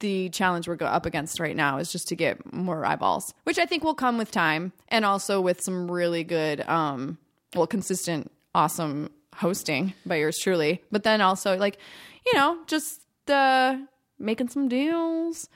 the 0.00 0.28
challenge 0.30 0.68
we're 0.68 0.76
up 0.80 1.06
against 1.06 1.40
right 1.40 1.56
now 1.56 1.78
is 1.78 1.90
just 1.90 2.08
to 2.08 2.16
get 2.16 2.52
more 2.52 2.84
eyeballs, 2.84 3.32
which 3.44 3.58
I 3.58 3.64
think 3.64 3.84
will 3.84 3.94
come 3.94 4.18
with 4.18 4.30
time 4.30 4.72
and 4.88 5.04
also 5.04 5.40
with 5.40 5.62
some 5.62 5.90
really 5.90 6.24
good 6.24 6.60
um 6.68 7.16
well 7.54 7.66
consistent 7.66 8.30
awesome 8.54 9.10
hosting 9.34 9.94
by 10.04 10.16
yours 10.16 10.38
truly. 10.38 10.82
But 10.90 11.02
then 11.04 11.20
also 11.20 11.56
like, 11.56 11.78
you 12.26 12.34
know, 12.34 12.58
just 12.66 13.00
uh 13.30 13.78
making 14.18 14.48
some 14.48 14.68
deals, 14.68 15.48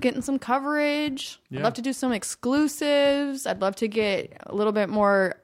getting 0.00 0.22
some 0.22 0.38
coverage. 0.38 1.38
I'd 1.52 1.62
love 1.62 1.74
to 1.74 1.82
do 1.82 1.92
some 1.92 2.12
exclusives. 2.12 3.46
I'd 3.46 3.60
love 3.60 3.76
to 3.76 3.88
get 3.88 4.36
a 4.46 4.54
little 4.54 4.72
bit 4.72 4.88
more 4.88 5.36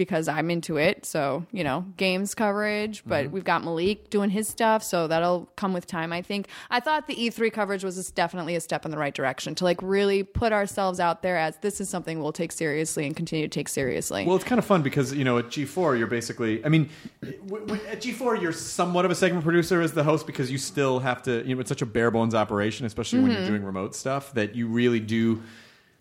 because 0.00 0.28
I'm 0.28 0.50
into 0.50 0.78
it. 0.78 1.04
So, 1.04 1.44
you 1.52 1.62
know, 1.62 1.84
games 1.98 2.34
coverage, 2.34 3.02
but 3.04 3.26
Mm-hmm. 3.26 3.34
we've 3.34 3.44
got 3.44 3.62
Malik 3.62 4.08
doing 4.08 4.30
his 4.30 4.48
stuff. 4.48 4.82
So 4.82 5.06
that'll 5.06 5.44
come 5.56 5.74
with 5.74 5.86
time, 5.86 6.10
I 6.10 6.22
think. 6.22 6.48
I 6.70 6.80
thought 6.80 7.06
the 7.06 7.14
E3 7.14 7.52
coverage 7.52 7.84
was 7.84 8.10
definitely 8.12 8.54
a 8.56 8.60
step 8.62 8.86
in 8.86 8.90
the 8.90 8.96
right 8.96 9.12
direction 9.14 9.54
to 9.56 9.64
like 9.64 9.78
really 9.82 10.22
put 10.22 10.54
ourselves 10.54 11.00
out 11.00 11.20
there 11.22 11.36
as 11.36 11.58
this 11.58 11.82
is 11.82 11.90
something 11.90 12.22
we'll 12.22 12.32
take 12.32 12.50
seriously 12.50 13.04
and 13.04 13.14
continue 13.14 13.46
to 13.46 13.52
take 13.52 13.68
seriously. 13.68 14.24
Well, 14.24 14.36
it's 14.36 14.44
kind 14.46 14.58
of 14.58 14.64
fun 14.64 14.80
because 14.80 15.12
you 15.12 15.24
know 15.24 15.36
at 15.36 15.48
G4 15.48 15.98
you're 15.98 16.06
basically. 16.06 16.64
I 16.64 16.70
mean, 16.70 16.88
w- 17.22 17.66
w- 17.66 17.86
at 17.88 18.00
G4 18.00 18.40
you're 18.40 18.52
somewhat 18.52 19.04
of 19.04 19.10
a 19.10 19.14
segment 19.14 19.44
producer 19.44 19.82
as 19.82 19.92
the 19.92 20.02
host 20.02 20.26
because 20.26 20.50
you 20.50 20.56
still 20.56 20.98
have 21.00 21.22
to. 21.24 21.44
You 21.46 21.54
know, 21.54 21.60
it's 21.60 21.68
such 21.68 21.82
a 21.82 21.86
bare 21.86 22.10
bones 22.10 22.34
operation, 22.34 22.86
especially 22.86 23.18
when 23.20 23.32
Mm-hmm. 23.32 23.40
you're 23.40 23.48
doing 23.50 23.64
remote 23.64 23.94
stuff, 23.94 24.32
that 24.32 24.54
you 24.54 24.66
really 24.66 25.00
do. 25.00 25.42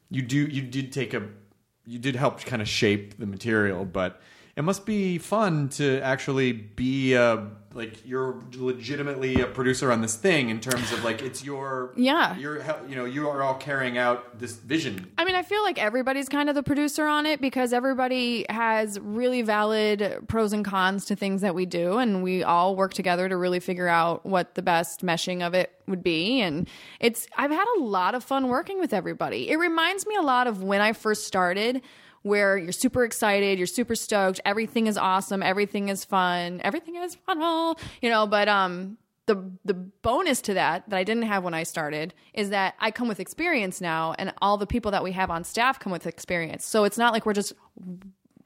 You 0.10 0.22
do. 0.22 0.38
You 0.38 0.62
did 0.62 0.94
take 0.94 1.14
a. 1.14 1.24
You 1.86 2.00
did 2.00 2.16
help 2.16 2.44
kind 2.46 2.62
of 2.62 2.68
shape 2.68 3.18
the 3.18 3.26
material, 3.26 3.86
but 3.86 4.22
it 4.60 4.64
must 4.64 4.86
be 4.86 5.18
fun 5.18 5.70
to 5.70 6.02
actually 6.02 6.52
be 6.52 7.14
a 7.14 7.48
like 7.74 8.06
you're 8.06 8.42
legitimately 8.56 9.40
a 9.40 9.46
producer 9.46 9.90
on 9.90 10.02
this 10.02 10.16
thing 10.18 10.50
in 10.50 10.60
terms 10.60 10.92
of 10.92 11.02
like 11.06 11.22
it's 11.22 11.46
your 11.46 11.94
Yeah. 11.96 12.36
you're 12.36 12.58
you 12.90 12.96
know 12.96 13.06
you 13.06 13.30
are 13.30 13.42
all 13.42 13.54
carrying 13.54 13.98
out 13.98 14.38
this 14.38 14.58
vision 14.58 15.12
I 15.18 15.24
mean, 15.24 15.36
I 15.36 15.44
feel 15.44 15.62
like 15.64 15.78
everybody's 15.82 16.28
kind 16.28 16.50
of 16.50 16.56
the 16.56 16.64
producer 16.64 17.06
on 17.06 17.26
it 17.26 17.40
because 17.40 17.72
everybody 17.72 18.46
has 18.50 19.00
really 19.00 19.44
valid 19.44 20.26
pros 20.28 20.52
and 20.52 20.66
cons 20.66 21.06
to 21.06 21.16
things 21.16 21.42
that 21.42 21.56
we 21.56 21.66
do, 21.66 21.98
and 21.98 22.24
we 22.24 22.44
all 22.44 22.76
work 22.76 22.94
together 22.94 23.30
to 23.30 23.38
really 23.38 23.60
figure 23.60 23.88
out 23.88 24.26
what 24.26 24.56
the 24.56 24.62
best 24.62 25.06
meshing 25.06 25.46
of 25.46 25.54
it 25.54 25.72
would 25.88 26.04
be. 26.04 26.42
And 26.42 26.68
it's 27.00 27.28
I've 27.38 27.52
had 27.52 27.66
a 27.78 27.82
lot 27.82 28.16
of 28.16 28.24
fun 28.24 28.48
working 28.48 28.80
with 28.80 28.94
everybody. 28.94 29.50
It 29.50 29.58
reminds 29.58 30.06
me 30.08 30.16
a 30.16 30.22
lot 30.22 30.48
of 30.48 30.64
when 30.64 30.82
I 30.82 30.94
first 30.94 31.26
started. 31.28 31.82
Where 32.22 32.58
you're 32.58 32.72
super 32.72 33.04
excited, 33.04 33.58
you're 33.58 33.68
super 33.68 33.96
stoked, 33.96 34.42
everything 34.46 34.88
is 34.88 34.98
awesome, 34.98 35.42
everything 35.42 35.90
is 35.90 36.04
fun, 36.04 36.60
everything 36.64 36.96
is 36.96 37.16
fun, 37.16 37.76
you 38.02 38.10
know. 38.10 38.28
But 38.28 38.48
um, 38.50 38.98
the 39.26 39.52
the 39.64 39.74
bonus 39.74 40.42
to 40.42 40.56
that 40.56 40.90
that 40.90 40.98
I 40.98 41.04
didn't 41.04 41.24
have 41.24 41.44
when 41.44 41.54
I 41.54 41.64
started 41.64 42.14
is 42.34 42.50
that 42.50 42.76
I 42.80 42.92
come 42.92 43.08
with 43.08 43.20
experience 43.20 43.80
now, 43.80 44.16
and 44.18 44.34
all 44.42 44.58
the 44.58 44.68
people 44.68 44.92
that 44.92 45.04
we 45.04 45.12
have 45.14 45.30
on 45.30 45.44
staff 45.44 45.80
come 45.80 45.92
with 45.92 46.08
experience. 46.08 46.66
So 46.66 46.84
it's 46.84 46.98
not 46.98 47.14
like 47.14 47.26
we're 47.26 47.34
just 47.34 47.54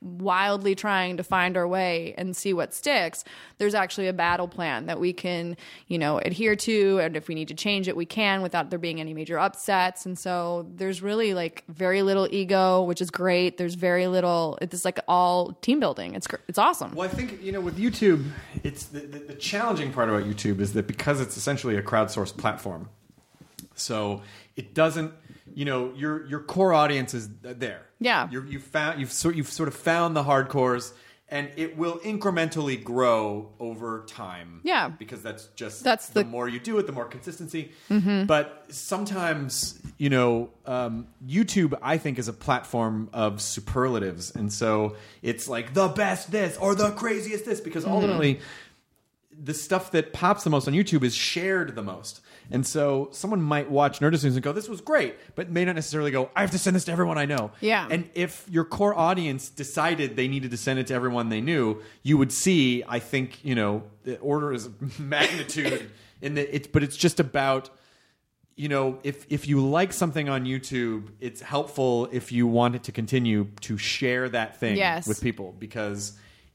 wildly 0.03 0.75
trying 0.75 1.17
to 1.17 1.23
find 1.23 1.57
our 1.57 1.67
way 1.67 2.13
and 2.17 2.35
see 2.35 2.53
what 2.53 2.73
sticks. 2.73 3.23
There's 3.57 3.73
actually 3.73 4.07
a 4.07 4.13
battle 4.13 4.47
plan 4.47 4.87
that 4.87 4.99
we 4.99 5.13
can, 5.13 5.57
you 5.87 5.97
know, 5.97 6.19
adhere 6.19 6.55
to, 6.57 6.99
and 6.99 7.15
if 7.15 7.27
we 7.27 7.35
need 7.35 7.47
to 7.47 7.53
change 7.53 7.87
it, 7.87 7.95
we 7.95 8.05
can 8.05 8.41
without 8.41 8.69
there 8.69 8.79
being 8.79 8.99
any 8.99 9.13
major 9.13 9.39
upsets. 9.39 10.05
And 10.05 10.17
so 10.17 10.67
there's 10.75 11.01
really 11.01 11.33
like 11.33 11.63
very 11.67 12.01
little 12.01 12.27
ego, 12.31 12.83
which 12.83 13.01
is 13.01 13.09
great. 13.09 13.57
There's 13.57 13.75
very 13.75 14.07
little. 14.07 14.57
It's 14.61 14.85
like 14.85 14.99
all 15.07 15.53
team 15.61 15.79
building. 15.79 16.15
It's 16.15 16.27
it's 16.47 16.57
awesome. 16.57 16.93
Well, 16.93 17.07
I 17.07 17.11
think 17.11 17.41
you 17.41 17.51
know 17.51 17.61
with 17.61 17.77
YouTube, 17.77 18.29
it's 18.63 18.85
the, 18.85 18.99
the, 18.99 19.19
the 19.19 19.35
challenging 19.35 19.93
part 19.93 20.09
about 20.09 20.23
YouTube 20.23 20.59
is 20.59 20.73
that 20.73 20.87
because 20.87 21.21
it's 21.21 21.37
essentially 21.37 21.77
a 21.77 21.81
crowdsourced 21.81 22.37
platform, 22.37 22.89
so 23.75 24.21
it 24.55 24.73
doesn't. 24.73 25.13
You 25.53 25.65
know, 25.65 25.91
your 25.95 26.25
your 26.27 26.39
core 26.39 26.73
audience 26.73 27.13
is 27.13 27.29
there. 27.41 27.81
Yeah. 27.99 28.29
You're, 28.31 28.45
you've 28.45 28.63
found 28.63 28.99
you've 28.99 29.11
sort 29.11 29.35
you've 29.35 29.49
sort 29.49 29.67
of 29.67 29.75
found 29.75 30.15
the 30.15 30.23
hardcores, 30.23 30.93
and 31.29 31.49
it 31.57 31.77
will 31.77 31.99
incrementally 31.99 32.81
grow 32.83 33.49
over 33.59 34.05
time. 34.07 34.61
Yeah. 34.63 34.89
because 34.89 35.21
that's 35.21 35.47
just 35.55 35.83
That's 35.83 36.07
the, 36.09 36.23
the- 36.23 36.29
more 36.29 36.47
you 36.47 36.59
do 36.59 36.77
it, 36.79 36.85
the 36.85 36.91
more 36.93 37.05
consistency. 37.05 37.71
But 37.89 38.65
sometimes, 38.69 39.79
you 39.97 40.09
know, 40.09 40.49
um, 40.65 41.07
YouTube 41.27 41.73
I 41.81 41.97
think 41.97 42.19
is 42.19 42.27
a 42.27 42.33
platform 42.33 43.09
of 43.13 43.41
superlatives, 43.41 44.31
and 44.35 44.51
so 44.51 44.95
it's 45.21 45.47
like 45.49 45.73
the 45.73 45.87
best 45.89 46.31
this 46.31 46.57
or 46.57 46.73
the 46.75 46.91
craziest 46.91 47.45
this 47.45 47.59
because 47.59 47.85
ultimately 47.85 48.39
the 49.31 49.53
stuff 49.53 49.91
that 49.91 50.13
pops 50.13 50.43
the 50.43 50.49
most 50.49 50.67
on 50.67 50.73
YouTube 50.73 51.03
is 51.03 51.15
shared 51.15 51.75
the 51.75 51.81
most. 51.83 52.21
And 52.51 52.65
so 52.65 53.09
someone 53.11 53.41
might 53.41 53.69
watch 53.69 53.99
Nerdist 53.99 54.23
News 54.23 54.35
and 54.35 54.41
go, 54.43 54.51
"This 54.51 54.67
was 54.69 54.81
great," 54.81 55.15
but 55.35 55.49
may 55.49 55.65
not 55.65 55.75
necessarily 55.75 56.11
go, 56.11 56.29
"I 56.35 56.41
have 56.41 56.51
to 56.51 56.57
send 56.59 56.75
this 56.75 56.85
to 56.85 56.91
everyone 56.91 57.17
I 57.17 57.25
know." 57.25 57.51
Yeah. 57.61 57.87
And 57.89 58.09
if 58.13 58.45
your 58.49 58.65
core 58.65 58.97
audience 58.97 59.49
decided 59.49 60.15
they 60.15 60.27
needed 60.27 60.51
to 60.51 60.57
send 60.57 60.79
it 60.79 60.87
to 60.87 60.93
everyone 60.93 61.29
they 61.29 61.41
knew, 61.41 61.81
you 62.03 62.17
would 62.17 62.31
see, 62.31 62.83
I 62.87 62.99
think, 62.99 63.43
you 63.43 63.55
know, 63.55 63.83
the 64.03 64.17
order 64.19 64.51
is 64.53 64.69
magnitude 64.99 65.89
in 66.21 66.35
the 66.35 66.55
it. 66.55 66.71
But 66.71 66.83
it's 66.83 66.97
just 66.97 67.19
about 67.19 67.69
you 68.55 68.69
know, 68.69 68.99
if 69.03 69.25
if 69.29 69.47
you 69.47 69.65
like 69.65 69.91
something 69.91 70.29
on 70.29 70.45
YouTube, 70.45 71.07
it's 71.19 71.41
helpful 71.41 72.07
if 72.11 72.31
you 72.31 72.45
want 72.45 72.75
it 72.75 72.83
to 72.83 72.91
continue 72.91 73.47
to 73.61 73.79
share 73.79 74.29
that 74.29 74.59
thing 74.59 74.77
Yes. 74.77 75.07
with 75.07 75.21
people 75.21 75.55
because 75.57 76.13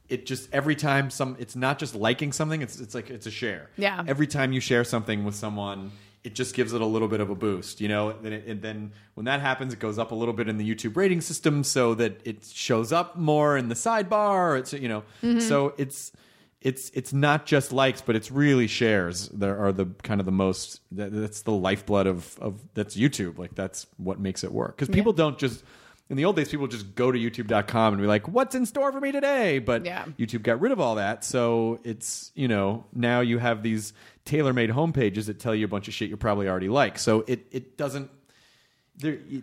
it 0.09 0.27
just 0.27 0.53
every 0.53 0.75
time 0.75 1.11
some 1.11 1.37
it's 1.39 1.57
not 1.57 1.79
just 1.79 1.95
liking 1.95 2.33
something, 2.33 2.63
it's 2.63 2.81
it's 2.81 2.95
like 2.95 3.11
it's 3.11 3.27
a 3.27 3.31
share. 3.31 3.71
Yeah. 3.77 4.03
Every 4.07 4.27
time 4.27 4.53
you 4.53 4.61
share 4.61 4.85
something 4.85 5.25
with 5.25 5.35
someone, 5.35 5.93
it 6.25 6.35
just 6.35 6.55
gives 6.55 6.73
it 6.73 6.81
a 6.81 6.87
little 6.87 7.09
bit 7.09 7.21
of 7.21 7.31
a 7.31 7.35
boost, 7.35 7.81
you 7.81 7.89
know. 7.89 8.13
Then 8.13 8.33
it, 8.33 8.47
and 8.47 8.63
then 8.63 8.93
when 9.15 9.27
that 9.27 9.41
happens, 9.41 9.73
it 9.73 9.79
goes 9.79 9.99
up 9.99 10.11
a 10.11 10.15
little 10.15 10.35
bit 10.35 10.49
in 10.49 10.57
the 10.59 10.75
YouTube 10.75 10.97
rating 10.97 11.21
system 11.21 11.63
so 11.65 11.95
that 11.95 12.21
it 12.25 12.45
shows 12.45 12.93
up 12.93 13.17
more 13.17 13.57
in 13.57 13.69
the 13.69 13.75
sidebar. 13.75 14.59
It's 14.59 14.73
you 14.73 14.89
know, 14.89 15.05
mm-hmm. 15.23 15.41
so 15.41 15.75
it's 15.79 16.13
it's 16.61 16.91
it's 16.91 17.13
not 17.13 17.47
just 17.47 17.73
likes, 17.73 18.01
but 18.01 18.17
it's 18.17 18.31
really 18.31 18.67
shares. 18.67 19.29
There 19.29 19.59
are 19.59 19.73
the 19.73 19.87
kind 20.03 20.21
of 20.21 20.27
the 20.27 20.33
most. 20.33 20.81
That, 20.93 21.13
that's 21.13 21.43
the 21.43 21.53
lifeblood 21.53 22.07
of 22.07 22.39
of 22.41 22.61
that's 22.75 22.97
YouTube. 22.97 23.39
Like 23.39 23.55
that's 23.55 23.87
what 23.97 24.19
makes 24.19 24.43
it 24.43 24.53
work 24.53 24.77
because 24.77 24.93
people 24.95 25.13
don't 25.13 25.39
just. 25.39 25.63
In 26.11 26.17
the 26.17 26.25
old 26.25 26.37
days, 26.37 26.49
people 26.49 26.67
just 26.69 26.95
go 26.95 27.13
to 27.13 27.19
YouTube.com 27.19 27.93
and 27.93 28.01
be 28.01 28.09
like, 28.09 28.27
"What's 28.29 28.55
in 28.55 28.65
store 28.65 28.93
for 28.93 29.01
me 29.01 29.13
today?" 29.13 29.59
But 29.59 29.85
Yeah. 29.85 30.07
YouTube 30.19 30.43
got 30.43 30.59
rid 30.61 30.73
of 30.73 30.81
all 30.81 30.95
that, 30.95 31.23
so 31.25 31.81
it's 31.85 32.33
you 32.35 32.49
know 32.49 32.85
now 32.95 33.21
you 33.21 33.39
have 33.39 33.63
these 33.63 33.93
tailor-made 34.25 34.71
homepages 34.71 35.27
that 35.27 35.39
tell 35.39 35.55
you 35.55 35.65
a 35.67 35.69
bunch 35.69 35.87
of 35.89 35.93
shit 35.95 36.09
you 36.09 36.17
probably 36.17 36.49
already 36.49 36.69
like. 36.71 36.99
So 36.99 37.25
it 37.27 37.47
it 37.51 37.77
doesn't 37.77 38.11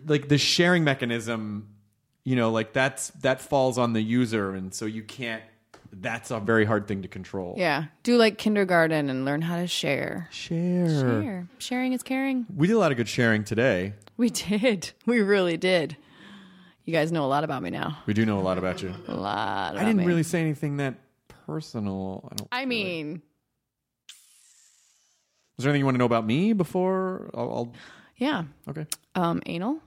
like 0.06 0.28
the 0.28 0.38
sharing 0.38 0.84
mechanism, 0.84 1.68
you 2.24 2.36
know, 2.36 2.50
like 2.50 2.72
that's 2.72 3.08
that 3.22 3.40
falls 3.40 3.78
on 3.78 3.92
the 3.92 4.02
user, 4.02 4.52
and 4.52 4.74
so 4.74 4.86
you 4.86 5.02
can't. 5.02 5.42
That's 5.98 6.30
a 6.30 6.40
very 6.40 6.64
hard 6.66 6.88
thing 6.88 7.02
to 7.02 7.08
control. 7.08 7.54
Yeah. 7.56 7.84
Do 8.02 8.16
like 8.18 8.36
kindergarten 8.38 9.08
and 9.08 9.24
learn 9.24 9.40
how 9.40 9.56
to 9.56 9.66
share. 9.66 10.28
share. 10.30 10.88
Share. 10.88 11.48
Sharing 11.58 11.92
is 11.94 12.02
caring. 12.02 12.44
We 12.54 12.66
did 12.66 12.74
a 12.74 12.78
lot 12.78 12.90
of 12.90 12.98
good 12.98 13.08
sharing 13.08 13.44
today. 13.44 13.94
We 14.16 14.28
did. 14.30 14.90
We 15.06 15.20
really 15.20 15.56
did. 15.56 15.96
You 16.86 16.92
guys 16.92 17.10
know 17.10 17.24
a 17.24 17.26
lot 17.26 17.42
about 17.42 17.62
me 17.62 17.70
now. 17.70 17.98
We 18.06 18.14
do 18.14 18.24
know 18.24 18.38
a 18.38 18.40
lot 18.42 18.58
about 18.58 18.80
you. 18.80 18.94
A 19.08 19.14
lot 19.14 19.72
about 19.72 19.82
I 19.82 19.84
didn't 19.84 19.98
me. 19.98 20.06
really 20.06 20.22
say 20.22 20.40
anything 20.40 20.76
that 20.76 20.94
personal. 21.46 22.28
I 22.30 22.34
don't. 22.36 22.48
I 22.52 22.64
mean, 22.64 23.22
Is 25.58 25.64
there 25.64 25.70
anything 25.70 25.80
you 25.80 25.84
want 25.84 25.96
to 25.96 25.98
know 25.98 26.04
about 26.04 26.24
me 26.24 26.52
before? 26.52 27.28
I'll, 27.34 27.50
I'll 27.52 27.72
yeah. 28.16 28.44
okay. 28.68 28.86
Um, 29.16 29.42
anal? 29.46 29.80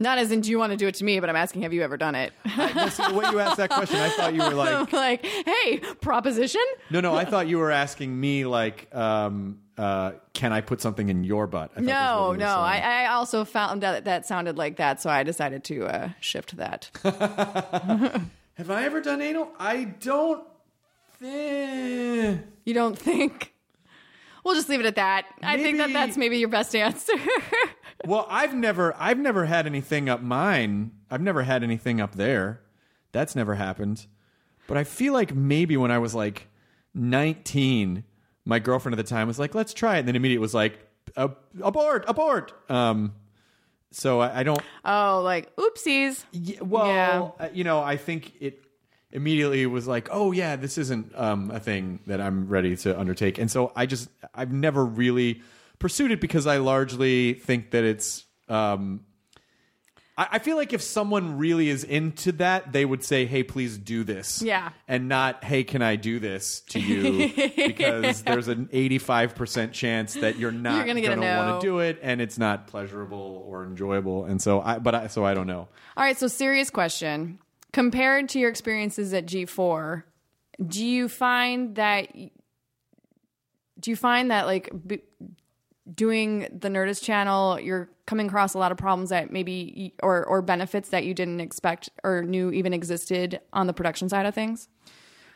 Not 0.00 0.18
as 0.18 0.32
in 0.32 0.40
do 0.40 0.50
you 0.50 0.58
want 0.58 0.72
to 0.72 0.76
do 0.76 0.88
it 0.88 0.96
to 0.96 1.04
me, 1.04 1.20
but 1.20 1.30
I'm 1.30 1.36
asking 1.36 1.62
have 1.62 1.72
you 1.72 1.82
ever 1.82 1.96
done 1.96 2.16
it? 2.16 2.32
Just 2.56 2.96
the 2.96 3.14
way 3.14 3.26
you 3.30 3.38
asked 3.38 3.58
that 3.58 3.70
question, 3.70 3.96
I 4.00 4.08
thought 4.10 4.34
you 4.34 4.42
were 4.42 4.54
like, 4.54 4.92
like, 4.92 5.24
hey, 5.24 5.78
proposition? 6.00 6.62
no, 6.90 7.00
no. 7.00 7.14
I 7.14 7.24
thought 7.24 7.46
you 7.46 7.58
were 7.58 7.70
asking 7.70 8.18
me 8.18 8.44
like, 8.44 8.92
um, 8.94 9.60
uh, 9.78 10.12
can 10.32 10.52
I 10.52 10.60
put 10.62 10.80
something 10.80 11.08
in 11.08 11.22
your 11.22 11.46
butt? 11.46 11.70
I 11.76 11.80
No, 11.80 12.32
you 12.32 12.38
no. 12.38 12.46
I, 12.46 12.78
I 12.78 13.06
also 13.12 13.44
found 13.44 13.82
that 13.82 14.04
that 14.04 14.26
sounded 14.26 14.58
like 14.58 14.76
that, 14.76 15.00
so 15.00 15.10
I 15.10 15.22
decided 15.22 15.62
to 15.64 15.86
uh, 15.86 16.08
shift 16.20 16.56
that. 16.56 16.90
Have 18.54 18.70
I 18.70 18.84
ever 18.84 19.00
done 19.00 19.22
anal? 19.22 19.48
I 19.58 19.84
don't 19.84 20.44
think. 21.18 22.42
You 22.64 22.74
don't 22.74 22.98
think? 22.98 23.53
We'll 24.44 24.54
just 24.54 24.68
leave 24.68 24.80
it 24.80 24.86
at 24.86 24.96
that. 24.96 25.24
I 25.42 25.56
think 25.56 25.78
that 25.78 25.92
that's 25.92 26.16
maybe 26.16 26.38
your 26.38 26.48
best 26.50 26.74
answer. 26.76 27.14
Well, 28.06 28.26
I've 28.28 28.54
never, 28.54 28.94
I've 28.98 29.18
never 29.18 29.46
had 29.46 29.64
anything 29.66 30.10
up 30.10 30.20
mine. 30.20 30.90
I've 31.10 31.22
never 31.22 31.42
had 31.44 31.62
anything 31.62 32.02
up 32.02 32.16
there. 32.16 32.60
That's 33.12 33.34
never 33.34 33.54
happened. 33.54 34.06
But 34.66 34.76
I 34.76 34.84
feel 34.84 35.14
like 35.14 35.34
maybe 35.34 35.78
when 35.78 35.90
I 35.90 35.96
was 35.98 36.14
like 36.14 36.48
19, 36.92 38.04
my 38.44 38.58
girlfriend 38.58 38.98
at 38.98 39.02
the 39.02 39.08
time 39.08 39.26
was 39.26 39.38
like, 39.38 39.54
"Let's 39.54 39.72
try 39.72 39.96
it," 39.96 40.00
and 40.00 40.08
then 40.08 40.16
immediately 40.16 40.40
was 40.42 40.52
like, 40.54 40.78
"Ab- 41.16 41.36
"Abort, 41.62 42.04
abort." 42.08 42.52
Um, 42.70 43.14
so 43.90 44.20
I, 44.20 44.40
I 44.40 44.42
don't. 44.42 44.60
oh, 44.84 45.22
like 45.24 45.54
oopsies. 45.56 46.24
Yeah, 46.32 46.60
well, 46.62 46.86
Yeah. 47.38 47.46
uh, 47.46 47.48
you 47.54 47.64
know, 47.64 47.80
I 47.80 47.96
think 47.96 48.32
it 48.40 48.63
immediately 49.14 49.64
was 49.66 49.86
like, 49.86 50.08
oh 50.10 50.32
yeah, 50.32 50.56
this 50.56 50.76
isn't 50.76 51.16
um, 51.16 51.50
a 51.50 51.60
thing 51.60 52.00
that 52.06 52.20
I'm 52.20 52.48
ready 52.48 52.76
to 52.78 52.98
undertake, 52.98 53.38
and 53.38 53.50
so 53.50 53.72
I 53.74 53.86
just 53.86 54.10
I've 54.34 54.52
never 54.52 54.84
really 54.84 55.40
pursued 55.78 56.10
it 56.10 56.20
because 56.20 56.46
I 56.46 56.58
largely 56.58 57.34
think 57.34 57.70
that 57.70 57.84
it's. 57.84 58.24
Um, 58.48 59.00
I, 60.16 60.28
I 60.32 60.38
feel 60.38 60.56
like 60.56 60.72
if 60.72 60.82
someone 60.82 61.38
really 61.38 61.68
is 61.68 61.82
into 61.84 62.32
that, 62.32 62.72
they 62.72 62.84
would 62.84 63.02
say, 63.04 63.24
"Hey, 63.26 63.42
please 63.42 63.78
do 63.78 64.04
this," 64.04 64.42
Yeah. 64.42 64.70
and 64.86 65.08
not, 65.08 65.42
"Hey, 65.44 65.64
can 65.64 65.80
I 65.82 65.96
do 65.96 66.18
this 66.18 66.60
to 66.70 66.80
you?" 66.80 67.32
because 67.56 68.22
there's 68.22 68.48
an 68.48 68.68
85 68.72 69.34
percent 69.34 69.72
chance 69.72 70.14
that 70.14 70.38
you're 70.38 70.52
not 70.52 70.76
You're 70.76 70.86
gonna 70.86 71.00
get 71.00 71.16
a 71.16 71.20
want 71.20 71.60
to 71.60 71.66
do 71.66 71.78
it, 71.78 71.98
and 72.02 72.20
it's 72.20 72.38
not 72.38 72.66
pleasurable 72.66 73.44
or 73.48 73.64
enjoyable, 73.64 74.24
and 74.24 74.42
so 74.42 74.60
I. 74.60 74.78
But 74.78 74.94
I, 74.94 75.06
so 75.06 75.24
I 75.24 75.34
don't 75.34 75.46
know. 75.46 75.68
All 75.96 76.04
right, 76.04 76.16
so 76.18 76.26
serious 76.26 76.70
question. 76.70 77.38
Compared 77.74 78.28
to 78.28 78.38
your 78.38 78.50
experiences 78.50 79.12
at 79.12 79.26
G4, 79.26 80.04
do 80.64 80.84
you 80.86 81.08
find 81.08 81.74
that 81.74 82.06
do 83.80 83.90
you 83.90 83.96
find 83.96 84.30
that 84.30 84.46
like 84.46 84.70
b- 84.86 85.02
doing 85.92 86.46
the 86.56 86.68
Nerdist 86.68 87.02
channel, 87.02 87.58
you're 87.58 87.90
coming 88.06 88.28
across 88.28 88.54
a 88.54 88.58
lot 88.58 88.70
of 88.70 88.78
problems 88.78 89.10
that 89.10 89.32
maybe 89.32 89.92
or 90.04 90.24
or 90.24 90.40
benefits 90.40 90.90
that 90.90 91.04
you 91.04 91.14
didn't 91.14 91.40
expect 91.40 91.90
or 92.04 92.22
knew 92.22 92.52
even 92.52 92.72
existed 92.72 93.40
on 93.52 93.66
the 93.66 93.72
production 93.72 94.08
side 94.08 94.24
of 94.24 94.34
things? 94.36 94.68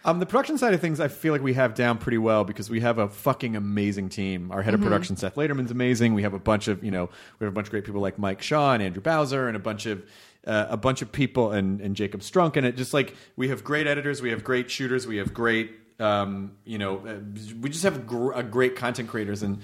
Um, 0.04 0.20
the 0.20 0.26
production 0.26 0.56
side 0.56 0.72
of 0.74 0.80
things, 0.80 1.00
I 1.00 1.08
feel 1.08 1.32
like 1.32 1.42
we 1.42 1.54
have 1.54 1.74
down 1.74 1.98
pretty 1.98 2.18
well 2.18 2.44
because 2.44 2.70
we 2.70 2.78
have 2.80 2.98
a 2.98 3.08
fucking 3.08 3.56
amazing 3.56 4.10
team. 4.10 4.52
Our 4.52 4.62
head 4.62 4.74
Mm-hmm. 4.74 4.82
of 4.84 4.88
production, 4.88 5.16
Seth 5.16 5.34
Laderman's 5.34 5.72
amazing. 5.72 6.14
We 6.14 6.22
have 6.22 6.34
a 6.34 6.38
bunch 6.38 6.68
of, 6.68 6.84
you 6.84 6.92
know, 6.92 7.10
we 7.40 7.44
have 7.44 7.52
a 7.52 7.54
bunch 7.54 7.66
of 7.66 7.72
great 7.72 7.84
people 7.84 8.00
like 8.00 8.16
Mike 8.16 8.40
Shaw 8.40 8.74
and 8.74 8.82
Andrew 8.82 9.02
Bowser 9.02 9.48
and 9.48 9.56
a 9.56 9.60
bunch 9.60 9.86
of, 9.86 10.04
uh, 10.46 10.66
a 10.70 10.76
bunch 10.76 11.02
of 11.02 11.12
people 11.12 11.52
and, 11.52 11.80
and 11.80 11.96
Jacob 11.96 12.20
Strunk. 12.20 12.56
And 12.56 12.66
it 12.66 12.76
just 12.76 12.94
like, 12.94 13.14
we 13.36 13.48
have 13.48 13.64
great 13.64 13.86
editors, 13.86 14.22
we 14.22 14.30
have 14.30 14.44
great 14.44 14.70
shooters, 14.70 15.06
we 15.06 15.16
have 15.18 15.34
great, 15.34 15.72
um, 15.98 16.52
you 16.64 16.78
know, 16.78 16.98
uh, 17.06 17.18
we 17.60 17.68
just 17.70 17.82
have 17.82 18.06
gr- 18.06 18.34
uh, 18.34 18.42
great 18.42 18.76
content 18.76 19.08
creators. 19.08 19.42
And 19.42 19.60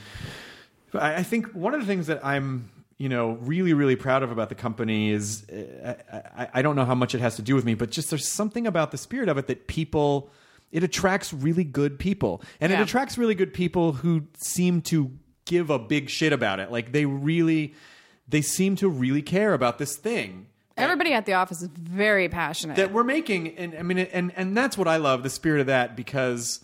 I, 0.92 1.16
I 1.16 1.22
think 1.22 1.46
one 1.48 1.74
of 1.74 1.80
the 1.80 1.86
things 1.86 2.09
that 2.09 2.24
I'm, 2.24 2.70
you 2.98 3.09
know, 3.09 3.32
really, 3.40 3.72
really 3.72 3.96
proud 3.96 4.22
of 4.22 4.30
about 4.30 4.48
the 4.48 4.55
company 4.55 5.10
is 5.10 5.48
uh, 5.48 5.94
I, 6.36 6.48
I 6.55 6.62
don't 6.62 6.76
know 6.76 6.84
how 6.84 6.94
much 6.94 7.14
it 7.14 7.20
has 7.20 7.36
to 7.36 7.42
do 7.42 7.55
with 7.55 7.64
me, 7.64 7.74
but 7.74 7.90
just 7.90 8.10
there's 8.10 8.28
something 8.28 8.66
about 8.66 8.90
the 8.90 8.98
spirit 8.98 9.28
of 9.28 9.38
it 9.38 9.46
that 9.46 9.66
people, 9.66 10.30
it 10.70 10.82
attracts 10.84 11.32
really 11.32 11.64
good 11.64 11.98
people. 11.98 12.42
And 12.60 12.72
it 12.72 12.80
attracts 12.80 13.16
really 13.16 13.34
good 13.34 13.55
people 13.55 13.92
who 13.92 14.24
seem 14.36 14.82
to 14.82 15.10
give 15.44 15.70
a 15.70 15.78
big 15.78 16.09
shit 16.10 16.32
about 16.32 16.60
it. 16.60 16.70
Like 16.70 16.92
they 16.92 17.05
really, 17.05 17.74
they 18.28 18.42
seem 18.42 18.76
to 18.76 18.88
really 18.88 19.22
care 19.22 19.55
about 19.55 19.78
this 19.78 19.96
thing 19.96 20.46
Everybody 20.76 21.12
at 21.12 21.24
the 21.26 21.34
office 21.34 21.62
is 21.62 21.68
very 21.68 22.28
passionate. 22.28 22.76
that 22.76 22.92
we're 22.92 23.05
making 23.05 23.56
and 23.56 23.74
i 23.78 23.82
mean 23.82 23.98
and 23.98 24.32
and 24.36 24.56
that's 24.56 24.76
what 24.76 24.88
i 24.88 24.96
love 24.96 25.22
the 25.22 25.30
spirit 25.30 25.60
of 25.60 25.66
that 25.68 25.94
because 25.96 26.60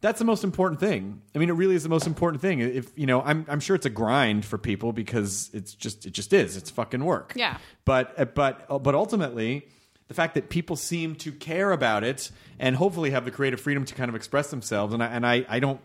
that's 0.00 0.18
the 0.18 0.24
most 0.24 0.42
important 0.42 0.80
thing. 0.80 1.22
I 1.32 1.38
mean 1.38 1.48
it 1.48 1.52
really 1.52 1.76
is 1.76 1.84
the 1.84 1.88
most 1.88 2.06
important 2.08 2.40
thing. 2.42 2.58
If 2.60 2.90
you 2.96 3.06
know 3.06 3.22
i'm 3.22 3.44
i'm 3.48 3.60
sure 3.60 3.76
it's 3.76 3.86
a 3.86 3.90
grind 3.90 4.44
for 4.44 4.58
people 4.58 4.92
because 4.92 5.50
it's 5.52 5.74
just 5.74 6.06
it 6.06 6.12
just 6.12 6.32
is. 6.32 6.56
It's 6.56 6.70
fucking 6.70 7.04
work. 7.04 7.32
Yeah. 7.36 7.58
but 7.84 8.14
uh, 8.18 8.24
but 8.26 8.64
uh, 8.68 8.78
but 8.78 8.94
ultimately 8.94 9.66
the 10.08 10.14
fact 10.14 10.34
that 10.34 10.48
people 10.50 10.76
seem 10.76 11.14
to 11.16 11.32
care 11.32 11.72
about 11.72 12.04
it 12.04 12.30
and 12.58 12.76
hopefully 12.76 13.10
have 13.10 13.24
the 13.24 13.30
creative 13.30 13.60
freedom 13.60 13.84
to 13.86 13.94
kind 13.94 14.08
of 14.08 14.14
express 14.14 14.50
themselves 14.50 14.92
and 14.94 15.02
i 15.02 15.06
and 15.06 15.26
i 15.26 15.44
i 15.48 15.58
don't 15.58 15.80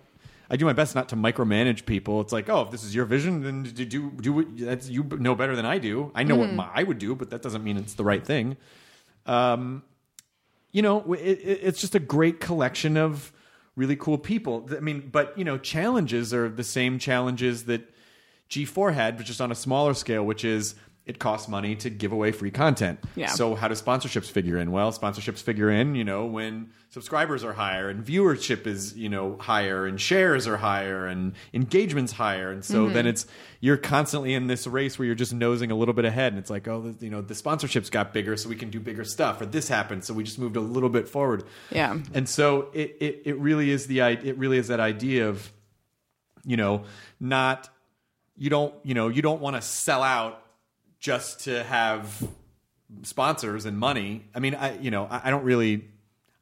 I 0.49 0.55
do 0.55 0.65
my 0.65 0.73
best 0.73 0.95
not 0.95 1.09
to 1.09 1.15
micromanage 1.15 1.85
people. 1.85 2.21
It's 2.21 2.31
like, 2.31 2.49
oh, 2.49 2.61
if 2.61 2.71
this 2.71 2.83
is 2.83 2.95
your 2.95 3.05
vision, 3.05 3.43
then 3.43 3.63
do 3.63 3.85
do, 3.85 4.11
do 4.11 4.33
what 4.33 4.57
that's 4.57 4.89
you 4.89 5.03
know 5.03 5.35
better 5.35 5.55
than 5.55 5.65
I 5.65 5.77
do. 5.77 6.11
I 6.15 6.23
know 6.23 6.35
what 6.35 6.51
my, 6.51 6.69
I 6.73 6.83
would 6.83 6.99
do, 6.99 7.15
but 7.15 7.29
that 7.31 7.41
doesn't 7.41 7.63
mean 7.63 7.77
it's 7.77 7.95
the 7.95 8.05
right 8.05 8.25
thing 8.25 8.57
Um, 9.25 9.83
you 10.71 10.81
know, 10.81 11.13
it, 11.13 11.39
it's 11.43 11.81
just 11.81 11.95
a 11.95 11.99
great 11.99 12.39
collection 12.39 12.97
of 12.97 13.33
really 13.75 13.95
cool 13.95 14.17
people. 14.17 14.67
I 14.75 14.79
mean, 14.79 15.09
but 15.11 15.37
you 15.37 15.43
know, 15.43 15.57
challenges 15.57 16.33
are 16.33 16.49
the 16.49 16.63
same 16.63 16.99
challenges 16.99 17.65
that 17.65 17.93
G4 18.49 18.93
had, 18.93 19.17
but 19.17 19.25
just 19.25 19.41
on 19.41 19.51
a 19.51 19.55
smaller 19.55 19.93
scale, 19.93 20.25
which 20.25 20.45
is 20.45 20.75
it 21.07 21.19
costs 21.19 21.47
money 21.47 21.75
to 21.77 21.89
give 21.89 22.11
away 22.11 22.33
free 22.33 22.51
content. 22.51 22.99
Yeah. 23.15 23.27
So 23.27 23.55
how 23.55 23.69
do 23.69 23.75
sponsorships 23.75 24.29
figure 24.29 24.57
in? 24.57 24.71
Well, 24.71 24.91
sponsorships 24.91 25.41
figure 25.41 25.69
in, 25.71 25.95
you 25.95 26.03
know, 26.03 26.25
when 26.25 26.71
subscribers 26.89 27.45
are 27.45 27.53
higher 27.53 27.89
and 27.89 28.05
viewership 28.05 28.67
is, 28.67 28.95
you 28.97 29.07
know, 29.07 29.37
higher 29.39 29.85
and 29.85 29.99
shares 29.99 30.47
are 30.47 30.57
higher 30.57 31.07
and 31.07 31.33
engagement's 31.53 32.11
higher. 32.11 32.51
And 32.51 32.63
so 32.63 32.85
mm-hmm. 32.85 32.93
then 32.93 33.07
it's 33.07 33.25
you're 33.61 33.77
constantly 33.77 34.33
in 34.33 34.47
this 34.47 34.67
race 34.67 34.99
where 34.99 35.05
you're 35.05 35.15
just 35.15 35.33
nosing 35.33 35.71
a 35.71 35.75
little 35.75 35.93
bit 35.93 36.03
ahead 36.03 36.33
and 36.33 36.39
it's 36.39 36.49
like, 36.49 36.67
oh, 36.67 36.93
you 36.99 37.09
know, 37.09 37.21
the 37.21 37.33
sponsorships 37.33 37.89
got 37.89 38.13
bigger 38.13 38.35
so 38.35 38.49
we 38.49 38.57
can 38.57 38.69
do 38.69 38.81
bigger 38.81 39.05
stuff 39.05 39.39
or 39.39 39.45
this 39.45 39.69
happened 39.69 40.03
so 40.03 40.13
we 40.13 40.25
just 40.25 40.37
moved 40.37 40.57
a 40.57 40.61
little 40.61 40.89
bit 40.89 41.07
forward. 41.07 41.45
Yeah. 41.71 41.97
And 42.13 42.27
so 42.27 42.69
it 42.73 42.97
it, 42.99 43.21
it 43.25 43.37
really 43.37 43.71
is 43.71 43.87
the 43.87 44.01
it 44.01 44.37
really 44.37 44.57
is 44.57 44.67
that 44.67 44.81
idea 44.81 45.29
of 45.29 45.53
you 46.43 46.57
know, 46.57 46.83
not 47.19 47.69
you 48.35 48.49
don't 48.49 48.73
you 48.83 48.93
know 48.93 49.07
you 49.07 49.21
don't 49.21 49.41
want 49.41 49.55
to 49.55 49.61
sell 49.61 50.03
out 50.03 50.43
just 50.99 51.41
to 51.41 51.63
have 51.63 52.27
sponsors 53.03 53.65
and 53.65 53.77
money. 53.77 54.25
I 54.33 54.39
mean, 54.39 54.55
I 54.55 54.77
you 54.79 54.91
know 54.91 55.05
I, 55.09 55.21
I 55.25 55.29
don't 55.29 55.43
really. 55.43 55.89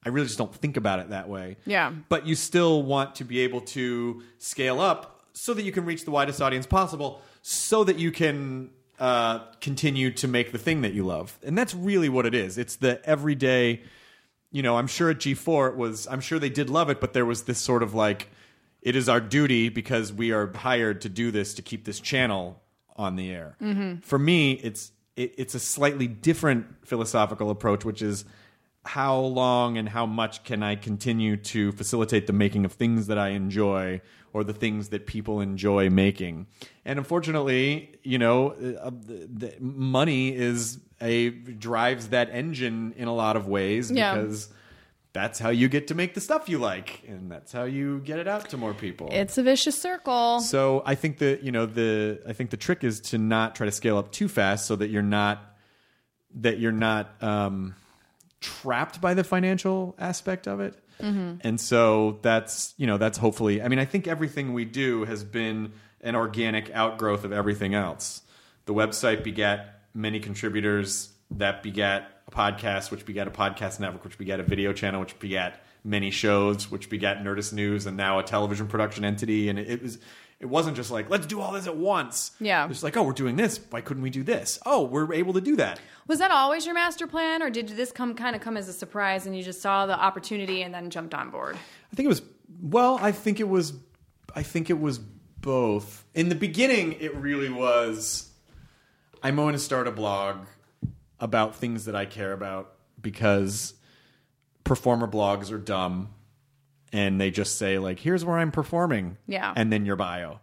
I 0.05 0.09
really 0.09 0.27
just 0.27 0.37
don't 0.37 0.53
think 0.53 0.77
about 0.77 0.99
it 0.99 1.09
that 1.09 1.27
way. 1.27 1.57
Yeah. 1.65 1.91
But 2.09 2.27
you 2.27 2.35
still 2.35 2.83
want 2.83 3.15
to 3.15 3.23
be 3.23 3.39
able 3.39 3.61
to 3.61 4.21
scale 4.37 4.79
up 4.79 5.23
so 5.33 5.55
that 5.55 5.63
you 5.63 5.71
can 5.71 5.83
reach 5.83 6.05
the 6.05 6.11
widest 6.11 6.43
audience 6.43 6.67
possible, 6.67 7.23
so 7.41 7.83
that 7.83 7.97
you 7.97 8.11
can 8.11 8.69
uh, 8.99 9.39
continue 9.61 10.11
to 10.11 10.27
make 10.27 10.51
the 10.51 10.59
thing 10.59 10.81
that 10.81 10.93
you 10.93 11.03
love. 11.03 11.37
And 11.43 11.57
that's 11.57 11.73
really 11.73 12.07
what 12.07 12.27
it 12.27 12.35
is. 12.35 12.59
It's 12.59 12.75
the 12.75 13.03
everyday. 13.03 13.81
You 14.51 14.61
know, 14.61 14.77
I'm 14.77 14.87
sure 14.87 15.09
at 15.09 15.17
G4 15.17 15.69
it 15.71 15.75
was. 15.75 16.07
I'm 16.07 16.21
sure 16.21 16.37
they 16.37 16.49
did 16.49 16.69
love 16.69 16.89
it, 16.89 17.01
but 17.01 17.13
there 17.13 17.25
was 17.25 17.43
this 17.43 17.57
sort 17.57 17.81
of 17.81 17.95
like, 17.95 18.29
it 18.83 18.95
is 18.95 19.09
our 19.09 19.19
duty 19.19 19.69
because 19.69 20.13
we 20.13 20.31
are 20.31 20.53
hired 20.53 21.01
to 21.01 21.09
do 21.09 21.31
this 21.31 21.55
to 21.55 21.63
keep 21.63 21.83
this 21.83 21.99
channel 21.99 22.61
on 22.95 23.15
the 23.15 23.31
air. 23.31 23.55
For 24.03 24.17
me, 24.19 24.53
it's 24.53 24.91
it, 25.15 25.33
it's 25.37 25.55
a 25.55 25.59
slightly 25.59 26.07
different 26.07 26.65
philosophical 26.87 27.49
approach, 27.49 27.85
which 27.85 28.01
is 28.01 28.25
how 28.83 29.17
long 29.17 29.77
and 29.77 29.89
how 29.89 30.05
much 30.05 30.43
can 30.43 30.61
I 30.61 30.75
continue 30.75 31.37
to 31.37 31.71
facilitate 31.71 32.27
the 32.27 32.33
making 32.33 32.65
of 32.65 32.73
things 32.73 33.07
that 33.07 33.17
I 33.17 33.29
enjoy 33.29 34.01
or 34.31 34.43
the 34.43 34.53
things 34.53 34.89
that 34.89 35.07
people 35.07 35.39
enjoy 35.41 35.89
making. 35.89 36.45
And 36.83 36.99
unfortunately, 36.99 37.97
you 38.03 38.17
know, 38.19 38.49
uh, 38.51 38.91
the, 38.91 39.27
the 39.33 39.55
money 39.59 40.35
is 40.35 40.79
a 41.01 41.29
drives 41.29 42.09
that 42.09 42.29
engine 42.31 42.93
in 42.97 43.07
a 43.07 43.13
lot 43.15 43.35
of 43.37 43.47
ways 43.47 43.89
Yeah. 43.91 44.13
because 44.15 44.49
that's 45.15 45.39
how 45.39 45.47
you 45.47 45.69
get 45.69 45.87
to 45.87 45.95
make 45.95 46.13
the 46.13 46.19
stuff 46.19 46.49
you 46.49 46.57
like 46.57 47.01
and 47.07 47.31
that's 47.31 47.53
how 47.53 47.63
you 47.63 47.99
get 47.99 48.19
it 48.19 48.27
out 48.27 48.49
to 48.49 48.57
more 48.57 48.73
people. 48.73 49.07
It's 49.13 49.37
a 49.37 49.43
vicious 49.43 49.81
circle. 49.81 50.41
So 50.41 50.83
I 50.85 50.95
think 50.95 51.19
that 51.19 51.41
you 51.41 51.53
know 51.53 51.65
the 51.65 52.19
I 52.27 52.33
think 52.33 52.49
the 52.49 52.57
trick 52.57 52.83
is 52.83 52.99
to 53.11 53.17
not 53.17 53.55
try 53.55 53.65
to 53.65 53.71
scale 53.71 53.97
up 53.97 54.11
too 54.11 54.27
fast 54.27 54.65
so 54.65 54.75
that 54.75 54.89
you're 54.89 55.01
not 55.01 55.55
that 56.41 56.59
you're 56.59 56.73
not 56.73 57.23
um, 57.23 57.75
trapped 58.41 58.99
by 58.99 59.13
the 59.13 59.23
financial 59.23 59.95
aspect 59.97 60.47
of 60.47 60.59
it. 60.59 60.75
And 61.43 61.61
so 61.61 62.19
that's 62.21 62.73
you 62.77 62.85
know 62.85 62.97
that's 62.97 63.17
hopefully 63.17 63.61
I 63.61 63.69
mean 63.69 63.79
I 63.79 63.85
think 63.85 64.07
everything 64.07 64.53
we 64.53 64.65
do 64.65 65.05
has 65.05 65.23
been 65.23 65.71
an 66.01 66.15
organic 66.15 66.71
outgrowth 66.71 67.23
of 67.23 67.31
everything 67.31 67.73
else. 67.73 68.21
The 68.65 68.73
website 68.73 69.23
begat 69.23 69.79
many 69.93 70.19
contributors 70.19 71.13
that 71.31 71.63
begat 71.63 72.14
podcast, 72.35 72.91
which 72.91 73.05
begat 73.05 73.27
a 73.27 73.31
podcast 73.31 73.79
network, 73.79 74.03
which 74.03 74.17
begat 74.17 74.39
a 74.39 74.43
video 74.43 74.73
channel, 74.73 74.99
which 74.99 75.17
begat 75.19 75.63
many 75.83 76.11
shows, 76.11 76.69
which 76.69 76.89
begat 76.89 77.23
Nerdist 77.23 77.53
News, 77.53 77.85
and 77.85 77.95
now 77.95 78.19
a 78.19 78.23
television 78.23 78.67
production 78.67 79.05
entity. 79.05 79.49
And 79.49 79.57
it, 79.59 79.81
was, 79.81 79.99
it 80.39 80.47
wasn't 80.47 80.75
just 80.75 80.91
like 80.91 81.09
let's 81.09 81.25
do 81.25 81.39
all 81.39 81.53
this 81.53 81.67
at 81.67 81.77
once. 81.77 82.31
Yeah. 82.39 82.69
it's 82.69 82.83
like 82.83 82.97
oh, 82.97 83.03
we're 83.03 83.13
doing 83.13 83.35
this. 83.35 83.59
Why 83.69 83.81
couldn't 83.81 84.03
we 84.03 84.09
do 84.09 84.23
this? 84.23 84.59
Oh, 84.65 84.83
we're 84.83 85.13
able 85.13 85.33
to 85.33 85.41
do 85.41 85.55
that. 85.57 85.79
Was 86.07 86.19
that 86.19 86.31
always 86.31 86.65
your 86.65 86.75
master 86.75 87.07
plan, 87.07 87.41
or 87.41 87.49
did 87.49 87.67
this 87.69 87.91
come 87.91 88.15
kind 88.15 88.35
of 88.35 88.41
come 88.41 88.57
as 88.57 88.67
a 88.67 88.73
surprise 88.73 89.25
and 89.25 89.35
you 89.35 89.43
just 89.43 89.61
saw 89.61 89.85
the 89.85 89.97
opportunity 89.97 90.61
and 90.61 90.73
then 90.73 90.89
jumped 90.89 91.13
on 91.13 91.29
board? 91.29 91.55
I 91.55 91.95
think 91.95 92.05
it 92.05 92.09
was 92.09 92.21
well, 92.61 92.99
I 93.01 93.11
think 93.11 93.39
it 93.39 93.47
was 93.47 93.73
I 94.35 94.43
think 94.43 94.69
it 94.69 94.79
was 94.79 94.99
both. 94.99 96.03
In 96.13 96.29
the 96.29 96.35
beginning 96.35 96.93
it 96.99 97.15
really 97.15 97.49
was 97.49 98.29
I'm 99.23 99.37
going 99.37 99.53
to 99.53 99.59
start 99.59 99.87
a 99.87 99.91
blog 99.91 100.45
about 101.25 101.55
things 101.55 101.85
that 101.85 101.95
I 101.95 102.05
care 102.05 102.31
about 102.31 102.71
because 103.01 103.73
performer 104.63 105.07
blogs 105.07 105.51
are 105.51 105.57
dumb 105.57 106.09
and 106.93 107.19
they 107.19 107.31
just 107.31 107.57
say 107.57 107.77
like 107.79 107.99
here's 107.99 108.23
where 108.23 108.37
I'm 108.37 108.51
performing 108.51 109.17
Yeah. 109.27 109.51
and 109.55 109.71
then 109.73 109.85
your 109.85 109.95
bio. 109.97 110.39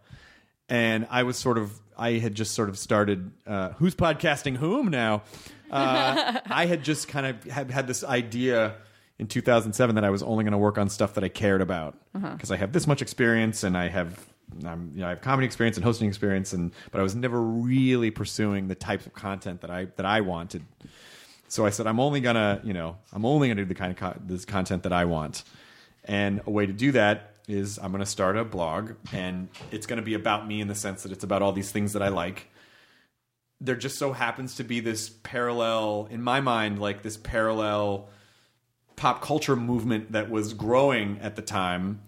And 0.69 1.07
I 1.09 1.23
was 1.23 1.37
sort 1.37 1.57
of 1.57 1.79
I 1.97 2.13
had 2.13 2.35
just 2.35 2.53
sort 2.53 2.69
of 2.69 2.77
started 2.77 3.31
uh, 3.47 3.69
who's 3.73 3.95
podcasting 3.95 4.57
whom 4.57 4.87
now. 4.89 5.23
Uh, 5.71 6.39
I 6.47 6.65
had 6.65 6.83
just 6.83 7.07
kind 7.07 7.25
of 7.27 7.43
had, 7.45 7.69
had 7.71 7.87
this 7.87 8.03
idea 8.03 8.75
in 9.19 9.27
2007 9.27 9.95
that 9.95 10.03
I 10.03 10.09
was 10.09 10.23
only 10.23 10.43
going 10.43 10.53
to 10.53 10.57
work 10.57 10.77
on 10.77 10.89
stuff 10.89 11.13
that 11.15 11.23
I 11.23 11.29
cared 11.29 11.61
about 11.61 11.95
because 12.13 12.51
I 12.51 12.57
have 12.57 12.71
this 12.73 12.87
much 12.87 13.01
experience 13.01 13.63
and 13.63 13.77
I 13.77 13.87
have 13.89 14.25
I'm, 14.65 14.91
you 14.93 15.01
know, 15.01 15.07
I 15.07 15.09
have 15.09 15.21
comedy 15.21 15.45
experience 15.45 15.77
and 15.77 15.83
hosting 15.83 16.07
experience 16.07 16.53
and 16.53 16.71
but 16.91 16.99
I 16.99 17.03
was 17.03 17.15
never 17.15 17.41
really 17.41 18.11
pursuing 18.11 18.67
the 18.67 18.75
types 18.75 19.05
of 19.05 19.13
content 19.13 19.61
that 19.61 19.71
I 19.71 19.85
that 19.95 20.05
I 20.05 20.21
wanted. 20.21 20.63
So 21.47 21.65
I 21.65 21.69
said 21.69 21.87
I'm 21.87 21.99
only 21.99 22.21
gonna 22.21 22.61
you 22.63 22.73
know 22.73 22.97
I'm 23.11 23.25
only 23.25 23.47
gonna 23.47 23.61
do 23.61 23.67
the 23.67 23.75
kind 23.75 23.91
of 23.91 23.97
co- 23.97 24.19
this 24.25 24.45
content 24.45 24.83
that 24.83 24.93
I 24.93 25.05
want, 25.05 25.43
and 26.05 26.41
a 26.45 26.51
way 26.51 26.65
to 26.65 26.73
do 26.73 26.91
that 26.93 27.33
is 27.47 27.77
I'm 27.77 27.91
gonna 27.91 28.05
start 28.05 28.37
a 28.37 28.45
blog 28.45 28.93
and 29.11 29.49
it's 29.71 29.85
gonna 29.85 30.01
be 30.01 30.13
about 30.13 30.47
me 30.47 30.61
in 30.61 30.67
the 30.67 30.75
sense 30.75 31.03
that 31.03 31.11
it's 31.11 31.23
about 31.23 31.41
all 31.41 31.51
these 31.51 31.71
things 31.71 31.93
that 31.93 32.01
I 32.01 32.07
like. 32.07 32.49
There 33.59 33.75
just 33.75 33.97
so 33.97 34.13
happens 34.13 34.55
to 34.55 34.63
be 34.63 34.79
this 34.79 35.09
parallel 35.09 36.07
in 36.09 36.21
my 36.21 36.41
mind 36.41 36.79
like 36.79 37.01
this 37.01 37.17
parallel 37.17 38.09
pop 38.95 39.21
culture 39.21 39.55
movement 39.55 40.11
that 40.11 40.29
was 40.29 40.53
growing 40.53 41.19
at 41.21 41.35
the 41.35 41.41
time. 41.41 42.01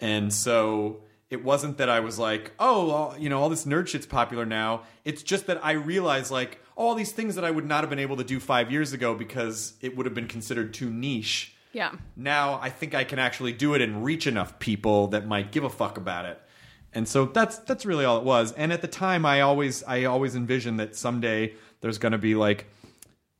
And 0.00 0.32
so 0.32 1.00
it 1.30 1.42
wasn't 1.44 1.78
that 1.78 1.88
i 1.88 2.00
was 2.00 2.18
like 2.18 2.52
oh 2.58 2.90
all, 2.90 3.18
you 3.18 3.28
know 3.28 3.40
all 3.40 3.48
this 3.48 3.64
nerd 3.64 3.86
shit's 3.88 4.06
popular 4.06 4.46
now 4.46 4.82
it's 5.04 5.22
just 5.22 5.46
that 5.46 5.64
i 5.64 5.72
realized 5.72 6.30
like 6.30 6.60
all 6.76 6.94
these 6.94 7.12
things 7.12 7.34
that 7.34 7.44
i 7.44 7.50
would 7.50 7.66
not 7.66 7.80
have 7.82 7.90
been 7.90 7.98
able 7.98 8.16
to 8.16 8.24
do 8.24 8.38
five 8.40 8.70
years 8.70 8.92
ago 8.92 9.14
because 9.14 9.74
it 9.80 9.96
would 9.96 10.06
have 10.06 10.14
been 10.14 10.28
considered 10.28 10.72
too 10.72 10.88
niche 10.90 11.54
Yeah. 11.72 11.92
now 12.16 12.58
I 12.62 12.70
think 12.70 12.94
I 12.94 13.04
can 13.04 13.18
actually 13.18 13.52
do 13.52 13.74
it 13.74 13.82
and 13.82 14.04
reach 14.04 14.26
enough 14.26 14.58
people 14.58 15.08
that 15.08 15.26
might 15.26 15.52
give 15.52 15.64
a 15.64 15.68
fuck 15.70 15.98
about 15.98 16.24
it. 16.24 16.40
And 16.94 17.06
so 17.06 17.26
that's 17.26 17.58
that's 17.58 17.84
really 17.84 18.06
all 18.06 18.16
it 18.16 18.24
was. 18.24 18.52
And 18.52 18.72
at 18.72 18.80
the 18.80 18.88
time 18.88 19.26
I 19.26 19.42
always 19.42 19.82
I 19.84 20.04
always 20.04 20.34
envisioned 20.34 20.80
that 20.80 20.96
someday 20.96 21.52
there's 21.82 21.98
going 21.98 22.12
to 22.12 22.18
be 22.18 22.34
like 22.34 22.66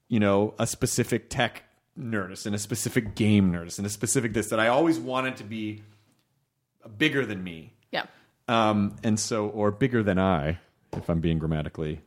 you 0.08 0.20
know, 0.20 0.54
a 0.58 0.66
specific 0.66 1.30
tech 1.30 1.62
nerdist 1.98 2.44
and 2.46 2.54
a 2.54 2.58
specific 2.58 3.14
game 3.14 3.50
nerdist 3.52 3.78
and 3.78 3.86
a 3.86 3.90
specific 3.90 4.34
this 4.34 4.48
that 4.50 4.60
I 4.60 4.68
always 4.68 4.98
wanted 4.98 5.36
to 5.38 5.44
be 5.44 5.82
bigger 6.98 7.24
than 7.24 7.42
me. 7.42 7.72
Yeah. 7.92 8.06
Um 8.48 8.96
and 9.02 9.18
so 9.18 9.48
or 9.48 9.70
bigger 9.70 10.02
than 10.02 10.18
I 10.18 10.58
if 10.96 11.08
I'm 11.08 11.20
being 11.20 11.38
grammatically 11.38 12.00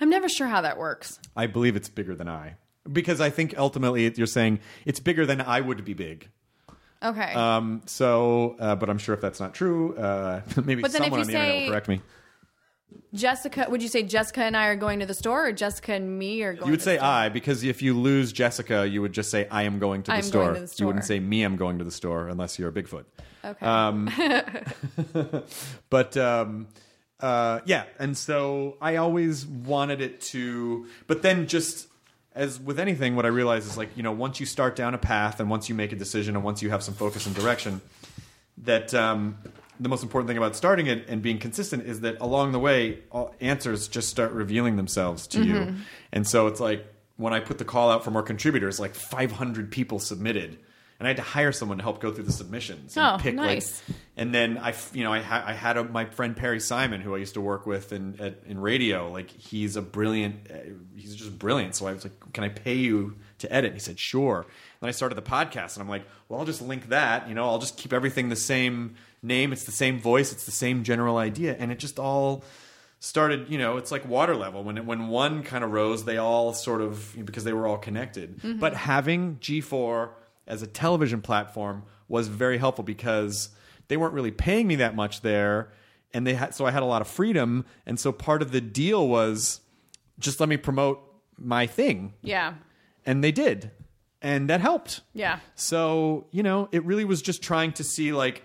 I'm 0.00 0.08
never 0.08 0.28
sure 0.28 0.46
how 0.46 0.62
that 0.62 0.78
works. 0.78 1.18
I 1.36 1.46
believe 1.46 1.76
it's 1.76 1.88
bigger 1.88 2.14
than 2.14 2.28
I. 2.28 2.56
Because 2.90 3.20
I 3.20 3.28
think 3.28 3.54
ultimately 3.58 4.10
you're 4.16 4.26
saying 4.26 4.60
it's 4.86 4.98
bigger 4.98 5.26
than 5.26 5.40
I 5.42 5.60
would 5.60 5.84
be 5.84 5.92
big. 5.94 6.28
Okay. 7.02 7.34
Um, 7.34 7.82
so, 7.86 8.56
uh, 8.58 8.76
but 8.76 8.88
I'm 8.88 8.98
sure 8.98 9.14
if 9.14 9.20
that's 9.20 9.40
not 9.40 9.54
true, 9.54 9.94
uh, 9.96 10.40
maybe 10.64 10.82
But 10.82 10.92
then 10.92 11.02
if 11.02 11.08
someone 11.08 11.20
you 11.20 11.24
on 11.24 11.26
the 11.26 11.32
internet 11.34 11.48
say- 11.48 11.62
will 11.64 11.70
correct 11.70 11.88
me. 11.88 12.00
Jessica, 13.14 13.66
would 13.68 13.82
you 13.82 13.88
say 13.88 14.02
Jessica 14.02 14.42
and 14.42 14.56
I 14.56 14.66
are 14.66 14.74
going 14.76 14.98
to 15.00 15.06
the 15.06 15.14
store, 15.14 15.46
or 15.46 15.52
Jessica 15.52 15.92
and 15.92 16.18
me 16.18 16.42
are 16.42 16.54
going? 16.54 16.66
You 16.66 16.70
would 16.72 16.82
say 16.82 16.96
store? 16.96 17.08
I 17.08 17.28
because 17.28 17.62
if 17.62 17.82
you 17.82 17.96
lose 17.96 18.32
Jessica, 18.32 18.86
you 18.88 19.00
would 19.02 19.12
just 19.12 19.30
say 19.30 19.46
I 19.48 19.62
am 19.62 19.78
going 19.78 20.02
to 20.04 20.10
the 20.10 20.16
I'm 20.16 20.22
store. 20.22 20.52
going 20.54 20.66
to 20.66 20.66
the 20.66 20.74
You 20.78 20.86
wouldn't 20.86 21.04
say 21.04 21.20
me. 21.20 21.42
I'm 21.44 21.56
going 21.56 21.78
to 21.78 21.84
the 21.84 21.90
store 21.92 22.28
unless 22.28 22.58
you're 22.58 22.68
a 22.68 22.72
Bigfoot. 22.72 23.04
Okay. 23.44 23.66
Um, 23.66 24.10
but 25.90 26.16
um, 26.16 26.68
uh, 27.20 27.60
yeah, 27.64 27.84
and 27.98 28.16
so 28.16 28.76
I 28.80 28.96
always 28.96 29.46
wanted 29.46 30.00
it 30.00 30.20
to, 30.22 30.86
but 31.06 31.22
then 31.22 31.46
just 31.46 31.88
as 32.34 32.60
with 32.60 32.78
anything, 32.78 33.16
what 33.16 33.24
I 33.24 33.28
realize 33.28 33.66
is 33.66 33.76
like 33.76 33.96
you 33.96 34.02
know 34.02 34.12
once 34.12 34.40
you 34.40 34.46
start 34.46 34.76
down 34.76 34.94
a 34.94 34.98
path 34.98 35.40
and 35.40 35.50
once 35.50 35.68
you 35.68 35.74
make 35.74 35.92
a 35.92 35.96
decision 35.96 36.36
and 36.36 36.44
once 36.44 36.62
you 36.62 36.70
have 36.70 36.82
some 36.82 36.94
focus 36.94 37.26
and 37.26 37.34
direction, 37.34 37.80
that 38.58 38.94
um, 38.94 39.38
the 39.80 39.88
most 39.88 40.02
important 40.02 40.28
thing 40.28 40.36
about 40.36 40.54
starting 40.54 40.86
it 40.86 41.08
and 41.08 41.22
being 41.22 41.38
consistent 41.38 41.86
is 41.86 42.00
that 42.00 42.20
along 42.20 42.52
the 42.52 42.58
way, 42.58 42.98
all 43.10 43.34
answers 43.40 43.88
just 43.88 44.08
start 44.08 44.32
revealing 44.32 44.76
themselves 44.76 45.26
to 45.28 45.42
you. 45.42 45.74
And 46.12 46.28
so 46.28 46.46
it's 46.46 46.60
like 46.60 46.86
when 47.16 47.32
I 47.32 47.40
put 47.40 47.58
the 47.58 47.64
call 47.64 47.90
out 47.90 48.04
for 48.04 48.10
more 48.10 48.22
contributors, 48.22 48.78
like 48.78 48.94
500 48.94 49.70
people 49.70 49.98
submitted. 49.98 50.58
And 51.00 51.06
I 51.08 51.10
had 51.10 51.16
to 51.16 51.22
hire 51.22 51.50
someone 51.50 51.78
to 51.78 51.82
help 51.82 51.98
go 52.00 52.12
through 52.12 52.24
the 52.24 52.32
submissions 52.32 52.94
and 52.96 53.06
Oh, 53.06 53.18
pick 53.18 53.34
nice. 53.34 53.82
like 53.88 53.96
and 54.18 54.34
then 54.34 54.58
I, 54.58 54.74
you 54.92 55.02
know, 55.02 55.12
I, 55.12 55.20
ha- 55.20 55.42
I 55.46 55.54
had 55.54 55.78
a, 55.78 55.84
my 55.84 56.04
friend 56.04 56.36
Perry 56.36 56.60
Simon, 56.60 57.00
who 57.00 57.14
I 57.14 57.18
used 57.18 57.34
to 57.34 57.40
work 57.40 57.66
with 57.66 57.92
in 57.94 58.20
at, 58.20 58.40
in 58.46 58.60
radio. 58.60 59.10
Like 59.10 59.30
he's 59.30 59.76
a 59.76 59.82
brilliant, 59.82 60.50
uh, 60.50 60.56
he's 60.94 61.16
just 61.16 61.38
brilliant. 61.38 61.74
So 61.74 61.86
I 61.86 61.94
was 61.94 62.04
like, 62.04 62.32
"Can 62.34 62.44
I 62.44 62.50
pay 62.50 62.74
you 62.74 63.16
to 63.38 63.50
edit?" 63.50 63.70
And 63.72 63.76
he 63.76 63.80
said, 63.80 63.98
"Sure." 63.98 64.44
Then 64.80 64.88
I 64.88 64.90
started 64.92 65.14
the 65.14 65.22
podcast, 65.22 65.74
and 65.76 65.82
I'm 65.82 65.88
like, 65.88 66.04
"Well, 66.28 66.38
I'll 66.38 66.46
just 66.46 66.60
link 66.62 66.90
that. 66.90 67.28
You 67.30 67.34
know, 67.34 67.44
I'll 67.48 67.58
just 67.58 67.78
keep 67.78 67.92
everything 67.94 68.28
the 68.28 68.36
same 68.36 68.94
name. 69.22 69.52
It's 69.54 69.64
the 69.64 69.72
same 69.72 69.98
voice. 69.98 70.32
It's 70.32 70.44
the 70.44 70.50
same 70.52 70.84
general 70.84 71.16
idea, 71.16 71.56
and 71.58 71.72
it 71.72 71.78
just 71.78 71.98
all." 71.98 72.44
started 73.02 73.48
you 73.48 73.56
know 73.56 73.78
it's 73.78 73.90
like 73.90 74.06
water 74.06 74.36
level 74.36 74.62
when 74.62 74.76
it, 74.76 74.84
when 74.84 75.08
one 75.08 75.42
kind 75.42 75.64
of 75.64 75.72
rose 75.72 76.04
they 76.04 76.18
all 76.18 76.52
sort 76.52 76.82
of 76.82 77.16
because 77.24 77.44
they 77.44 77.52
were 77.54 77.66
all 77.66 77.78
connected 77.78 78.38
but 78.60 78.74
having 78.74 79.36
G4 79.36 80.10
as 80.50 80.62
a 80.62 80.66
television 80.66 81.22
platform 81.22 81.84
was 82.08 82.28
very 82.28 82.58
helpful 82.58 82.84
because 82.84 83.50
they 83.88 83.96
weren't 83.96 84.12
really 84.14 84.30
paying 84.32 84.66
me 84.66 84.76
that 84.76 84.94
much 84.94 85.20
there 85.22 85.70
and 86.12 86.26
they 86.26 86.34
had 86.34 86.54
so 86.54 86.66
I 86.66 86.70
had 86.72 86.82
a 86.82 86.86
lot 86.86 87.00
of 87.00 87.08
freedom 87.08 87.64
and 87.86 87.98
so 87.98 88.12
part 88.12 88.42
of 88.42 88.50
the 88.50 88.60
deal 88.60 89.08
was 89.08 89.60
just 90.18 90.40
let 90.40 90.48
me 90.48 90.56
promote 90.56 91.00
my 91.38 91.66
thing 91.66 92.12
yeah. 92.22 92.54
and 93.06 93.22
they 93.24 93.32
did 93.32 93.70
and 94.20 94.50
that 94.50 94.60
helped 94.60 95.00
Yeah. 95.14 95.38
so, 95.54 96.26
you 96.30 96.42
know, 96.42 96.68
it 96.72 96.84
really 96.84 97.04
was 97.06 97.22
just 97.22 97.42
trying 97.42 97.72
to 97.74 97.84
see 97.84 98.12
like 98.12 98.44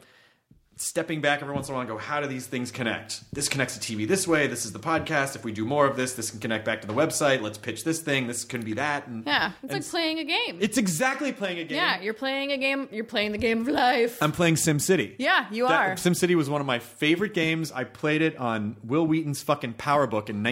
stepping 0.78 1.22
back 1.22 1.42
every 1.42 1.54
once 1.54 1.68
in 1.68 1.72
a 1.72 1.76
while 1.76 1.82
and 1.82 1.90
go, 1.90 1.98
how 1.98 2.20
do 2.20 2.28
these 2.28 2.48
things 2.48 2.72
connect? 2.72 3.24
This 3.34 3.48
connects 3.48 3.78
to 3.78 3.96
TV 3.96 4.08
this 4.08 4.28
way. 4.28 4.48
This 4.48 4.66
is 4.66 4.74
the 4.74 4.80
podcast. 4.80 5.36
If 5.36 5.44
we 5.46 5.52
do 5.52 5.64
more 5.66 5.86
of 5.88 5.96
this, 5.96 6.14
this 6.14 6.32
can 6.32 6.40
connect 6.40 6.66
back 6.66 6.82
to 6.82 6.88
the 6.88 6.94
website. 6.94 7.42
Let's 7.42 7.58
pitch 7.58 7.84
this 7.84 8.00
thing. 8.02 8.28
This 8.28 8.44
can 8.44 8.62
be 8.62 8.74
that. 8.74 9.08
And 9.08 9.26
Yeah, 9.26 9.52
it's 9.64 9.72
like 9.74 9.88
playing 9.90 10.20
a 10.20 10.24
game. 10.26 10.58
It's 10.60 10.78
exactly 10.78 11.32
playing 11.32 11.60
a 11.60 11.64
game. 11.64 11.78
yeah, 11.78 12.02
you're 12.02 12.14
playing 12.14 12.52
a 12.52 12.58
game. 12.58 12.90
You're 12.92 13.06
playing 13.06 13.32
the 13.32 13.38
game 13.38 13.62
of 13.62 13.68
life. 13.70 14.22
I'm 14.22 14.32
playing 14.34 14.56
SimCity. 14.56 15.16
yeah, 15.18 15.48
you 15.52 15.68
That- 15.68 15.90
are. 15.92 15.96
SimCity 15.96 16.36
was 16.36 16.50
one 16.50 16.60
of 16.62 16.68
my 16.68 16.80
favorite 16.80 17.34
games. 17.34 17.72
I 17.72 17.84
played 17.86 18.22
it 18.22 18.38
on 18.38 18.76
Wil 18.84 19.08
Wheaton's 19.08 19.42
fucking 19.44 19.76
PowerBook 19.76 20.30
in 20.30 20.44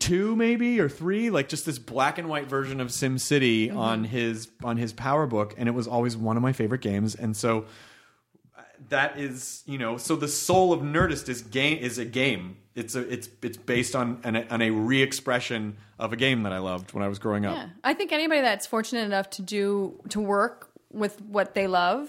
1992, 0.00 0.36
maybe 0.36 0.80
or 0.80 0.88
three. 0.88 1.30
Like 1.30 1.48
just 1.48 1.66
this 1.66 1.78
black 1.78 2.18
and 2.18 2.28
white 2.28 2.46
version 2.46 2.80
of 2.80 2.88
SimCity 2.88 3.68
Mm-hmm. 3.68 3.78
on 3.78 4.04
his 4.04 4.48
on 4.62 4.76
his 4.76 4.92
PowerBook, 4.92 5.54
and 5.56 5.68
it 5.68 5.72
was 5.72 5.86
always 5.86 6.16
one 6.16 6.36
of 6.36 6.42
my 6.42 6.52
favorite 6.52 6.80
games. 6.80 7.14
And 7.14 7.36
so 7.36 7.64
that 8.88 9.18
is, 9.18 9.62
you 9.66 9.78
know, 9.78 9.96
so 9.96 10.16
the 10.16 10.28
soul 10.28 10.72
of 10.72 10.80
Nerdist 10.80 11.28
is 11.28 11.42
game 11.42 11.78
is 11.78 11.98
a 11.98 12.04
game. 12.04 12.56
It's 12.74 12.94
a 12.94 13.00
it's 13.12 13.28
it's 13.42 13.56
based 13.56 13.96
on 13.96 14.20
an, 14.24 14.46
on 14.50 14.62
a 14.62 14.70
re-expression 14.70 15.76
of 15.98 16.12
a 16.12 16.16
game 16.16 16.44
that 16.44 16.52
I 16.52 16.58
loved 16.58 16.92
when 16.92 17.02
I 17.02 17.08
was 17.08 17.18
growing 17.18 17.44
up. 17.44 17.56
Yeah. 17.56 17.68
I 17.82 17.94
think 17.94 18.12
anybody 18.12 18.40
that's 18.40 18.66
fortunate 18.66 19.04
enough 19.04 19.28
to 19.30 19.42
do 19.42 20.00
to 20.10 20.20
work 20.20 20.70
with 20.92 21.20
what 21.22 21.54
they 21.54 21.66
love 21.66 22.08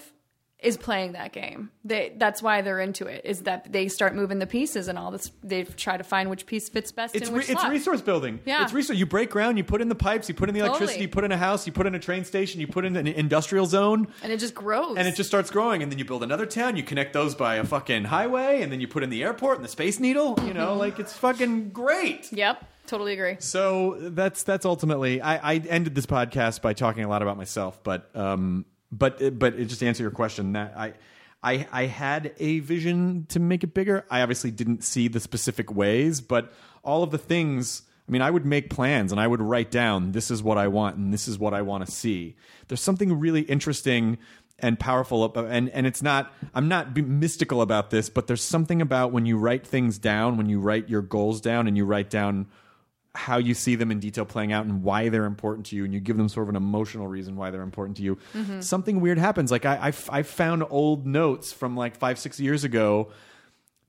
is 0.62 0.76
playing 0.76 1.14
that 1.14 1.32
game. 1.32 1.72
They 1.86 2.14
that's 2.18 2.42
why 2.44 2.62
they're 2.62 2.82
into 2.82 3.08
it. 3.08 3.22
Is 3.24 3.44
that 3.44 3.72
they 3.72 3.88
start 3.88 4.14
moving 4.14 4.40
the 4.40 4.48
pieces 4.48 4.88
and 4.90 4.98
all 5.00 5.10
this. 5.10 5.32
They 5.44 5.64
try 5.64 5.96
to 5.96 6.04
find 6.04 6.30
which 6.30 6.46
piece 6.46 6.68
fits 6.68 6.92
best 6.92 7.16
It's 7.16 7.30
in 7.30 7.36
re- 7.36 7.46
it's 7.48 7.66
resource 7.66 8.02
building. 8.02 8.42
Yeah. 8.46 8.64
it's 8.64 8.74
resource. 8.74 8.98
You 9.00 9.06
break 9.06 9.30
ground, 9.30 9.58
you 9.58 9.64
put 9.64 9.82
in 9.82 9.88
the 9.88 9.96
pipes, 9.96 10.28
you 10.28 10.36
put 10.36 10.50
in 10.50 10.56
the 10.56 10.60
electricity, 10.62 10.88
Totally. 10.88 11.02
you 11.04 11.10
put 11.10 11.24
in 11.24 11.32
a 11.32 11.38
house, 11.38 11.66
you 11.66 11.72
put 11.72 11.88
in 11.88 11.96
a 11.96 12.00
train 12.00 12.26
station, 12.26 12.60
you 12.60 12.68
put 12.68 12.84
in 12.84 12.96
an 12.98 13.08
industrial 13.08 13.66
zone, 13.68 14.08
and 14.22 14.34
it 14.34 14.38
just 14.38 14.54
grows. 14.54 14.98
and 14.98 15.08
it 15.08 15.16
just 15.16 15.30
starts 15.30 15.50
growing. 15.50 15.82
And 15.82 15.90
then 15.92 15.98
you 15.98 16.06
build 16.06 16.24
another 16.24 16.46
town, 16.46 16.76
you 16.76 16.84
connect 16.84 17.14
those 17.14 17.36
by 17.36 17.56
a 17.56 17.64
fucking 17.64 18.04
highway, 18.06 18.62
and 18.62 18.72
then 18.72 18.82
you 18.82 18.88
put 18.88 19.04
in 19.04 19.10
the 19.10 19.24
airport 19.24 19.56
and 19.58 19.64
the 19.64 19.70
Space 19.70 20.00
Needle. 20.00 20.38
You 20.46 20.54
know, 20.54 20.76
like 20.76 21.00
it's 21.00 21.14
fucking 21.14 21.70
great. 21.70 22.32
Yep. 22.34 22.66
Totally 22.88 23.14
agree. 23.14 23.38
So 23.40 23.98
that's 24.00 24.44
that's 24.44 24.66
ultimately. 24.66 25.22
I, 25.22 25.54
I 25.54 25.56
ended 25.58 25.96
this 25.96 26.06
podcast 26.08 26.62
by 26.62 26.74
talking 26.74 27.04
a 27.04 27.08
lot 27.08 27.22
about 27.22 27.38
myself, 27.38 27.82
but 27.84 28.10
um, 28.16 28.66
but 28.92 29.22
uh, 29.22 29.30
but 29.30 29.58
just 29.58 29.80
to 29.80 29.88
answer 29.88 30.04
your 30.04 30.12
question, 30.12 30.54
that 30.54 30.74
I. 30.78 30.94
I, 31.42 31.66
I 31.72 31.86
had 31.86 32.34
a 32.38 32.60
vision 32.60 33.26
to 33.30 33.40
make 33.40 33.64
it 33.64 33.74
bigger. 33.74 34.06
I 34.10 34.24
obviously 34.24 34.52
didn't 34.52 34.84
see 34.84 35.08
the 35.08 35.22
specific 35.22 35.74
ways, 35.74 36.20
but 36.20 36.52
all 36.84 37.02
of 37.02 37.12
the 37.12 37.18
things. 37.18 37.84
I 38.06 38.12
mean, 38.12 38.22
I 38.22 38.30
would 38.30 38.46
make 38.46 38.70
plans 38.70 39.14
and 39.14 39.22
I 39.22 39.28
would 39.28 39.40
write 39.40 39.72
down 39.72 40.12
this 40.12 40.32
is 40.32 40.44
what 40.44 40.58
I 40.58 40.68
want 40.68 40.98
and 40.98 41.14
this 41.14 41.30
is 41.30 41.40
what 41.40 41.54
I 41.54 41.62
want 41.62 41.86
to 41.86 41.92
see. 41.94 42.36
There's 42.68 42.82
something 42.82 43.18
really 43.18 43.44
interesting 43.44 44.18
and 44.62 44.80
powerful 44.80 45.34
and 45.38 45.70
and 45.70 45.88
it's 45.88 46.02
not. 46.02 46.34
I'm 46.54 46.68
not 46.68 46.96
mystical 46.98 47.62
about 47.62 47.90
this, 47.90 48.10
but 48.10 48.28
there's 48.28 48.44
something 48.44 48.82
about 48.82 49.12
when 49.12 49.26
you 49.26 49.38
write 49.38 49.66
things 49.66 49.98
down, 49.98 50.38
when 50.38 50.50
you 50.50 50.60
write 50.60 50.90
your 50.90 51.02
goals 51.02 51.40
down, 51.40 51.68
and 51.68 51.78
you 51.78 51.86
write 51.86 52.10
down 52.10 52.48
how 53.20 53.38
you 53.38 53.54
see 53.54 53.76
them 53.76 53.92
in 53.92 54.00
detail 54.00 54.24
playing 54.24 54.54
out 54.54 54.66
and 54.66 54.82
why 54.82 55.10
they're 55.10 55.26
important 55.26 55.66
to 55.66 55.76
you 55.76 55.84
and 55.84 55.94
you 55.94 56.00
give 56.00 56.16
them 56.16 56.30
sort 56.30 56.46
of 56.46 56.50
an 56.50 56.56
emotional 56.56 57.06
reason 57.06 57.36
why 57.36 57.52
they're 57.52 57.62
important 57.62 57.98
to 57.98 58.04
you 58.04 58.16
mm-hmm. 58.34 58.62
something 58.62 59.02
weird 59.02 59.18
happens. 59.18 59.52
Like 59.52 59.66
I, 59.66 59.90
I, 59.90 60.20
I 60.20 60.24
found 60.24 60.64
old 60.70 61.06
notes 61.06 61.52
from 61.52 61.76
like 61.76 61.98
five 61.98 62.18
six 62.18 62.40
years 62.40 62.64
ago 62.64 63.12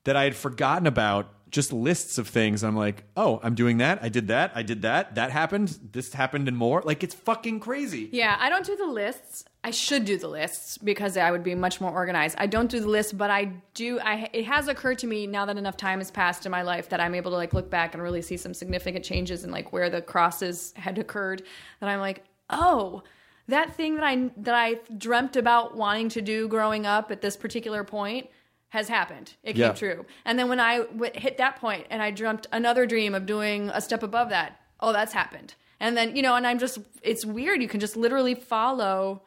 that 0.04 0.16
i 0.16 0.24
had 0.24 0.34
forgotten 0.34 0.86
about 0.86 1.28
just 1.50 1.72
lists 1.72 2.18
of 2.18 2.28
things 2.28 2.62
i'm 2.62 2.76
like 2.76 3.04
oh 3.16 3.40
i'm 3.42 3.54
doing 3.54 3.78
that 3.78 4.02
i 4.02 4.08
did 4.08 4.28
that 4.28 4.52
i 4.54 4.62
did 4.62 4.82
that 4.82 5.14
that 5.14 5.30
happened 5.30 5.78
this 5.92 6.12
happened 6.12 6.48
and 6.48 6.56
more 6.56 6.82
like 6.84 7.02
it's 7.02 7.14
fucking 7.14 7.60
crazy 7.60 8.00
Yeah, 8.12 8.36
I 8.38 8.48
don't 8.48 8.64
do 8.64 8.76
the 8.76 8.86
lists. 8.86 9.44
I 9.62 9.70
should 9.70 10.04
do 10.04 10.18
the 10.18 10.28
lists 10.28 10.78
because 10.78 11.16
I 11.16 11.30
would 11.30 11.42
be 11.42 11.54
much 11.54 11.80
more 11.80 11.90
organized. 11.90 12.36
I 12.38 12.46
don't 12.46 12.70
do 12.70 12.80
the 12.80 12.88
list, 12.88 13.18
but 13.18 13.30
I 13.30 13.52
do. 13.74 14.00
I 14.00 14.28
it 14.32 14.44
has 14.46 14.68
occurred 14.68 14.98
to 14.98 15.06
me 15.06 15.26
now 15.26 15.44
that 15.46 15.56
enough 15.56 15.76
time 15.76 15.98
has 15.98 16.10
passed 16.10 16.46
in 16.46 16.52
my 16.52 16.62
life 16.62 16.88
that 16.90 17.00
I'm 17.00 17.14
able 17.14 17.30
to 17.32 17.36
like 17.36 17.52
look 17.52 17.70
back 17.70 17.94
and 17.94 18.02
really 18.02 18.22
see 18.22 18.36
some 18.36 18.54
significant 18.54 19.04
changes 19.04 19.44
in 19.44 19.50
like 19.50 19.72
where 19.72 19.90
the 19.90 20.00
crosses 20.00 20.72
had 20.76 20.98
occurred. 20.98 21.42
That 21.80 21.88
I'm 21.88 22.00
like, 22.00 22.24
oh, 22.48 23.02
that 23.48 23.74
thing 23.74 23.96
that 23.96 24.04
I 24.04 24.30
that 24.38 24.54
I 24.54 24.76
dreamt 24.96 25.36
about 25.36 25.76
wanting 25.76 26.08
to 26.10 26.22
do 26.22 26.48
growing 26.48 26.86
up 26.86 27.10
at 27.10 27.20
this 27.20 27.36
particular 27.36 27.84
point 27.84 28.28
has 28.70 28.88
happened. 28.88 29.34
It 29.42 29.56
Yeah. 29.56 29.68
came 29.68 29.76
true. 29.76 30.06
And 30.24 30.38
then 30.38 30.48
when 30.48 30.58
I 30.60 30.78
w- 30.78 31.12
hit 31.14 31.38
that 31.38 31.56
point 31.56 31.86
and 31.90 32.00
I 32.02 32.10
dreamt 32.10 32.46
another 32.52 32.86
dream 32.86 33.14
of 33.14 33.26
doing 33.26 33.68
a 33.70 33.80
step 33.80 34.02
above 34.02 34.30
that, 34.30 34.60
oh, 34.80 34.92
that's 34.92 35.12
happened. 35.12 35.54
And 35.80 35.96
then, 35.96 36.14
you 36.16 36.22
know, 36.22 36.34
and 36.36 36.46
I'm 36.46 36.58
just, 36.58 36.78
it's 37.02 37.24
weird. 37.24 37.62
You 37.62 37.68
can 37.68 37.80
just 37.80 37.96
literally 37.96 38.34
follow 38.34 39.22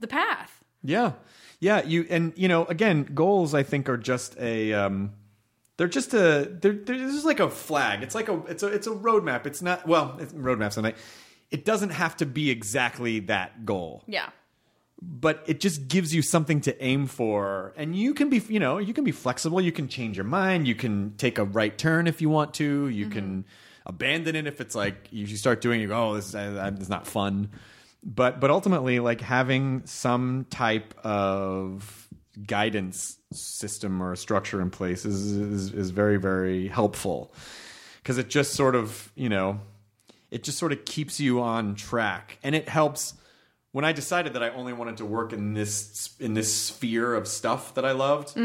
the 0.00 0.06
path. 0.06 0.62
Yeah, 0.82 1.12
yeah. 1.60 1.82
You 1.84 2.06
and 2.10 2.32
you 2.36 2.46
know, 2.46 2.66
again, 2.66 3.04
goals 3.14 3.54
I 3.54 3.62
think 3.62 3.88
are 3.88 3.96
just 3.96 4.36
a. 4.38 4.72
Um, 4.74 5.12
they're 5.78 5.88
just 5.88 6.12
a. 6.12 6.46
They're, 6.60 6.74
they're 6.74 6.98
this 6.98 7.14
is 7.14 7.24
like 7.24 7.40
a 7.40 7.48
flag. 7.48 8.02
It's 8.02 8.14
like 8.14 8.28
a. 8.28 8.42
It's 8.46 8.62
a. 8.62 8.66
It's 8.66 8.86
a 8.86 8.90
roadmap. 8.90 9.46
It's 9.46 9.62
not. 9.62 9.88
Well, 9.88 10.18
it's 10.20 10.34
roadmaps 10.34 10.76
and 10.76 10.86
I. 10.88 10.92
It 11.50 11.64
doesn't 11.64 11.88
have 11.90 12.18
to 12.18 12.26
be 12.26 12.50
exactly 12.50 13.20
that 13.20 13.64
goal, 13.64 14.02
Yeah. 14.06 14.28
But 15.00 15.42
it 15.46 15.60
just 15.60 15.88
gives 15.88 16.14
you 16.14 16.22
something 16.22 16.60
to 16.62 16.84
aim 16.84 17.06
for, 17.06 17.72
and 17.76 17.94
you 17.96 18.14
can 18.14 18.30
be. 18.30 18.42
You 18.48 18.60
know, 18.60 18.78
you 18.78 18.94
can 18.94 19.04
be 19.04 19.12
flexible. 19.12 19.60
You 19.60 19.72
can 19.72 19.88
change 19.88 20.16
your 20.16 20.24
mind. 20.24 20.66
You 20.66 20.74
can 20.74 21.14
take 21.16 21.38
a 21.38 21.44
right 21.44 21.76
turn 21.76 22.06
if 22.06 22.20
you 22.20 22.28
want 22.28 22.54
to. 22.54 22.88
You 22.88 23.08
can 23.08 23.44
abandon 23.86 24.36
it 24.36 24.46
if 24.46 24.60
it's 24.60 24.74
like 24.74 25.08
if 25.12 25.30
you 25.30 25.36
start 25.36 25.60
doing. 25.60 25.80
it, 25.80 25.82
You 25.82 25.88
go, 25.88 26.10
oh, 26.10 26.14
this 26.14 26.28
is, 26.28 26.34
uh, 26.34 26.70
this 26.72 26.82
is 26.82 26.88
not 26.88 27.06
fun 27.06 27.50
but 28.04 28.40
but 28.40 28.50
ultimately 28.50 29.00
like 29.00 29.20
having 29.20 29.82
some 29.86 30.46
type 30.50 30.94
of 31.04 32.08
guidance 32.46 33.18
system 33.32 34.02
or 34.02 34.14
structure 34.16 34.60
in 34.60 34.70
place 34.70 35.04
is 35.04 35.32
is, 35.32 35.72
is 35.72 35.90
very 35.90 36.18
very 36.18 36.68
helpful 36.68 37.32
because 38.02 38.18
it 38.18 38.28
just 38.28 38.52
sort 38.52 38.74
of 38.74 39.10
you 39.14 39.28
know 39.28 39.60
it 40.30 40.42
just 40.42 40.58
sort 40.58 40.72
of 40.72 40.84
keeps 40.84 41.18
you 41.18 41.40
on 41.40 41.74
track 41.74 42.38
and 42.42 42.54
it 42.54 42.68
helps 42.68 43.14
when 43.74 43.84
i 43.84 43.92
decided 43.92 44.32
that 44.34 44.42
i 44.42 44.48
only 44.50 44.72
wanted 44.72 44.96
to 44.96 45.04
work 45.04 45.32
in 45.32 45.52
this 45.52 46.14
in 46.20 46.34
this 46.34 46.50
sphere 46.54 47.14
of 47.14 47.26
stuff 47.26 47.74
that 47.74 47.84
i 47.84 47.92
loved 47.92 48.36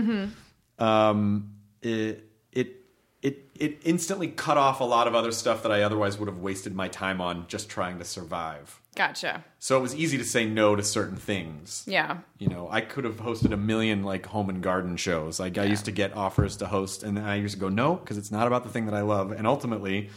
um, 0.80 1.54
it 1.82 2.24
it 2.52 2.76
it 3.22 3.50
it 3.56 3.82
instantly 3.84 4.30
cut 4.30 4.58
off 4.58 4.80
a 4.80 4.86
lot 4.86 5.08
of 5.08 5.14
other 5.16 5.32
stuff 5.32 5.64
that 5.64 5.72
I 5.72 5.82
otherwise 5.82 6.18
would 6.18 6.30
have 6.30 6.38
wasted 6.40 6.74
my 6.74 6.88
time 6.88 7.20
on 7.20 7.46
just 7.48 7.70
trying 7.70 8.00
to 8.00 8.06
survive. 8.06 8.80
Gotcha. 8.96 9.44
So 9.60 9.78
it 9.78 9.82
was 9.82 9.94
easy 9.96 10.18
to 10.18 10.24
say 10.24 10.46
no 10.46 10.76
to 10.76 10.84
certain 10.84 11.18
things. 11.18 11.84
Yeah. 11.86 12.20
You 12.38 12.48
know, 12.48 12.70
I 12.72 12.82
could 12.82 13.04
have 13.04 13.18
hosted 13.18 13.52
a 13.52 13.58
million 13.58 14.04
like 14.04 14.26
home 14.26 14.50
and 14.50 14.64
garden 14.64 14.96
shows. 14.98 15.40
Like 15.40 15.58
I 15.58 15.66
used 15.66 15.86
to 15.86 15.92
get 15.92 16.16
offers 16.16 16.56
to 16.58 16.68
host, 16.68 17.04
and 17.04 17.18
then 17.18 17.26
I 17.26 17.36
used 17.36 17.56
to 17.56 17.60
go 17.60 17.70
no 17.70 17.96
because 17.96 18.18
it's 18.18 18.32
not 18.32 18.48
about 18.48 18.64
the 18.64 18.70
thing 18.70 18.86
that 18.86 18.96
I 18.96 19.02
love. 19.02 19.32
And 19.34 19.46
ultimately, 19.46 20.10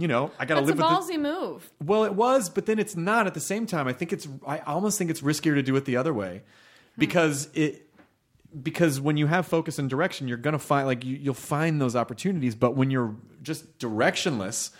you 0.00 0.08
know, 0.08 0.30
I 0.38 0.44
got 0.44 0.54
to 0.54 0.60
a 0.60 0.64
live 0.64 0.76
with 0.76 0.84
it. 0.84 0.88
ballsy 0.88 1.20
move. 1.20 1.70
Well, 1.84 2.04
it 2.04 2.14
was, 2.14 2.48
but 2.48 2.66
then 2.66 2.78
it's 2.78 2.96
not 2.96 3.26
at 3.26 3.34
the 3.34 3.40
same 3.40 3.66
time. 3.66 3.88
I 3.88 3.92
think 3.92 4.12
it's. 4.12 4.28
I 4.46 4.58
almost 4.60 4.98
think 4.98 5.10
it's 5.10 5.20
riskier 5.20 5.54
to 5.54 5.62
do 5.62 5.74
it 5.76 5.84
the 5.84 5.96
other 5.96 6.14
way, 6.14 6.42
hmm. 6.94 7.00
because 7.00 7.48
it. 7.54 7.84
Because 8.62 8.98
when 8.98 9.18
you 9.18 9.26
have 9.26 9.46
focus 9.46 9.78
and 9.78 9.90
direction, 9.90 10.26
you're 10.26 10.38
gonna 10.38 10.58
find 10.58 10.86
like 10.86 11.04
you, 11.04 11.16
you'll 11.16 11.34
find 11.34 11.78
those 11.80 11.94
opportunities. 11.94 12.54
But 12.54 12.74
when 12.76 12.90
you're 12.90 13.14
just 13.42 13.78
directionless, 13.78 14.70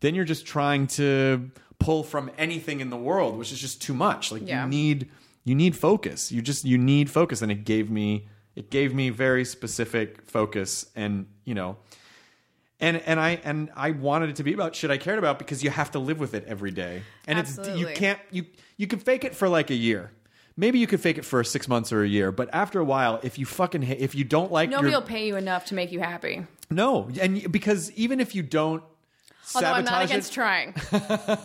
then 0.00 0.16
you're 0.16 0.24
just 0.24 0.46
trying 0.46 0.88
to 0.88 1.50
pull 1.78 2.02
from 2.02 2.30
anything 2.36 2.80
in 2.80 2.90
the 2.90 2.96
world, 2.96 3.38
which 3.38 3.52
is 3.52 3.60
just 3.60 3.80
too 3.80 3.94
much. 3.94 4.32
Like 4.32 4.42
Yeah. 4.46 4.64
you 4.64 4.68
need 4.68 5.10
you 5.44 5.54
need 5.54 5.76
focus. 5.76 6.32
You 6.32 6.42
just 6.42 6.64
you 6.64 6.76
need 6.76 7.08
focus, 7.08 7.40
and 7.40 7.52
it 7.52 7.64
gave 7.64 7.88
me 7.88 8.26
it 8.56 8.70
gave 8.70 8.92
me 8.92 9.10
very 9.10 9.44
specific 9.44 10.28
focus, 10.28 10.86
and 10.96 11.26
you 11.44 11.54
know, 11.54 11.76
and 12.80 12.96
and 12.98 13.18
I 13.20 13.40
and 13.44 13.70
I 13.76 13.90
wanted 13.92 14.30
it 14.30 14.36
to 14.36 14.42
be 14.42 14.52
about 14.52 14.74
shit 14.74 14.90
I 14.90 14.98
cared 14.98 15.18
about 15.18 15.38
because 15.38 15.62
you 15.62 15.70
have 15.70 15.90
to 15.92 15.98
live 15.98 16.18
with 16.18 16.34
it 16.34 16.44
every 16.46 16.70
day, 16.70 17.02
and 17.26 17.38
it's 17.38 17.58
you 17.76 17.86
can't 17.94 18.18
you 18.30 18.46
you 18.76 18.86
can 18.86 18.98
fake 18.98 19.24
it 19.24 19.34
for 19.34 19.48
like 19.48 19.70
a 19.70 19.74
year. 19.74 20.10
Maybe 20.56 20.78
you 20.78 20.86
could 20.86 21.00
fake 21.00 21.18
it 21.18 21.24
for 21.24 21.42
six 21.42 21.66
months 21.66 21.92
or 21.92 22.04
a 22.04 22.08
year, 22.08 22.30
but 22.30 22.48
after 22.52 22.78
a 22.78 22.84
while, 22.84 23.18
if 23.24 23.38
you 23.40 23.46
fucking 23.46 23.82
ha- 23.82 23.96
if 23.98 24.14
you 24.14 24.22
don't 24.24 24.52
like 24.52 24.70
Nobody 24.70 24.90
your 24.92 25.00
will 25.00 25.06
pay 25.06 25.26
you 25.26 25.36
enough 25.36 25.66
to 25.66 25.74
make 25.74 25.90
you 25.90 25.98
happy. 26.00 26.46
no, 26.70 27.08
and 27.20 27.50
because 27.50 27.90
even 27.92 28.20
if 28.20 28.34
you 28.34 28.42
don't 28.42 28.82
Although 29.54 29.66
I'm 29.66 29.84
sabotage 29.84 29.90
not 29.92 30.02
it, 30.02 30.04
against 30.06 30.32
trying. 30.32 30.74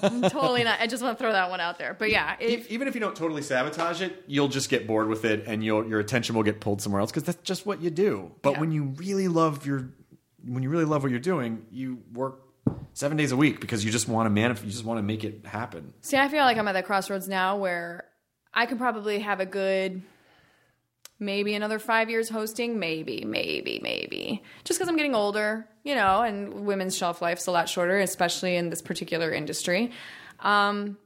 I'm 0.03 0.22
totally 0.30 0.64
not. 0.64 0.80
I 0.80 0.88
just 0.88 1.03
want 1.03 1.18
to 1.18 1.22
throw 1.22 1.34
that 1.34 1.49
one 1.49 1.60
out 1.60 1.77
there. 1.77 1.93
But 1.93 2.11
yeah, 2.11 2.38
if, 2.39 2.72
even 2.72 2.88
if 2.88 2.93
you 2.95 3.01
don't 3.01 3.15
totally 3.15 3.41
sabotage 3.41 4.01
it, 4.01 4.23
you'll 4.26 4.47
just 4.47 4.69
get 4.69 4.88
bored 4.88 5.10
with 5.10 5.26
it, 5.26 5.43
and 5.47 5.64
you'll, 5.65 5.85
your 5.85 5.99
attention 5.99 6.34
will 6.34 6.43
get 6.43 6.61
pulled 6.61 6.81
somewhere 6.81 7.01
else 7.01 7.11
because 7.11 7.23
that's 7.23 7.41
just 7.43 7.65
what 7.65 7.81
you 7.81 7.89
do. 7.89 8.31
But 8.41 8.53
Yeah. 8.53 8.60
when 8.61 8.72
you 8.72 8.84
really 8.84 9.27
love 9.27 9.65
your, 9.65 9.89
when 10.45 10.64
you 10.64 10.70
really 10.70 10.86
love 10.86 11.03
what 11.03 11.11
you're 11.11 11.20
doing, 11.20 11.66
you 11.72 11.99
work 12.14 12.41
seven 12.94 13.18
days 13.18 13.32
a 13.32 13.38
week 13.38 13.60
because 13.60 13.84
you 13.84 13.91
just 13.91 14.07
want 14.07 14.34
to 14.34 14.41
manif- 14.41 14.64
You 14.64 14.72
just 14.72 14.86
want 14.86 14.98
to 14.99 15.03
make 15.03 15.24
it 15.24 15.45
happen. 15.45 15.94
See, 16.02 16.18
I 16.18 16.28
feel 16.28 16.44
like 16.44 16.57
I'm 16.57 16.68
at 16.68 16.74
that 16.74 16.86
crossroads 16.86 17.28
now 17.28 17.57
where 17.57 18.06
I 18.53 18.66
could 18.66 18.78
probably 18.78 19.20
have 19.20 19.40
a 19.40 19.45
good 19.45 20.02
maybe 21.20 21.53
another 21.53 21.80
five 21.80 22.10
years 22.10 22.30
hosting, 22.30 22.80
maybe, 22.80 23.26
maybe, 23.26 23.80
maybe. 23.84 24.41
Just 24.64 24.80
because 24.80 24.88
I'm 24.90 24.95
getting 24.95 25.16
older, 25.16 25.68
you 25.84 25.94
know, 25.95 26.22
and 26.22 26.66
women's 26.66 26.95
shelf 26.95 27.22
life's 27.22 27.48
a 27.48 27.52
lot 27.52 27.68
shorter, 27.68 27.99
especially 27.99 28.56
in 28.56 28.70
this 28.70 28.82
particular 28.82 29.32
industry. 29.32 29.91
Um, 30.40 30.98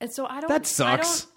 and 0.00 0.10
so 0.12 0.26
I 0.26 0.40
don't. 0.40 0.48
That 0.48 0.62
I 0.62 0.64
sucks. 0.64 1.20
don't, 1.22 1.32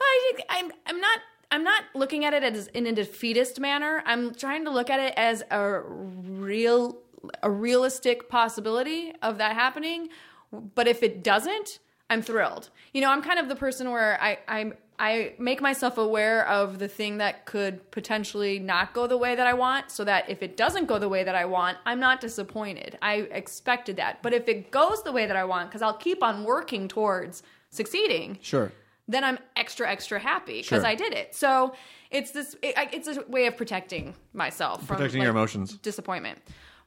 I 0.00 0.32
think 0.36 0.46
I'm. 0.48 0.72
I'm 0.86 1.00
not. 1.00 1.18
I'm 1.50 1.64
not 1.64 1.84
looking 1.94 2.24
at 2.24 2.34
it 2.34 2.42
as 2.42 2.66
in 2.68 2.86
a 2.86 2.92
defeatist 2.92 3.60
manner. 3.60 4.02
I'm 4.06 4.34
trying 4.34 4.64
to 4.64 4.70
look 4.70 4.90
at 4.90 5.00
it 5.00 5.14
as 5.16 5.42
a 5.50 5.80
real 5.80 6.98
a 7.42 7.50
realistic 7.50 8.28
possibility 8.28 9.12
of 9.22 9.38
that 9.38 9.54
happening. 9.54 10.08
But 10.52 10.86
if 10.86 11.02
it 11.02 11.24
doesn't, 11.24 11.80
I'm 12.08 12.22
thrilled. 12.22 12.70
You 12.92 13.00
know, 13.00 13.10
I'm 13.10 13.22
kind 13.22 13.38
of 13.38 13.48
the 13.48 13.56
person 13.56 13.90
where 13.90 14.20
I 14.20 14.38
I 14.48 14.72
I 14.98 15.34
make 15.38 15.60
myself 15.60 15.98
aware 15.98 16.46
of 16.48 16.78
the 16.78 16.88
thing 16.88 17.18
that 17.18 17.44
could 17.44 17.90
potentially 17.90 18.58
not 18.58 18.94
go 18.94 19.06
the 19.06 19.18
way 19.18 19.34
that 19.34 19.46
I 19.46 19.52
want 19.52 19.90
so 19.90 20.04
that 20.04 20.30
if 20.30 20.42
it 20.42 20.56
doesn't 20.56 20.86
go 20.86 20.98
the 20.98 21.08
way 21.08 21.22
that 21.22 21.34
I 21.34 21.44
want, 21.44 21.76
I'm 21.84 22.00
not 22.00 22.20
disappointed. 22.20 22.96
I 23.02 23.16
expected 23.30 23.96
that. 23.96 24.22
But 24.22 24.32
if 24.32 24.48
it 24.48 24.70
goes 24.70 25.02
the 25.02 25.12
way 25.12 25.26
that 25.26 25.36
I 25.36 25.44
want 25.44 25.70
cuz 25.70 25.82
I'll 25.82 25.98
keep 25.98 26.22
on 26.22 26.44
working 26.44 26.88
towards 26.88 27.42
succeeding 27.70 28.38
Sure. 28.40 28.72
Then 29.08 29.24
I'm 29.24 29.38
extra 29.56 29.88
extra 29.90 30.18
happy 30.18 30.62
because 30.62 30.82
Sure. 30.82 30.86
I 30.86 30.94
did 30.94 31.12
it. 31.12 31.34
So 31.34 31.74
it's 32.10 32.30
this 32.32 32.54
it, 32.62 32.74
it's 32.92 33.08
a 33.08 33.22
way 33.28 33.46
of 33.46 33.56
protecting 33.56 34.14
myself 34.32 34.86
from 34.86 34.96
Protecting 34.96 35.22
your 35.22 35.30
emotions. 35.30 35.74
disappointment. 35.78 36.38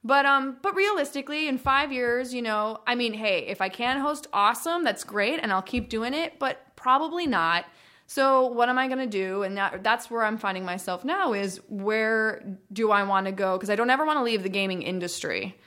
But 0.04 0.26
um 0.26 0.58
but 0.62 0.76
realistically 0.76 1.48
in 1.48 1.58
5 1.58 1.92
years, 1.92 2.34
you 2.34 2.42
know, 2.42 2.80
I 2.88 2.96
mean, 2.96 3.14
hey, 3.14 3.48
if 3.48 3.62
I 3.62 3.70
can 3.70 4.00
host 4.00 4.28
awesome, 4.34 4.84
that's 4.84 5.04
great 5.04 5.40
and 5.42 5.52
I'll 5.52 5.62
keep 5.62 5.90
doing 5.90 6.14
it, 6.14 6.40
but 6.40 6.76
probably 6.76 7.28
not. 7.28 7.66
So 8.08 8.48
what 8.48 8.70
am 8.70 8.80
I 8.80 8.88
going 8.88 8.98
to 9.00 9.06
do? 9.06 9.44
And 9.44 9.56
that, 9.58 9.84
that's 9.84 10.10
where 10.10 10.24
I'm 10.24 10.40
finding 10.40 10.66
myself 10.66 11.06
now 11.06 11.34
is 11.34 11.62
where 11.68 12.58
do 12.74 12.90
I 12.90 13.04
want 13.04 13.28
to 13.28 13.32
go? 13.32 13.56
Because 13.56 13.70
I 13.70 13.76
don't 13.76 13.92
ever 13.92 14.04
want 14.04 14.18
to 14.18 14.24
leave 14.24 14.42
the 14.42 14.50
gaming 14.50 14.82
industry 14.82 15.60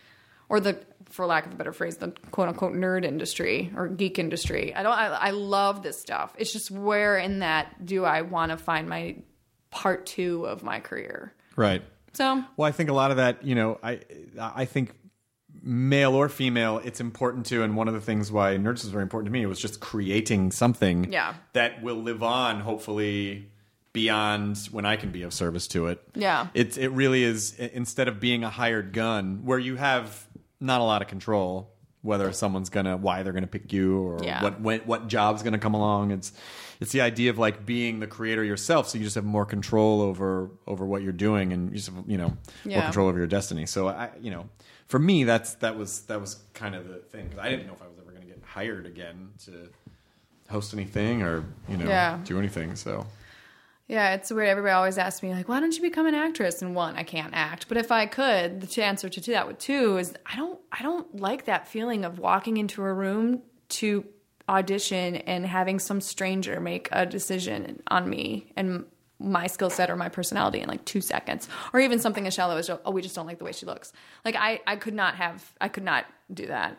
or 0.53 0.61
the 0.61 0.79
for 1.11 1.27
lack 1.27 1.45
of 1.47 1.53
a 1.53 1.57
better 1.57 1.73
phrase 1.73 1.97
the 1.97 2.09
quote 2.31 2.49
unquote 2.49 2.73
nerd 2.75 3.05
industry 3.05 3.71
or 3.77 3.89
geek 3.89 4.19
industry 4.19 4.75
i 4.75 4.83
don't 4.83 4.93
i, 4.93 5.07
I 5.09 5.31
love 5.31 5.83
this 5.83 6.01
stuff 6.01 6.33
it's 6.39 6.53
just 6.53 6.71
where 6.71 7.19
in 7.19 7.41
that 7.41 7.85
do 7.85 8.05
i 8.05 8.23
want 8.23 8.51
to 8.53 8.57
find 8.57 8.89
my 8.89 9.17
part 9.71 10.07
two 10.07 10.47
of 10.47 10.63
my 10.63 10.81
career 10.81 11.35
Right. 11.57 11.83
so 12.15 12.43
Well, 12.57 12.67
I 12.69 12.73
think 12.73 12.89
a 12.89 12.95
lot 12.95 13.11
of 13.11 13.19
that, 13.19 13.45
you 13.45 13.55
know, 13.55 13.79
I 13.83 14.01
I 14.39 14.65
think 14.65 14.95
male 15.63 16.15
or 16.15 16.29
female, 16.31 16.81
it's 16.83 16.99
important 17.01 17.45
to, 17.47 17.63
and 17.63 17.77
one 17.77 17.89
of 17.89 17.95
the 17.95 18.01
things 18.01 18.33
why 18.33 18.57
Nerds 18.57 18.83
was 18.85 18.89
very 18.89 19.03
important 19.03 19.27
to 19.27 19.33
me 19.33 19.45
was 19.47 19.61
just 19.61 19.81
creating 19.81 20.51
something 20.51 21.13
Yeah. 21.13 21.35
that 21.53 21.83
will 21.83 21.97
live 22.03 22.23
on, 22.23 22.61
hopefully 22.61 23.51
beyond 23.93 24.57
when 24.71 24.87
I 24.87 24.97
can 24.97 25.11
be 25.11 25.23
of 25.23 25.35
service 25.35 25.69
to 25.69 25.87
it. 25.89 26.01
Yeah. 26.15 26.47
It 26.55 26.79
it 26.79 26.89
really 26.91 27.23
is 27.23 27.55
instead 27.59 28.09
of 28.09 28.19
being 28.19 28.43
a 28.45 28.51
hired 28.51 28.93
gun 28.95 29.43
where 29.45 29.59
you 29.59 29.77
have 29.77 30.27
not 30.63 30.81
a 30.81 30.85
lot 30.85 31.03
of 31.03 31.09
control 31.09 31.69
whether 32.03 32.33
someone's 32.33 32.69
gonna 32.69 32.97
why 32.97 33.23
they're 33.23 33.33
gonna 33.33 33.47
pick 33.47 33.73
you 33.73 34.01
or 34.03 34.25
Yeah. 34.25 34.43
what 34.43 34.61
when, 34.61 34.81
what 34.81 35.07
job's 35.07 35.43
gonna 35.45 35.59
come 35.59 35.75
along. 35.75 36.11
It's 36.11 36.33
it's 36.81 36.91
the 36.91 37.01
idea 37.01 37.31
of 37.31 37.39
like 37.39 37.65
being 37.65 38.01
the 38.01 38.09
creator 38.09 38.43
yourself, 38.43 38.89
so 38.89 38.99
you 38.99 39.05
just 39.05 39.15
have 39.15 39.25
more 39.25 39.47
control 39.47 40.01
over 40.01 40.51
over 40.67 40.85
what 40.85 41.03
you're 41.03 41.13
doing, 41.13 41.53
and 41.53 41.71
you 41.71 41.77
just 41.77 41.91
have, 41.95 42.03
you 42.09 42.19
know 42.19 42.37
more 42.67 42.83
control 42.83 43.09
over 43.09 43.19
your 43.19 43.29
destiny. 43.29 43.67
So 43.67 43.87
I 43.89 44.11
you 44.21 44.33
know 44.33 44.49
for 44.89 44.99
me 44.99 45.23
that's 45.23 45.55
that 45.57 45.77
was 45.77 46.01
that 46.07 46.21
was 46.21 46.41
kind 46.55 46.75
of 46.75 46.89
the 46.89 46.97
thing 46.97 47.27
because 47.29 47.39
I 47.39 47.49
didn't 47.51 47.67
know 47.69 47.75
if 47.75 47.83
I 47.83 47.87
was 47.87 47.99
ever 48.01 48.11
gonna 48.11 48.27
get 48.27 48.43
hired 48.45 48.85
again 48.87 49.31
to 49.45 49.69
host 50.51 50.75
anything 50.75 51.23
or 51.23 51.45
you 51.69 51.77
know 51.77 51.87
Yeah. 51.89 52.19
do 52.25 52.37
anything. 52.39 52.75
So 52.75 53.07
yeah 53.93 54.15
it's 54.15 54.33
weird 54.33 54.49
everybody 54.49 54.73
always 54.73 54.97
asks 54.97 55.23
me 55.23 55.33
like 55.33 55.49
why 55.49 55.61
don't 55.61 55.77
you 55.77 55.83
become 55.83 56.07
an 56.07 56.15
actress? 56.15 56.63
And 56.63 56.75
one 56.75 56.97
i 56.97 57.03
can't 57.03 57.35
act. 57.35 57.69
But 57.69 57.77
if 57.77 57.93
i 57.93 58.07
could 58.07 58.63
the 58.63 58.83
answer 58.83 59.09
to, 59.09 59.21
that 59.33 59.47
with 59.47 59.59
two 59.59 59.99
is 59.99 60.15
i 60.27 60.35
don't 60.35 60.59
i 60.73 60.83
don't 60.83 61.21
like 61.21 61.45
that 61.45 61.69
feeling 61.69 62.05
of 62.05 62.19
walking 62.19 62.57
into 62.57 62.83
a 62.83 62.93
room 62.93 63.43
to 63.69 64.05
audition 64.49 65.17
and 65.17 65.47
having 65.47 65.79
some 65.79 66.01
stranger 66.01 66.59
make 66.61 66.89
a 66.91 67.07
decision 67.07 67.83
on 67.89 68.09
me 68.09 68.53
and 68.57 68.85
my 69.19 69.47
skill 69.47 69.71
set 69.71 69.89
or 69.89 69.97
my 69.97 70.09
personality 70.09 70.61
in 70.61 70.69
like 70.69 70.85
two 70.85 71.01
seconds. 71.01 71.49
Or 71.73 71.79
even 71.79 72.01
something 72.01 72.27
as 72.27 72.35
shallow 72.35 72.57
as 72.57 72.69
oh 72.69 72.91
we 72.91 73.03
just 73.03 73.15
don't 73.15 73.27
like 73.27 73.39
the 73.39 73.45
way 73.45 73.53
she 73.53 73.67
looks. 73.67 73.93
Like 74.25 74.37
i 74.37 74.61
i 74.67 74.77
could 74.77 74.95
not 74.95 75.17
have 75.17 75.53
i 75.61 75.69
could 75.69 75.85
not 75.85 76.07
do 76.33 76.47
that 76.47 76.79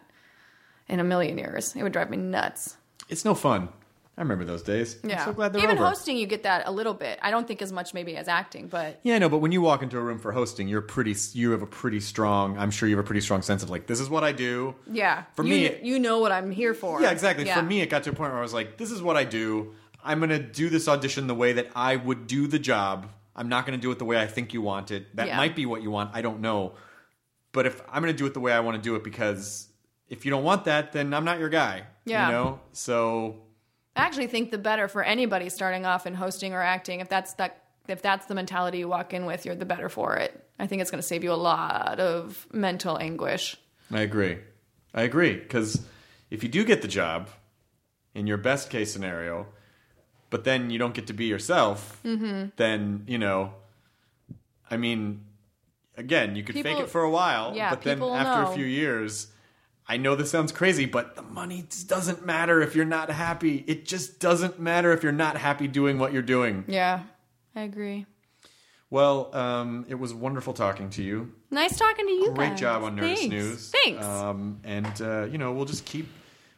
in 0.88 1.00
a 1.00 1.04
million 1.04 1.38
years. 1.38 1.76
It 1.76 1.84
would 1.84 1.94
drive 1.94 2.10
me 2.10 2.18
nuts. 2.18 2.78
It's 3.08 3.24
no 3.24 3.36
fun. 3.36 3.70
I 4.18 4.22
remember 4.22 4.46
those 4.46 4.62
days. 4.62 4.98
yeah 5.04 5.20
I'm 5.22 5.26
so 5.26 5.34
glad 5.34 5.54
they're 5.54 5.64
even 5.64 5.78
over. 5.78 5.88
hosting 5.88 6.18
you 6.18 6.28
get 6.28 6.44
that 6.44 6.68
a 6.68 6.72
little 6.72 6.94
bit 6.94 7.18
i 7.24 7.32
don't 7.32 7.48
think 7.48 7.62
as 7.64 7.72
much 7.72 7.94
maybe 7.96 8.16
as 8.16 8.28
acting 8.28 8.68
but 8.68 9.00
Yeah, 9.04 9.18
no, 9.18 9.28
but 9.28 9.40
when 9.40 9.52
you 9.52 9.62
walk 9.62 9.82
into 9.82 9.98
a 9.98 10.02
room 10.02 10.20
for 10.20 10.32
hosting, 10.32 10.68
you're 10.68 10.82
pretty. 10.82 11.16
You 11.34 11.52
have 11.52 11.62
a 11.64 11.68
pretty 11.68 12.00
strong. 12.00 12.58
I'm 12.58 12.70
sure 12.72 12.88
you 12.88 12.96
have 12.96 13.04
a 13.04 13.08
pretty 13.08 13.22
strong 13.22 13.42
sense 13.42 13.64
of 13.64 13.70
like, 13.72 13.88
this 13.88 14.00
is 14.00 14.10
what 14.10 14.24
I 14.24 14.32
do. 14.32 14.76
yeah 14.92 15.24
For 15.36 15.44
you, 15.44 15.50
me- 15.50 15.80
you 15.82 15.98
know 16.00 16.20
what 16.20 16.32
i'm 16.32 16.52
here 16.52 16.74
for 16.74 17.02
Yeah, 17.02 17.12
exactly. 17.12 17.46
Yeah. 17.46 17.56
For 17.56 17.64
me, 17.64 17.82
it 17.82 17.90
got 17.90 18.04
to 18.04 18.12
a 18.12 18.14
point 18.14 18.32
where 18.32 18.40
I 18.40 18.44
was 18.44 18.54
like, 18.54 18.78
this 18.78 18.92
is 18.92 19.02
what 19.02 19.16
I 19.18 19.24
do. 19.24 19.74
I'm 20.04 20.20
gonna 20.20 20.38
do 20.40 20.70
this 20.70 20.88
audition 20.88 21.28
the 21.28 21.36
way 21.36 21.54
that 21.54 21.70
I 21.76 21.96
would 21.96 22.28
do 22.28 22.46
the 22.48 22.60
job. 22.60 23.10
I'm 23.36 23.50
not 23.50 23.66
gonna 23.66 23.78
do 23.80 23.90
it 23.92 23.98
the 24.00 24.06
way 24.06 24.22
I 24.22 24.28
think 24.28 24.54
you 24.54 24.62
want 24.62 24.92
it. 24.92 25.16
That 25.16 25.28
Yeah. 25.28 25.38
might 25.38 25.56
be 25.56 25.66
what 25.66 25.82
you 25.82 25.90
want. 25.92 26.12
I 26.14 26.22
don't 26.22 26.42
know. 26.42 26.74
But 27.52 27.66
if 27.66 27.82
I'm 27.92 28.02
gonna 28.04 28.14
do 28.14 28.26
it 28.28 28.34
the 28.34 28.40
way 28.40 28.52
I 28.52 28.60
want 28.60 28.76
to 28.78 28.82
do 28.82 28.96
it, 28.96 29.04
because 29.04 29.68
if 30.10 30.26
you 30.26 30.30
don't 30.32 30.44
want 30.44 30.66
that, 30.66 30.92
then 30.92 31.14
I'm 31.14 31.26
not 31.26 31.40
your 31.40 31.50
guy. 31.50 31.84
Yeah. 32.06 32.28
You 32.28 32.32
know. 32.34 32.60
So 32.74 33.43
I 33.96 34.02
actually 34.02 34.28
think 34.28 34.52
the 34.52 34.58
better 34.58 34.88
for 34.88 35.04
anybody 35.04 35.50
starting 35.50 35.86
off 35.86 36.08
in 36.08 36.16
hosting 36.16 36.54
or 36.54 36.62
acting, 36.62 37.00
if 37.00 37.10
that's 37.10 37.34
that 37.34 37.60
if 37.88 38.02
that's 38.02 38.26
the 38.28 38.36
mentality 38.36 38.80
you 38.80 38.88
walk 38.88 39.14
in 39.14 39.26
with, 39.26 39.46
you're 39.46 39.56
the 39.56 39.66
better 39.66 39.90
for 39.90 40.16
it. 40.16 40.42
I 40.58 40.68
think 40.68 40.82
it's 40.82 40.90
going 40.90 41.02
to 41.02 41.08
save 41.08 41.24
you 41.24 41.34
a 41.34 41.36
lot 41.36 42.00
of 42.00 42.48
mental 42.54 42.98
anguish. 42.98 43.58
I 43.92 44.02
agree. 44.02 44.38
I 44.94 45.02
agree 45.02 45.34
because 45.36 45.84
if 46.32 46.44
you 46.44 46.50
do 46.50 46.64
get 46.64 46.82
the 46.82 46.88
job, 46.88 47.30
in 48.16 48.28
your 48.28 48.38
best 48.38 48.70
case 48.70 48.94
scenario, 48.94 49.48
but 50.30 50.44
then 50.44 50.70
you 50.70 50.80
don't 50.80 50.94
get 50.94 51.08
to 51.08 51.14
be 51.14 51.26
yourself, 51.26 52.00
Mm-hmm. 52.04 52.50
then 52.58 53.04
you 53.08 53.18
know. 53.18 53.54
I 54.72 54.78
mean, 54.78 55.26
again, 55.98 56.36
you 56.36 56.44
could 56.44 56.56
fake 56.56 56.80
it 56.80 56.90
for 56.90 57.02
a 57.02 57.10
while, 57.10 57.54
yeah, 57.56 57.70
but 57.70 57.82
then 57.82 58.02
after 58.02 58.44
know. 58.44 58.52
a 58.52 58.56
few 58.56 58.66
years. 58.66 59.28
I 59.94 59.98
know 59.98 60.16
this 60.16 60.32
sounds 60.32 60.52
crazy, 60.52 60.88
but 60.88 61.16
the 61.16 61.22
money 61.22 61.68
doesn't 61.86 62.26
matter 62.26 62.64
if 62.64 62.76
you're 62.76 62.84
not 62.84 63.12
happy. 63.12 63.64
It 63.68 63.86
just 63.86 64.20
doesn't 64.20 64.60
matter 64.60 64.92
if 64.92 65.04
you're 65.04 65.12
not 65.12 65.38
happy 65.38 65.68
doing 65.68 66.00
what 66.00 66.12
you're 66.12 66.24
doing. 66.24 66.64
Yeah, 66.68 67.04
I 67.56 67.62
agree. 67.62 68.08
Well, 68.90 69.30
um, 69.36 69.86
it 69.88 69.94
was 69.94 70.12
wonderful 70.12 70.54
talking 70.54 70.90
to 70.92 71.04
you. 71.04 71.32
Nice 71.52 71.78
talking 71.78 72.08
to 72.08 72.12
you. 72.12 72.32
Great 72.34 72.50
guys. 72.50 72.60
job 72.60 72.82
on 72.82 72.98
Nerdist 72.98 73.18
Thanks. 73.18 73.30
News. 73.30 73.70
Thanks. 73.84 74.04
Um, 74.04 74.62
and 74.64 75.00
uh, 75.00 75.28
you 75.32 75.38
know, 75.38 75.52
we'll 75.52 75.66
just 75.66 75.86
keep 75.86 76.08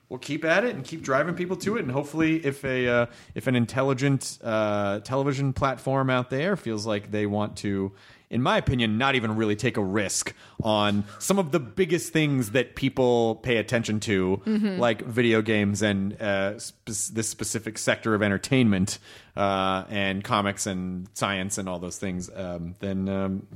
we'll 0.10 0.19
keep 0.19 0.44
at 0.45 0.64
it 0.64 0.76
and 0.76 0.84
keep 0.84 1.02
driving 1.02 1.36
people 1.36 1.56
to 1.57 1.77
it. 1.77 1.82
And 1.84 1.91
hopefully, 1.91 2.45
if 2.45 2.64
a 2.64 2.88
uh, 2.88 3.06
if 3.34 3.48
an 3.48 3.56
intelligent 3.56 4.38
uh, 4.44 4.99
television 4.99 5.53
platform 5.53 6.10
out 6.10 6.30
there 6.30 6.56
feels 6.56 6.86
like 6.86 7.11
they 7.11 7.26
want 7.26 7.57
to. 7.57 7.91
In 8.27 8.41
my 8.41 8.57
opinion, 8.57 8.98
not 8.98 9.14
even 9.14 9.36
really 9.36 9.56
take 9.56 9.77
a 9.77 9.84
risk 9.84 10.34
on 10.64 11.03
some 11.19 11.38
of 11.38 11.52
the 11.52 11.60
biggest 11.60 12.11
things 12.11 12.52
that 12.52 12.76
people 12.76 13.36
pay 13.36 13.57
attention 13.57 13.99
to, 14.02 14.41
Mm-hmm. 14.45 14.80
like 14.80 15.03
video 15.06 15.44
games 15.44 15.84
and 15.84 16.19
uh, 16.19 16.57
spe- 16.57 17.14
this 17.14 17.30
specific 17.30 17.77
sector 17.77 18.15
of 18.15 18.23
entertainment, 18.23 18.98
uh, 19.38 19.84
and 19.90 20.23
comics 20.23 20.65
and 20.65 21.07
science 21.14 21.60
and 21.60 21.69
all 21.69 21.77
those 21.77 21.98
things. 21.99 22.30
Um, 22.36 22.73
then, 22.80 23.07
um, 23.07 23.48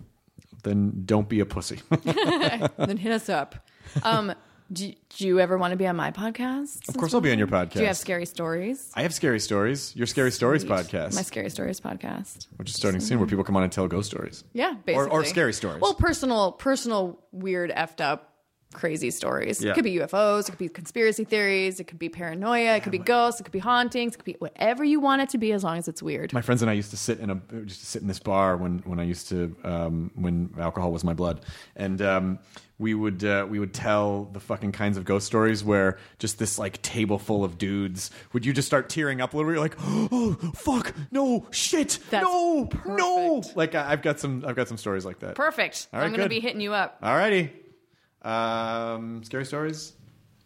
then 0.61 1.01
don't 1.03 1.27
be 1.27 1.39
a 1.39 1.45
pussy. 1.47 1.79
then 2.77 2.97
hit 2.97 3.11
us 3.11 3.27
up. 3.27 3.55
Um, 4.03 4.33
do, 4.71 4.93
do 5.17 5.27
you 5.27 5.39
ever 5.39 5.57
want 5.57 5.71
to 5.71 5.77
be 5.77 5.87
on 5.87 5.95
my 5.95 6.11
podcast? 6.11 6.87
Of 6.87 6.97
course, 6.97 7.13
I'll 7.13 7.21
be 7.21 7.31
on 7.31 7.37
your 7.39 7.47
podcast. 7.47 7.73
Do 7.73 7.79
you 7.81 7.87
have 7.87 7.97
scary 7.97 8.25
stories? 8.25 8.91
I 8.95 9.01
have 9.01 9.13
scary 9.13 9.39
stories. 9.39 9.95
Your 9.95 10.07
scary 10.07 10.31
stories 10.31 10.61
Sweet. 10.61 10.71
podcast, 10.71 11.15
My 11.15 11.21
scary 11.23 11.49
stories 11.49 11.79
podcast. 11.79 12.47
which 12.57 12.69
is 12.69 12.75
starting 12.75 13.01
soon, 13.01 13.19
where 13.19 13.27
people 13.27 13.43
come 13.43 13.55
on 13.57 13.63
and 13.63 13.71
tell 13.71 13.87
ghost 13.87 14.09
stories. 14.09 14.43
Yeah, 14.53 14.75
Or- 14.89 15.09
or 15.09 15.23
scary 15.25 15.53
stories. 15.53 15.81
Well, 15.81 15.93
personal, 15.95 16.51
personal, 16.51 17.19
weird, 17.31 17.71
effed 17.71 18.01
up, 18.01 18.28
crazy 18.73 19.09
stories. 19.11 19.61
Yeah. 19.61 19.71
It 19.71 19.75
could 19.75 19.83
be 19.83 19.95
UFOs. 19.95 20.47
It 20.47 20.51
could 20.51 20.59
be 20.59 20.69
conspiracy 20.69 21.23
theories. 21.23 21.79
It 21.79 21.85
could 21.85 21.99
be 21.99 22.09
paranoia. 22.09 22.75
It 22.75 22.83
could 22.83 22.91
be 22.91 22.99
ghosts. 22.99 23.39
It 23.39 23.43
could 23.43 23.51
be 23.51 23.59
hauntings. 23.59 24.13
It 24.13 24.17
could 24.17 24.25
be 24.25 24.35
whatever 24.39 24.83
you 24.83 24.99
want 24.99 25.21
it 25.21 25.29
to 25.29 25.37
be, 25.37 25.51
as 25.51 25.63
long 25.63 25.77
as 25.77 25.87
it's 25.87 26.03
weird. 26.03 26.33
My 26.33 26.41
friends 26.41 26.61
and 26.61 26.69
I 26.69 26.73
used 26.73 26.91
to 26.91 26.97
sit 26.97 27.19
in 27.19 27.29
a 27.29 27.35
to 27.35 27.69
sit 27.69 28.01
in 28.01 28.07
this 28.07 28.19
bar 28.19 28.57
when 28.57 28.79
when 28.79 28.99
I 28.99 29.03
used 29.03 29.29
to 29.29 29.55
um, 29.63 30.11
when 30.15 30.53
alcohol 30.59 30.91
was 30.91 31.03
my 31.03 31.13
blood, 31.13 31.41
and 31.75 32.01
um, 32.01 32.39
we 32.77 32.93
would 32.93 33.23
uh, 33.23 33.45
we 33.49 33.59
would 33.59 33.73
tell 33.73 34.25
the 34.25 34.39
fucking 34.39 34.71
kinds 34.71 34.97
of 34.97 35.05
ghost 35.05 35.27
stories 35.27 35.63
where 35.63 35.97
just 36.17 36.39
this 36.39 36.57
like 36.57 36.81
table 36.81 37.19
full 37.19 37.43
of 37.43 37.57
dudes 37.57 38.11
would 38.33 38.45
you 38.45 38.53
just 38.53 38.67
start 38.67 38.89
tearing 38.89 39.19
up 39.19 39.33
a 39.33 39.37
little 39.37 39.51
bit? 39.51 39.55
You're 39.55 39.63
like, 39.63 39.75
oh 39.79 40.35
fuck, 40.55 40.93
no 41.11 41.45
shit, 41.51 41.99
That's 42.09 42.23
no, 42.23 42.69
no. 42.85 43.43
Like 43.55 43.75
I, 43.75 43.91
I've 43.91 44.01
got 44.01 44.19
some 44.19 44.45
I've 44.47 44.55
got 44.55 44.67
some 44.67 44.77
stories 44.77 45.05
like 45.05 45.19
that. 45.19 45.35
Perfect. 45.35 45.87
All 45.91 45.99
right, 45.99 46.05
I'm 46.05 46.11
going 46.11 46.19
to 46.19 46.25
good. 46.25 46.29
be 46.29 46.39
hitting 46.39 46.61
you 46.61 46.73
up. 46.73 47.01
Alrighty, 47.01 47.49
um, 48.21 49.23
scary 49.23 49.45
stories, 49.45 49.93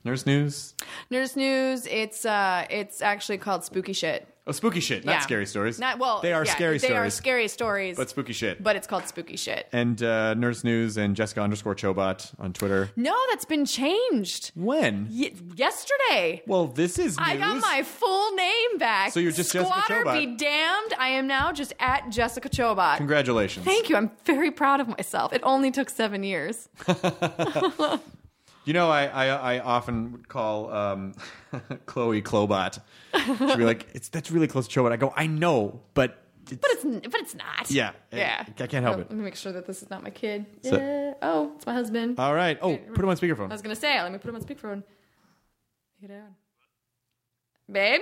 nurse 0.04 0.26
news. 0.26 0.74
Nerdist 1.12 1.36
News. 1.36 1.88
It's 1.88 2.26
uh, 2.26 2.66
it's 2.70 3.02
actually 3.02 3.38
called 3.38 3.64
Spooky 3.64 3.94
Shit. 3.94 4.28
Oh, 4.46 4.52
spooky 4.52 4.82
shit, 4.82 5.06
not 5.06 5.14
Yeah. 5.14 5.20
scary 5.22 5.46
stories. 5.46 5.80
Not 5.80 6.00
well. 6.00 6.20
They 6.22 6.34
are 6.34 6.44
yeah, 6.44 6.52
scary 6.54 6.78
they 6.78 6.88
stories. 6.90 7.14
are 7.14 7.16
scary 7.16 7.48
stories, 7.48 7.96
but 7.96 8.10
spooky 8.10 8.34
shit. 8.34 8.62
but 8.62 8.76
it's 8.76 8.86
called 8.88 9.08
spooky 9.08 9.38
shit. 9.38 9.70
and 9.72 10.04
uh, 10.04 10.34
Nurse 10.34 10.66
News 10.66 10.98
and 10.98 11.16
Jessica 11.16 11.40
underscore 11.42 11.76
Chobot 11.76 12.34
on 12.40 12.52
Twitter. 12.52 12.90
No, 12.98 13.16
that's 13.30 13.46
been 13.46 13.66
changed. 13.66 14.52
When? 14.56 15.08
Y- 15.10 15.32
yesterday. 15.56 16.42
Well, 16.46 16.68
this 16.68 17.00
is 17.00 17.18
news. 17.18 17.26
I 17.26 17.38
got 17.38 17.62
my 17.62 17.84
full 17.84 18.36
name 18.36 18.78
back. 18.80 19.14
So 19.14 19.22
you're 19.22 19.32
just 19.32 19.54
Jessica 19.54 19.72
Squatter 19.72 20.04
Chobot. 20.04 20.20
be 20.20 20.36
damned. 20.36 20.94
I 21.00 21.08
am 21.10 21.26
now 21.26 21.54
just 21.54 21.72
at 21.80 22.10
Jessica 22.10 22.50
Chobot. 22.50 22.98
Congratulations. 22.98 23.66
Thank 23.66 23.88
you. 23.90 23.96
I'm 23.96 24.12
very 24.26 24.52
proud 24.52 24.82
of 24.82 24.90
myself. 24.90 25.32
It 25.32 25.40
only 25.44 25.72
took 25.72 25.90
seven 25.90 26.22
years. 26.24 26.68
You 28.66 28.74
know, 28.74 28.90
I 28.90 29.06
I, 29.08 29.26
I 29.56 29.60
often 29.60 30.12
would 30.14 30.28
call 30.30 30.72
um, 30.72 31.14
Chloe 31.86 32.22
Clobot. 32.22 32.80
She'd 33.14 33.58
be 33.58 33.66
like, 33.66 33.88
"It's 33.94 34.10
that's 34.10 34.32
really 34.32 34.48
close 34.48 34.68
to 34.68 34.80
Chobot." 34.80 34.92
I 34.92 34.96
go, 34.98 35.14
"I 35.16 35.28
know, 35.28 35.82
but 35.94 36.18
it's, 36.50 36.62
But 36.62 36.72
it's 36.72 37.08
but 37.08 37.22
it's 37.22 37.36
not. 37.36 37.70
Yeah, 37.72 37.92
Yeah. 38.12 38.46
I 38.60 38.68
can't 38.68 38.84
help 38.84 38.98
Oh, 38.98 39.02
it. 39.02 39.10
Let 39.10 39.18
me 39.18 39.24
make 39.24 39.36
sure 39.36 39.52
that 39.52 39.66
this 39.66 39.82
is 39.82 39.90
not 39.90 40.02
my 40.04 40.10
kid. 40.10 40.46
So- 40.64 40.78
yeah. 40.78 41.14
Oh, 41.22 41.52
it's 41.56 41.66
my 41.66 41.74
husband. 41.74 42.20
all 42.20 42.34
right." 42.34 42.58
Oh, 42.62 42.78
put 42.78 43.00
him 43.04 43.10
on 43.10 43.18
speakerphone. 43.18 43.50
I 43.50 43.54
was 43.54 43.62
gonna 43.62 43.76
say, 43.76 44.02
let 44.02 44.12
me 44.12 44.18
put 44.18 44.30
him 44.30 44.36
on 44.36 44.42
speakerphone. 44.42 44.84
Get 46.02 46.10
down. 46.10 46.36
Babe? 47.72 48.02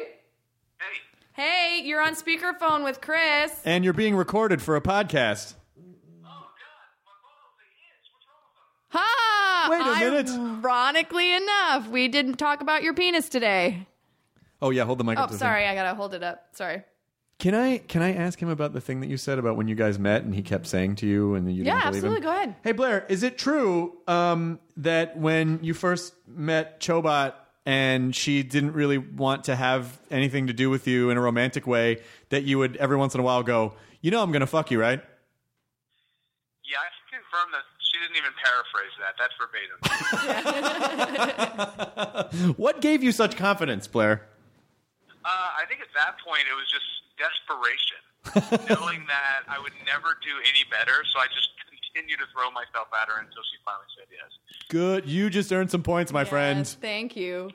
Hey. 0.80 0.96
Hey, 1.34 1.82
you're 1.86 2.02
on 2.02 2.16
speakerphone 2.16 2.84
with 2.84 3.00
Chris. 3.02 3.52
And 3.64 3.84
you're 3.84 3.94
being 3.94 4.16
recorded 4.16 4.62
for 4.62 4.76
a 4.76 4.82
podcast. 4.82 5.54
Ha! 8.90 9.08
Wait 9.70 9.82
a 9.82 10.12
minute. 10.12 10.30
Ironically 10.30 11.34
enough, 11.36 11.88
we 11.88 12.08
didn't 12.08 12.36
talk 12.38 12.62
about 12.62 12.84
your 12.84 12.94
penis 12.94 13.30
today. 13.30 13.88
Oh 14.62 14.70
yeah, 14.70 14.84
hold 14.86 14.98
the 15.00 15.04
mic. 15.04 15.18
Oh, 15.18 15.24
up 15.24 15.30
to 15.30 15.34
the 15.34 15.40
sorry. 15.40 15.66
I 15.68 15.76
gotta 15.76 15.96
hold 15.96 16.14
it 16.14 16.24
up. 16.24 16.48
Sorry. 16.54 16.84
Can 17.40 17.56
I 17.56 17.80
can 17.80 18.04
I 18.04 18.14
ask 18.14 18.40
him 18.40 18.50
about 18.50 18.74
the 18.74 18.82
thing 18.82 19.00
that 19.02 19.08
you 19.10 19.18
said 19.18 19.40
about 19.40 19.58
when 19.58 19.68
you 19.68 19.74
guys 19.74 19.98
met 19.98 20.24
and 20.24 20.36
he 20.36 20.44
kept 20.44 20.68
saying 20.68 20.98
to 20.98 21.08
you 21.08 21.34
and 21.34 21.52
you 21.52 21.64
Yeah, 21.64 21.74
didn't 21.74 21.82
believe 22.02 22.04
absolutely. 22.04 22.18
him? 22.18 22.24
Go 22.24 22.30
ahead. 22.38 22.56
Hey 22.64 22.72
Blair, 22.72 23.06
is 23.10 23.24
it 23.24 23.38
true 23.40 23.98
um, 24.08 24.60
that 24.78 25.18
when 25.18 25.60
you 25.64 25.74
first 25.74 26.14
met 26.28 26.80
Chobot 26.80 27.34
and 27.66 28.16
she 28.16 28.44
didn't 28.44 28.74
really 28.74 29.00
want 29.00 29.46
to 29.46 29.56
have 29.56 30.00
anything 30.12 30.48
to 30.48 30.54
do 30.54 30.70
with 30.70 30.88
you 30.88 31.10
in 31.10 31.18
a 31.18 31.22
romantic 31.22 31.66
way, 31.66 32.02
that 32.30 32.44
you 32.44 32.60
would 32.60 32.76
every 32.78 32.98
once 32.98 33.16
in 33.16 33.20
a 33.20 33.24
while 33.24 33.42
go, 33.42 33.74
you 34.02 34.12
know, 34.12 34.22
I'm 34.22 34.32
gonna 34.32 34.46
fuck 34.46 34.70
you, 34.70 34.80
right? 34.80 35.02
Yeah, 36.64 36.78
I 36.78 36.90
can 37.10 37.20
confirm 37.22 37.52
that 37.54 37.64
she 37.70 37.71
didn't 38.12 38.24
even 38.24 38.34
paraphrase 38.44 38.92
that. 39.00 39.16
That's 39.18 39.34
verbatim. 39.40 39.78
What 42.58 42.82
gave 42.82 43.04
you 43.04 43.12
such 43.12 43.36
confidence, 43.36 43.88
Blair? 43.88 44.28
uh, 45.24 45.50
I 45.60 45.66
think 45.70 45.82
at 45.82 45.92
that 45.94 46.18
point 46.26 46.44
it 46.50 46.56
was 46.58 46.66
just 46.72 46.86
desperation, 47.20 48.02
knowing 48.70 49.06
that 49.08 49.46
I 49.48 49.60
would 49.62 49.74
never 49.86 50.18
do 50.26 50.34
any 50.50 50.64
better. 50.70 51.04
So 51.14 51.20
I 51.22 51.28
just 51.30 51.50
continued 51.70 52.20
to 52.20 52.28
throw 52.34 52.50
myself 52.52 52.88
at 52.96 53.06
her 53.12 53.20
until 53.22 53.44
she 53.52 53.58
finally 53.62 53.86
said 53.94 54.08
yes. 54.10 54.32
Good, 54.70 55.06
you 55.06 55.30
just 55.30 55.52
earned 55.54 55.70
some 55.70 55.84
points, 55.84 56.12
my 56.12 56.24
friend. 56.26 56.66
Thank 56.66 57.16
you. 57.16 57.52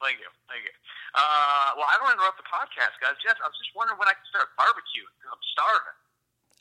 Thank 0.00 0.20
you, 0.22 0.30
thank 0.46 0.62
you. 0.64 0.74
Uh, 1.10 1.74
well, 1.74 1.88
I 1.90 1.98
don't 1.98 2.06
want 2.06 2.14
to 2.14 2.22
interrupt 2.22 2.38
the 2.38 2.46
podcast, 2.46 2.94
guys. 3.02 3.18
Jeff, 3.18 3.34
I 3.42 3.50
was 3.50 3.58
just 3.58 3.74
wondering 3.74 3.98
when 3.98 4.06
I 4.06 4.14
can 4.14 4.22
start 4.30 4.54
barbecuing 4.54 5.10
because 5.18 5.34
I'm 5.34 5.42
starving. 5.50 5.98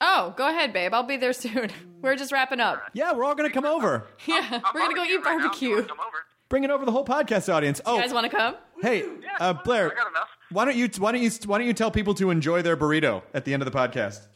Oh, 0.01 0.33
go 0.37 0.47
ahead, 0.47 0.71
babe. 0.73 0.93
I'll 0.93 1.03
be 1.03 1.17
there 1.17 1.33
soon. 1.33 1.69
We're 2.01 2.15
just 2.15 2.31
wrapping 2.31 2.59
up. 2.61 2.81
Yeah, 2.93 3.11
we're 3.11 3.25
all 3.25 3.35
gonna 3.35 3.49
come 3.49 3.65
over. 3.65 4.07
Yeah, 4.25 4.61
I'm 4.63 4.73
we're 4.73 4.79
gonna 4.79 4.93
go 4.95 5.03
eat 5.03 5.19
barbecuing 5.21 5.25
right 5.25 5.39
now, 5.41 5.51
if 5.51 5.61
you 5.61 5.69
wanna 5.71 5.81
barbecue. 5.81 5.83
Come 5.87 5.99
over. 5.99 6.17
Bringing 6.47 6.69
over 6.71 6.85
the 6.85 6.91
whole 6.93 7.03
podcast 7.05 7.53
audience. 7.53 7.81
Oh, 7.85 7.97
You 7.97 8.01
guys 8.03 8.13
want 8.13 8.31
to 8.31 8.35
come? 8.37 8.55
hey, 8.81 9.03
uh, 9.41 9.51
Blair, 9.51 9.91
I 9.91 9.95
got 9.95 10.07
enough. 10.09 10.29
why 10.51 10.63
don't 10.63 10.77
you 10.77 10.89
why 10.97 11.11
don't 11.11 11.21
you 11.21 11.29
why 11.45 11.57
don't 11.57 11.67
you 11.67 11.73
tell 11.73 11.91
people 11.91 12.13
to 12.15 12.29
enjoy 12.31 12.61
their 12.61 12.77
burrito 12.77 13.21
at 13.33 13.43
the 13.43 13.53
end 13.53 13.61
of 13.61 13.69
the 13.71 13.77
podcast? 13.77 14.27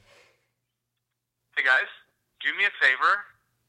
Hey 1.56 1.64
guys, 1.64 1.88
do 2.42 2.50
me 2.58 2.66
a 2.66 2.72
favor 2.84 3.24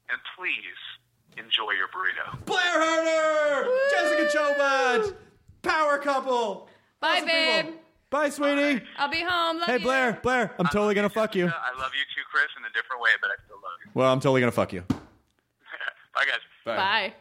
and 0.09 0.19
please 0.37 1.41
enjoy 1.43 1.71
your 1.71 1.87
burrito. 1.87 2.45
Blair 2.45 2.59
Herter, 2.61 3.69
Jessica 3.91 4.37
Chobot, 4.37 5.15
power 5.61 5.97
couple. 5.99 6.67
Bye, 6.99 7.15
Awesome 7.15 7.25
babe. 7.27 7.65
People. 8.09 8.19
Bye, 8.21 8.29
sweetie. 8.29 8.81
I'll 8.97 9.09
be 9.09 9.21
home. 9.27 9.57
Love 9.59 9.67
Hey, 9.67 9.73
you. 9.77 9.79
Blair, 9.83 10.19
Blair, 10.23 10.53
I'm 10.59 10.67
totally 10.67 10.95
gonna 10.95 11.09
fuck 11.09 11.35
you. 11.35 11.45
I 11.45 11.79
love 11.79 11.91
you 11.93 12.03
too, 12.15 12.21
Chris, 12.31 12.45
in 12.57 12.63
a 12.65 12.73
different 12.73 13.01
way, 13.01 13.09
but 13.21 13.29
I 13.31 13.35
still 13.45 13.57
love 13.57 13.73
you. 13.85 13.91
Well, 13.93 14.11
I'm 14.11 14.19
totally 14.19 14.41
gonna 14.41 14.51
fuck 14.51 14.73
you. 14.73 14.83
Bye, 14.89 16.25
guys. 16.25 16.39
Bye. 16.65 17.13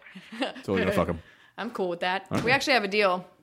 Totally 0.63 0.81
gonna 0.81 0.93
fuck 0.93 1.09
him. 1.09 1.21
I'm 1.59 1.71
cool 1.71 1.89
with 1.89 2.01
that. 2.01 2.27
We 2.45 2.51
actually 2.51 2.75
have 2.75 2.85
a 2.85 2.89
deal. 2.89 3.27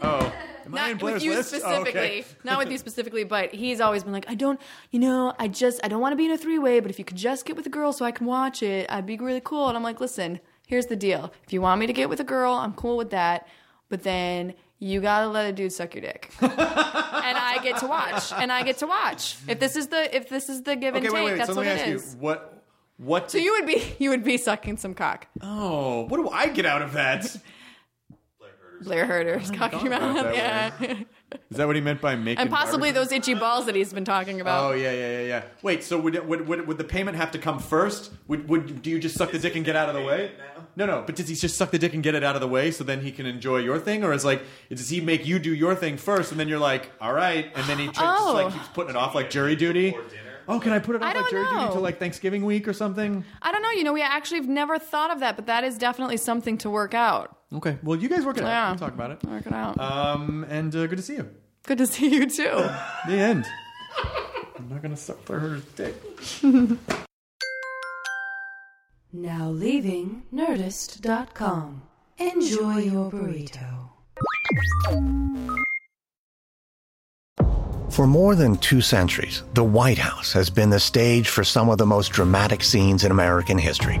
Oh, 0.00 0.32
am 0.64 0.74
I 0.76 0.90
in 0.90 0.92
Not 0.92 1.00
Blair's 1.00 1.14
with 1.14 1.22
you 1.24 1.30
list? 1.34 1.54
Oh, 1.54 1.58
specifically. 1.58 2.00
okay. 2.00 2.24
Not 2.44 2.58
with 2.58 2.70
you 2.70 2.78
specifically, 2.78 3.24
but 3.24 3.52
he's 3.52 3.80
always 3.80 4.04
been 4.04 4.12
like, 4.12 4.26
I 4.28 4.34
don't, 4.36 4.60
you 4.92 5.00
know, 5.00 5.34
I 5.40 5.48
just, 5.48 5.80
I 5.82 5.88
don't 5.88 6.00
want 6.00 6.12
to 6.12 6.16
be 6.16 6.24
in 6.26 6.30
a 6.30 6.38
three 6.38 6.58
way, 6.58 6.78
but 6.78 6.90
if 6.90 7.00
you 7.00 7.04
could 7.04 7.16
just 7.16 7.44
get 7.46 7.56
with 7.56 7.66
a 7.66 7.70
girl 7.70 7.92
so 7.92 8.04
I 8.04 8.12
can 8.12 8.26
watch 8.26 8.62
it, 8.62 8.86
I'd 8.90 9.06
be 9.06 9.16
really 9.16 9.40
cool. 9.42 9.66
And 9.68 9.76
I'm 9.76 9.82
like, 9.82 10.00
listen, 10.00 10.38
here's 10.68 10.86
the 10.86 10.94
deal. 10.94 11.32
If 11.44 11.52
you 11.52 11.60
want 11.62 11.80
me 11.80 11.86
to 11.88 11.92
get 11.92 12.08
with 12.08 12.20
a 12.20 12.24
girl, 12.24 12.52
I'm 12.54 12.74
cool 12.74 12.96
with 12.96 13.10
that. 13.10 13.48
But 13.88 14.04
then 14.04 14.54
you 14.82 15.00
gotta 15.00 15.28
let 15.28 15.48
a 15.48 15.52
dude 15.52 15.72
suck 15.72 15.94
your 15.94 16.02
dick, 16.02 16.30
and 16.40 16.50
I 16.52 17.60
get 17.62 17.78
to 17.78 17.86
watch, 17.86 18.32
and 18.32 18.50
I 18.50 18.64
get 18.64 18.78
to 18.78 18.86
watch. 18.88 19.36
If 19.46 19.60
this 19.60 19.76
is 19.76 19.86
the, 19.86 20.14
if 20.14 20.28
this 20.28 20.48
is 20.48 20.62
the 20.62 20.74
give 20.74 20.96
and 20.96 21.06
Okay, 21.06 21.14
take, 21.14 21.24
wait, 21.24 21.32
wait. 21.32 21.38
that's 21.38 21.50
So 21.50 21.54
what 21.56 21.66
let 21.66 21.76
me 21.76 21.80
it 21.82 21.94
ask 21.94 22.04
is. 22.06 22.14
you, 22.14 22.20
what, 22.20 22.64
what? 22.96 23.30
So 23.30 23.38
you 23.38 23.52
would 23.52 23.66
be, 23.66 23.80
you 24.00 24.10
would 24.10 24.24
be 24.24 24.36
sucking 24.36 24.76
some 24.78 24.94
cock. 24.94 25.28
oh, 25.40 26.02
what 26.08 26.16
do 26.16 26.28
I 26.30 26.48
get 26.48 26.66
out 26.66 26.82
of 26.82 26.94
that? 26.94 27.24
Blair 28.82 29.06
Herter's, 29.06 29.48
talking 29.52 29.86
about 29.86 30.18
about, 30.18 30.26
it 30.34 30.36
yeah, 30.36 30.70
Is 31.50 31.56
that 31.58 31.66
what 31.66 31.76
he 31.76 31.82
meant 31.82 32.00
by 32.00 32.16
making? 32.16 32.38
and 32.40 32.50
possibly 32.50 32.90
barbecue? 32.92 32.92
those 32.92 33.12
itchy 33.12 33.34
balls 33.34 33.66
that 33.66 33.74
he's 33.74 33.92
been 33.92 34.04
talking 34.04 34.40
about. 34.40 34.64
Oh 34.72 34.74
yeah, 34.74 34.92
yeah, 34.92 35.20
yeah, 35.20 35.26
yeah. 35.26 35.42
Wait, 35.62 35.82
so 35.84 35.98
would, 35.98 36.26
would 36.26 36.48
would 36.48 36.66
would 36.66 36.78
the 36.78 36.84
payment 36.84 37.16
have 37.16 37.30
to 37.32 37.38
come 37.38 37.58
first? 37.58 38.10
Would 38.28 38.48
would 38.48 38.82
do 38.82 38.90
you 38.90 38.98
just 38.98 39.16
suck 39.16 39.30
the 39.30 39.38
dick 39.38 39.56
and 39.56 39.64
get 39.64 39.76
out 39.76 39.88
of 39.88 39.94
the 39.94 40.02
way? 40.02 40.32
No, 40.76 40.86
no. 40.86 41.02
But 41.04 41.16
does 41.16 41.28
he 41.28 41.34
just 41.34 41.56
suck 41.56 41.70
the 41.70 41.78
dick 41.78 41.92
and 41.94 42.02
get 42.02 42.14
it 42.14 42.24
out 42.24 42.34
of 42.34 42.40
the 42.40 42.48
way 42.48 42.70
so 42.70 42.82
then 42.84 43.00
he 43.02 43.12
can 43.12 43.26
enjoy 43.26 43.58
your 43.58 43.78
thing, 43.78 44.04
or 44.04 44.12
is 44.12 44.24
like 44.24 44.42
does 44.70 44.88
he 44.88 45.00
make 45.00 45.26
you 45.26 45.38
do 45.38 45.54
your 45.54 45.74
thing 45.74 45.96
first 45.96 46.30
and 46.30 46.40
then 46.40 46.48
you're 46.48 46.58
like, 46.58 46.90
all 47.00 47.12
right, 47.12 47.50
and 47.54 47.64
then 47.66 47.78
he 47.78 47.86
tr- 47.86 48.00
just 48.00 48.22
Oh. 48.22 48.32
like 48.34 48.52
keeps 48.54 48.68
putting 48.68 48.90
it 48.90 48.96
off 48.96 49.14
like 49.14 49.28
jury 49.30 49.56
duty? 49.56 49.94
Oh, 50.48 50.58
can 50.58 50.72
I 50.72 50.80
put 50.80 50.96
it 50.96 51.02
off 51.02 51.04
I 51.04 51.12
like 51.12 51.16
don't 51.16 51.30
jury 51.30 51.44
duty 51.44 51.56
know. 51.56 51.72
till 51.72 51.82
like 51.82 51.98
Thanksgiving 52.00 52.44
week 52.44 52.66
or 52.66 52.72
something? 52.72 53.24
I 53.42 53.52
don't 53.52 53.62
know. 53.62 53.70
You 53.70 53.84
know, 53.84 53.92
we 53.92 54.02
actually 54.02 54.38
have 54.40 54.48
never 54.48 54.76
thought 54.78 55.12
of 55.12 55.20
that, 55.20 55.36
but 55.36 55.46
that 55.46 55.62
is 55.62 55.78
definitely 55.78 56.16
something 56.16 56.58
to 56.58 56.70
work 56.70 56.94
out. 56.94 57.36
Okay, 57.54 57.78
well 57.82 57.98
you 57.98 58.08
guys 58.08 58.24
work 58.24 58.38
it 58.38 58.44
out. 58.44 58.48
Yeah. 58.48 58.70
We'll 58.70 58.78
talk 58.78 58.94
about 58.94 59.10
it. 59.10 59.22
Work 59.24 59.46
it 59.46 59.52
out. 59.52 59.78
Um, 59.78 60.44
and 60.48 60.74
uh, 60.74 60.86
good 60.86 60.96
to 60.96 61.02
see 61.02 61.16
you. 61.16 61.28
Good 61.64 61.78
to 61.78 61.86
see 61.86 62.08
you 62.14 62.28
too. 62.28 62.68
The 63.08 63.14
end. 63.14 63.46
I'm 64.58 64.68
not 64.68 64.82
gonna 64.82 64.96
suck 64.96 65.22
for 65.24 65.38
her 65.38 65.60
dick. 65.76 65.94
Now 69.14 69.50
leaving 69.50 70.22
Nerdist.com. 70.32 71.82
Enjoy 72.16 72.78
your 72.78 73.10
burrito. 73.10 73.90
For 77.90 78.06
more 78.06 78.34
than 78.34 78.56
two 78.56 78.80
centuries, 78.80 79.42
the 79.52 79.64
White 79.64 79.98
House 79.98 80.32
has 80.32 80.48
been 80.48 80.70
the 80.70 80.80
stage 80.80 81.28
for 81.28 81.44
some 81.44 81.68
of 81.68 81.76
the 81.76 81.84
most 81.84 82.12
dramatic 82.12 82.62
scenes 82.62 83.04
in 83.04 83.10
American 83.10 83.58
history. 83.58 84.00